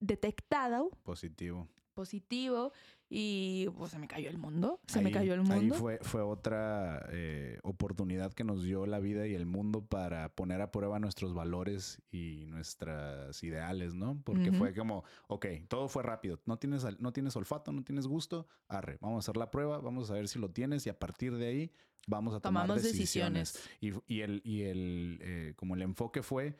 detectado, 0.00 0.90
Positivo. 1.02 1.68
positivo, 1.94 2.72
y 3.16 3.68
pues 3.76 3.92
se 3.92 3.98
me 4.00 4.08
cayó 4.08 4.28
el 4.28 4.38
mundo, 4.38 4.80
se 4.88 5.00
me 5.00 5.06
Ahí- 5.06 5.12
cayó 5.12 5.34
el 5.34 5.40
Ahí 5.42 5.60
mundo. 5.60 5.76
fue, 5.76 5.98
fue 6.02 6.20
otra 6.22 7.06
eh, 7.12 7.60
oportunidad 7.62 8.32
que 8.32 8.42
nos 8.42 8.64
dio 8.64 8.86
la 8.86 8.98
vida 8.98 9.24
y 9.28 9.34
el 9.34 9.46
mundo 9.46 9.86
para 9.86 10.34
poner 10.34 10.60
a 10.60 10.72
prueba 10.72 10.98
nuestros 10.98 11.32
valores 11.32 12.02
y 12.10 12.46
nuestras 12.46 13.40
ideales, 13.44 13.94
¿no? 13.94 14.20
Porque 14.24 14.50
fue 14.50 14.74
como, 14.74 15.04
ok, 15.28 15.46
todo 15.68 15.86
fue 15.88 16.02
rápido. 16.02 16.40
No 16.44 16.58
tienes, 16.58 16.84
no 16.98 17.12
tienes 17.12 17.36
olfato, 17.36 17.70
no 17.70 17.84
tienes 17.84 18.08
gusto, 18.08 18.48
arre, 18.66 18.98
vamos 19.00 19.16
a 19.16 19.30
hacer 19.30 19.36
la 19.36 19.50
prueba, 19.52 19.78
vamos 19.78 20.10
a 20.10 20.14
ver 20.14 20.26
si 20.26 20.40
lo 20.40 20.50
tienes 20.50 20.84
y 20.86 20.90
a 20.90 20.98
partir 20.98 21.36
de 21.36 21.46
ahí 21.46 21.72
vamos 22.08 22.34
a 22.34 22.40
tomar 22.40 22.64
Tomamos 22.66 22.82
decisiones. 22.82 23.52
decisiones. 23.80 24.02
Y, 24.08 24.12
y 24.16 24.20
el, 24.22 24.42
y 24.44 24.62
el 24.62 25.18
eh, 25.22 25.52
como 25.56 25.76
el 25.76 25.82
enfoque 25.82 26.22
fue, 26.24 26.56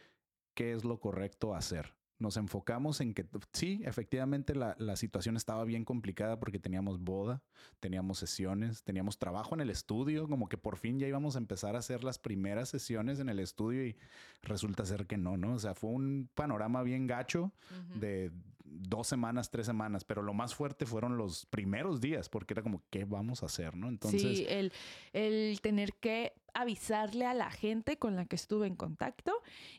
¿qué 0.55 0.73
es 0.73 0.85
lo 0.85 1.01
correcto 1.01 1.55
hacer? 1.57 1.95
Nos 2.25 2.39
enfocamos 2.39 3.01
en 3.01 3.13
que 3.13 3.27
sí, 3.53 3.83
efectivamente 3.85 4.55
la, 4.55 4.75
la, 4.79 4.97
situación 4.97 5.37
estaba 5.37 5.65
bien 5.65 5.85
complicada 5.85 6.41
porque 6.41 6.59
teníamos 6.59 6.99
boda, 6.99 7.43
teníamos 7.81 8.19
sesiones, 8.19 8.83
teníamos 8.83 9.19
trabajo 9.19 9.55
en 9.55 9.61
el 9.61 9.69
estudio, 9.71 10.27
como 10.27 10.49
que 10.49 10.57
por 10.57 10.79
fin 10.79 10.99
ya 10.99 11.07
íbamos 11.07 11.37
a 11.37 11.39
empezar 11.39 11.77
a 11.77 11.81
hacer 11.81 12.03
las 12.03 12.19
primeras 12.19 12.71
sesiones 12.71 13.21
en 13.21 13.29
el 13.29 13.39
estudio 13.39 13.87
y 13.87 13.97
resulta 14.43 14.87
ser 14.87 15.07
que 15.07 15.19
no, 15.19 15.37
¿no? 15.37 15.55
O 15.55 15.59
sea, 15.59 15.75
fue 15.75 15.91
un 15.91 16.31
panorama 16.35 16.83
bien 16.83 17.07
gacho 17.07 17.53
de 17.95 18.33
dos 18.65 19.07
semanas, 19.07 19.51
tres 19.51 19.67
semanas, 19.67 20.05
pero 20.05 20.23
lo 20.23 20.33
más 20.33 20.55
fuerte 20.55 20.87
fueron 20.87 21.19
los 21.19 21.45
primeros 21.47 22.01
días 22.01 22.31
porque 22.31 22.55
era 22.55 22.63
como, 22.63 22.83
¿qué 22.91 23.05
vamos 23.05 23.43
a 23.43 23.47
hacer, 23.47 23.77
no? 23.77 23.89
Entonces... 23.89 24.21
Sí, 24.23 24.47
el, 24.49 24.73
el 25.13 25.61
tener 25.61 25.93
que 25.95 26.33
avisarle 26.55 27.27
a 27.27 27.35
la 27.35 27.51
gente 27.51 27.99
con 27.99 28.17
la 28.17 28.25
que 28.25 28.37
estuve 28.37 28.67
en 28.67 28.77
contacto 28.77 29.33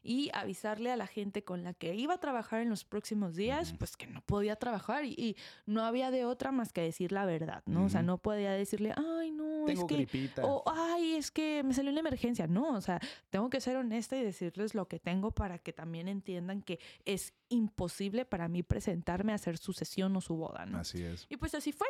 y 0.04 0.30
avisarle 0.34 0.92
a 0.92 0.98
la 0.98 1.08
gente 1.08 1.44
con 1.44 1.64
la 1.64 1.74
que 1.74 1.96
iba 1.96 2.16
a 2.16 2.20
trabajar 2.20 2.62
en 2.62 2.70
los 2.70 2.84
próximos 2.84 3.36
días, 3.36 3.74
pues 3.80 3.98
que 3.98 4.08
no 4.08 4.22
podía 4.22 4.56
trabajar 4.56 5.06
y, 5.06 5.36
no 5.66 5.84
había 5.84 6.12
de 6.12 6.26
otra 6.26 6.52
más 6.52 6.72
que 6.74 6.82
decir 6.82 7.12
la 7.12 7.26
verdad, 7.26 7.64
¿no? 7.66 7.86
O 7.86 7.90
sea, 7.90 8.04
no 8.04 8.18
podía 8.18 8.52
decirle, 8.52 8.94
ay, 8.96 9.32
no, 9.32 9.68
es 9.68 9.84
que... 9.86 10.08
O, 10.42 10.64
ay, 10.68 11.16
es 11.16 11.32
que 11.32 11.64
me 11.64 11.74
salió 11.74 11.92
una 11.92 12.02
emergencia. 12.02 12.48
No, 12.48 12.76
o 12.76 12.82
sea, 12.82 13.00
tengo 13.30 13.50
que 13.50 13.62
ser 13.62 13.78
honesta 13.78 14.18
y 14.18 14.24
decirles 14.24 14.76
lo 14.76 14.88
que 14.88 15.00
tengo 15.00 15.32
para 15.32 15.60
que 15.60 15.74
también 15.74 16.08
entiendan 16.08 16.62
que 16.62 16.80
es 17.06 17.34
imposible 17.50 18.26
para 18.26 18.48
mí 18.48 18.64
presentarme 18.64 19.32
a 19.32 19.36
hacer 19.36 19.58
su 19.58 19.74
sesión 19.74 20.16
o 20.16 20.22
su 20.22 20.36
boda, 20.36 20.66
¿no? 20.66 20.80
Así 20.80 21.04
es. 21.04 21.26
Y 21.30 21.38
pues 21.38 21.56
así 21.56 21.72
fue. 21.72 21.88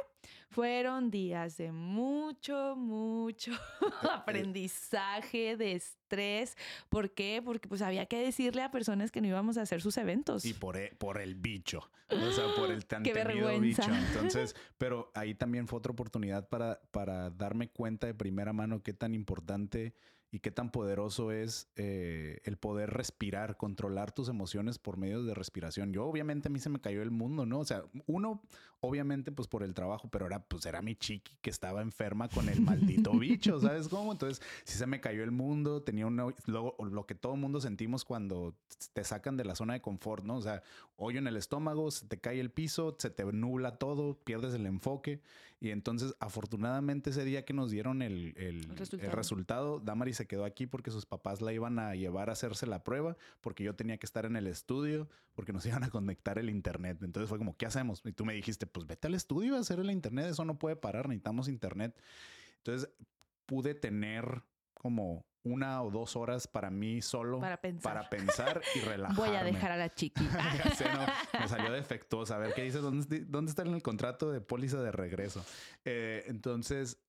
Fueron 0.49 1.11
días 1.11 1.57
de 1.57 1.72
mucho, 1.72 2.76
mucho 2.76 3.52
aprendizaje, 4.14 5.57
de 5.57 5.73
estrés. 5.73 6.57
¿Por 6.89 7.11
qué? 7.11 7.41
Porque 7.43 7.68
pues 7.68 7.81
había 7.81 8.06
que 8.06 8.18
decirle 8.18 8.61
a 8.61 8.72
personas 8.72 9.11
que 9.11 9.22
no 9.22 9.27
íbamos 9.27 9.57
a 9.57 9.61
hacer 9.61 9.81
sus 9.81 9.97
eventos. 9.97 10.45
Y 10.45 10.53
por, 10.53 10.77
e, 10.77 10.95
por 10.97 11.19
el 11.19 11.35
bicho, 11.35 11.89
o 12.10 12.31
sea, 12.31 12.45
por 12.56 12.72
el 12.72 12.85
tan 12.88 13.03
temido 13.03 13.60
bicho. 13.60 13.84
Entonces, 13.84 14.56
pero 14.77 15.11
ahí 15.14 15.35
también 15.35 15.68
fue 15.68 15.80
otra 15.80 15.91
oportunidad 15.91 16.47
para, 16.47 16.81
para 16.91 17.30
darme 17.30 17.69
cuenta 17.69 18.07
de 18.07 18.14
primera 18.14 18.53
mano 18.53 18.81
qué 18.81 18.93
tan 18.93 19.14
importante 19.14 19.93
y 20.31 20.39
qué 20.39 20.52
tan 20.52 20.72
poderoso 20.72 21.31
es 21.31 21.69
eh, 21.76 22.41
el 22.43 22.57
poder 22.57 22.89
respirar, 22.89 23.57
controlar 23.57 24.11
tus 24.11 24.27
emociones 24.27 24.80
por 24.80 24.97
medio 24.97 25.23
de 25.23 25.34
respiración. 25.34 25.93
Yo 25.93 26.06
obviamente 26.06 26.49
a 26.49 26.52
mí 26.52 26.60
se 26.60 26.69
me 26.69 26.81
cayó 26.81 27.02
el 27.02 27.11
mundo, 27.11 27.45
¿no? 27.45 27.60
O 27.60 27.65
sea, 27.65 27.84
uno 28.06 28.41
obviamente 28.81 29.31
pues 29.31 29.47
por 29.47 29.64
el 29.64 29.73
trabajo, 29.73 30.10
pero 30.10 30.26
era 30.26 30.43
pues 30.43 30.65
era 30.65 30.81
mi 30.81 30.95
chiqui 30.95 31.38
que 31.41 31.49
estaba 31.49 31.81
enferma 31.81 32.27
con 32.30 32.49
el 32.49 32.61
maldito 32.61 33.14
bicho, 33.19 33.60
¿sabes 33.60 33.88
cómo? 33.88 34.11
Entonces, 34.11 34.45
si 34.64 34.77
se 34.77 34.85
me 34.85 34.99
cayó 34.99 35.23
el 35.23 35.31
mundo, 35.31 35.81
tenía 35.84 36.06
una 36.06 36.27
luego 36.45 36.76
lo 36.84 37.06
que 37.06 37.15
todo 37.15 37.35
mundo 37.35 37.61
sentimos 37.61 38.06
cuando 38.06 38.56
te 38.93 39.03
sacan 39.03 39.38
de 39.38 39.45
la 39.45 39.56
zona 39.56 39.73
de 39.73 39.81
confort, 39.81 40.23
¿no? 40.26 40.38
O 40.38 40.41
sea, 40.41 40.64
hoyo 40.97 41.19
en 41.19 41.27
el 41.27 41.38
estómago, 41.38 41.91
se 41.91 42.07
te 42.07 42.19
cae 42.19 42.39
el 42.39 42.52
piso, 42.52 42.95
se 42.99 43.10
te 43.10 43.23
nubla 43.26 43.77
todo, 43.77 44.18
pierdes 44.23 44.53
el 44.53 44.65
enfoque 44.65 45.22
y 45.66 45.72
entonces 45.72 46.14
afortunadamente 46.20 47.10
ese 47.10 47.26
día 47.26 47.44
que 47.44 47.52
nos 47.52 47.72
dieron 47.72 48.04
el, 48.04 48.36
el, 48.38 48.66
resultado. 48.66 49.04
el 49.04 49.12
resultado, 49.12 49.80
Damari 49.80 50.14
se 50.14 50.28
quedó 50.28 50.46
aquí 50.46 50.68
porque 50.68 50.92
sus 50.92 51.08
papás 51.08 51.42
la 51.42 51.54
iban 51.54 51.80
a 51.80 51.96
llevar 51.96 52.30
a 52.30 52.34
hacerse 52.34 52.68
la 52.68 52.84
prueba, 52.84 53.18
porque 53.42 53.64
yo 53.64 53.74
tenía 53.74 53.98
que 53.98 54.06
estar 54.06 54.28
en 54.28 54.36
el 54.36 54.46
estudio, 54.46 55.10
porque 55.34 55.54
nos 55.54 55.66
iban 55.66 55.84
a 55.84 55.90
conectar 55.90 56.38
el 56.38 56.52
internet. 56.52 57.00
Entonces 57.02 57.28
fue 57.28 57.40
como, 57.40 57.58
¿qué 57.58 57.66
hacemos? 57.66 58.04
Y 58.06 58.12
tú 58.12 58.26
me 58.26 58.36
dijiste, 58.36 58.68
pues 58.68 58.86
vete 58.86 59.08
al 59.08 59.16
estudio 59.16 59.56
a 59.56 59.60
hacer 59.60 59.80
el 59.80 59.90
internet, 59.90 60.28
eso 60.28 60.46
no 60.46 60.60
puede 60.60 60.76
parar, 60.76 61.08
necesitamos 61.08 61.48
internet. 61.48 62.00
Entonces 62.58 62.88
pude 63.48 63.74
tener 63.74 64.44
como 64.76 65.26
una 65.46 65.82
o 65.82 65.92
dos 65.92 66.16
horas 66.16 66.48
para 66.48 66.70
mí 66.70 67.02
solo 67.02 67.40
para 67.40 67.62
pensar, 67.62 68.10
pensar 68.10 68.62
y 68.76 68.80
relajarme. 68.82 69.28
Voy 69.28 69.36
a 69.36 69.44
dejar 69.44 69.72
a 69.72 69.78
la 69.78 69.94
chiqui. 69.94 70.24
me 71.40 71.48
salió 71.48 71.72
defectuosa. 71.72 72.36
A 72.36 72.40
ver 72.40 72.54
qué 72.54 72.64
dice, 72.64 72.80
¿dónde, 72.80 73.22
dónde 73.22 73.52
está 73.52 73.62
en 73.62 73.74
el 73.74 73.82
contrato 73.82 74.32
de 74.32 74.42
póliza 74.42 74.82
de 74.82 74.92
regreso? 74.92 75.46
Eh, 75.86 76.26
entonces, 76.28 77.00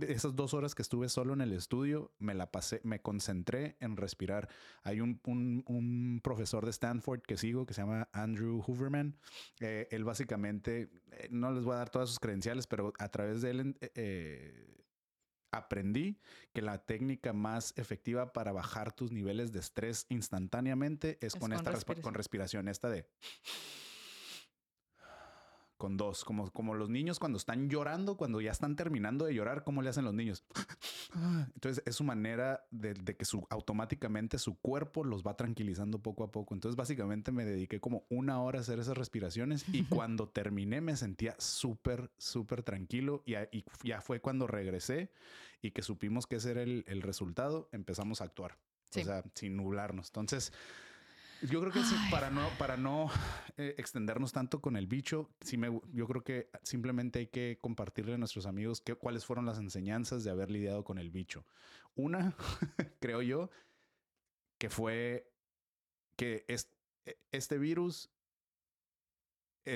esas 0.00 0.34
dos 0.34 0.54
horas 0.54 0.74
que 0.74 0.82
estuve 0.82 1.08
solo 1.08 1.34
en 1.34 1.40
el 1.40 1.52
estudio, 1.52 2.12
me 2.18 2.34
la 2.34 2.50
pasé, 2.50 2.80
me 2.82 3.00
concentré 3.00 3.76
en 3.80 3.96
respirar. 3.96 4.48
Hay 4.82 5.00
un, 5.00 5.20
un, 5.24 6.20
profesor 6.22 6.64
de 6.64 6.70
Stanford 6.70 7.22
que 7.22 7.36
sigo 7.36 7.64
que 7.64 7.74
se 7.74 7.82
llama 7.82 8.08
Andrew 8.12 8.60
Hooverman. 8.60 9.16
Eh, 9.60 9.86
él 9.90 10.04
básicamente, 10.04 10.90
eh, 11.12 11.28
no 11.30 11.52
les 11.52 11.64
voy 11.64 11.74
a 11.74 11.78
dar 11.78 11.90
todas 11.90 12.08
sus 12.08 12.18
credenciales, 12.18 12.66
pero 12.66 12.92
a 12.98 13.08
través 13.08 13.42
de 13.42 13.50
él 13.50 13.76
eh, 13.94 14.66
aprendí 15.50 16.18
que 16.52 16.62
la 16.62 16.78
técnica 16.78 17.32
más 17.32 17.72
efectiva 17.76 18.32
para 18.32 18.52
bajar 18.52 18.92
tus 18.92 19.12
niveles 19.12 19.52
de 19.52 19.60
estrés 19.60 20.06
instantáneamente 20.08 21.18
es, 21.20 21.34
con, 21.34 21.52
esta 21.52 21.70
respiración. 21.70 22.02
con 22.02 22.14
respiración, 22.14 22.68
esta 22.68 22.88
de 22.88 23.06
con 25.78 25.96
dos, 25.96 26.24
como, 26.24 26.50
como 26.50 26.74
los 26.74 26.90
niños 26.90 27.18
cuando 27.18 27.38
están 27.38 27.70
llorando, 27.70 28.16
cuando 28.16 28.40
ya 28.40 28.50
están 28.50 28.76
terminando 28.76 29.24
de 29.24 29.34
llorar, 29.34 29.64
¿cómo 29.64 29.80
le 29.80 29.88
hacen 29.88 30.04
los 30.04 30.12
niños? 30.12 30.44
Entonces 31.54 31.82
es 31.86 31.96
su 31.96 32.04
manera 32.04 32.66
de, 32.70 32.94
que 32.94 33.24
su, 33.24 33.46
automáticamente 33.48 34.38
su 34.38 34.58
cuerpo 34.58 35.04
los 35.04 35.22
va 35.22 35.36
tranquilizando 35.36 36.00
poco 36.00 36.24
a 36.24 36.32
poco. 36.32 36.54
Entonces 36.54 36.76
básicamente 36.76 37.32
me 37.32 37.44
dediqué 37.44 37.80
como 37.80 38.04
una 38.10 38.42
hora 38.42 38.58
a 38.58 38.62
hacer 38.62 38.78
esas 38.80 38.98
respiraciones 38.98 39.64
y 39.72 39.84
cuando 39.84 40.28
terminé 40.28 40.80
me 40.80 40.96
sentía 40.96 41.36
súper, 41.38 42.10
súper 42.18 42.62
tranquilo 42.62 43.22
y, 43.24 43.34
ya 43.84 44.00
fue 44.00 44.20
cuando 44.20 44.46
regresé 44.46 45.10
y 45.62 45.70
que 45.70 45.82
supimos 45.82 46.26
que 46.26 46.36
ese 46.36 46.50
era 46.50 46.62
el, 46.62 47.02
resultado, 47.02 47.68
empezamos 47.72 48.20
a 48.20 48.24
actuar. 48.24 48.58
O 48.90 49.04
sea, 49.04 49.22
sin 49.34 49.56
nublarnos. 49.56 50.08
Entonces, 50.08 50.52
yo 51.42 51.60
creo 51.60 51.72
que 51.72 51.84
sí, 51.84 51.94
para 52.10 52.30
no, 52.30 52.48
para 52.58 52.76
no 52.76 53.10
eh, 53.56 53.74
extendernos 53.78 54.32
tanto 54.32 54.60
con 54.60 54.76
el 54.76 54.86
bicho, 54.86 55.30
sí 55.40 55.56
me, 55.56 55.80
yo 55.92 56.06
creo 56.06 56.24
que 56.24 56.50
simplemente 56.62 57.20
hay 57.20 57.26
que 57.28 57.58
compartirle 57.60 58.14
a 58.14 58.18
nuestros 58.18 58.46
amigos 58.46 58.82
cuáles 58.98 59.24
fueron 59.24 59.46
las 59.46 59.58
enseñanzas 59.58 60.24
de 60.24 60.30
haber 60.30 60.50
lidiado 60.50 60.84
con 60.84 60.98
el 60.98 61.10
bicho. 61.10 61.44
Una, 61.94 62.34
creo 63.00 63.22
yo, 63.22 63.50
que 64.58 64.70
fue 64.70 65.30
que 66.16 66.44
es, 66.48 66.70
e, 67.06 67.18
este 67.30 67.58
virus 67.58 68.10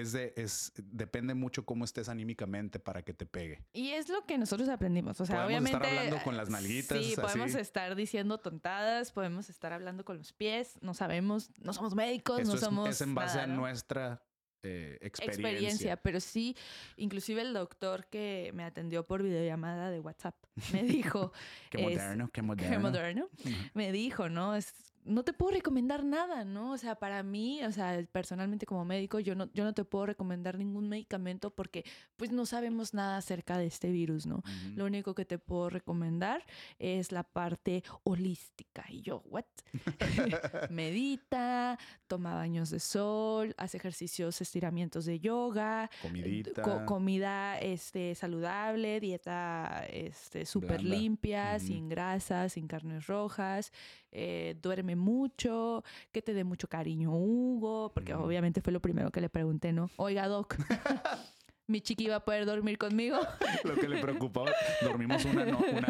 es 0.00 0.12
de, 0.12 0.32
es, 0.36 0.72
depende 0.76 1.34
mucho 1.34 1.64
cómo 1.64 1.84
estés 1.84 2.08
anímicamente 2.08 2.78
para 2.78 3.02
que 3.02 3.12
te 3.12 3.26
pegue. 3.26 3.64
Y 3.72 3.90
es 3.90 4.08
lo 4.08 4.24
que 4.24 4.38
nosotros 4.38 4.68
aprendimos. 4.68 5.20
O 5.20 5.26
sea, 5.26 5.44
podemos 5.44 5.70
estar 5.70 5.86
hablando 5.86 6.22
con 6.22 6.36
las 6.36 6.50
nalguitas. 6.50 6.98
Sí, 6.98 7.14
podemos 7.16 7.54
estar 7.54 7.94
diciendo 7.94 8.38
tontadas, 8.38 9.12
podemos 9.12 9.50
estar 9.50 9.72
hablando 9.72 10.04
con 10.04 10.18
los 10.18 10.32
pies, 10.32 10.78
no 10.80 10.94
sabemos, 10.94 11.50
no 11.60 11.72
somos 11.72 11.94
médicos, 11.94 12.46
no 12.46 12.56
somos. 12.56 12.88
Es 12.88 13.00
en 13.00 13.14
base 13.14 13.40
a 13.40 13.46
nuestra 13.46 14.22
eh, 14.62 14.98
experiencia. 15.00 15.50
experiencia. 15.50 15.96
Pero 15.96 16.20
sí, 16.20 16.56
inclusive 16.96 17.42
el 17.42 17.52
doctor 17.52 18.06
que 18.06 18.52
me 18.54 18.64
atendió 18.64 19.06
por 19.06 19.22
videollamada 19.22 19.90
de 19.90 20.00
WhatsApp 20.00 20.36
me 20.72 20.82
dijo. 20.82 21.32
qué 21.70 21.78
moderno, 21.78 22.30
qué 22.32 22.42
moderno. 22.42 22.70
Qué 22.70 22.78
moderno. 22.78 23.28
Me 23.74 23.92
dijo, 23.92 24.28
¿no? 24.28 24.54
Es 24.54 24.91
no 25.04 25.24
te 25.24 25.32
puedo 25.32 25.52
recomendar 25.52 26.04
nada, 26.04 26.44
¿no? 26.44 26.72
O 26.72 26.78
sea, 26.78 26.94
para 26.96 27.22
mí, 27.22 27.62
o 27.64 27.72
sea, 27.72 27.98
personalmente 28.12 28.66
como 28.66 28.84
médico, 28.84 29.18
yo 29.20 29.34
no, 29.34 29.50
yo 29.52 29.64
no 29.64 29.74
te 29.74 29.84
puedo 29.84 30.06
recomendar 30.06 30.58
ningún 30.58 30.88
medicamento 30.88 31.54
porque 31.54 31.84
pues 32.16 32.30
no 32.30 32.46
sabemos 32.46 32.94
nada 32.94 33.16
acerca 33.16 33.58
de 33.58 33.66
este 33.66 33.90
virus, 33.90 34.26
¿no? 34.26 34.42
Lo 34.74 34.86
único 34.86 35.14
que 35.14 35.24
te 35.24 35.38
puedo 35.38 35.70
recomendar 35.70 36.44
es 36.78 37.10
la 37.12 37.24
parte 37.24 37.82
holística. 38.04 38.84
Y 38.88 39.02
yo, 39.02 39.22
¿what? 39.26 39.44
Medita, 40.70 41.78
toma 42.06 42.34
baños 42.34 42.70
de 42.70 42.80
sol, 42.80 43.54
hace 43.58 43.78
ejercicios, 43.78 44.40
estiramientos 44.40 45.04
de 45.04 45.18
yoga, 45.18 45.90
Comidita. 46.00 46.84
comida 46.84 47.58
este, 47.58 48.14
saludable, 48.14 49.00
dieta 49.00 49.84
este, 49.90 50.46
súper 50.46 50.82
limpia, 50.82 51.58
sin 51.58 51.88
grasas, 51.88 52.52
sin 52.52 52.66
carnes 52.68 53.06
rojas, 53.06 53.72
eh, 54.12 54.56
duerme 54.62 54.94
mucho, 54.96 55.82
que 56.12 56.22
te 56.22 56.34
dé 56.34 56.44
mucho 56.44 56.68
cariño 56.68 57.12
Hugo, 57.14 57.90
porque 57.94 58.14
obviamente 58.14 58.60
fue 58.60 58.72
lo 58.72 58.80
primero 58.80 59.10
que 59.10 59.20
le 59.20 59.28
pregunté, 59.28 59.72
¿no? 59.72 59.90
Oiga, 59.96 60.28
Doc. 60.28 60.56
mi 61.66 61.80
chiqui 61.80 62.04
iba 62.04 62.16
a 62.16 62.24
poder 62.24 62.44
dormir 62.44 62.78
conmigo. 62.78 63.18
Lo 63.64 63.74
que 63.74 63.88
le 63.88 64.00
preocupó, 64.00 64.44
dormimos 64.82 65.24
una, 65.24 65.44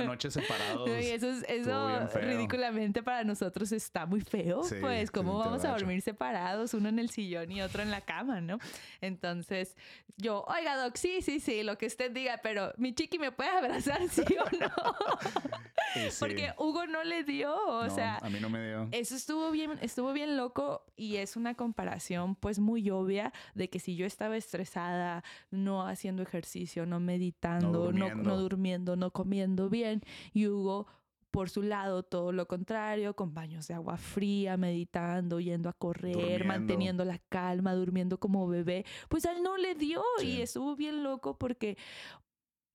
noche 0.04 0.30
separados. 0.30 0.88
eso, 0.88 1.30
eso 1.48 2.08
ridículamente 2.14 3.02
para 3.02 3.24
nosotros 3.24 3.72
está 3.72 4.06
muy 4.06 4.20
feo. 4.20 4.62
pues, 4.80 5.10
¿cómo 5.10 5.38
vamos 5.38 5.64
a 5.64 5.70
dormir 5.70 6.02
separados? 6.02 6.74
Uno 6.74 6.88
en 6.88 6.98
el 6.98 7.10
sillón 7.10 7.50
y 7.50 7.62
otro 7.62 7.82
en 7.82 7.90
la 7.90 8.00
cama, 8.00 8.40
¿no? 8.40 8.58
Entonces, 9.00 9.76
yo, 10.16 10.44
oiga, 10.46 10.76
Doc, 10.76 10.96
sí, 10.96 11.22
sí, 11.22 11.40
sí, 11.40 11.62
lo 11.62 11.78
que 11.78 11.86
usted 11.86 12.12
diga, 12.12 12.40
pero 12.42 12.72
mi 12.76 12.94
chiqui 12.94 13.18
me 13.18 13.32
puede 13.32 13.50
abrazar, 13.50 14.00
sí 14.08 14.22
o 14.22 14.56
no. 14.58 14.70
Porque 16.20 16.52
Hugo 16.58 16.86
no 16.86 17.02
le 17.04 17.24
dio, 17.24 17.54
o 17.54 17.90
sea. 17.90 18.16
A 18.16 18.30
mí 18.30 18.38
no 18.40 18.48
me 18.48 18.66
dio. 18.66 18.88
Eso 18.92 19.14
estuvo 19.14 19.50
bien, 19.50 19.78
estuvo 19.82 20.12
bien 20.12 20.36
loco 20.36 20.84
y 20.96 21.16
es 21.16 21.36
una 21.36 21.54
comparación, 21.54 22.34
pues, 22.34 22.58
muy 22.58 22.88
obvia 22.90 23.32
de 23.54 23.68
que 23.68 23.78
si 23.78 23.96
yo 23.96 24.06
estaba 24.06 24.36
estresada, 24.36 25.24
no 25.62 25.86
haciendo 25.86 26.22
ejercicio, 26.22 26.84
no 26.86 27.00
meditando, 27.00 27.92
no 27.92 28.36
durmiendo, 28.38 28.96
no, 28.96 29.10
comiendo 29.12 29.68
bien. 29.70 30.02
Y 30.32 30.46
Hugo 30.48 30.86
por 31.30 31.48
su 31.48 31.62
lado, 31.62 32.02
todo 32.02 32.30
lo 32.30 32.46
contrario, 32.46 33.16
con 33.16 33.32
baños 33.32 33.66
de 33.66 33.72
agua 33.72 33.96
fría, 33.96 34.58
meditando, 34.58 35.40
yendo 35.40 35.70
a 35.70 35.72
correr, 35.72 36.12
Durmiendo. 36.14 36.44
manteniendo 36.44 37.04
la 37.06 37.18
calma, 37.30 37.72
durmiendo 37.74 38.20
como 38.20 38.46
bebé, 38.46 38.84
pues 39.08 39.24
a 39.24 39.32
él 39.32 39.42
no 39.42 39.56
le 39.56 39.74
dio 39.74 40.02
Sí. 40.18 40.26
y 40.28 40.42
estuvo 40.42 40.76
bien 40.76 41.02
loco 41.02 41.38
porque, 41.38 41.78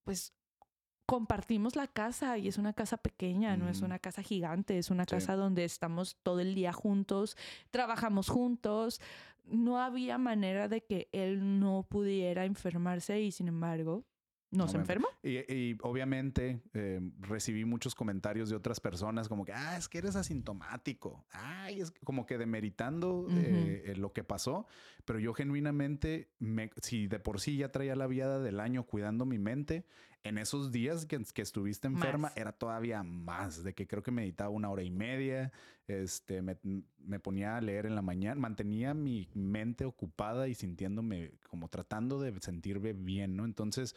pues, 0.03 0.33
compartimos 1.05 1.75
la 1.75 1.87
casa 1.87 2.37
y 2.39 2.47
es 2.47 2.57
una 2.57 2.73
casa 2.73 2.97
pequeña, 2.97 3.55
no 3.55 3.69
es 3.69 3.81
una 3.81 3.99
casa 3.99 4.23
gigante, 4.23 4.77
es 4.77 4.89
una 4.89 5.03
Sí. 5.03 5.11
casa 5.11 5.35
donde 5.35 5.63
estamos 5.63 6.17
todo 6.23 6.39
el 6.41 6.53
día 6.55 6.73
juntos, 6.73 7.37
trabajamos 7.71 8.27
juntos. 8.27 8.99
No 9.47 9.79
había 9.79 10.17
manera 10.17 10.67
de 10.67 10.81
que 10.83 11.09
él 11.11 11.59
no 11.59 11.87
pudiera 11.89 12.45
enfermarse 12.45 13.21
y 13.21 13.31
sin 13.31 13.47
embargo 13.47 14.05
no, 14.51 14.63
No 14.63 14.67
se 14.67 14.77
me- 14.77 14.81
enfermó. 14.83 15.07
Y, 15.23 15.37
y 15.53 15.77
obviamente 15.81 16.61
eh, 16.73 17.01
recibí 17.19 17.65
muchos 17.65 17.95
comentarios 17.95 18.49
de 18.49 18.55
otras 18.55 18.79
personas 18.79 19.27
como 19.27 19.43
que, 19.45 19.51
ah, 19.53 19.77
es 19.77 19.89
que 19.89 19.97
eres 19.97 20.15
asintomático. 20.15 21.25
Ay, 21.31 21.81
es 21.81 21.91
como 22.03 22.25
que 22.25 22.37
demeritando 22.37 23.27
eh, 23.29 23.83
eh, 23.87 23.95
lo 23.97 24.13
que 24.13 24.23
pasó. 24.23 24.65
Pero 25.05 25.19
yo 25.19 25.33
genuinamente, 25.33 26.29
me, 26.39 26.69
si 26.81 27.07
de 27.07 27.19
por 27.19 27.39
sí 27.41 27.57
ya 27.57 27.71
traía 27.71 27.95
la 27.95 28.07
viada 28.07 28.39
del 28.39 28.59
año 28.59 28.83
cuidando 28.83 29.25
mi 29.25 29.37
mente, 29.37 29.85
en 30.23 30.37
esos 30.37 30.71
días 30.71 31.05
que, 31.05 31.23
que 31.33 31.41
estuviste 31.41 31.87
enferma 31.87 32.29
Más. 32.29 32.37
era 32.37 32.51
todavía 32.51 33.01
más, 33.03 33.63
de 33.63 33.73
que 33.73 33.87
creo 33.87 34.03
que 34.03 34.11
meditaba 34.11 34.49
una 34.49 34.69
hora 34.69 34.83
y 34.83 34.89
media, 34.89 35.51
este, 35.87 36.41
me, 36.41 36.57
me 36.99 37.19
ponía 37.19 37.55
a 37.55 37.61
leer 37.61 37.85
en 37.85 37.95
la 37.95 38.01
mañana, 38.01 38.39
mantenía 38.39 38.93
mi 38.93 39.29
mente 39.33 39.85
ocupada 39.85 40.47
y 40.49 40.55
sintiéndome 40.55 41.31
como 41.49 41.69
tratando 41.69 42.19
de 42.19 42.37
sentirme 42.41 42.91
bien, 42.93 43.37
¿no? 43.37 43.45
Entonces 43.45 43.95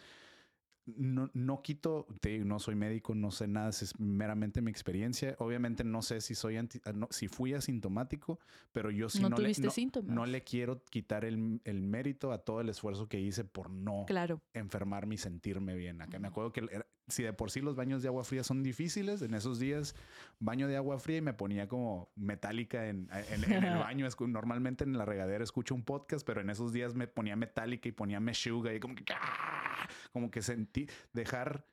no, 0.86 1.30
no 1.34 1.62
quito, 1.62 2.06
te 2.20 2.30
digo, 2.30 2.44
no 2.44 2.58
soy 2.58 2.74
médico, 2.74 3.14
no 3.14 3.30
sé 3.30 3.46
nada, 3.46 3.68
es 3.70 3.98
meramente 4.00 4.60
mi 4.60 4.70
experiencia. 4.70 5.36
Obviamente 5.38 5.84
no 5.84 6.02
sé 6.02 6.20
si 6.20 6.34
soy 6.34 6.56
anti- 6.56 6.80
no, 6.94 7.06
si 7.10 7.28
fui 7.28 7.54
asintomático, 7.54 8.40
pero 8.72 8.90
yo 8.90 9.08
sí 9.08 9.22
no 9.22 9.28
no, 9.30 9.38
le, 9.38 9.52
no, 9.58 9.70
síntomas. 9.70 10.14
no 10.14 10.26
le 10.26 10.42
quiero 10.42 10.82
quitar 10.84 11.24
el, 11.24 11.60
el 11.64 11.82
mérito 11.82 12.32
a 12.32 12.38
todo 12.38 12.60
el 12.60 12.68
esfuerzo 12.68 13.08
que 13.08 13.20
hice 13.20 13.44
por 13.44 13.70
no 13.70 14.04
Claro. 14.06 14.40
enfermarme 14.52 15.14
y 15.14 15.18
sentirme 15.18 15.74
bien. 15.74 16.00
Acá 16.02 16.18
me 16.18 16.28
acuerdo 16.28 16.52
que 16.52 16.62
si 17.10 17.22
de 17.22 17.32
por 17.32 17.50
sí 17.50 17.60
los 17.60 17.76
baños 17.76 18.02
de 18.02 18.08
agua 18.08 18.24
fría 18.24 18.42
son 18.44 18.62
difíciles, 18.62 19.22
en 19.22 19.34
esos 19.34 19.58
días 19.58 19.94
baño 20.38 20.68
de 20.68 20.76
agua 20.76 20.98
fría 20.98 21.18
y 21.18 21.20
me 21.22 21.34
ponía 21.34 21.68
como 21.68 22.10
metálica 22.16 22.88
en, 22.88 23.08
en- 23.30 23.44
en 23.52 23.64
el 23.64 23.78
baño. 23.78 24.06
Normalmente 24.28 24.84
en 24.84 24.96
la 24.96 25.04
regadera 25.04 25.44
escucho 25.44 25.74
un 25.74 25.82
podcast, 25.84 26.26
pero 26.26 26.40
en 26.40 26.50
esos 26.50 26.72
días 26.72 26.94
me 26.94 27.06
ponía 27.06 27.36
metálica 27.36 27.88
y 27.88 27.92
ponía 27.92 28.20
meshuga 28.20 28.72
y 28.74 28.80
como 28.80 28.94
que, 28.94 29.04
¡ah! 29.12 29.88
como 30.12 30.30
que 30.30 30.42
sentí 30.42 30.88
dejar, 31.12 31.66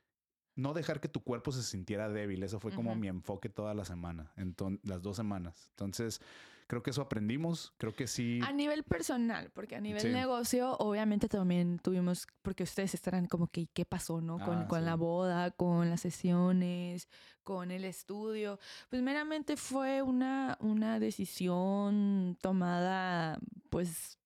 no 0.56 0.74
dejar 0.74 1.00
que 1.00 1.08
tu 1.08 1.22
cuerpo 1.22 1.52
se 1.52 1.62
sintiera 1.62 2.08
débil. 2.08 2.42
Eso 2.42 2.58
fue 2.60 2.72
como 2.72 2.94
mi 2.96 3.08
enfoque 3.08 3.48
toda 3.48 3.74
la 3.74 3.84
semana, 3.84 4.32
enton- 4.36 4.80
las 4.82 5.02
dos 5.02 5.16
semanas. 5.16 5.68
Entonces, 5.70 6.20
creo 6.68 6.82
que 6.84 6.90
eso 6.90 7.02
aprendimos. 7.02 7.72
Creo 7.78 7.92
que 7.96 8.06
sí. 8.06 8.38
A 8.44 8.52
nivel 8.52 8.84
personal, 8.84 9.50
porque 9.52 9.74
a 9.74 9.80
nivel 9.80 10.02
Sí. 10.02 10.08
negocio, 10.10 10.76
obviamente 10.78 11.28
también 11.28 11.80
tuvimos, 11.80 12.26
porque 12.42 12.62
ustedes 12.62 12.94
estarán 12.94 13.26
como 13.26 13.48
que, 13.48 13.66
¿qué 13.74 13.84
pasó, 13.84 14.20
no? 14.20 14.38
Con, 14.38 14.58
Ah, 14.60 14.68
con 14.68 14.84
la 14.84 14.92
sí. 14.92 14.98
boda, 15.00 15.50
con 15.50 15.90
las 15.90 16.02
sesiones, 16.02 17.08
con 17.42 17.70
el 17.72 17.84
estudio. 17.84 18.60
Pues 18.90 19.02
meramente 19.02 19.56
fue 19.56 20.02
una, 20.02 20.56
una 20.60 21.00
decisión 21.00 22.36
tomada, 22.40 23.38
pues, 23.70 24.18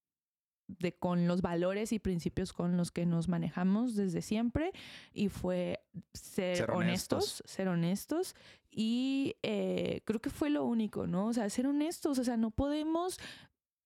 de 0.78 0.92
con 0.92 1.26
los 1.26 1.42
valores 1.42 1.92
y 1.92 1.98
principios 1.98 2.52
con 2.52 2.76
los 2.76 2.90
que 2.90 3.06
nos 3.06 3.28
manejamos 3.28 3.94
desde 3.94 4.22
siempre 4.22 4.72
y 5.12 5.28
fue 5.28 5.80
ser, 6.12 6.56
Ser 6.56 6.70
honestos, 6.70 7.18
honestos. 7.22 7.42
ser 7.50 7.68
honestos 7.68 8.34
y 8.70 9.36
eh, 9.42 10.00
creo 10.04 10.20
que 10.20 10.30
fue 10.30 10.50
lo 10.50 10.64
único, 10.64 11.06
¿no? 11.06 11.26
O 11.26 11.32
sea, 11.32 11.48
ser 11.50 11.66
honestos, 11.66 12.18
o 12.18 12.24
sea, 12.24 12.36
no 12.36 12.50
podemos 12.50 13.18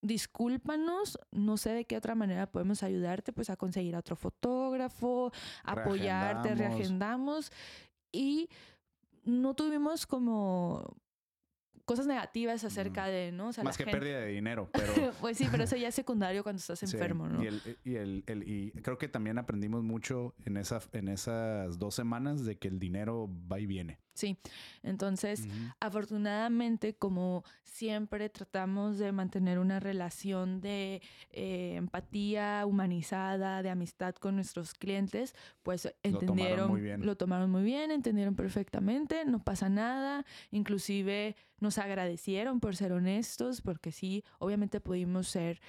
discúlpanos, 0.02 1.18
no 1.32 1.56
sé 1.56 1.70
de 1.70 1.84
qué 1.84 1.96
otra 1.96 2.14
manera 2.14 2.46
podemos 2.46 2.82
ayudarte, 2.82 3.32
pues 3.32 3.50
a 3.50 3.56
conseguir 3.56 3.96
a 3.96 3.98
otro 3.98 4.14
fotógrafo, 4.14 5.32
apoyarte, 5.64 6.54
Reagendamos. 6.54 7.50
reagendamos 7.50 7.52
y 8.12 8.48
no 9.24 9.54
tuvimos 9.54 10.06
como 10.06 10.96
cosas 11.86 12.06
negativas 12.06 12.62
acerca 12.64 13.06
de, 13.06 13.32
¿no? 13.32 13.48
O 13.48 13.52
sea, 13.54 13.64
Más 13.64 13.78
que 13.78 13.84
gente- 13.84 13.98
pérdida 13.98 14.20
de 14.20 14.26
dinero, 14.32 14.68
pero 14.74 15.12
pues 15.20 15.38
sí, 15.38 15.46
pero 15.50 15.64
eso 15.64 15.76
ya 15.76 15.88
es 15.88 15.94
secundario 15.94 16.42
cuando 16.42 16.58
estás 16.60 16.78
Sí, 16.80 16.86
enfermo, 16.96 17.26
¿no? 17.28 17.42
Y, 17.42 17.46
el, 17.46 17.62
y, 17.84 17.94
el, 17.94 18.24
el- 18.26 18.42
y 18.48 18.70
creo 18.82 18.98
que 18.98 19.08
también 19.08 19.38
aprendimos 19.38 19.82
mucho 19.82 20.34
en, 20.44 20.58
esa, 20.58 20.80
en 20.92 21.08
esas 21.08 21.78
dos 21.78 21.94
semanas 21.94 22.44
de 22.44 22.58
que 22.58 22.68
el 22.68 22.78
dinero 22.78 23.30
va 23.50 23.58
y 23.60 23.66
viene. 23.66 23.98
Sí, 24.16 24.38
entonces 24.82 25.47
afortunadamente 25.78 26.94
como 26.94 27.44
siempre 27.62 28.30
tratamos 28.30 28.97
de 28.98 29.12
mantener 29.12 29.59
una 29.59 29.78
relación 29.78 30.60
de 30.62 31.02
eh, 31.30 31.74
empatía 31.76 32.64
humanizada, 32.66 33.62
de 33.62 33.68
amistad 33.68 34.14
con 34.14 34.36
nuestros 34.36 34.72
clientes, 34.72 35.34
pues 35.62 35.84
Lo 35.84 35.90
tomaron 35.93 36.20
entendieron, 36.20 36.70
muy 36.70 36.80
bien. 36.80 37.05
lo 37.05 37.16
tomaron 37.16 37.51
muy 37.51 37.62
bien, 37.62 37.90
entendieron 37.90 38.34
perfectamente, 38.34 39.24
no 39.26 39.44
pasa 39.44 39.68
nada, 39.68 40.24
inclusive 40.51 41.36
nos 41.60 41.76
agradecieron 41.78 42.60
por 42.60 42.76
ser 42.76 42.93
honestos, 42.93 43.60
porque 43.60 43.93
sí, 43.93 44.24
obviamente 44.38 44.80
pudimos 44.80 45.28
ser, 45.28 45.60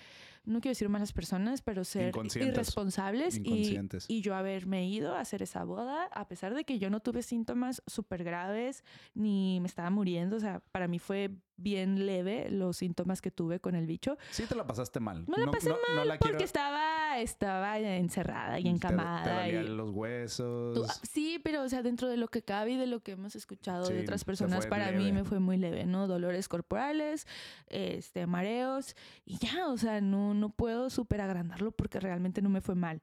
no 0.47 0.61
quiero 0.61 0.71
decir 0.71 0.89
malas 0.89 1.11
personas, 1.11 1.61
pero 1.61 1.83
ser 1.83 2.13
irresponsables 2.35 3.37
y, 3.43 3.77
y 4.07 4.21
yo 4.21 4.33
haberme 4.33 4.87
ido 4.87 5.13
a 5.13 5.19
hacer 5.19 5.43
esa 5.43 5.63
boda, 5.65 6.05
a 6.05 6.27
pesar 6.27 6.55
de 6.55 6.63
que 6.63 6.79
yo 6.79 6.89
no 6.89 7.01
tuve 7.01 7.21
síntomas 7.21 7.83
súper 7.85 8.23
graves 8.23 8.83
ni 9.13 9.59
me 9.59 9.67
estaba 9.67 9.89
muriendo, 9.89 10.37
o 10.37 10.39
sea, 10.39 10.61
para 10.71 10.87
mí 10.87 10.99
fue 10.99 11.31
bien 11.59 12.05
leve 12.05 12.49
los 12.51 12.77
síntomas 12.77 13.21
que 13.21 13.31
tuve 13.31 13.59
con 13.59 13.75
el 13.75 13.87
bicho. 13.87 14.17
Sí 14.29 14.43
te 14.45 14.55
la 14.55 14.65
pasaste 14.67 14.99
mal. 14.99 15.25
Me 15.27 15.43
la 15.43 15.51
pasé 15.51 15.69
no, 15.69 15.75
no 15.95 16.05
la 16.05 16.17
Porque 16.19 16.29
quiero- 16.35 16.45
estaba, 16.45 17.19
estaba 17.19 17.77
encerrada 17.79 18.59
y 18.59 18.63
te- 18.63 18.69
encamada. 18.69 19.23
Te, 19.23 19.29
dolían 19.31 19.65
y- 19.73 19.75
los 19.75 19.89
huesos. 19.89 20.75
Tú- 20.75 20.85
sí, 21.11 21.39
pero 21.43 21.63
o 21.63 21.69
sea, 21.69 21.81
dentro 21.81 22.07
de 22.07 22.17
lo 22.17 22.27
que 22.27 22.43
cabe 22.43 22.71
y 22.73 22.77
de 22.77 22.85
lo 22.87 22.99
que 23.01 23.13
hemos 23.13 23.35
escuchado 23.35 23.85
Sí, 23.85 23.93
de 23.93 24.01
otras 24.01 24.21
te 24.21 24.25
personas, 24.27 24.67
para 24.67 24.91
mí 24.91 24.99
leve. 25.05 25.11
me 25.13 25.23
fue 25.23 25.39
muy 25.39 25.57
leve, 25.57 25.85
¿no? 25.85 26.07
Dolores 26.07 26.47
corporales, 26.47 27.25
este, 27.67 28.27
mareos 28.27 28.95
y 29.25 29.37
ya, 29.39 29.67
o 29.69 29.77
sea, 29.77 29.99
no, 29.99 30.33
no 30.35 30.49
puedo 30.49 30.89
súper 30.91 31.21
agrandarlo 31.21 31.71
porque 31.71 31.99
realmente 31.99 32.41
no 32.41 32.49
me 32.49 32.61
fue 32.61 32.75
mal. 32.75 33.01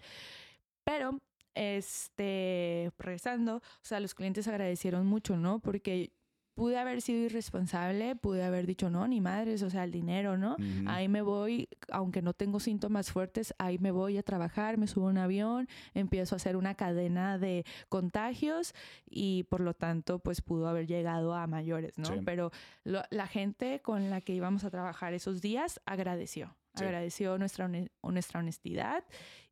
Pero, 0.84 1.20
este, 1.54 2.90
regresando, 2.98 3.56
o 3.56 3.60
sea, 3.82 4.00
los 4.00 4.14
clientes 4.14 4.46
agradecieron 4.48 5.06
mucho, 5.06 5.36
¿no? 5.36 5.60
Porque 5.60 6.12
pude 6.54 6.78
haber 6.78 7.02
sido 7.02 7.24
irresponsable, 7.24 8.14
pude 8.16 8.44
haber 8.44 8.66
dicho, 8.66 8.88
no, 8.90 9.06
ni 9.08 9.20
madres, 9.20 9.62
o 9.62 9.70
sea, 9.70 9.84
el 9.84 9.90
dinero, 9.90 10.36
¿no? 10.38 10.52
Ujú. 10.54 10.84
Ahí 10.88 11.08
me 11.08 11.20
voy, 11.22 11.68
aunque 11.90 12.22
no 12.22 12.32
tengo 12.32 12.60
síntomas 12.60 13.10
fuertes, 13.10 13.54
ahí 13.58 13.78
me 13.78 13.90
voy 13.90 14.18
a 14.18 14.22
trabajar, 14.22 14.78
me 14.78 14.86
subo 14.86 15.08
a 15.08 15.10
un 15.10 15.18
avión, 15.18 15.68
empiezo 15.94 16.34
a 16.34 16.36
hacer 16.36 16.56
una 16.56 16.74
cadena 16.74 17.38
de 17.38 17.64
contagios 17.88 18.74
y 19.08 19.44
por 19.44 19.60
lo 19.60 19.74
tanto, 19.74 20.18
pues 20.20 20.40
pudo 20.42 20.68
haber 20.68 20.86
llegado 20.86 21.34
a 21.34 21.46
mayores, 21.46 21.98
¿no? 21.98 22.06
Sí. 22.06 22.20
Pero 22.24 22.50
lo- 22.84 23.02
la 23.10 23.26
gente 23.26 23.80
con 23.80 24.10
la 24.10 24.20
que 24.20 24.34
íbamos 24.34 24.64
a 24.64 24.70
trabajar 24.70 25.14
esos 25.14 25.40
días 25.40 25.80
agradeció, 25.86 26.54
Sí. 26.74 26.84
agradeció 26.84 27.38
nuestra, 27.38 27.68
nuestra 28.02 28.40
honestidad 28.40 29.04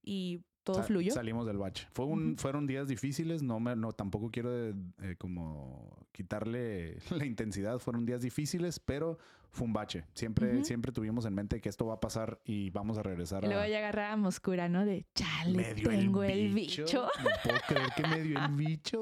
y 0.03 0.41
todo 0.65 0.77
Sa- 0.77 0.83
fluyó. 0.85 1.13
Salimos 1.13 1.47
del 1.47 1.59
bache. 1.59 1.87
Fue 1.93 2.05
un, 2.07 2.31
Ujú. 2.33 2.37
Fueron 2.39 2.67
días 2.67 2.89
difíciles. 2.89 3.43
No, 3.43 3.61
me, 3.61 3.75
no 3.77 3.93
tampoco 3.93 4.31
quiero 4.31 4.51
eh, 4.69 4.75
como 5.19 6.07
quitarle 6.13 6.97
la 7.11 7.27
intensidad. 7.27 7.79
Fueron 7.79 8.05
días 8.07 8.23
difíciles, 8.23 8.79
pero 8.79 9.19
fue 9.53 9.67
un 9.67 9.73
bache. 9.73 10.05
Siempre, 10.15 10.65
siempre 10.65 10.93
tuvimos 10.93 11.27
en 11.27 11.35
mente 11.35 11.61
que 11.61 11.69
esto 11.69 11.87
va 11.87 11.95
a 11.95 12.01
pasar 12.01 12.41
y 12.45 12.71
vamos 12.71 12.97
a 12.99 13.03
regresar 13.03 13.45
Y 13.45 13.49
luego 13.49 13.61
a. 13.63 13.69
ya 13.69 13.79
agarrábamos 13.79 14.41
cura, 14.41 14.69
¿no? 14.69 14.85
De, 14.87 15.05
chale, 15.15 15.75
tengo 15.75 16.23
el 16.25 16.53
bicho. 16.55 16.85
No 17.23 17.29
puedo 17.45 17.59
creer 17.69 17.89
que 17.97 18.07
me 18.07 18.21
dio 18.23 18.39
el 18.45 18.53
bicho. 18.55 18.99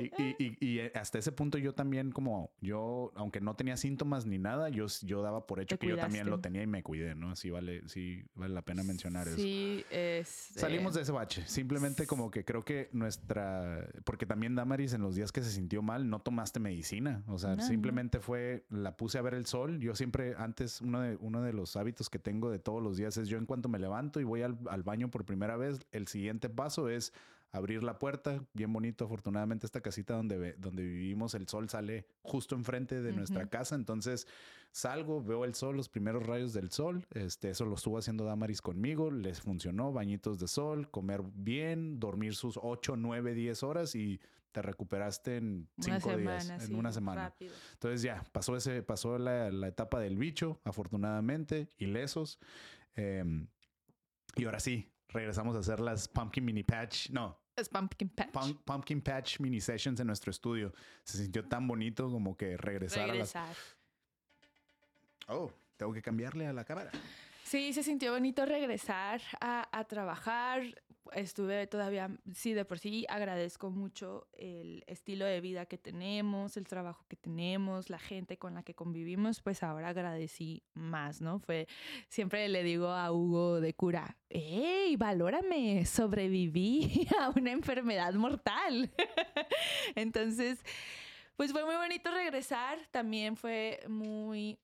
Y, 0.00 0.04
y- 0.22 0.36
y- 0.60 0.66
y 0.66 0.80
hasta 0.94 1.18
ese 1.18 1.32
punto 1.32 1.58
yo 1.58 1.74
también 1.74 2.12
como 2.12 2.50
yo, 2.60 3.12
aunque 3.14 3.40
no 3.40 3.54
tenía 3.56 3.76
síntomas 3.76 4.24
ni 4.26 4.38
nada, 4.38 4.68
yo, 4.70 4.86
yo 5.02 5.22
daba 5.22 5.46
por 5.46 5.60
hecho 5.60 5.76
Te 5.76 5.86
que 5.86 5.92
yo 5.92 5.98
también 5.98 6.28
lo 6.30 6.40
tenía 6.40 6.62
y 6.62 6.66
me 6.66 6.82
cuidé, 6.82 7.14
¿no? 7.14 7.36
Sí 7.36 7.50
vale, 7.50 7.86
sí 7.88 8.24
vale 8.34 8.54
la 8.54 8.62
pena 8.62 8.82
mencionar 8.82 9.28
eso. 9.28 9.36
Sí, 9.36 9.84
es... 9.90 10.28
Salimos 10.28 10.94
de 10.94 11.02
ese 11.02 11.12
bache. 11.12 11.46
Simplemente 11.46 12.06
como 12.06 12.30
que 12.30 12.44
creo 12.44 12.64
que 12.64 12.88
nuestra... 12.92 13.86
Porque 14.04 14.26
también 14.26 14.54
Damaris 14.54 14.94
en 14.94 15.02
los 15.02 15.14
días 15.14 15.30
que 15.32 15.42
se 15.42 15.50
sintió 15.50 15.82
mal 15.82 16.08
no 16.08 16.20
tomaste 16.20 16.58
medicina. 16.60 17.22
O 17.26 17.38
sea, 17.38 17.50
No, 17.50 17.56
no. 17.56 17.62
simplemente 17.68 18.20
fue... 18.20 18.64
La 18.70 18.96
puse 18.96 19.18
a 19.18 19.22
ver 19.22 19.34
el 19.34 19.46
sol. 19.46 19.78
Yo 19.80 19.89
siempre 19.94 20.34
antes... 20.36 20.80
Uno 20.80 21.00
de, 21.00 21.16
uno 21.20 21.42
de 21.42 21.52
los 21.52 21.76
hábitos 21.76 22.08
que 22.08 22.18
tengo 22.18 22.50
de 22.50 22.58
todos 22.58 22.82
los 22.82 22.96
días 22.96 23.16
es 23.16 23.28
yo 23.28 23.38
en 23.38 23.46
cuanto 23.46 23.68
me 23.68 23.78
levanto 23.78 24.20
y 24.20 24.24
voy 24.24 24.42
al, 24.42 24.58
al 24.68 24.82
baño 24.82 25.10
por 25.10 25.24
primera 25.24 25.56
vez, 25.56 25.80
el 25.92 26.08
siguiente 26.08 26.48
paso 26.48 26.88
es 26.88 27.12
abrir 27.52 27.82
la 27.82 27.98
puerta, 27.98 28.44
bien 28.54 28.72
bonito, 28.72 29.04
afortunadamente 29.04 29.66
esta 29.66 29.80
casita 29.80 30.14
donde, 30.14 30.54
donde 30.54 30.82
vivimos, 30.82 31.34
el 31.34 31.48
sol 31.48 31.68
sale 31.68 32.06
justo 32.22 32.54
enfrente 32.54 33.02
de 33.02 33.12
nuestra 33.12 33.48
casa, 33.48 33.74
entonces 33.74 34.26
salgo, 34.70 35.22
veo 35.22 35.44
el 35.44 35.54
sol, 35.54 35.76
los 35.76 35.88
primeros 35.88 36.24
rayos 36.24 36.52
del 36.52 36.70
sol, 36.70 37.06
este, 37.10 37.50
eso 37.50 37.64
lo 37.64 37.74
estuvo 37.74 37.98
haciendo 37.98 38.24
Damaris 38.24 38.62
conmigo, 38.62 39.10
les 39.10 39.40
funcionó, 39.40 39.92
bañitos 39.92 40.38
de 40.38 40.46
sol, 40.46 40.88
comer 40.90 41.22
bien, 41.34 41.98
dormir 41.98 42.36
sus 42.36 42.58
8, 42.62 42.96
9, 42.96 43.34
10 43.34 43.62
horas 43.64 43.94
y 43.96 44.20
te 44.52 44.62
recuperaste 44.62 45.36
en 45.36 45.68
cinco 45.78 46.16
días, 46.16 46.48
en 46.48 46.74
una 46.74 46.92
semana. 46.92 47.34
Entonces 47.72 48.02
ya, 48.02 48.24
pasó, 48.32 48.56
ese, 48.56 48.82
pasó 48.82 49.18
la, 49.18 49.48
etapa 49.66 50.00
del 50.00 50.16
bicho, 50.16 50.60
afortunadamente, 50.64 51.68
ilesos. 51.78 52.38
Em, 52.94 53.46
y 54.36 54.44
ahora 54.44 54.60
sí, 54.60 54.90
regresamos 55.08 55.56
a 55.56 55.60
hacer 55.60 55.80
las 55.80 56.08
Pumpkin 56.08 56.44
Mini 56.44 56.62
Patch. 56.62 57.10
No. 57.10 57.38
Es 57.56 57.68
Pumpkin 57.68 58.08
Patch. 58.08 58.54
pumpkin 58.64 59.02
Patch 59.02 59.40
Mini 59.40 59.60
Sessions 59.60 60.00
en 60.00 60.06
nuestro 60.06 60.30
estudio. 60.30 60.72
Se 61.04 61.18
sintió 61.18 61.46
tan 61.46 61.66
bonito 61.66 62.10
como 62.10 62.36
que 62.36 62.56
regresar, 62.56 63.08
regresar. 63.08 63.44
a 63.44 63.48
las... 63.48 63.76
Oh, 65.28 65.52
tengo 65.76 65.92
que 65.92 66.02
cambiarle 66.02 66.46
a 66.46 66.52
la 66.52 66.64
cámara. 66.64 66.90
Sí, 67.44 67.72
se 67.72 67.82
sintió 67.82 68.12
bonito 68.12 68.46
regresar 68.46 69.20
a, 69.40 69.68
a 69.76 69.84
trabajar 69.84 70.62
estuve 71.14 71.66
todavía, 71.66 72.10
sí, 72.34 72.52
de 72.52 72.64
por 72.64 72.78
sí 72.78 73.06
agradezco 73.08 73.70
mucho 73.70 74.28
el 74.32 74.84
estilo 74.86 75.24
de 75.24 75.40
vida 75.40 75.66
que 75.66 75.78
tenemos, 75.78 76.56
el 76.56 76.66
trabajo 76.66 77.04
que 77.08 77.16
tenemos, 77.16 77.90
la 77.90 77.98
gente 77.98 78.38
con 78.38 78.54
la 78.54 78.62
que 78.62 78.74
convivimos, 78.74 79.40
pues 79.40 79.62
ahora 79.62 79.88
agradecí 79.88 80.62
más, 80.74 81.20
¿no? 81.20 81.38
Fue, 81.38 81.66
siempre 82.08 82.48
le 82.48 82.62
digo 82.62 82.88
a 82.88 83.12
Hugo 83.12 83.60
de 83.60 83.74
cura, 83.74 84.16
¡Ey, 84.28 84.96
valórame! 84.96 85.84
Sobreviví 85.86 87.08
a 87.18 87.30
una 87.30 87.50
enfermedad 87.50 88.14
mortal. 88.14 88.90
Entonces, 89.96 90.62
pues 91.36 91.52
fue 91.52 91.64
muy 91.64 91.74
bonito 91.74 92.10
regresar, 92.10 92.78
también 92.92 93.36
fue 93.36 93.80
muy 93.88 94.58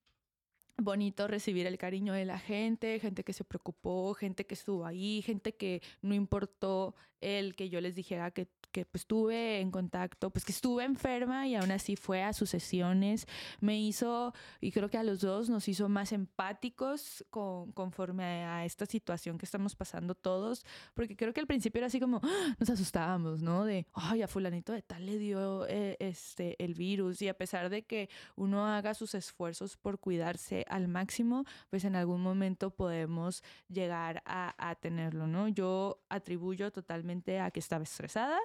bonito 0.79 1.27
recibir 1.27 1.67
el 1.67 1.79
cariño 1.79 2.13
de 2.13 2.25
la 2.25 2.39
gente, 2.39 3.01
gente 3.01 3.25
que 3.25 3.33
se 3.33 3.45
preocupó, 3.45 4.15
gente 4.15 4.47
que 4.47 4.55
estuvo 4.55 4.85
ahí, 4.85 5.23
gente 5.23 5.55
que 5.55 5.83
no 6.03 6.15
importó 6.15 6.95
el 7.21 7.55
que 7.57 7.69
yo 7.69 7.81
les 7.81 7.95
dijera 7.95 8.31
que 8.31 8.49
que 8.77 8.85
pues, 8.85 9.03
estuve 9.03 9.61
en 9.61 9.71
contacto, 9.71 10.29
pues 10.29 10.45
que 10.45 10.53
estuve 10.53 10.85
enferma 10.85 11.47
y 11.47 11.55
aún 11.55 11.71
así 11.71 11.97
fue 11.97 12.23
a 12.23 12.35
sus 12.35 12.51
sesiones, 12.51 13.27
me 13.61 13.81
hizo, 13.81 14.35
y 14.61 14.71
creo 14.71 14.91
que 14.91 14.99
a 14.99 15.03
los 15.03 15.21
dos 15.21 15.49
nos 15.49 15.67
hizo 15.67 15.89
más 15.89 16.13
empáticos 16.13 17.25
con, 17.31 17.73
conforme 17.73 18.45
a, 18.45 18.67
esta 18.67 18.85
situación 18.85 19.39
que 19.39 19.47
estamos 19.47 19.75
pasando 19.75 20.15
todos, 20.15 20.67
porque 20.93 21.17
creo 21.17 21.33
que 21.33 21.41
al 21.41 21.47
principio 21.47 21.79
era 21.79 21.87
así 21.87 21.99
como, 22.01 22.21
¡ah! 22.23 22.55
nos 22.59 22.69
asustábamos, 22.69 23.41
¿no? 23.41 23.65
De, 23.65 23.87
ay, 23.95 24.21
a 24.21 24.29
fulanito 24.29 24.75
de 24.75 24.83
tal 24.83 25.07
le 25.07 25.17
dio 25.17 25.67
eh, 25.69 25.97
este, 25.99 26.63
el 26.63 26.75
virus 26.75 27.23
y 27.23 27.29
a 27.29 27.35
pesar 27.35 27.71
de 27.71 27.87
que 27.87 28.11
uno 28.35 28.67
haga 28.67 28.93
sus 28.93 29.15
esfuerzos 29.15 29.79
por 29.79 29.99
cuidarse 29.99 30.67
al 30.69 30.87
máximo, 30.87 31.47
pues 31.71 31.85
en 31.87 31.97
algún 31.97 32.21
momento 32.21 32.71
podemos 32.71 33.43
llegar 33.69 34.23
a, 34.27 34.55
a 34.59 34.75
tenerlo, 34.75 35.27
¿no? 35.27 35.49
Yo 35.49 36.03
atribuyo 36.11 36.71
totalmente 36.71 37.06
a 37.41 37.51
que 37.51 37.61
estaba 37.61 37.85
estresada, 37.85 38.39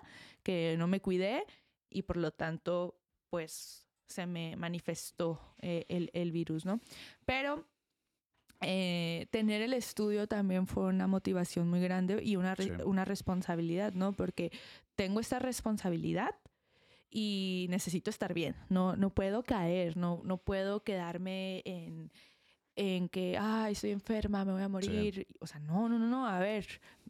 que 0.44 0.76
no 0.78 0.88
me 0.88 1.02
cuidé 1.02 1.46
y 1.90 2.04
por 2.04 2.18
lo 2.18 2.32
tanto, 2.32 3.00
pues 3.30 3.88
se 4.08 4.26
me 4.26 4.56
manifestó 4.56 5.40
eh, 5.60 5.86
el, 6.14 6.32
virus, 6.32 6.66
¿no? 6.66 6.80
Pero 7.26 7.66
eh, 8.62 9.28
tener 9.32 9.62
el 9.62 9.74
estudio 9.74 10.28
también 10.28 10.68
fue 10.68 10.86
una 10.86 11.08
motivación 11.08 11.70
muy 11.70 11.82
grande 11.82 12.22
y 12.24 12.36
una, 12.36 12.56
una 12.86 13.06
responsabilidad, 13.06 13.94
¿no? 13.94 14.14
Porque 14.14 14.52
tengo 14.96 15.20
esta 15.20 15.40
responsabilidad 15.40 16.36
y 17.10 17.68
necesito 17.70 18.10
estar 18.10 18.34
bien, 18.34 18.56
no, 18.70 18.96
no 18.96 19.10
puedo 19.10 19.44
caer, 19.44 19.98
no, 19.98 20.22
no 20.24 20.38
puedo 20.38 20.84
quedarme 20.84 21.62
en, 21.66 22.12
en 22.76 23.10
que, 23.10 23.38
ay, 23.38 23.74
estoy 23.74 23.92
enferma, 23.92 24.46
me 24.46 24.54
voy 24.54 24.62
a 24.62 24.70
morir. 24.70 25.28
O 25.40 25.48
sea, 25.48 25.60
no, 25.60 25.90
no, 25.90 26.00
no, 26.00 26.08
no, 26.08 26.26
a 26.26 26.40
ver, 26.40 26.66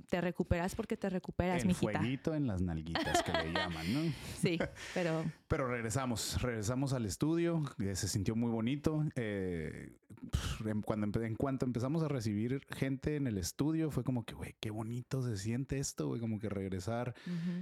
te 0.09 0.21
recuperas 0.21 0.75
porque 0.75 0.97
te 0.97 1.09
recuperas, 1.09 1.63
El 1.63 1.73
fueguito 1.73 2.33
en 2.33 2.47
las 2.47 2.61
nalguitas 2.61 3.23
que 3.23 3.31
le 3.31 3.53
llaman, 3.53 3.93
¿no? 3.93 4.13
Sí, 4.41 4.59
pero... 4.93 5.23
pero 5.47 5.67
regresamos, 5.67 6.41
regresamos 6.41 6.93
al 6.93 7.05
estudio, 7.05 7.63
se 7.93 8.07
sintió 8.07 8.35
muy 8.35 8.49
bonito. 8.49 9.05
Eh, 9.15 9.93
cuando, 10.85 11.21
en 11.21 11.35
cuanto 11.35 11.65
empezamos 11.65 12.03
a 12.03 12.07
recibir 12.07 12.61
gente 12.69 13.15
en 13.15 13.27
el 13.27 13.37
estudio, 13.37 13.89
fue 13.91 14.03
como 14.03 14.25
que, 14.25 14.33
güey, 14.33 14.55
qué 14.59 14.69
bonito 14.69 15.21
se 15.21 15.37
siente 15.37 15.79
esto, 15.79 16.07
güey, 16.07 16.19
como 16.19 16.39
que 16.39 16.49
regresar. 16.49 17.15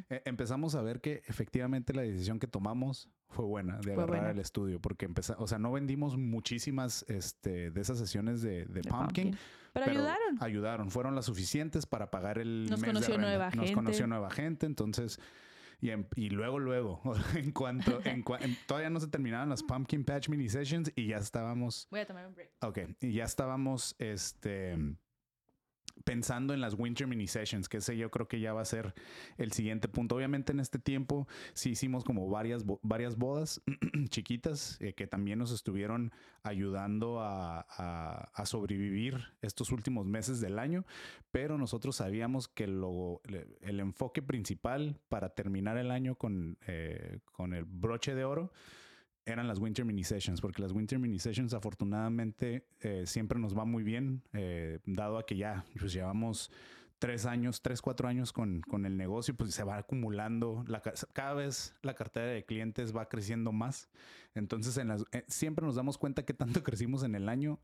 Eh, 0.10 0.22
empezamos 0.26 0.76
a 0.76 0.82
ver 0.82 1.02
que 1.02 1.22
efectivamente 1.28 1.94
la 1.94 2.02
decisión 2.02 2.40
que 2.40 2.48
tomamos 2.48 3.10
fue 3.30 3.46
buena 3.46 3.80
de 3.80 3.94
agarrar 3.94 4.32
el 4.32 4.40
estudio, 4.40 4.80
porque 4.82 5.06
empezamos, 5.06 5.42
o 5.42 5.48
sea, 5.48 5.60
no 5.60 5.72
vendimos 5.72 6.18
muchísimas 6.18 7.06
este, 7.08 7.72
de 7.72 7.82
esas 7.82 7.98
sesiones 7.98 8.42
de, 8.42 8.66
pumpkin, 8.90 9.38
Pero, 9.74 9.92
ayudaron. 9.92 10.38
Ayudaron, 10.40 10.92
fueron 10.92 11.16
las 11.16 11.26
suficientes 11.26 11.86
para 11.86 12.12
pagar 12.12 12.38
el 12.38 12.68
Nos 12.70 12.84
conoció 12.84 13.18
nueva 13.18 13.50
Nos 13.52 13.72
conoció 13.72 14.08
nueva 14.08 14.30
gente, 14.30 14.66
entonces... 14.66 15.20
Y, 15.82 15.92
y, 16.18 16.30
luego, 16.30 16.60
luego, 16.60 17.02
en 17.36 17.54
cuanto, 17.54 18.02
en, 18.04 18.22
todavía 18.68 18.90
no 18.90 19.00
se 19.00 19.08
terminaban 19.08 19.48
las 19.48 19.64
Pumpkin 19.64 20.04
Patch 20.04 20.28
Mini 20.28 20.50
Sessions 20.50 20.92
y 20.94 21.08
ya 21.08 21.20
estábamos. 21.20 21.88
Voy 21.90 22.02
a 22.02 22.06
tomar 22.06 22.28
un 22.28 22.36
break. 22.36 22.52
Ok, 22.60 22.80
y 23.00 23.14
ya 23.14 23.24
estábamos, 23.24 23.96
este, 23.98 24.78
pensando 26.10 26.56
en 26.56 26.62
las 26.62 26.74
Winter 26.74 27.06
Mini 27.06 27.28
Sessions, 27.28 27.70
que 27.70 27.78
ese 27.78 27.96
yo 27.96 28.10
creo 28.10 28.28
que 28.28 28.40
ya 28.40 28.52
va 28.52 28.62
a 28.62 28.66
ser 28.66 28.96
el 29.38 29.52
siguiente 29.52 29.88
punto. 29.88 30.16
Obviamente 30.16 30.52
en 30.52 30.60
este 30.60 30.80
tiempo 30.80 31.28
sí 31.54 31.70
hicimos 31.70 32.04
como 32.04 32.28
varias, 32.28 32.66
varias 32.82 33.16
bodas 33.16 33.62
chiquitas 34.10 34.82
eh, 34.82 34.94
que 34.94 35.06
también 35.06 35.38
nos 35.38 35.52
estuvieron 35.52 36.12
ayudando 36.42 37.20
a, 37.22 37.68
sobrevivir 38.44 39.20
estos 39.44 39.72
últimos 39.72 40.08
meses 40.08 40.42
del 40.42 40.58
año, 40.58 40.84
pero 41.30 41.60
nosotros 41.60 41.98
sabíamos 41.98 42.48
que 42.48 42.66
lo, 42.66 43.22
el 43.62 43.80
enfoque 43.80 44.24
principal 44.24 45.00
para 45.10 45.36
terminar 45.36 45.78
el 45.78 45.92
año 45.92 46.16
con, 46.16 46.58
eh, 46.66 47.20
con 47.34 47.54
el 47.54 47.66
broche 47.66 48.16
de 48.16 48.24
oro 48.24 48.52
eran 49.32 49.48
las 49.48 49.60
Winter 49.60 49.86
Mini 49.86 50.04
Sessions, 50.04 50.42
porque 50.42 50.62
las 50.62 50.72
Winter 50.72 51.00
Mini 51.00 51.20
Sessions 51.20 51.54
afortunadamente 51.54 52.68
eh, 52.82 53.04
siempre 53.06 53.40
nos 53.40 53.58
va 53.58 53.66
muy 53.66 53.84
bien, 53.84 54.24
eh, 54.34 54.80
dado 54.86 55.18
a 55.18 55.26
que 55.26 55.36
ya 55.36 55.66
pues, 55.78 55.94
llevamos 55.94 56.52
tres 57.00 57.26
años, 57.26 57.62
tres, 57.62 57.82
cuatro 57.82 58.08
años 58.08 58.34
con, 58.34 58.62
con 58.62 58.86
el 58.86 58.98
negocio, 58.98 59.36
pues 59.36 59.54
se 59.54 59.64
va 59.64 59.78
acumulando, 59.78 60.64
la, 60.68 60.82
cada 61.14 61.34
vez 61.34 61.74
la 61.82 61.96
cartera 61.96 62.28
de 62.28 62.44
clientes 62.44 62.96
va 62.96 63.08
creciendo 63.08 63.52
más. 63.52 63.90
Entonces 64.36 64.78
en 64.78 64.90
las, 64.90 65.06
eh, 65.12 65.24
siempre 65.28 65.66
nos 65.66 65.76
damos 65.76 65.98
cuenta 65.98 66.24
que 66.24 66.34
tanto 66.34 66.62
crecimos 66.64 67.04
en 67.04 67.16
el 67.16 67.30
año 67.30 67.60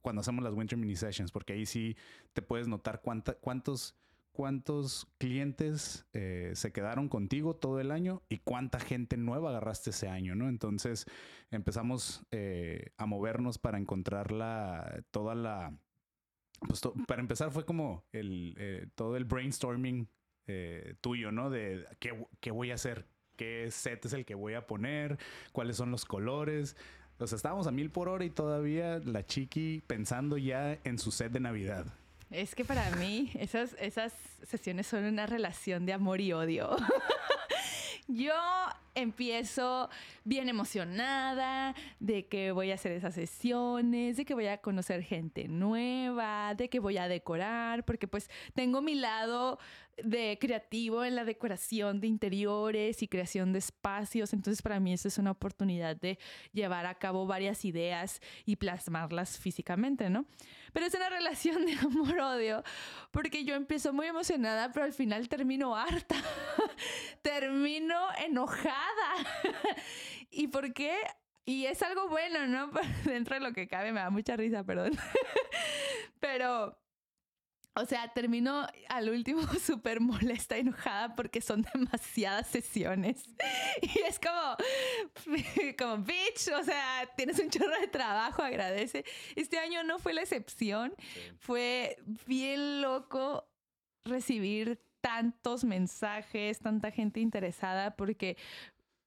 cuando 0.00 0.20
hacemos 0.20 0.44
las 0.44 0.54
Winter 0.54 0.78
Mini 0.78 0.94
Sessions, 0.94 1.32
porque 1.32 1.54
ahí 1.54 1.66
sí 1.66 1.96
te 2.32 2.40
puedes 2.40 2.68
notar 2.68 3.00
cuánta, 3.02 3.34
cuántos 3.34 3.96
cuántos 4.36 5.08
clientes 5.16 6.06
eh, 6.12 6.52
se 6.54 6.70
quedaron 6.70 7.08
contigo 7.08 7.56
todo 7.56 7.80
el 7.80 7.90
año 7.90 8.22
y 8.28 8.40
cuánta 8.40 8.78
gente 8.78 9.16
nueva 9.16 9.48
agarraste 9.48 9.90
ese 9.90 10.08
año, 10.08 10.34
¿no? 10.34 10.50
Entonces 10.50 11.06
empezamos 11.50 12.22
eh, 12.32 12.92
a 12.98 13.06
movernos 13.06 13.56
para 13.56 13.78
encontrar 13.78 14.32
la, 14.32 15.02
toda 15.10 15.34
la... 15.34 15.74
Pues 16.60 16.82
para 17.08 17.22
empezar 17.22 17.50
fue 17.50 17.64
como 17.64 18.04
el, 18.12 18.54
eh, 18.58 18.88
todo 18.94 19.16
el 19.16 19.24
brainstorming 19.24 20.06
tuyo, 21.00 21.32
¿no? 21.32 21.50
De 21.50 21.84
qué, 21.98 22.24
qué 22.40 22.50
voy 22.52 22.70
a 22.70 22.74
hacer, 22.74 23.08
qué 23.36 23.68
set 23.70 24.04
es 24.04 24.12
el 24.12 24.24
que 24.24 24.36
voy 24.36 24.54
a 24.54 24.66
poner, 24.66 25.18
cuáles 25.52 25.76
son 25.76 25.90
los 25.90 26.04
colores. 26.04 26.76
O 27.18 27.26
sea, 27.26 27.36
estábamos 27.36 27.66
a 27.66 27.72
mil 27.72 27.90
por 27.90 28.08
hora 28.08 28.24
y 28.24 28.30
todavía 28.30 28.98
la 28.98 29.24
chiqui 29.24 29.82
pensando 29.86 30.36
ya 30.36 30.78
en 30.84 30.98
su 30.98 31.10
set 31.10 31.32
de 31.32 31.40
Navidad. 31.40 31.86
Es 32.30 32.54
que 32.54 32.64
para 32.64 32.90
mí 32.96 33.30
esas, 33.34 33.76
esas 33.78 34.12
sesiones 34.42 34.86
son 34.86 35.04
una 35.04 35.26
relación 35.26 35.86
de 35.86 35.92
amor 35.92 36.20
y 36.20 36.32
odio. 36.32 36.76
Yo 38.08 38.34
empiezo 38.94 39.90
bien 40.24 40.48
emocionada 40.48 41.74
de 41.98 42.26
que 42.26 42.52
voy 42.52 42.70
a 42.70 42.74
hacer 42.74 42.92
esas 42.92 43.14
sesiones, 43.14 44.16
de 44.16 44.24
que 44.24 44.34
voy 44.34 44.46
a 44.46 44.58
conocer 44.58 45.02
gente 45.02 45.48
nueva, 45.48 46.54
de 46.54 46.68
que 46.68 46.78
voy 46.78 46.98
a 46.98 47.08
decorar, 47.08 47.84
porque 47.84 48.06
pues 48.06 48.30
tengo 48.54 48.80
mi 48.80 48.94
lado 48.94 49.58
de 50.02 50.38
creativo 50.40 51.04
en 51.04 51.14
la 51.14 51.24
decoración 51.24 52.00
de 52.00 52.06
interiores 52.06 53.02
y 53.02 53.08
creación 53.08 53.52
de 53.52 53.58
espacios. 53.58 54.32
Entonces 54.32 54.62
para 54.62 54.78
mí 54.78 54.92
eso 54.92 55.08
es 55.08 55.18
una 55.18 55.32
oportunidad 55.32 55.96
de 55.96 56.18
llevar 56.52 56.86
a 56.86 56.94
cabo 56.94 57.26
varias 57.26 57.64
ideas 57.64 58.20
y 58.44 58.56
plasmarlas 58.56 59.38
físicamente, 59.38 60.10
¿no? 60.10 60.26
Pero 60.76 60.88
es 60.88 60.94
una 60.94 61.08
relación 61.08 61.64
de 61.64 61.72
amor-odio 61.72 62.62
porque 63.10 63.44
yo 63.44 63.54
empiezo 63.54 63.94
muy 63.94 64.08
emocionada, 64.08 64.72
pero 64.72 64.84
al 64.84 64.92
final 64.92 65.26
termino 65.26 65.74
harta, 65.74 66.16
termino 67.22 67.98
enojada. 68.22 68.76
¿Y 70.30 70.48
por 70.48 70.74
qué? 70.74 70.94
Y 71.46 71.64
es 71.64 71.80
algo 71.82 72.10
bueno, 72.10 72.46
¿no? 72.46 72.70
Dentro 73.06 73.36
de 73.36 73.40
lo 73.40 73.54
que 73.54 73.68
cabe, 73.68 73.90
me 73.90 74.00
da 74.00 74.10
mucha 74.10 74.36
risa, 74.36 74.64
perdón. 74.64 74.92
pero 76.20 76.78
O 77.78 77.84
sea, 77.84 78.08
termino 78.08 78.66
al 78.88 79.10
último 79.10 79.42
súper 79.62 80.00
molesta, 80.00 80.56
enojada 80.56 81.14
porque 81.14 81.42
son 81.42 81.62
demasiadas 81.74 82.46
sesiones. 82.48 83.22
Y 83.82 84.00
es 84.00 84.18
como, 84.18 84.56
como, 85.78 85.98
bitch, 85.98 86.48
o 86.58 86.64
sea, 86.64 87.06
tienes 87.16 87.38
un 87.38 87.50
chorro 87.50 87.78
de 87.78 87.88
trabajo, 87.88 88.42
agradece. 88.42 89.04
Este 89.34 89.58
año 89.58 89.84
no 89.84 89.98
fue 89.98 90.14
la 90.14 90.22
excepción. 90.22 90.94
Fue 91.38 91.98
bien 92.26 92.80
loco 92.80 93.46
recibir 94.04 94.80
tantos 95.02 95.64
mensajes, 95.64 96.58
tanta 96.58 96.90
gente 96.90 97.20
interesada, 97.20 97.94
porque 97.96 98.38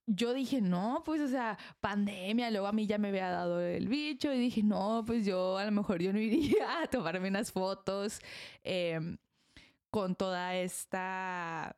yo 0.10 0.34
dije, 0.34 0.60
no, 0.60 1.04
pues, 1.06 1.22
o 1.22 1.28
sea, 1.28 1.58
pandemia, 1.80 2.50
luego 2.50 2.68
a 2.68 2.72
mí 2.72 2.88
ya 2.88 2.98
me 2.98 3.10
había 3.10 3.30
dado 3.30 3.62
el 3.62 3.88
bicho 3.88 4.34
y 4.34 4.40
dije, 4.40 4.64
no, 4.64 5.04
pues 5.06 5.26
yo 5.26 5.58
a 5.58 5.66
lo 5.66 5.72
mejor 5.72 6.02
yo 6.02 6.12
no 6.12 6.20
iría 6.20 6.82
a 6.82 6.88
tomarme 6.88 7.30
unas 7.30 7.52
fotos 7.52 8.20
em, 8.64 9.18
con 9.92 10.16
toda 10.16 10.56
esta 10.56 11.76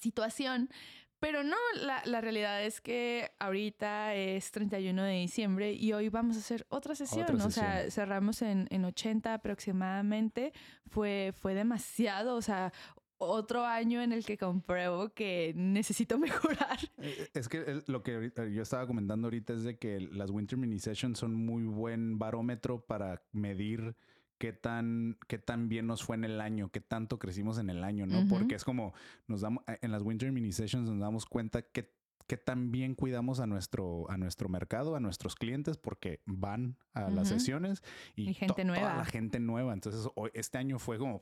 situación. 0.00 0.70
Pero 1.18 1.42
no, 1.42 1.56
la, 2.04 2.20
realidad 2.20 2.62
es 2.62 2.82
que 2.82 3.32
ahorita 3.38 4.14
es 4.14 4.50
31 4.50 5.02
de 5.02 5.14
diciembre 5.14 5.72
y 5.72 5.94
hoy 5.94 6.10
vamos 6.10 6.36
a 6.36 6.40
hacer 6.40 6.66
otra 6.68 6.94
sesión. 6.94 7.40
O 7.40 7.50
sea, 7.50 7.90
cerramos 7.90 8.42
en, 8.42 8.68
en 8.70 8.84
80 8.84 9.32
aproximadamente. 9.32 10.52
Fue, 10.86 11.32
fue 11.34 11.54
demasiado. 11.54 12.36
O 12.36 12.42
sea, 12.42 12.70
otro 13.18 13.64
año 13.64 14.02
en 14.02 14.12
el 14.12 14.24
que 14.24 14.36
compruebo 14.36 15.10
que 15.10 15.52
necesito 15.56 16.18
mejorar. 16.18 16.78
Eh, 16.98 17.28
es 17.34 17.48
que 17.48 17.82
lo 17.86 18.02
que 18.02 18.32
yo 18.52 18.62
estaba 18.62 18.86
comentando 18.86 19.26
ahorita 19.26 19.52
es 19.52 19.62
de 19.62 19.78
que 19.78 20.00
las 20.00 20.30
Winter 20.30 20.58
Mini 20.58 20.78
Sessions 20.78 21.18
son 21.18 21.34
muy 21.34 21.64
buen 21.64 22.18
barómetro 22.18 22.84
para 22.84 23.22
medir 23.32 23.96
qué 24.38 24.52
tan, 24.52 25.18
qué 25.28 25.38
tan 25.38 25.68
bien 25.68 25.86
nos 25.86 26.02
fue 26.04 26.16
en 26.16 26.24
el 26.24 26.40
año, 26.40 26.70
qué 26.70 26.80
tanto 26.80 27.18
crecimos 27.18 27.58
en 27.58 27.70
el 27.70 27.82
año, 27.82 28.06
¿no? 28.06 28.26
Porque 28.28 28.54
es 28.54 28.64
como 28.64 28.92
nos 29.26 29.40
damos, 29.40 29.64
eh, 29.66 29.78
en 29.80 29.92
las 29.92 30.02
Winter 30.02 30.30
Mini 30.32 30.52
Sessions 30.52 30.88
nos 30.88 31.00
damos 31.00 31.24
cuenta 31.26 31.62
que 31.62 31.96
qué 32.26 32.36
tan 32.36 32.72
bien 32.72 32.94
cuidamos 32.94 33.40
a 33.40 33.46
nuestro, 33.46 34.10
a 34.10 34.16
nuestro 34.16 34.48
mercado, 34.48 34.96
a 34.96 35.00
nuestros 35.00 35.36
clientes, 35.36 35.78
porque 35.78 36.20
van 36.26 36.76
a 36.92 37.08
las 37.10 37.28
sesiones 37.28 37.82
y, 38.14 38.34
gente 38.34 38.64
nueva. 38.64 38.82
Toda 38.82 38.96
la 38.96 39.04
gente 39.04 39.38
nueva. 39.40 39.72
Entonces, 39.72 40.08
hoy, 40.14 40.30
este 40.34 40.58
año 40.58 40.78
fue 40.78 40.98
como, 40.98 41.20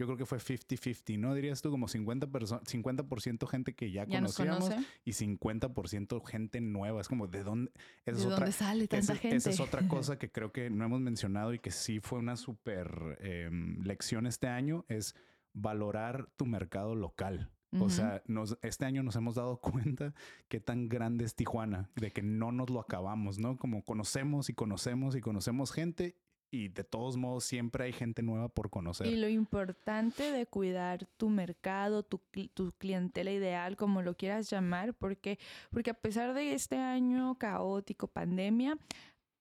yo 0.00 0.06
creo 0.06 0.16
que 0.16 0.24
fue 0.24 0.38
50-50, 0.38 1.18
¿no? 1.18 1.34
Dirías 1.34 1.60
tú 1.60 1.70
como 1.70 1.86
50%, 1.86 2.66
50 2.66 3.46
gente 3.46 3.74
que 3.74 3.92
ya, 3.92 4.06
conocíamos 4.06 4.70
y 5.04 5.10
50% 5.10 6.26
gente 6.26 6.62
nueva. 6.62 7.02
Es 7.02 7.08
como, 7.08 7.26
¿de 7.26 7.44
dónde? 7.44 7.70
¿De 8.06 8.12
dónde 8.12 8.50
sale 8.50 8.88
tanta 8.88 9.14
gente? 9.14 9.36
Esa 9.36 9.50
es 9.50 9.60
otra 9.60 9.86
cosa 9.88 10.18
que 10.18 10.32
creo 10.32 10.52
que 10.52 10.70
no 10.70 10.86
hemos 10.86 11.02
mencionado 11.02 11.52
y 11.52 11.58
que 11.58 11.70
sí 11.70 12.00
fue 12.00 12.18
una 12.18 12.36
súper 12.36 13.18
em, 13.20 13.82
lección 13.82 14.26
este 14.26 14.46
año, 14.46 14.86
es 14.88 15.14
valorar 15.52 16.30
tu 16.36 16.46
mercado 16.46 16.94
local. 16.94 17.50
O 17.78 17.90
sea, 17.90 18.22
nos, 18.26 18.58
este 18.62 18.86
año 18.86 19.02
nos 19.02 19.16
hemos 19.16 19.34
dado 19.34 19.60
cuenta 19.60 20.14
qué 20.48 20.60
tan 20.60 20.88
grande 20.88 21.26
es 21.26 21.34
Tijuana, 21.34 21.90
de 21.94 22.10
que 22.10 22.22
no 22.22 22.52
nos 22.52 22.70
lo 22.70 22.80
acabamos, 22.80 23.38
¿no? 23.38 23.58
Como 23.58 23.84
conocemos 23.84 24.48
y 24.48 24.54
conocemos 24.54 25.14
y 25.14 25.20
conocemos 25.20 25.72
gente 25.72 26.16
y 26.50 26.68
de 26.68 26.84
todos 26.84 27.16
modos 27.16 27.44
siempre 27.44 27.84
hay 27.84 27.92
gente 27.92 28.22
nueva 28.22 28.48
por 28.48 28.70
conocer. 28.70 29.06
Y 29.06 29.16
lo 29.16 29.28
importante 29.28 30.32
de 30.32 30.46
cuidar 30.46 31.06
tu 31.16 31.28
mercado, 31.28 32.02
tu, 32.02 32.20
tu, 32.54 32.72
clientela 32.72 33.30
ideal, 33.30 33.76
como 33.76 34.02
lo 34.02 34.16
quieras 34.16 34.50
llamar, 34.50 34.94
porque, 34.94 35.38
porque 35.70 35.90
a 35.90 35.94
pesar 35.94 36.34
de 36.34 36.52
este 36.52 36.76
año 36.76 37.36
caótico, 37.38 38.08
pandemia, 38.08 38.76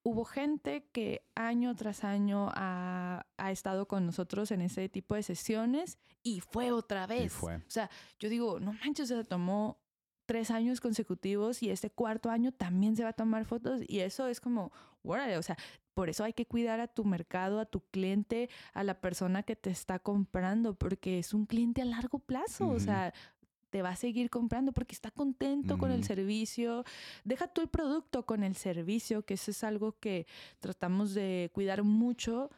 hubo 0.03 0.23
gente 0.23 0.86
que 0.91 1.23
año 1.36 1.76
tras 1.76 2.03
año 2.03 2.49
ha, 2.53 3.26
ha, 3.38 3.52
estado 3.52 3.88
con 3.88 4.06
nosotros 4.06 4.52
en 4.52 4.61
ese 4.61 4.88
tipo 4.88 5.15
de 5.15 5.23
sesiones 5.23 5.98
y 6.22 6.41
fue 6.41 6.72
otra 6.72 7.07
vez. 7.07 7.34
fue. 7.34 7.56
O 7.56 7.69
sea, 7.69 7.90
yo 8.19 8.30
digo, 8.30 8.60
no 8.60 8.73
manches, 8.73 9.07
se 9.07 9.23
tomó 9.23 9.80
tres 10.30 10.52
años 10.52 10.80
consecutivos 10.80 11.64
y 11.64 11.72
este 11.72 11.90
cuarto 11.90 12.30
año 12.30 12.52
también 12.52 12.95
se 12.95 13.02
va 13.02 13.10
a 13.10 13.14
tomar 13.14 13.45
fotos 13.45 13.81
y 13.88 14.02
eso 14.02 14.27
es 14.27 14.40
como, 14.40 14.72
o 15.03 15.41
sea, 15.41 15.57
por 15.99 16.09
eso 16.09 16.23
hay 16.23 16.31
que 16.31 16.45
cuidar 16.45 16.80
a 16.80 16.88
tu 16.88 17.03
mercado, 17.03 17.59
a 17.59 17.65
tu 17.65 17.81
cliente, 17.81 18.49
a 18.71 18.85
la 18.85 19.01
persona 19.01 19.43
que 19.43 19.57
te 19.57 19.69
está 19.69 19.99
comprando, 19.99 20.73
porque 20.73 21.19
es 21.19 21.34
un 21.34 21.45
cliente 21.45 21.81
a 21.81 21.85
largo 21.85 22.19
plazo, 22.19 22.69
o 22.69 22.80
sea, 22.80 23.13
te 23.69 23.81
va 23.81 23.89
a 23.89 23.95
seguir 23.97 24.30
comprando 24.30 24.71
porque 24.71 24.95
está 24.95 25.11
contento 25.11 25.77
con 25.77 25.91
el 25.91 26.05
servicio. 26.05 26.85
Deja 27.26 27.49
tú 27.49 27.59
el 27.59 27.67
producto 27.67 28.26
con 28.26 28.45
el 28.45 28.55
servicio, 28.55 29.26
que 29.26 29.34
eso 29.34 29.51
es 29.51 29.61
algo 29.65 29.99
que 29.99 30.26
tratamos 30.61 31.13
de 31.13 31.51
cuidar 31.53 31.84
mucho 31.84 32.49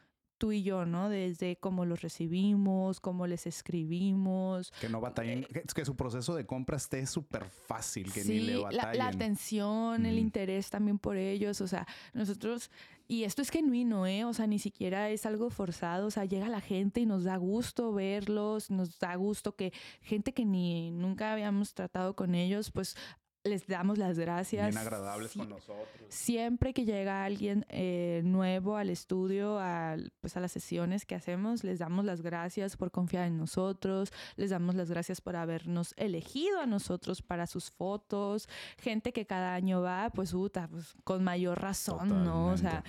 tú 0.42 0.52
y 0.52 0.64
yo, 0.64 0.88
¿no? 0.88 1.08
Desde 1.08 1.58
cómo 1.58 1.86
los 1.86 2.02
recibimos, 2.02 3.00
cómo 3.00 3.28
les 3.28 3.46
escribimos. 3.46 4.72
Que 4.82 4.90
no 4.90 5.00
batallen, 5.00 5.46
eh, 5.54 5.64
que 5.76 5.86
su 5.86 5.96
proceso 5.96 6.34
de 6.34 6.48
compra 6.48 6.78
esté 6.78 7.06
súper 7.06 7.46
fácil, 7.46 8.12
que 8.12 8.24
ni 8.24 8.40
le 8.40 8.58
batallen. 8.58 8.98
La, 8.98 9.06
la 9.06 9.08
atención, 9.10 10.04
el 10.04 10.18
interés 10.18 10.72
también 10.72 10.98
por 10.98 11.16
ellos, 11.16 11.62
o 11.62 11.68
sea, 11.68 11.86
nosotros, 12.14 12.72
y 13.12 13.26
esto 13.26 13.42
es 13.42 13.50
genuino, 13.50 14.08
¿eh? 14.08 14.24
O 14.24 14.34
sea, 14.34 14.48
ni 14.48 14.58
siquiera 14.58 15.10
es 15.10 15.26
algo 15.26 15.50
forzado, 15.50 16.08
o 16.08 16.12
sea, 16.12 16.24
llega 16.24 16.48
la 16.48 16.62
gente 16.62 17.02
y 17.02 17.06
nos 17.06 17.26
da 17.26 17.36
gusto 17.36 17.92
verlos, 17.92 18.72
nos 18.72 19.00
da 19.00 19.14
gusto 19.16 19.54
que 19.54 19.74
gente 20.00 20.34
que 20.34 20.46
ni 20.46 20.92
nunca 20.92 21.34
habíamos 21.34 21.74
tratado 21.74 22.16
con 22.16 22.36
ellos, 22.36 22.72
pues 22.72 22.96
les 23.44 23.66
damos 23.66 23.98
las 23.98 24.20
gracias. 24.20 24.70
Bien 24.70 24.78
agradables 24.78 25.34
con 25.34 25.50
nosotros. 25.50 25.88
Siempre 26.10 26.74
que 26.74 26.86
llega 26.86 27.24
alguien 27.24 27.66
eh, 27.70 28.22
nuevo 28.24 28.78
al 28.78 28.90
estudio, 28.90 29.60
a, 29.60 29.98
pues 30.20 30.38
a 30.38 30.40
las 30.40 30.52
sesiones 30.52 31.06
que 31.06 31.16
hacemos, 31.16 31.64
les 31.64 31.80
damos 31.80 32.06
las 32.06 32.22
gracias 32.22 32.78
por 32.78 32.92
confiar 32.92 33.28
en 33.28 33.38
nosotros, 33.38 34.12
les 34.36 34.52
damos 34.52 34.76
las 34.76 34.90
gracias 34.90 35.22
por 35.22 35.36
habernos 35.36 35.94
elegido 35.98 36.60
a 36.60 36.66
nosotros 36.66 37.22
para 37.22 37.48
sus 37.48 37.72
fotos. 37.72 38.48
Gente 38.78 39.14
que 39.14 39.26
cada 39.26 39.54
año 39.54 39.82
va, 39.82 40.10
pues, 40.12 40.32
puta, 40.32 40.68
pues 40.68 40.94
con 41.04 41.24
mayor 41.24 41.62
razón, 41.62 42.24
¿no? 42.24 42.48
O 42.48 42.58
sea, 42.58 42.84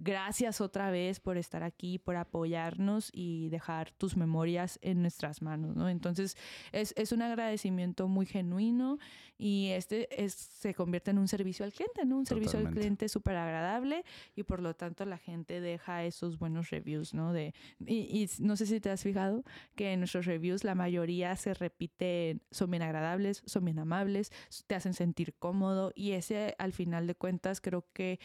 Gracias 0.00 0.60
otra 0.60 0.92
vez 0.92 1.18
por 1.18 1.38
estar 1.38 1.64
aquí, 1.64 1.98
por 1.98 2.14
apoyarnos 2.14 3.10
y 3.12 3.48
dejar 3.48 3.90
tus 3.90 4.16
memorias 4.16 4.78
en 4.80 5.02
nuestras 5.02 5.42
manos, 5.42 5.74
¿no? 5.74 5.88
Entonces, 5.88 6.36
es, 6.70 6.94
es 6.96 7.10
un 7.10 7.20
agradecimiento 7.20 8.06
muy 8.06 8.24
genuino 8.24 8.98
y 9.38 9.70
este 9.70 10.24
es, 10.24 10.34
se 10.34 10.72
convierte 10.72 11.10
en 11.10 11.18
un 11.18 11.26
servicio 11.26 11.64
al 11.64 11.72
cliente, 11.72 12.04
¿no? 12.04 12.18
Un 12.18 12.26
servicio 12.26 12.60
al 12.60 12.70
cliente 12.70 13.08
súper 13.08 13.34
agradable 13.34 14.04
y 14.36 14.44
por 14.44 14.60
lo 14.60 14.74
tanto 14.74 15.04
la 15.04 15.18
gente 15.18 15.60
deja 15.60 16.04
esos 16.04 16.38
buenos 16.38 16.70
reviews, 16.70 17.12
¿no? 17.12 17.32
De, 17.32 17.52
y, 17.84 17.96
y, 17.96 18.30
no 18.38 18.54
sé 18.56 18.66
si 18.66 18.78
te 18.78 18.90
has 18.90 19.02
fijado 19.02 19.42
que 19.74 19.94
en 19.94 19.98
nuestros 19.98 20.26
reviews 20.26 20.62
la 20.62 20.76
mayoría 20.76 21.34
se 21.34 21.54
repiten, 21.54 22.40
son 22.52 22.70
bien 22.70 22.84
agradables, 22.84 23.42
son 23.46 23.64
bien 23.64 23.80
amables, 23.80 24.30
te 24.68 24.76
hacen 24.76 24.94
sentir 24.94 25.34
cómodo 25.34 25.90
y 25.96 26.12
ese 26.12 26.54
al 26.58 26.72
final 26.72 27.08
de 27.08 27.16
cuentas 27.16 27.60
creo 27.60 27.84
que 27.92 28.20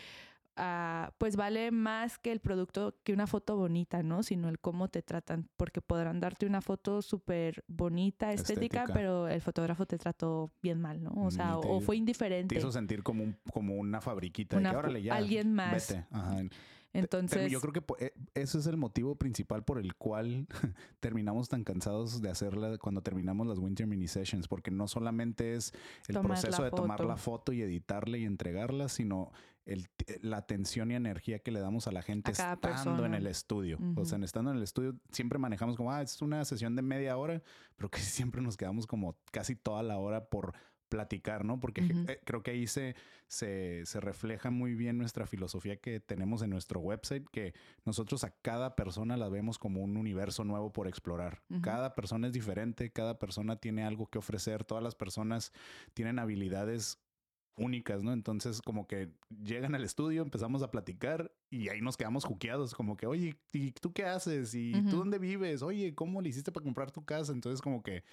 Ah, 0.56 1.12
pues 1.18 1.36
vale 1.36 1.72
más 1.72 2.20
que 2.20 2.32
el 2.32 2.40
producto, 2.40 2.96
que 3.04 3.14
una 3.14 3.26
foto 3.26 3.58
bonita, 3.58 4.04
¿no? 4.04 4.22
Sino 4.22 4.50
el 4.50 4.60
cómo 4.60 4.88
te 4.88 5.02
tratan, 5.02 5.50
porque 5.58 5.82
podrán 5.82 6.20
darte 6.20 6.46
una 6.46 6.62
foto 6.62 7.02
súper 7.02 7.64
bonita, 7.68 8.32
estética, 8.34 8.86
pero 8.94 9.28
el 9.28 9.42
fotógrafo 9.42 9.86
te 9.86 9.98
trató 9.98 10.52
bien 10.62 10.80
mal, 10.80 11.02
¿no? 11.02 11.12
O 11.16 11.32
sea, 11.32 11.58
o 11.58 11.80
fue 11.80 11.98
indiferente. 11.98 12.54
Te 12.54 12.60
hizo 12.60 12.72
sentir 12.72 13.02
como, 13.02 13.24
un, 13.24 13.38
como 13.52 13.76
una 13.76 14.00
fabriquita. 14.00 14.58
Una, 14.58 14.72
alguien 15.12 15.54
más. 15.54 15.96
Entonces. 16.94 17.52
Yo 17.52 17.60
creo 17.60 17.74
que 17.74 17.84
eh, 18.06 18.14
ese 18.36 18.60
es 18.60 18.68
el 18.68 18.78
motivo 18.78 19.16
principal 19.16 19.64
por 19.64 19.80
el 19.80 19.96
cual 19.96 20.48
terminamos 21.00 21.50
tan 21.50 21.64
cansados 21.64 22.22
de 22.22 22.30
hacerla 22.30 22.78
cuando 22.78 23.02
terminamos 23.02 23.48
las 23.48 23.58
Winter 23.60 23.88
Mini 23.88 24.08
Sessions, 24.08 24.48
porque 24.48 24.72
no 24.72 24.88
solamente 24.88 25.56
es 25.56 25.74
el 26.08 26.20
proceso 26.20 26.64
de 26.64 26.72
tomar 26.72 27.04
la 27.04 27.18
foto 27.18 27.52
y 27.52 27.62
editarla 27.62 28.18
y 28.18 28.26
entregarla, 28.26 28.90
sino 28.90 29.32
el, 29.66 29.88
la 30.22 30.38
atención 30.38 30.92
y 30.92 30.96
energía 30.96 31.40
que 31.40 31.52
le 31.52 31.60
damos 31.60 31.88
a 31.88 31.92
la 31.92 32.02
gente 32.02 32.32
estando 32.32 33.06
en 33.06 33.14
el 33.14 33.28
estudio. 33.28 33.80
O 33.96 34.06
sea, 34.06 34.20
estando 34.20 34.52
en 34.52 34.58
el 34.58 34.64
estudio 34.64 34.96
siempre 35.12 35.40
manejamos 35.40 35.76
como, 35.76 35.92
ah, 35.92 36.02
es 36.02 36.22
una 36.22 36.44
sesión 36.46 36.76
de 36.76 36.82
media 36.82 37.18
hora, 37.18 37.42
pero 37.76 37.90
que 37.92 38.00
siempre 38.00 38.42
nos 38.42 38.58
quedamos 38.58 38.88
como 38.88 39.18
casi 39.32 39.56
toda 39.56 39.84
la 39.84 39.98
hora 39.98 40.26
por 40.26 40.54
platicar, 40.94 41.44
¿no? 41.44 41.60
Porque 41.60 41.82
eh, 42.08 42.20
creo 42.24 42.44
que 42.44 42.52
ahí 42.52 42.68
se, 42.68 42.96
se, 43.26 43.84
refleja 44.00 44.52
muy 44.52 44.76
bien 44.76 45.00
nuestra 45.00 45.26
filosofía 45.26 45.78
que 45.78 46.00
tenemos 46.00 46.44
en 46.44 46.52
nuestro 46.52 46.82
website, 46.82 47.28
que 47.32 47.56
nosotros 47.84 48.24
a 48.24 48.30
cada 48.30 48.76
persona 48.76 49.18
la 49.18 49.28
vemos 49.28 49.58
como 49.58 49.82
un 49.82 49.98
universo 49.98 50.44
nuevo 50.44 50.72
por 50.72 50.88
explorar. 50.88 51.42
Cada 51.64 51.96
persona 51.96 52.28
es 52.28 52.34
diferente, 52.34 52.92
cada 52.92 53.18
persona 53.18 53.56
tiene 53.56 53.84
algo 53.84 54.06
que 54.06 54.20
ofrecer, 54.20 54.64
todas 54.66 54.84
las 54.84 54.94
personas 54.94 55.52
tienen 55.96 56.20
habilidades 56.20 57.00
únicas, 57.56 58.04
¿no? 58.04 58.14
Entonces, 58.14 58.62
como 58.62 58.88
que 58.88 59.10
llegan 59.44 59.76
al 59.76 59.84
estudio, 59.84 60.22
empezamos 60.22 60.64
a 60.64 60.72
platicar 60.72 61.32
y 61.50 61.70
ahí 61.70 61.82
nos 61.82 61.98
quedamos 61.98 62.26
juqueados, 62.26 62.74
como 62.74 62.98
que, 62.98 63.06
oye, 63.06 63.36
¿y 63.52 63.72
tú 63.72 63.94
qué 63.94 64.06
haces? 64.06 64.56
¿Y 64.56 64.74
tú 64.90 64.98
dónde 64.98 65.20
vives? 65.20 65.62
Oye, 65.62 65.94
¿cómo 65.94 66.22
le 66.22 66.30
hiciste 66.30 66.52
para 66.52 66.64
comprar 66.64 66.92
tu 66.92 67.06
casa? 67.06 67.32
Entonces, 67.32 67.62
como 67.62 67.84
que 67.84 68.04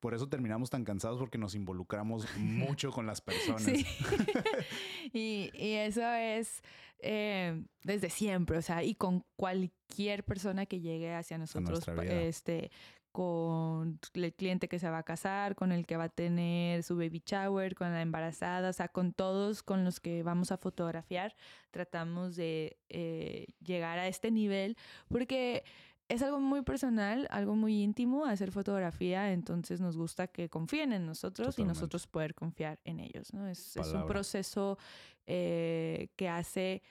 por 0.00 0.14
eso 0.14 0.28
terminamos 0.28 0.70
tan 0.70 0.84
cansados 0.84 1.18
porque 1.18 1.38
nos 1.38 1.54
involucramos 1.54 2.26
mucho 2.38 2.90
con 2.90 3.06
las 3.06 3.20
personas. 3.20 3.66
y, 5.12 5.50
y 5.52 5.72
eso 5.72 6.10
es 6.12 6.62
eh, 7.00 7.62
desde 7.84 8.10
siempre, 8.10 8.58
o 8.58 8.62
sea, 8.62 8.82
y 8.82 8.94
con 8.94 9.24
cualquier 9.36 10.24
persona 10.24 10.66
que 10.66 10.80
llegue 10.80 11.14
hacia 11.14 11.38
nosotros, 11.38 11.86
este, 12.02 12.70
con 13.18 13.98
el 14.14 14.32
cliente 14.32 14.68
que 14.68 14.78
se 14.78 14.88
va 14.88 14.98
a 14.98 15.02
casar, 15.02 15.56
con 15.56 15.72
el 15.72 15.86
que 15.86 15.96
va 15.96 16.04
a 16.04 16.08
tener 16.08 16.84
su 16.84 16.96
baby 16.96 17.20
shower, 17.26 17.74
con 17.74 17.90
la 17.90 18.00
embarazada, 18.00 18.70
o 18.70 18.72
sea, 18.72 18.86
con 18.86 19.12
todos 19.12 19.64
con 19.64 19.84
los 19.84 19.98
que 19.98 20.22
vamos 20.22 20.52
a 20.52 20.56
fotografiar, 20.56 21.34
tratamos 21.72 22.36
de 22.36 22.78
eh, 22.88 23.48
llegar 23.58 23.98
a 23.98 24.06
este 24.06 24.30
nivel, 24.30 24.76
porque 25.08 25.64
es 26.06 26.22
algo 26.22 26.38
muy 26.38 26.62
personal, 26.62 27.26
algo 27.32 27.56
muy 27.56 27.82
íntimo 27.82 28.24
hacer 28.24 28.52
fotografía, 28.52 29.32
entonces 29.32 29.80
nos 29.80 29.96
gusta 29.96 30.28
que 30.28 30.48
confíen 30.48 30.92
en 30.92 31.04
nosotros 31.04 31.56
Totalmente. 31.56 31.62
y 31.62 31.74
nosotros 31.74 32.06
poder 32.06 32.36
confiar 32.36 32.78
en 32.84 33.00
ellos. 33.00 33.34
¿no? 33.34 33.48
Es, 33.48 33.76
es 33.76 33.92
un 33.94 34.06
proceso 34.06 34.78
eh, 35.26 36.10
que 36.14 36.28
hace 36.28 36.82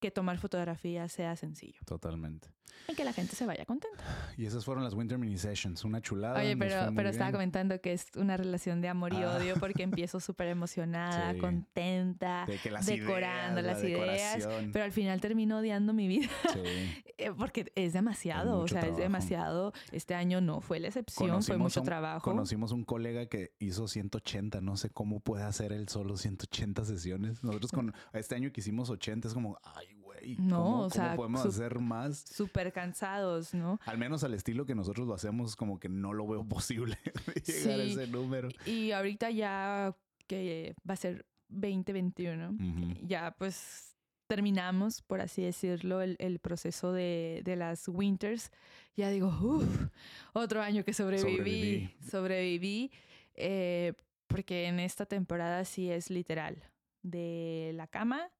que 0.00 0.10
tomar 0.10 0.38
fotografía 0.38 1.06
sea 1.08 1.36
sencillo 1.36 1.78
Totalmente. 1.86 2.48
Y 2.88 2.94
que 2.94 3.04
la 3.04 3.12
gente 3.12 3.36
se 3.36 3.46
vaya 3.46 3.64
contenta. 3.64 3.98
Y 4.36 4.46
esas 4.46 4.64
fueron 4.64 4.84
las 4.84 4.94
Winter 4.94 5.18
Mini 5.18 5.38
Sessions. 5.38 5.84
Una 5.84 6.00
chulada. 6.00 6.38
Oye, 6.40 6.56
fue 6.56 6.66
pero, 6.68 6.92
pero 6.94 7.08
estaba 7.08 7.30
bien. 7.30 7.34
comentando 7.36 7.80
que 7.80 7.92
es 7.92 8.06
una 8.16 8.36
relación 8.36 8.80
de 8.80 8.88
amor 8.88 9.12
y 9.12 9.16
Ah. 9.22 9.36
odio 9.36 9.54
porque 9.58 9.82
empiezo 10.04 10.20
súper 10.20 10.48
emocionada, 10.48 11.32
Sí. 11.34 11.38
contenta, 11.38 12.44
De 12.46 12.58
que 12.58 12.70
las 12.70 12.86
decorando 12.86 13.60
ideas, 13.60 13.76
las 13.76 13.82
la 13.82 13.88
ideas, 13.88 14.48
pero 14.72 14.84
al 14.84 14.92
final 14.92 15.20
termino 15.20 15.58
odiando 15.58 15.92
mi 15.92 16.08
vida 16.08 16.28
Sí. 16.52 16.60
eh, 17.18 17.32
porque 17.36 17.70
es 17.74 17.92
demasiado, 17.92 18.58
o 18.58 18.60
mucho 18.62 18.72
sea, 18.72 18.80
es 18.80 18.84
trabajo. 18.86 19.02
demasiado. 19.02 19.72
Este 19.92 20.14
año 20.14 20.40
no 20.40 20.60
fue 20.60 20.80
la 20.80 20.88
excepción, 20.88 21.16
fue 21.18 21.28
Conocimos 21.30 21.60
mucho 21.60 21.80
un- 21.80 21.86
trabajo. 21.86 22.20
Conocimos 22.30 22.72
un 22.72 22.84
colega 22.84 23.26
que 23.26 23.52
hizo 23.58 23.88
180. 23.88 24.60
No 24.60 24.76
sé 24.76 24.90
cómo 24.90 25.20
puede 25.20 25.44
hacer 25.44 25.72
él 25.72 25.88
solo 25.88 26.16
180 26.16 26.84
sesiones. 26.84 27.42
Nosotros 27.44 27.70
con 27.72 27.94
este 28.12 28.34
año 28.34 28.52
que 28.52 28.60
hicimos 28.60 28.90
80 28.90 29.28
es 29.28 29.34
como, 29.34 29.58
ay, 29.62 29.86
güey. 30.20 30.36
No, 30.36 30.56
¿cómo, 30.62 30.70
o 30.70 30.78
cómo 30.78 30.90
sea, 30.90 31.16
podemos 31.16 31.42
su- 31.42 31.48
hacer 31.48 31.78
más? 31.78 32.18
Súper 32.18 32.72
cansados, 32.72 33.54
¿no? 33.54 33.78
Al 33.86 33.98
menos 33.98 34.22
al 34.24 34.34
estilo 34.34 34.64
que 34.66 34.74
nosotros 34.74 35.06
lo 35.06 35.14
hacemos, 35.14 35.56
como 35.56 35.78
que 35.80 35.88
no 35.88 36.12
lo 36.12 36.26
veo 36.26 36.44
posible 36.48 36.96
llegar 37.44 37.80
a 37.80 37.82
ese 37.84 38.06
número. 38.06 38.48
Y 38.66 38.92
ahorita 38.92 39.30
ya 39.30 39.96
que 40.26 40.74
va 40.88 40.94
a 40.94 40.96
ser 40.96 41.26
2021, 41.48 42.50
Ujú. 42.50 43.06
ya 43.06 43.34
pues 43.38 43.96
terminamos, 44.28 45.02
por 45.02 45.20
así 45.20 45.42
decirlo, 45.42 46.00
el, 46.02 46.14
el 46.20 46.38
proceso 46.38 46.92
de, 46.92 47.42
de 47.44 47.56
las 47.56 47.88
winters. 47.88 48.50
Ya 48.96 49.10
digo, 49.10 49.26
uff, 49.28 49.88
otro 50.32 50.62
año 50.62 50.84
que 50.84 50.92
sobreviví. 50.92 51.90
Sobreviví. 52.08 52.90
eh, 53.34 53.92
porque 54.28 54.66
en 54.66 54.78
esta 54.78 55.06
temporada 55.06 55.64
sí 55.64 55.90
es 55.90 56.08
literal. 56.10 56.62
De 57.02 57.72
la 57.74 57.88
cama 57.88 58.30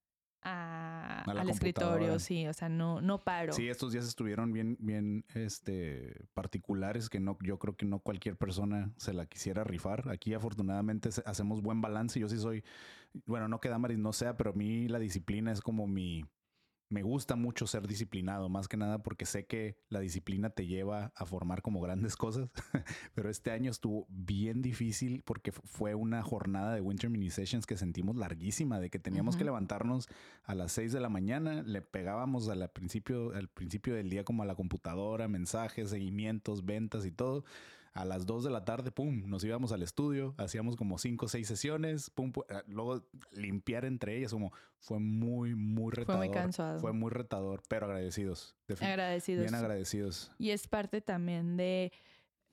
a- 0.42 1.22
al 1.26 1.48
escritorio, 1.50 2.18
sí. 2.18 2.46
O 2.46 2.52
sea, 2.52 2.68
no, 2.68 3.00
no 3.00 3.18
paro. 3.22 3.52
Sí, 3.52 3.68
estos 3.68 3.92
días 3.92 4.06
estuvieron 4.06 4.52
bien, 4.52 4.76
bien, 4.80 5.24
este, 5.34 6.24
particulares 6.34 7.08
que 7.08 7.20
no, 7.20 7.36
yo 7.42 7.58
creo 7.58 7.76
que 7.76 7.86
no 7.86 7.98
cualquier 8.00 8.36
persona 8.36 8.90
se 8.96 9.12
la 9.12 9.26
quisiera 9.26 9.64
rifar. 9.64 10.08
Aquí 10.08 10.34
afortunadamente 10.34 11.10
hacemos 11.26 11.62
buen 11.62 11.80
balance. 11.80 12.18
Yo 12.18 12.28
sí 12.28 12.38
soy, 12.38 12.64
bueno, 13.26 13.48
no 13.48 13.60
que 13.60 13.68
Damaris 13.68 13.98
no 13.98 14.12
sea, 14.12 14.36
pero 14.36 14.50
a 14.50 14.54
mí 14.54 14.88
la 14.88 14.98
disciplina 14.98 15.52
es 15.52 15.60
como 15.60 15.86
mi, 15.86 16.24
me 16.90 17.02
gusta 17.02 17.36
mucho 17.36 17.66
ser 17.66 17.86
disciplinado, 17.86 18.48
más 18.48 18.68
que 18.68 18.76
nada 18.76 19.02
porque 19.02 19.24
sé 19.24 19.46
que 19.46 19.76
la 19.88 20.00
disciplina 20.00 20.50
te 20.50 20.66
lleva 20.66 21.12
a 21.14 21.24
formar 21.24 21.62
como 21.62 21.80
grandes 21.80 22.16
cosas. 22.16 22.50
pero 23.14 23.30
este 23.30 23.52
año 23.52 23.70
estuvo 23.70 24.06
bien 24.10 24.60
difícil 24.60 25.22
porque 25.24 25.52
fu- 25.52 25.62
fue 25.64 25.94
una 25.94 26.22
jornada 26.22 26.74
de 26.74 26.80
Winter 26.80 27.08
Mini 27.08 27.30
Sessions 27.30 27.64
que 27.64 27.76
sentimos 27.76 28.16
larguísima, 28.16 28.80
de 28.80 28.90
que 28.90 28.98
teníamos 28.98 29.36
que 29.36 29.44
levantarnos 29.44 30.08
a 30.44 30.54
las 30.54 30.72
6 30.72 30.92
de 30.92 31.00
la 31.00 31.08
mañana, 31.08 31.62
le 31.62 31.80
pegábamos 31.80 32.48
al 32.48 32.68
principio, 32.70 33.32
al 33.34 33.48
principio 33.48 33.94
del 33.94 34.10
día 34.10 34.24
como 34.24 34.42
a 34.42 34.46
la 34.46 34.56
computadora, 34.56 35.28
mensajes, 35.28 35.90
seguimientos, 35.90 36.64
ventas 36.64 37.06
y 37.06 37.12
todo. 37.12 37.44
A 37.92 38.04
las 38.04 38.24
2 38.24 38.44
de 38.44 38.50
la 38.50 38.64
tarde, 38.64 38.92
pum, 38.92 39.24
nos 39.28 39.42
íbamos 39.42 39.72
al 39.72 39.82
estudio, 39.82 40.34
hacíamos 40.38 40.76
como 40.76 40.96
5 40.96 41.26
o 41.26 41.28
6 41.28 41.48
sesiones, 41.48 42.08
pum, 42.10 42.32
pu- 42.32 42.44
ah, 42.48 42.62
luego 42.68 43.04
limpiar 43.32 43.84
entre 43.84 44.16
ellas, 44.16 44.30
como 44.32 44.52
fue 44.78 45.00
muy, 45.00 45.56
muy 45.56 45.90
Fue 45.90 46.00
retador. 46.04 46.24
muy 46.26 46.30
cansado. 46.34 46.78
Fue 46.80 46.92
muy 46.92 47.10
retador, 47.10 47.62
pero 47.68 47.86
agradecidos. 47.86 48.54
Agradecidos. 48.80 49.42
Bien 49.42 49.54
agradecidos. 49.56 50.30
Y 50.38 50.50
es 50.50 50.68
parte 50.68 51.00
también 51.00 51.56
de 51.56 51.90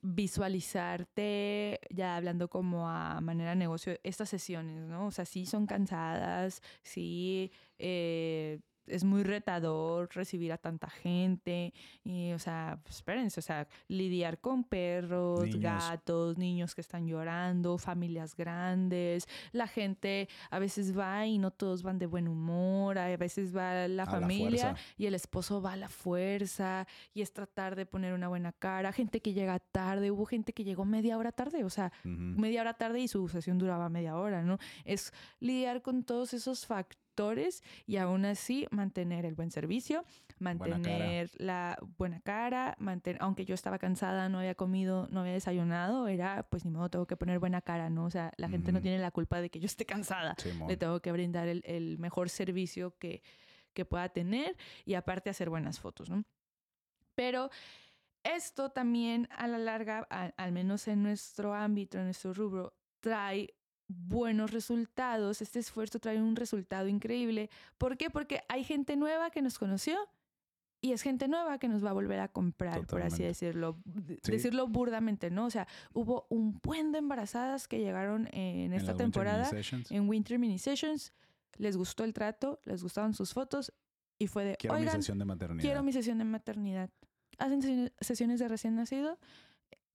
visualizarte, 0.02 1.80
ya 1.90 2.16
hablando 2.16 2.50
como 2.50 2.90
a 2.90 3.20
manera 3.22 3.52
de 3.52 3.56
negocio, 3.58 3.98
estas 4.04 4.30
sesiones, 4.30 4.88
¿no? 4.88 5.08
O 5.08 5.12
sea, 5.12 5.26
sí 5.26 5.46
son 5.46 5.66
cansadas, 5.68 6.62
sí 6.84 7.52
eh, 7.80 8.60
es 8.88 9.04
muy 9.04 9.24
retador 9.24 10.10
recibir 10.14 10.52
a 10.54 10.58
tanta 10.58 10.90
gente, 10.90 11.74
y, 12.04 12.32
o 12.32 12.40
sea, 12.40 12.80
pues, 12.84 12.96
espérense, 12.98 13.40
o 13.40 13.44
sea, 13.44 13.68
lidiar 13.88 14.40
con 14.40 14.64
perros, 14.64 15.44
Niños. 15.44 15.62
gatos, 15.62 16.38
niños 16.38 16.74
que 16.76 16.82
están 16.82 17.08
llorando, 17.08 17.78
familias 17.78 18.36
grandes, 18.36 19.28
la 19.52 19.68
gente 19.68 20.28
a 20.50 20.60
veces 20.60 20.98
va 20.98 21.26
y 21.26 21.38
no 21.38 21.52
todos 21.52 21.84
van 21.84 22.00
de 22.00 22.06
buen 22.06 22.28
humor, 22.28 22.98
a 22.98 23.16
veces 23.18 23.56
va 23.56 23.74
la 23.74 23.84
A 23.86 23.88
la 23.90 24.06
familia 24.06 24.62
fuerza. 24.74 24.82
y 24.98 25.06
el 25.06 25.16
esposo 25.16 25.62
va 25.62 25.74
a 25.74 25.78
la 25.78 25.90
fuerza 25.90 26.88
y 27.14 27.22
es 27.22 27.34
tratar 27.34 27.76
de 27.76 27.86
poner 27.86 28.14
una 28.14 28.28
buena 28.28 28.52
cara, 28.54 28.92
gente 28.94 29.22
que 29.22 29.34
llega 29.34 29.60
tarde, 29.60 30.12
hubo 30.12 30.26
gente 30.26 30.54
que 30.54 30.64
llegó 30.64 30.86
media 30.86 31.18
hora 31.18 31.32
tarde, 31.32 31.64
o 31.64 31.70
sea, 31.70 31.92
Ujú. 32.04 32.12
media 32.40 32.62
hora 32.62 32.74
tarde 32.76 33.00
y 33.00 33.08
su 33.08 33.28
sesión 33.28 33.58
duraba 33.58 33.90
media 33.90 34.18
hora, 34.18 34.42
¿no? 34.44 34.58
Es 34.86 35.14
lidiar 35.40 35.82
con 35.82 36.04
todos 36.04 36.34
esos 36.34 36.66
factores 36.66 37.07
y 37.86 37.98
aún 37.98 38.26
así 38.26 38.68
mantener 38.72 39.26
el 39.26 39.34
buen 39.34 39.50
servicio, 39.50 40.06
mantener 40.40 41.32
la 41.38 41.78
buena 41.98 42.20
cara, 42.22 42.76
mantener, 42.80 43.22
aunque 43.22 43.46
yo 43.46 43.56
estaba 43.56 43.80
cansada, 43.80 44.30
no 44.30 44.40
había 44.40 44.56
comido, 44.56 45.08
no 45.10 45.22
había 45.22 45.34
desayunado, 45.34 46.08
era 46.08 46.48
pues 46.50 46.64
ni 46.64 46.72
modo, 46.72 46.90
tengo 46.90 47.08
que 47.08 47.18
poner 47.18 47.40
buena 47.40 47.62
cara, 47.62 47.90
¿no? 47.90 48.06
O 48.06 48.12
sea, 48.12 48.32
la 48.38 48.50
gente 48.50 48.72
no 48.72 48.78
Ujú. 48.78 48.84
tiene 48.84 49.00
la 49.00 49.12
culpa 49.12 49.42
de 49.42 49.50
que 49.50 49.60
yo 49.60 49.66
esté 49.66 49.86
cansada 49.86 50.36
le 50.68 50.78
tengo 50.78 51.00
que 51.02 51.12
brindar 51.12 51.48
el, 51.48 51.64
el 51.66 51.98
mejor 51.98 52.30
servicio 52.30 52.96
que, 53.00 53.24
que 53.74 53.86
pueda 53.86 54.10
tener 54.10 54.56
y 54.86 54.94
aparte 54.94 55.30
hacer 55.30 55.50
buenas 55.50 55.80
fotos, 55.80 56.10
¿no? 56.10 56.24
Pero 57.16 57.50
esto 58.24 58.70
también 58.70 59.28
a 59.32 59.48
la 59.48 59.58
larga, 59.58 60.02
al 60.02 60.52
menos 60.52 60.88
en 60.88 61.02
nuestro 61.02 61.54
ámbito, 61.54 61.98
en 61.98 62.06
nuestro 62.06 62.34
rubro, 62.34 62.74
trae 63.00 63.57
buenos 63.88 64.52
resultados. 64.52 65.42
Este 65.42 65.60
esfuerzo 65.60 66.00
trae 66.00 66.22
un 66.22 66.36
resultado 66.36 66.88
increíble. 66.88 67.50
¿Por 67.78 67.98
qué? 67.98 68.10
Porque 68.10 68.42
hay 68.50 68.64
gente 68.64 68.96
nueva 68.96 69.30
que 69.30 69.42
nos 69.42 69.58
conoció 69.60 69.98
y 70.80 70.92
es 70.92 71.02
gente 71.02 71.28
nueva 71.28 71.58
que 71.58 71.68
nos 71.68 71.84
va 71.84 71.90
a 71.90 71.94
volver 71.94 72.20
a 72.20 72.28
comprar, 72.28 72.86
por 72.86 73.02
así 73.02 73.24
Totalmente. 73.24 73.24
decirlo. 73.28 73.78
Sí. 74.24 74.32
Decirlo 74.32 74.68
burdamente, 74.68 75.32
¿no? 75.32 75.46
O 75.46 75.50
sea, 75.50 75.68
hubo 75.94 76.28
un 76.30 76.60
buen 76.62 76.92
de 76.92 77.00
embarazadas 77.00 77.68
que 77.68 77.80
llegaron 77.80 78.28
en 78.32 78.72
En 78.72 78.74
esta 78.74 78.92
Winter 78.92 78.96
Mini 78.96 78.98
temporada 78.98 79.46
Sessions. 79.46 79.92
en 79.92 80.08
Winter 80.08 80.38
Mini 80.40 80.60
Sessions, 80.60 81.14
les 81.56 81.76
gustó 81.78 82.04
el 82.04 82.14
trato, 82.14 82.60
les 82.66 82.84
gustaban 82.84 83.14
sus 83.16 83.34
fotos 83.34 83.74
y 84.20 84.28
fue 84.28 84.44
de, 84.46 84.56
Quiero 84.58 84.76
mi 84.76 84.82
oigan, 84.82 84.96
sesión 84.98 85.18
de 85.18 85.26
maternidad. 85.26 85.62
quiero 85.64 85.84
mi 85.84 85.94
sesión 85.94 86.18
de 86.20 86.26
maternidad. 86.26 86.90
Hacen 87.40 87.92
sesiones 88.00 88.40
de 88.40 88.48
recién 88.48 88.76
nacido, 88.76 89.18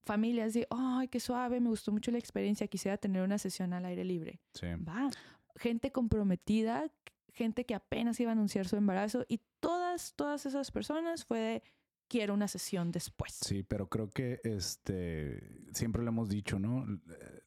familias 0.05 0.55
de, 0.55 0.67
ay, 0.71 1.09
qué 1.09 1.21
suave, 1.21 1.61
me 1.61 1.69
gustó 1.69 1.93
mucho 1.93 2.11
la 2.11 2.19
experiencia, 2.19 2.67
quisiera 2.67 2.97
tener 2.97 3.23
una 3.23 3.39
sesión 3.39 3.73
al 3.73 3.85
aire 3.85 4.05
libre. 4.05 4.41
Sí. 4.55 4.67
Va, 4.87 5.11
gente 5.57 5.93
comprometida, 5.93 6.91
gente 7.33 7.65
que 7.65 7.75
apenas 7.75 8.19
iba 8.21 8.31
a 8.31 8.33
anunciar 8.33 8.67
su 8.67 8.77
embarazo 8.77 9.25
y 9.29 9.41
todas, 9.61 10.15
todas 10.15 10.47
esas 10.47 10.71
personas 10.71 11.25
fue 11.25 11.39
de, 11.39 11.63
quiero 12.09 12.35
una 12.35 12.47
sesión 12.47 12.93
después. 12.93 13.33
Sí, 13.41 13.63
pero 13.63 13.89
creo 13.89 14.11
que 14.11 14.41
este 14.45 15.63
siempre 15.73 16.03
lo 16.03 16.09
hemos 16.09 16.29
dicho, 16.29 16.59
¿no? 16.59 16.85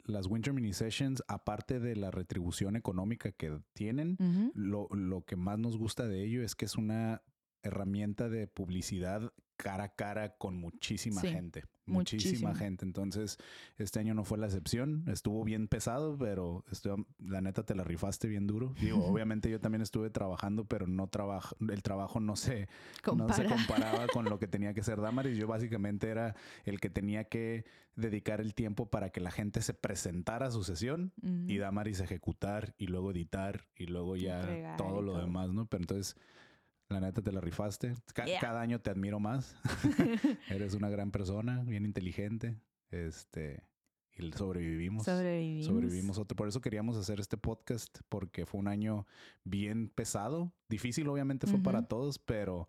Las 0.05 0.25
Winter 0.25 0.53
Mini 0.53 0.73
Sessions, 0.73 1.23
aparte 1.27 1.79
de 1.79 1.95
la 1.95 2.09
retribución 2.09 2.75
económica 2.75 3.31
que 3.31 3.59
tienen, 3.73 4.17
lo, 4.55 4.87
lo 4.89 5.21
que 5.23 5.35
más 5.35 5.59
nos 5.59 5.77
gusta 5.77 6.07
de 6.07 6.23
ello 6.23 6.41
es 6.41 6.55
que 6.55 6.65
es 6.65 6.77
una 6.77 7.21
herramienta 7.65 8.29
de 8.29 8.47
publicidad 8.47 9.31
cara 9.57 9.85
a 9.85 9.95
cara 9.95 10.35
con 10.37 10.57
muchísima 10.57 11.21
Sí, 11.21 11.29
gente. 11.29 11.63
Muchísima 11.87 12.49
muchísimo. 12.49 12.55
gente. 12.55 12.83
Entonces, 12.83 13.37
este 13.77 13.99
año 13.99 14.13
no 14.15 14.23
fue 14.25 14.37
la 14.37 14.47
excepción. 14.47 15.03
Estuvo 15.07 15.43
bien 15.45 15.67
pesado, 15.69 16.17
pero 16.17 16.65
estuvo- 16.71 17.05
la 17.19 17.39
neta 17.41 17.63
te 17.63 17.73
la 17.75 17.83
rifaste 17.85 18.27
bien 18.27 18.47
duro. 18.47 18.73
Digo, 18.81 18.97
obviamente 19.21 19.49
yo 19.49 19.61
también 19.61 19.81
estuve 19.81 20.09
trabajando, 20.09 20.65
pero 20.65 20.87
no 20.87 21.07
trabajo, 21.07 21.55
el 21.69 21.83
trabajo 21.83 22.19
no 22.19 22.35
se, 22.35 22.61
no 23.15 23.29
se 23.33 23.43
Compara. 23.45 23.49
comparaba 23.49 24.07
con 24.07 24.25
lo 24.25 24.39
que 24.39 24.47
tenía 24.47 24.73
que 24.73 24.83
ser 24.83 24.99
Damaris. 24.99 25.37
Yo 25.37 25.47
básicamente 25.47 26.09
era 26.09 26.35
el 26.65 26.81
que 26.81 26.89
tenía 26.89 27.23
que 27.25 27.63
dedicar 27.95 28.41
el 28.41 28.55
tiempo 28.55 28.89
para 28.89 29.09
que 29.11 29.21
la 29.21 29.31
gente 29.31 29.61
se 29.61 29.73
presentara 29.73 30.47
a 30.47 30.51
su 30.51 30.63
sesión 30.65 31.13
y 31.47 31.57
Damaris 31.59 32.01
ejecutar 32.01 32.73
y 32.77 32.87
luego 32.87 33.11
editar 33.11 33.67
y 33.77 33.85
luego 33.85 34.17
ya 34.17 34.41
Entregar 34.41 34.75
todo 34.75 35.01
y 35.01 35.05
lo 35.05 35.11
todo. 35.13 35.21
demás, 35.21 35.53
¿no? 35.53 35.65
Pero 35.67 35.83
entonces, 35.83 36.17
la 36.89 36.99
neta 36.99 37.21
te 37.21 37.31
la 37.31 37.41
rifaste. 37.41 37.93
Ca- 38.13 38.25
Yeah. 38.25 38.39
Cada 38.39 38.61
año 38.61 38.79
te 38.79 38.89
admiro 38.89 39.19
más. 39.19 39.55
Eres 40.49 40.73
una 40.73 40.89
gran 40.89 41.11
persona, 41.11 41.63
bien 41.63 41.85
inteligente. 41.85 42.57
Este, 42.91 43.63
y 44.17 44.31
sobrevivimos. 44.31 45.03
Sobrevivimos. 45.05 45.65
Sobrevivimos 45.65 46.17
otro. 46.17 46.35
Por 46.35 46.47
eso 46.47 46.61
queríamos 46.61 46.95
hacer 46.97 47.19
este 47.19 47.37
podcast, 47.37 47.99
porque 48.09 48.45
fue 48.45 48.59
un 48.59 48.67
año 48.67 49.05
bien 49.43 49.89
pesado. 49.89 50.53
Difícil, 50.69 51.07
obviamente, 51.07 51.47
fue 51.47 51.59
para 51.59 51.87
todos, 51.87 52.19
pero 52.19 52.67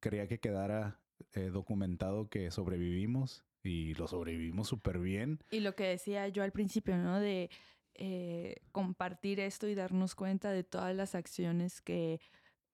quería 0.00 0.26
que 0.26 0.40
quedara 0.40 1.00
eh, 1.34 1.50
documentado 1.52 2.28
que 2.28 2.50
sobrevivimos 2.50 3.44
y 3.62 3.94
lo 3.94 4.08
sobrevivimos 4.08 4.68
súper 4.68 4.98
bien. 4.98 5.40
Y 5.50 5.60
lo 5.60 5.74
que 5.74 5.84
decía 5.84 6.26
yo 6.28 6.42
al 6.42 6.52
principio, 6.52 6.96
¿no? 6.96 7.20
De 7.20 7.50
eh, 7.94 8.56
compartir 8.72 9.40
esto 9.40 9.66
y 9.68 9.74
darnos 9.74 10.14
cuenta 10.14 10.50
de 10.52 10.62
todas 10.64 10.94
las 10.96 11.14
acciones 11.14 11.80
que 11.80 12.20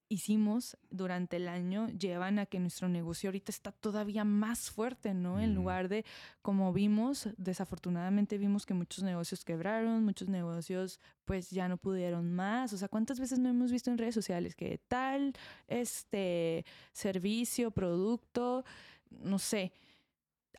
hicimos 0.09 0.77
durante 0.91 1.37
el 1.37 1.49
año 1.49 1.89
llevan 1.89 2.39
a 2.39 2.47
que 2.47 2.61
nuestro 2.61 2.89
negocio 2.89 3.29
ahorita 3.29 3.51
está 3.51 3.73
todavía 3.73 4.25
más 4.25 4.71
fuerte, 4.71 5.15
¿no? 5.15 5.41
En 5.41 5.51
Ujú. 5.53 5.61
lugar 5.61 5.89
de, 5.89 6.05
como 6.43 6.73
vimos, 6.73 7.29
desafortunadamente 7.37 8.39
vimos 8.39 8.67
que 8.67 8.75
muchos 8.75 9.03
negocios 9.03 9.45
quebraron, 9.45 10.05
muchos 10.05 10.29
negocios 10.29 11.01
pues 11.25 11.51
ya 11.51 11.69
no 11.69 11.77
pudieron 11.77 12.33
más. 12.33 12.73
O 12.73 12.77
sea, 12.77 12.89
¿cuántas 12.89 13.19
veces 13.19 13.39
no 13.39 13.49
hemos 13.49 13.73
visto 13.73 13.91
en 13.91 13.99
redes 13.99 14.15
sociales 14.15 14.55
que 14.55 14.79
tal 14.89 15.33
este 15.69 16.65
servicio, 16.93 17.71
producto, 17.71 18.65
no 19.11 19.39
sé, 19.39 19.73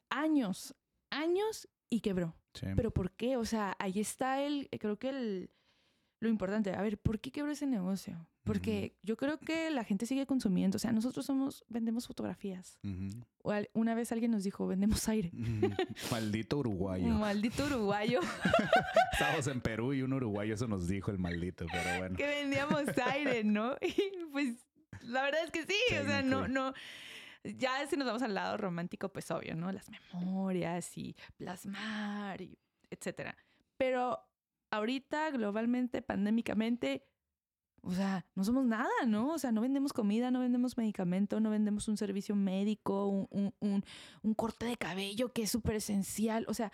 años, 0.09 0.75
años 1.09 1.67
y 1.89 2.01
quebró? 2.01 2.35
Sí. 2.53 2.67
¿Pero 2.75 2.91
por 2.91 3.11
qué? 3.11 3.37
O 3.37 3.45
sea, 3.45 3.75
ahí 3.79 3.99
está 3.99 4.41
el, 4.41 4.69
creo 4.79 4.97
que 4.97 5.09
el, 5.09 5.49
lo 6.19 6.29
importante. 6.29 6.73
A 6.73 6.81
ver, 6.81 6.97
¿por 6.97 7.19
qué 7.19 7.31
quebró 7.31 7.51
ese 7.51 7.67
negocio? 7.67 8.27
Porque 8.45 8.95
yo 9.01 9.17
creo 9.17 9.39
que 9.39 9.69
la 9.71 9.83
gente 9.83 10.05
sigue 10.05 10.25
consumiendo. 10.25 10.75
O 10.77 10.79
sea, 10.79 10.91
nosotros 10.91 11.25
somos, 11.25 11.65
vendemos 11.67 12.07
fotografías. 12.07 12.79
O 13.41 13.51
al- 13.51 13.69
una 13.73 13.95
vez 13.95 14.11
alguien 14.11 14.31
nos 14.31 14.43
dijo, 14.43 14.67
vendemos 14.67 15.09
aire. 15.09 15.31
Maldito 16.11 16.59
uruguayo. 16.59 17.07
Maldito 17.07 17.65
uruguayo 17.65 18.19
Estábamos 19.13 19.47
en 19.47 19.61
Perú 19.61 19.93
y 19.93 20.01
un 20.03 20.13
uruguayo 20.13 20.53
eso 20.53 20.67
nos 20.67 20.87
dijo 20.87 21.09
el 21.11 21.17
maldito, 21.17 21.65
pero 21.71 21.97
bueno. 21.99 22.15
que 22.15 22.27
vendíamos 22.27 22.83
aire, 23.05 23.43
¿no? 23.43 23.75
Y 23.81 24.25
pues 24.31 24.55
la 25.01 25.23
verdad 25.23 25.43
es 25.43 25.51
que 25.51 25.63
sí. 25.65 25.77
O 26.01 26.05
sea, 26.05 26.21
no, 26.21 26.47
no. 26.47 26.73
Ya 27.43 27.85
si 27.87 27.95
nos 27.97 28.07
vamos 28.07 28.21
al 28.21 28.33
lado 28.33 28.57
romántico, 28.57 29.09
pues 29.09 29.29
obvio, 29.31 29.55
¿no? 29.55 29.71
Las 29.71 29.89
memorias 29.89 30.97
y 30.97 31.15
plasmar 31.37 32.41
y 32.41 32.57
etcétera. 32.89 33.35
Pero 33.77 34.19
ahorita, 34.71 35.29
globalmente, 35.31 36.01
pandémicamente, 36.01 37.05
o 37.85 37.91
sea, 37.93 38.25
no 38.35 38.43
somos 38.43 38.65
nada, 38.65 38.89
¿no? 39.07 39.33
O 39.33 39.37
sea, 39.37 39.51
no 39.51 39.61
vendemos 39.61 39.93
comida, 39.93 40.31
no 40.31 40.39
vendemos 40.41 40.75
medicamento, 40.77 41.39
no 41.39 41.51
vendemos 41.51 41.87
un 41.87 41.97
servicio 41.97 42.35
médico, 42.35 43.05
un, 43.07 43.27
un- 43.31 43.53
un- 43.59 43.83
un 44.23 44.33
corte 44.33 44.65
de 44.65 44.75
cabello 44.75 45.31
que 45.31 45.43
es 45.43 45.51
súper 45.51 45.75
esencial. 45.75 46.45
O 46.47 46.53
sea, 46.53 46.71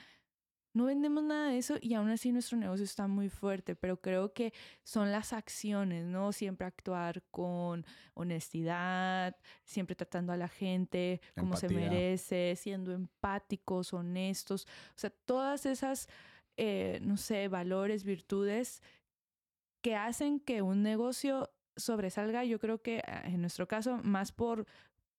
no 0.74 0.86
vendemos 0.86 1.22
nada 1.26 1.50
de 1.50 1.58
eso 1.58 1.76
y 1.82 1.96
aún 1.96 2.10
así 2.10 2.32
nuestro 2.32 2.58
negocio 2.58 2.86
está 2.86 3.06
muy 3.08 3.28
fuerte, 3.28 3.76
pero 3.76 4.00
creo 4.00 4.32
que 4.32 4.54
son 4.84 5.12
las 5.12 5.34
acciones, 5.34 6.06
¿no? 6.06 6.32
Siempre 6.32 6.66
actuar 6.66 7.24
con 7.30 7.86
honestidad, 8.14 9.36
siempre 9.66 9.96
tratando 9.96 10.32
a 10.34 10.38
la 10.38 10.48
gente 10.48 11.20
como 11.42 11.58
se 11.58 11.68
merece, 11.90 12.56
siendo 12.56 12.94
empáticos, 12.94 13.94
honestos. 13.94 14.66
O 14.96 15.00
sea, 15.00 15.10
todas 15.26 15.66
esas, 15.66 16.08
eh, 16.58 17.00
no 17.02 17.18
sé, 17.18 17.50
valores, 17.50 18.04
virtudes 18.06 18.82
que 19.82 19.96
hacen 19.96 20.40
que 20.40 20.62
un 20.62 20.84
negocio 20.84 21.50
sobresalga, 21.76 22.44
yo 22.46 22.60
creo 22.60 22.82
que 22.82 23.02
ah, 23.08 23.24
en 23.26 23.42
nuestro 23.42 23.68
caso, 23.68 23.98
más 24.04 24.32
por 24.32 24.66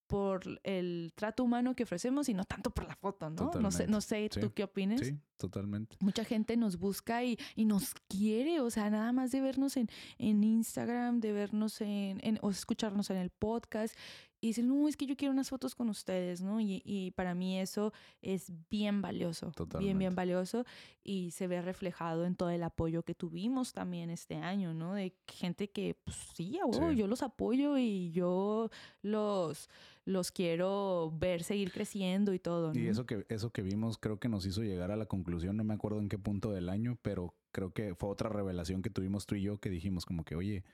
por 0.08 0.42
el 0.64 1.10
trato 1.14 1.42
humano 1.42 1.74
que 1.74 1.84
ofrecemos 1.84 2.28
y 2.28 2.34
no 2.34 2.44
tanto 2.44 2.70
por 2.70 2.86
la 2.86 2.94
foto, 2.96 3.30
¿no? 3.30 3.50
No 3.58 3.70
sé, 3.70 3.86
no 3.86 4.02
sé 4.02 4.28
Sí. 4.30 4.40
tú 4.40 4.52
qué 4.52 4.64
opines. 4.64 5.00
Sí, 5.00 5.16
totalmente. 5.38 5.96
Mucha 6.00 6.22
gente 6.22 6.54
nos 6.58 6.76
busca 6.78 7.24
y, 7.24 7.38
y 7.56 7.64
nos 7.64 7.94
quiere, 8.08 8.60
o 8.60 8.68
sea, 8.68 8.90
nada 8.90 9.12
más 9.12 9.30
de 9.30 9.40
vernos 9.40 9.78
en, 9.78 9.88
en 10.18 10.44
Instagram, 10.44 11.20
de 11.20 11.32
vernos 11.32 11.80
en, 11.80 12.18
en- 12.22 12.38
o 12.42 12.50
escucharnos 12.50 13.08
en 13.08 13.16
el 13.16 13.30
podcast. 13.30 13.96
Y 14.42 14.48
dicen, 14.48 14.66
no, 14.66 14.88
es 14.88 14.96
que 14.96 15.06
yo 15.06 15.16
quiero 15.16 15.30
unas 15.32 15.48
fotos 15.50 15.76
con 15.76 15.88
ustedes, 15.88 16.42
¿no? 16.42 16.60
Y, 16.60 16.82
y 16.84 17.12
para 17.12 17.32
mí 17.32 17.60
eso 17.60 17.92
es 18.22 18.50
bien 18.68 19.00
valioso, 19.00 19.46
bien, 19.46 19.54
Totalmente. 19.54 19.98
bien 20.00 20.14
valioso. 20.16 20.64
Y 21.04 21.30
se 21.30 21.46
ve 21.46 21.62
reflejado 21.62 22.26
en 22.26 22.34
todo 22.34 22.50
el 22.50 22.64
apoyo 22.64 23.04
que 23.04 23.14
tuvimos 23.14 23.72
también 23.72 24.10
este 24.10 24.34
año, 24.34 24.74
¿no? 24.74 24.94
De 24.94 25.14
gente 25.28 25.70
que, 25.70 25.94
pues 26.02 26.16
sí, 26.34 26.58
a 26.58 26.66
huevo, 26.66 26.90
Sí. 26.90 26.96
yo 26.96 27.06
los 27.06 27.22
apoyo 27.22 27.78
y 27.78 28.10
yo 28.10 28.68
los, 29.02 29.70
los 30.04 30.32
quiero 30.32 31.12
ver 31.16 31.44
seguir 31.44 31.70
creciendo 31.70 32.34
y 32.34 32.40
todo, 32.40 32.74
¿no? 32.74 32.80
Y 32.80 32.88
eso 32.88 33.06
que, 33.06 33.24
eso 33.28 33.50
que 33.50 33.62
vimos 33.62 33.96
creo 33.96 34.18
que 34.18 34.28
nos 34.28 34.44
hizo 34.44 34.62
llegar 34.64 34.90
a 34.90 34.96
la 34.96 35.06
conclusión, 35.06 35.56
no 35.56 35.62
me 35.62 35.74
acuerdo 35.74 36.00
en 36.00 36.08
qué 36.08 36.18
punto 36.18 36.50
del 36.50 36.68
año, 36.68 36.98
pero 37.02 37.32
creo 37.52 37.72
que 37.72 37.94
fue 37.94 38.08
otra 38.08 38.28
revelación 38.28 38.82
que 38.82 38.90
tuvimos 38.90 39.24
tú 39.26 39.36
y 39.36 39.42
yo 39.42 39.58
que 39.58 39.70
dijimos 39.70 40.04
como 40.04 40.24
que, 40.24 40.34
oye, 40.34 40.64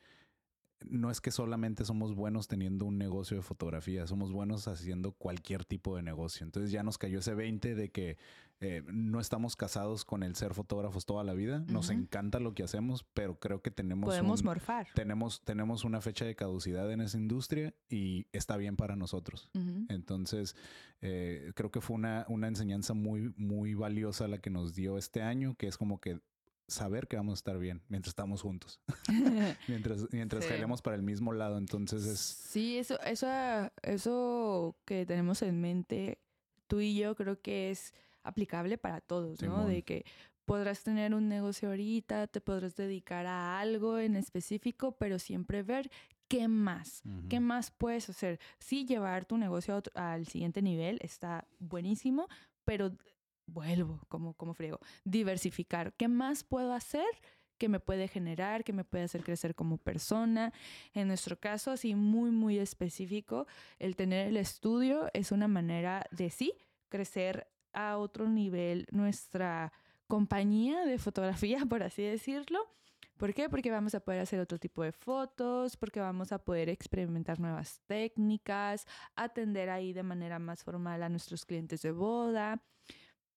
no 0.88 1.10
es 1.10 1.20
que 1.20 1.30
solamente 1.30 1.84
somos 1.84 2.14
buenos 2.14 2.46
teniendo 2.48 2.84
un 2.84 2.98
negocio 2.98 3.36
de 3.36 3.42
fotografía, 3.42 4.06
somos 4.06 4.32
buenos 4.32 4.68
haciendo 4.68 5.12
cualquier 5.12 5.64
tipo 5.64 5.96
de 5.96 6.02
negocio. 6.02 6.44
Entonces 6.44 6.70
ya 6.70 6.82
nos 6.82 6.98
cayó 6.98 7.18
ese 7.18 7.34
20 7.34 7.74
de 7.74 7.90
que 7.90 8.16
eh, 8.60 8.82
no 8.92 9.20
estamos 9.20 9.54
casados 9.54 10.04
con 10.04 10.24
el 10.24 10.34
ser 10.34 10.52
fotógrafos 10.52 11.06
toda 11.06 11.22
la 11.22 11.32
vida, 11.32 11.64
nos 11.68 11.90
encanta 11.90 12.40
lo 12.40 12.54
que 12.54 12.64
hacemos, 12.64 13.04
pero 13.14 13.38
creo 13.38 13.62
que 13.62 13.70
tenemos 13.70 14.08
Podemos 14.08 14.40
un- 14.40 14.46
morfar. 14.46 14.88
tenemos, 14.96 15.42
tenemos 15.44 15.84
una 15.84 16.00
fecha 16.00 16.24
de 16.24 16.34
caducidad 16.34 16.90
en 16.90 17.00
esa 17.00 17.18
industria 17.18 17.72
y 17.88 18.26
está 18.32 18.56
bien 18.56 18.76
para 18.76 18.96
nosotros. 18.96 19.48
Entonces, 19.88 20.56
eh, 21.00 21.52
creo 21.54 21.70
que 21.70 21.80
fue 21.80 21.94
una, 21.96 22.26
una 22.28 22.48
enseñanza 22.48 22.94
muy, 22.94 23.32
muy 23.36 23.74
valiosa 23.74 24.26
la 24.26 24.38
que 24.38 24.50
nos 24.50 24.74
dio 24.74 24.98
este 24.98 25.22
año, 25.22 25.54
que 25.56 25.68
es 25.68 25.76
como 25.78 26.00
que 26.00 26.20
saber 26.68 27.08
que 27.08 27.16
vamos 27.16 27.32
a 27.32 27.40
estar 27.40 27.58
bien 27.58 27.82
mientras 27.88 28.10
estamos 28.10 28.42
juntos, 28.42 28.80
mientras, 29.68 30.06
mientras 30.12 30.44
Sí. 30.44 30.50
jalemos 30.50 30.82
para 30.82 30.96
el 30.96 31.02
mismo 31.02 31.32
lado. 31.32 31.58
Entonces 31.58 32.04
es 32.04 32.18
Sí, 32.20 32.78
eso, 32.78 33.00
eso, 33.00 33.26
eso 33.82 34.76
que 34.84 35.04
tenemos 35.06 35.42
en 35.42 35.60
mente, 35.60 36.18
tú 36.66 36.80
y 36.80 36.96
yo, 36.96 37.14
creo 37.16 37.40
que 37.40 37.70
es 37.70 37.92
aplicable 38.22 38.78
para 38.78 39.00
todos, 39.00 39.40
¿no? 39.42 39.56
Simón. 39.56 39.68
De 39.68 39.82
que 39.82 40.04
podrás 40.44 40.82
tener 40.82 41.14
un 41.14 41.28
negocio 41.28 41.68
ahorita, 41.70 42.26
te 42.26 42.40
podrás 42.40 42.74
dedicar 42.76 43.26
a 43.26 43.58
algo 43.60 43.98
en 43.98 44.16
específico, 44.16 44.92
pero 44.92 45.18
siempre 45.18 45.62
ver 45.62 45.90
qué 46.26 46.48
más, 46.48 47.02
ujú, 47.04 47.28
qué 47.28 47.40
más 47.40 47.70
puedes 47.70 48.08
hacer. 48.10 48.38
Sí, 48.58 48.84
llevar 48.86 49.24
tu 49.26 49.36
negocio 49.38 49.82
al 49.94 50.26
siguiente 50.26 50.60
nivel 50.62 50.98
está 51.02 51.46
buenísimo, 51.58 52.28
pero 52.64 52.92
vuelvo, 53.48 54.00
como, 54.08 54.34
como 54.34 54.54
friego, 54.54 54.78
diversificar. 55.04 55.92
¿Qué 55.94 56.08
más 56.08 56.44
puedo 56.44 56.72
hacer? 56.72 57.06
que 57.58 57.68
me 57.68 57.80
puede 57.80 58.08
generar, 58.08 58.64
que 58.64 58.72
me 58.72 58.84
puede 58.84 59.04
hacer 59.04 59.24
crecer 59.24 59.54
como 59.54 59.78
persona. 59.78 60.52
En 60.94 61.08
nuestro 61.08 61.38
caso, 61.38 61.72
así 61.72 61.94
muy, 61.94 62.30
muy 62.30 62.58
específico, 62.58 63.46
el 63.80 63.96
tener 63.96 64.28
el 64.28 64.36
estudio 64.36 65.10
es 65.12 65.32
una 65.32 65.48
manera 65.48 66.06
de 66.12 66.30
sí 66.30 66.54
crecer 66.88 67.48
a 67.72 67.98
otro 67.98 68.28
nivel 68.28 68.86
nuestra 68.90 69.72
compañía 70.06 70.84
de 70.84 70.98
fotografía, 70.98 71.58
por 71.68 71.82
así 71.82 72.02
decirlo. 72.02 72.60
¿Por 73.18 73.34
qué? 73.34 73.48
Porque 73.48 73.72
vamos 73.72 73.96
a 73.96 74.00
poder 74.00 74.20
hacer 74.20 74.38
otro 74.38 74.58
tipo 74.60 74.84
de 74.84 74.92
fotos, 74.92 75.76
porque 75.76 75.98
vamos 75.98 76.30
a 76.30 76.38
poder 76.38 76.68
experimentar 76.68 77.40
nuevas 77.40 77.80
técnicas, 77.88 78.86
atender 79.16 79.70
ahí 79.70 79.92
de 79.92 80.04
manera 80.04 80.38
más 80.38 80.62
formal 80.62 81.02
a 81.02 81.08
nuestros 81.08 81.44
clientes 81.44 81.82
de 81.82 81.90
boda. 81.90 82.62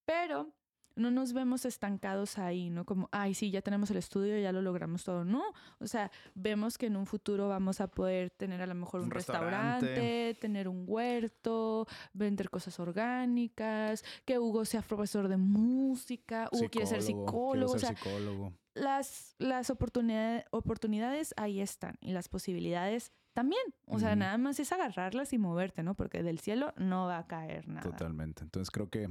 Pero 0.06 0.54
no 0.96 1.12
nos 1.12 1.34
vemos 1.34 1.66
estancados 1.66 2.38
ahí, 2.38 2.70
¿no? 2.70 2.86
Como, 2.86 3.10
ay, 3.12 3.34
sí, 3.34 3.50
ya 3.50 3.62
tenemos 3.62 3.90
el 3.92 3.98
estudio, 3.98 4.38
ya 4.40 4.52
lo 4.52 4.62
logramos 4.62 5.04
todo. 5.04 5.24
No, 5.24 5.44
o 5.80 5.88
sea, 5.88 6.12
vemos 6.36 6.78
que 6.78 6.88
en 6.88 6.98
un 6.98 7.06
futuro 7.06 7.48
vamos 7.48 7.82
a 7.82 7.88
poder 7.88 8.30
tener 8.32 8.62
a 8.62 8.68
lo 8.68 8.76
mejor 8.76 9.02
un, 9.02 9.06
Un 9.06 9.12
restaurante. 9.12 9.86
restaurante. 9.88 10.38
tener 10.40 10.68
un 10.68 10.84
huerto, 10.88 11.88
vender 12.14 12.50
cosas 12.50 12.80
orgánicas, 12.80 14.04
que 14.26 14.40
Hugo 14.40 14.66
sea 14.66 14.82
profesor 14.82 15.28
de 15.28 15.38
música, 15.38 16.50
Hugo 16.52 16.70
quiere 16.70 16.88
ser 16.88 17.02
psicólogo, 17.02 17.74
o 17.74 17.80
sea, 17.80 17.96
psicólogo. 17.96 18.54
las, 18.74 19.36
las 19.40 19.70
oportunidades, 19.70 20.46
oportunidades 20.52 21.34
ahí 21.38 21.62
están 21.62 21.96
y 22.02 22.12
las 22.12 22.28
posibilidades 22.28 23.14
también. 23.34 23.62
O 23.86 23.98
sea, 23.98 24.16
nada 24.18 24.38
más 24.38 24.60
es 24.60 24.74
agarrarlas 24.74 25.32
y 25.32 25.38
moverte, 25.38 25.84
¿no? 25.84 25.96
Porque 25.96 26.22
del 26.22 26.40
cielo 26.40 26.74
no 26.76 27.06
va 27.08 27.20
a 27.20 27.28
caer 27.28 27.66
nada. 27.70 27.82
Totalmente. 27.82 28.44
Entonces 28.44 28.70
creo 28.72 28.90
que 28.90 29.08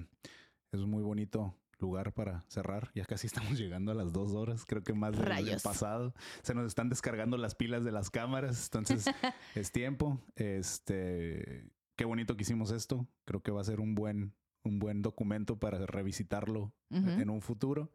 es 0.73 0.81
un 0.81 0.91
muy 0.91 1.03
bonito 1.03 1.55
lugar 1.79 2.13
para 2.13 2.45
cerrar. 2.49 2.91
Ya 2.95 3.05
casi 3.05 3.27
estamos 3.29 3.59
llegando 3.59 3.93
a 3.93 3.95
las 3.95 4.13
dos 4.13 4.33
horas. 4.33 4.65
Creo 4.65 4.83
que 4.83 4.93
más 4.93 5.17
del, 5.17 5.61
pasado. 5.63 6.15
Se 6.43 6.55
nos 6.55 6.67
están 6.67 6.89
descargando 6.89 7.37
las 7.37 7.55
pilas 7.55 7.85
de 7.85 7.93
las 7.93 8.11
cámaras. 8.11 8.67
Entonces 8.67 9.07
es 9.55 9.73
tiempo. 9.73 10.21
Este, 10.37 11.71
qué 11.97 12.05
bonito 12.05 12.37
que 12.37 12.43
hicimos 12.43 12.71
esto. 12.71 13.07
Creo 13.25 13.43
que 13.43 13.51
va 13.51 13.61
a 13.61 13.65
ser 13.65 13.81
un 13.81 13.95
buen, 13.95 14.35
un 14.63 14.79
buen 14.79 15.03
documento 15.03 15.59
para 15.59 15.85
revisitarlo 15.87 16.73
Ujú. 16.91 17.11
en 17.11 17.31
un 17.31 17.41
futuro. 17.41 17.91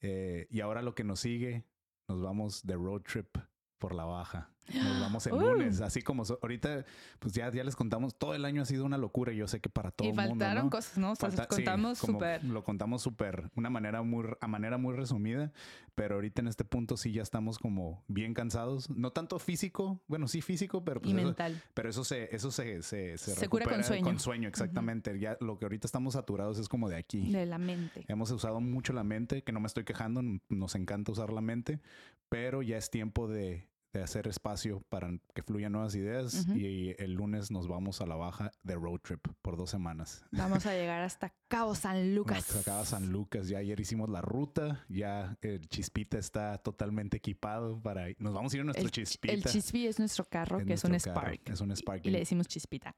Eh, 0.00 0.46
y 0.50 0.60
ahora 0.60 0.82
lo 0.82 0.94
que 0.94 1.04
nos 1.04 1.20
sigue, 1.20 1.64
nos 2.08 2.20
vamos 2.20 2.66
de 2.66 2.74
road 2.74 3.02
trip 3.02 3.36
por 3.78 3.94
la 3.94 4.04
baja. 4.04 4.50
Nos 4.72 5.00
vamos 5.00 5.26
el 5.26 5.32
Uh. 5.34 5.40
lunes, 5.40 5.80
así 5.80 6.02
como 6.02 6.24
so- 6.24 6.38
ahorita, 6.40 6.84
pues 7.18 7.34
ya, 7.34 7.50
ya 7.50 7.64
les 7.64 7.74
contamos, 7.76 8.14
todo 8.16 8.34
el 8.34 8.44
año 8.44 8.62
ha 8.62 8.64
sido 8.64 8.84
una 8.84 8.96
locura 8.96 9.32
y 9.32 9.36
yo 9.36 9.48
sé 9.48 9.60
que 9.60 9.68
para 9.68 9.90
todo 9.90 10.06
y 10.06 10.10
el 10.10 10.16
mundo. 10.16 10.30
faltaron 10.30 10.64
¿no? 10.66 10.70
cosas, 10.70 10.98
¿no? 10.98 11.12
O 11.12 11.16
sea, 11.16 11.28
Falta- 11.30 11.46
contamos 11.48 11.98
sí, 11.98 12.06
súper. 12.06 12.44
Lo 12.44 12.62
contamos 12.62 13.02
súper, 13.02 13.50
una 13.56 13.70
manera 13.70 14.02
muy, 14.02 14.24
a 14.40 14.46
manera 14.46 14.78
muy 14.78 14.94
resumida, 14.94 15.52
pero 15.94 16.14
ahorita 16.14 16.40
en 16.42 16.48
este 16.48 16.64
punto 16.64 16.96
sí 16.96 17.12
ya 17.12 17.22
estamos 17.22 17.58
como 17.58 18.04
bien 18.06 18.34
cansados. 18.34 18.88
No 18.90 19.10
tanto 19.10 19.38
físico, 19.38 20.00
bueno, 20.06 20.28
sí 20.28 20.40
físico, 20.40 20.84
pero 20.84 21.00
pues 21.02 21.12
Y 21.12 21.16
eso, 21.18 21.26
mental. 21.26 21.60
pero 21.74 21.90
eso 21.90 22.04
se, 22.04 22.34
eso 22.34 22.50
se, 22.50 22.82
se, 22.82 23.18
se, 23.18 23.34
Se 23.34 23.48
cura 23.48 23.66
con 23.66 23.82
sueño. 23.82 24.04
Con 24.04 24.20
sueño, 24.20 24.48
exactamente. 24.48 25.18
Ya 25.18 25.36
lo 25.40 25.58
que 25.58 25.64
ahorita 25.64 25.86
estamos 25.86 26.14
saturados 26.14 26.58
es 26.58 26.68
como 26.68 26.88
de 26.88 26.96
aquí. 26.96 27.30
De 27.32 27.46
la 27.46 27.58
mente. 27.58 28.04
Hemos 28.08 28.30
usado 28.30 28.60
mucho 28.60 28.92
la 28.92 29.02
mente, 29.04 29.42
que 29.42 29.52
no 29.52 29.60
me 29.60 29.66
estoy 29.66 29.84
quejando, 29.84 30.22
nos 30.48 30.74
encanta 30.76 31.12
usar 31.12 31.32
la 31.32 31.40
mente, 31.40 31.80
pero 32.28 32.62
ya 32.62 32.78
es 32.78 32.88
tiempo 32.90 33.28
de, 33.28 33.68
de 33.92 34.02
hacer 34.02 34.26
espacio 34.26 34.82
para 34.88 35.10
que 35.34 35.42
fluyan 35.42 35.72
nuevas 35.72 35.94
ideas 35.94 36.46
Ujú. 36.46 36.54
y 36.56 36.94
el 36.98 37.12
lunes 37.12 37.50
nos 37.50 37.68
vamos 37.68 38.00
a 38.00 38.06
la 38.06 38.14
baja 38.16 38.50
de 38.62 38.74
road 38.74 39.00
trip 39.02 39.20
por 39.42 39.56
dos 39.56 39.68
semanas. 39.70 40.24
Vamos 40.32 40.64
a 40.66 40.72
llegar 40.72 41.02
hasta 41.02 41.34
Cabo 41.48 41.74
San 41.74 42.14
Lucas. 42.14 42.48
Nos 42.54 42.62
acaba 42.66 42.84
San 42.86 43.12
Lucas, 43.12 43.48
ya 43.48 43.58
ayer 43.58 43.78
hicimos 43.80 44.08
la 44.08 44.22
ruta, 44.22 44.84
ya 44.88 45.36
el 45.42 45.68
Chispita 45.68 46.16
está 46.18 46.56
totalmente 46.58 47.18
equipado 47.18 47.80
para 47.82 48.06
nos 48.18 48.32
vamos 48.32 48.52
a 48.54 48.56
ir 48.56 48.60
a 48.62 48.64
nuestro 48.64 48.84
El, 48.86 48.90
ch- 48.90 48.94
Chispita. 49.04 49.34
el 49.34 49.44
Chispi 49.44 49.86
es 49.86 49.98
nuestro 49.98 50.24
carro, 50.24 50.58
Es 50.58 50.64
que 50.66 50.72
es 50.72 50.84
un 50.84 50.90
nuestro 50.92 51.12
carro, 51.12 51.34
Spark. 51.34 51.50
Es 51.50 51.60
un 51.60 51.76
Spark. 51.76 52.06
Y 52.06 52.10
le 52.10 52.18
decimos 52.20 52.48
Chispita. 52.48 52.94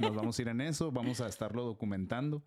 Nos 0.00 0.14
vamos 0.14 0.38
a 0.38 0.42
ir 0.42 0.48
en 0.48 0.62
eso, 0.62 0.90
vamos 0.90 1.20
a 1.20 1.28
estarlo 1.28 1.64
documentando. 1.64 2.42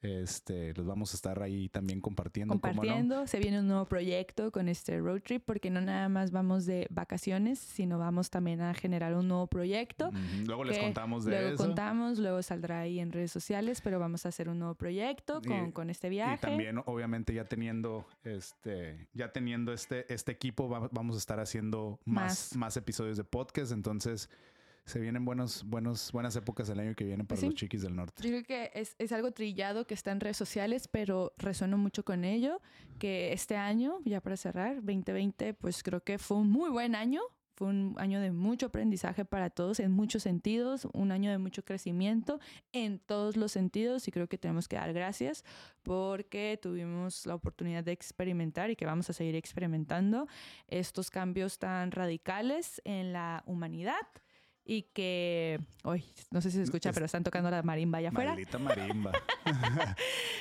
Este, 0.00 0.72
los 0.74 0.86
vamos 0.86 1.12
a 1.12 1.16
estar 1.16 1.42
ahí 1.42 1.68
también 1.68 2.00
compartiendo. 2.00 2.54
¿cómo 2.60 2.72
no? 2.72 2.76
Compartiendo, 2.80 3.26
se 3.26 3.40
viene 3.40 3.58
un 3.58 3.66
nuevo 3.66 3.86
proyecto 3.86 4.52
con 4.52 4.68
este 4.68 4.98
road 5.00 5.22
trip, 5.22 5.42
porque 5.44 5.70
no 5.70 5.80
nada 5.80 6.08
más 6.08 6.30
vamos 6.30 6.66
de 6.66 6.86
vacaciones, 6.90 7.58
sino 7.58 7.98
vamos 7.98 8.30
también 8.30 8.60
a 8.60 8.74
generar 8.74 9.14
un 9.14 9.26
nuevo 9.26 9.48
proyecto. 9.48 10.10
Luego 10.46 10.62
les 10.62 10.78
contamos 10.78 11.24
de 11.24 11.32
Luego 11.32 11.54
eso. 11.54 11.64
contamos, 11.64 12.18
luego 12.20 12.40
saldrá 12.42 12.80
ahí 12.80 13.00
en 13.00 13.10
redes 13.10 13.32
sociales, 13.32 13.80
pero 13.80 13.98
vamos 13.98 14.24
a 14.24 14.28
hacer 14.28 14.48
un 14.48 14.60
nuevo 14.60 14.76
proyecto 14.76 15.40
Y- 15.44 15.48
con, 15.48 15.72
con 15.72 15.90
este 15.90 16.08
viaje. 16.08 16.34
Y 16.36 16.38
también, 16.38 16.80
obviamente, 16.86 17.34
ya 17.34 17.44
teniendo 17.46 18.06
este, 18.22 19.08
ya 19.14 19.32
teniendo 19.32 19.72
este, 19.72 20.12
este 20.12 20.30
equipo, 20.30 20.68
va- 20.68 20.88
vamos 20.92 21.16
a 21.16 21.18
estar 21.18 21.40
haciendo 21.40 21.98
más, 22.04 22.52
Más. 22.52 22.56
más 22.56 22.76
episodios 22.76 23.16
de 23.16 23.24
podcast. 23.24 23.72
Entonces, 23.72 24.30
se 24.88 24.98
vienen 24.98 25.24
buenos, 25.26 25.64
buenos, 25.64 26.10
buenas 26.12 26.34
épocas 26.36 26.68
el 26.70 26.80
año 26.80 26.94
que 26.94 27.04
viene 27.04 27.22
para 27.22 27.38
sí. 27.38 27.46
los 27.46 27.54
chiquis 27.54 27.82
del 27.82 27.94
norte. 27.94 28.22
Yo 28.22 28.30
creo 28.30 28.44
que 28.44 28.70
es, 28.74 28.96
es 28.98 29.12
algo 29.12 29.32
trillado 29.32 29.86
que 29.86 29.92
está 29.92 30.12
en 30.12 30.20
redes 30.20 30.38
sociales, 30.38 30.88
pero 30.88 31.34
resueno 31.36 31.76
mucho 31.76 32.04
con 32.06 32.24
ello, 32.24 32.62
que 32.98 33.34
este 33.34 33.56
año, 33.56 33.98
ya 34.06 34.22
para 34.22 34.38
cerrar, 34.38 34.76
2020, 34.76 35.52
pues 35.54 35.82
creo 35.82 36.02
que 36.02 36.18
fue 36.18 36.38
un 36.38 36.50
muy 36.50 36.70
buen 36.70 36.94
año. 36.94 37.20
Fue 37.54 37.66
un 37.66 37.96
año 37.98 38.20
de 38.20 38.30
mucho 38.30 38.66
aprendizaje 38.66 39.24
para 39.24 39.50
todos 39.50 39.80
en 39.80 39.90
muchos 39.90 40.22
sentidos, 40.22 40.86
un 40.92 41.10
año 41.10 41.30
de 41.32 41.38
mucho 41.38 41.64
crecimiento 41.64 42.38
en 42.70 43.00
todos 43.00 43.36
los 43.36 43.50
sentidos 43.50 44.06
y 44.06 44.12
creo 44.12 44.28
que 44.28 44.38
tenemos 44.38 44.68
que 44.68 44.76
dar 44.76 44.92
gracias 44.92 45.44
porque 45.82 46.56
tuvimos 46.62 47.26
la 47.26 47.34
oportunidad 47.34 47.82
de 47.82 47.90
experimentar 47.90 48.70
y 48.70 48.76
que 48.76 48.86
vamos 48.86 49.10
a 49.10 49.12
seguir 49.12 49.34
experimentando 49.34 50.28
estos 50.68 51.10
cambios 51.10 51.58
tan 51.58 51.90
radicales 51.90 52.80
en 52.84 53.12
la 53.12 53.42
humanidad 53.44 54.06
y 54.70 54.82
que, 54.82 55.58
hoy 55.82 56.04
no 56.30 56.42
sé 56.42 56.50
si 56.50 56.58
se 56.58 56.62
escucha, 56.64 56.90
Es- 56.90 56.94
pero 56.94 57.06
están 57.06 57.24
tocando 57.24 57.50
la 57.50 57.62
marimba 57.62 57.98
allá 57.98 58.10
afuera. 58.10 58.30
Maldita 58.32 58.58
marimba. 58.58 59.12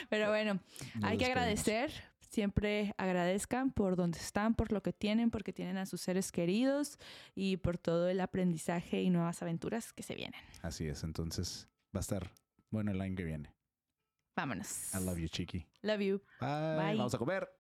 Pero 0.10 0.28
bueno, 0.30 0.60
hay 1.02 1.18
que 1.18 1.26
agradecer, 1.26 1.92
siempre 2.30 2.94
agradezcan 2.98 3.72
por 3.72 3.96
donde 3.96 4.20
están, 4.20 4.54
por 4.54 4.72
lo 4.74 4.84
que 4.84 4.92
tienen, 4.92 5.32
porque 5.32 5.54
tienen 5.54 5.78
a 5.78 5.86
sus 5.86 6.02
seres 6.02 6.32
queridos 6.34 7.00
y 7.36 7.56
por 7.58 7.78
todo 7.78 8.10
el 8.10 8.20
aprendizaje 8.20 9.02
y 9.02 9.10
nuevas 9.10 9.42
aventuras 9.42 9.94
que 9.94 10.04
se 10.04 10.14
vienen. 10.16 10.40
Así 10.62 10.88
es. 10.88 11.04
Entonces, 11.06 11.70
va 11.96 12.00
a 12.00 12.02
estar 12.02 12.30
bueno 12.70 12.92
el 12.92 13.00
año 13.00 13.16
que 13.16 13.24
viene. 13.24 13.54
Vámonos. 14.36 14.94
I 14.94 15.04
love 15.04 15.18
you, 15.20 15.30
chiqui. 15.30 15.66
Love 15.84 16.02
you. 16.02 16.22
Bye. 16.42 16.76
Bye. 16.78 16.98
Vamos 16.98 17.14
a 17.16 17.18
comer. 17.18 17.50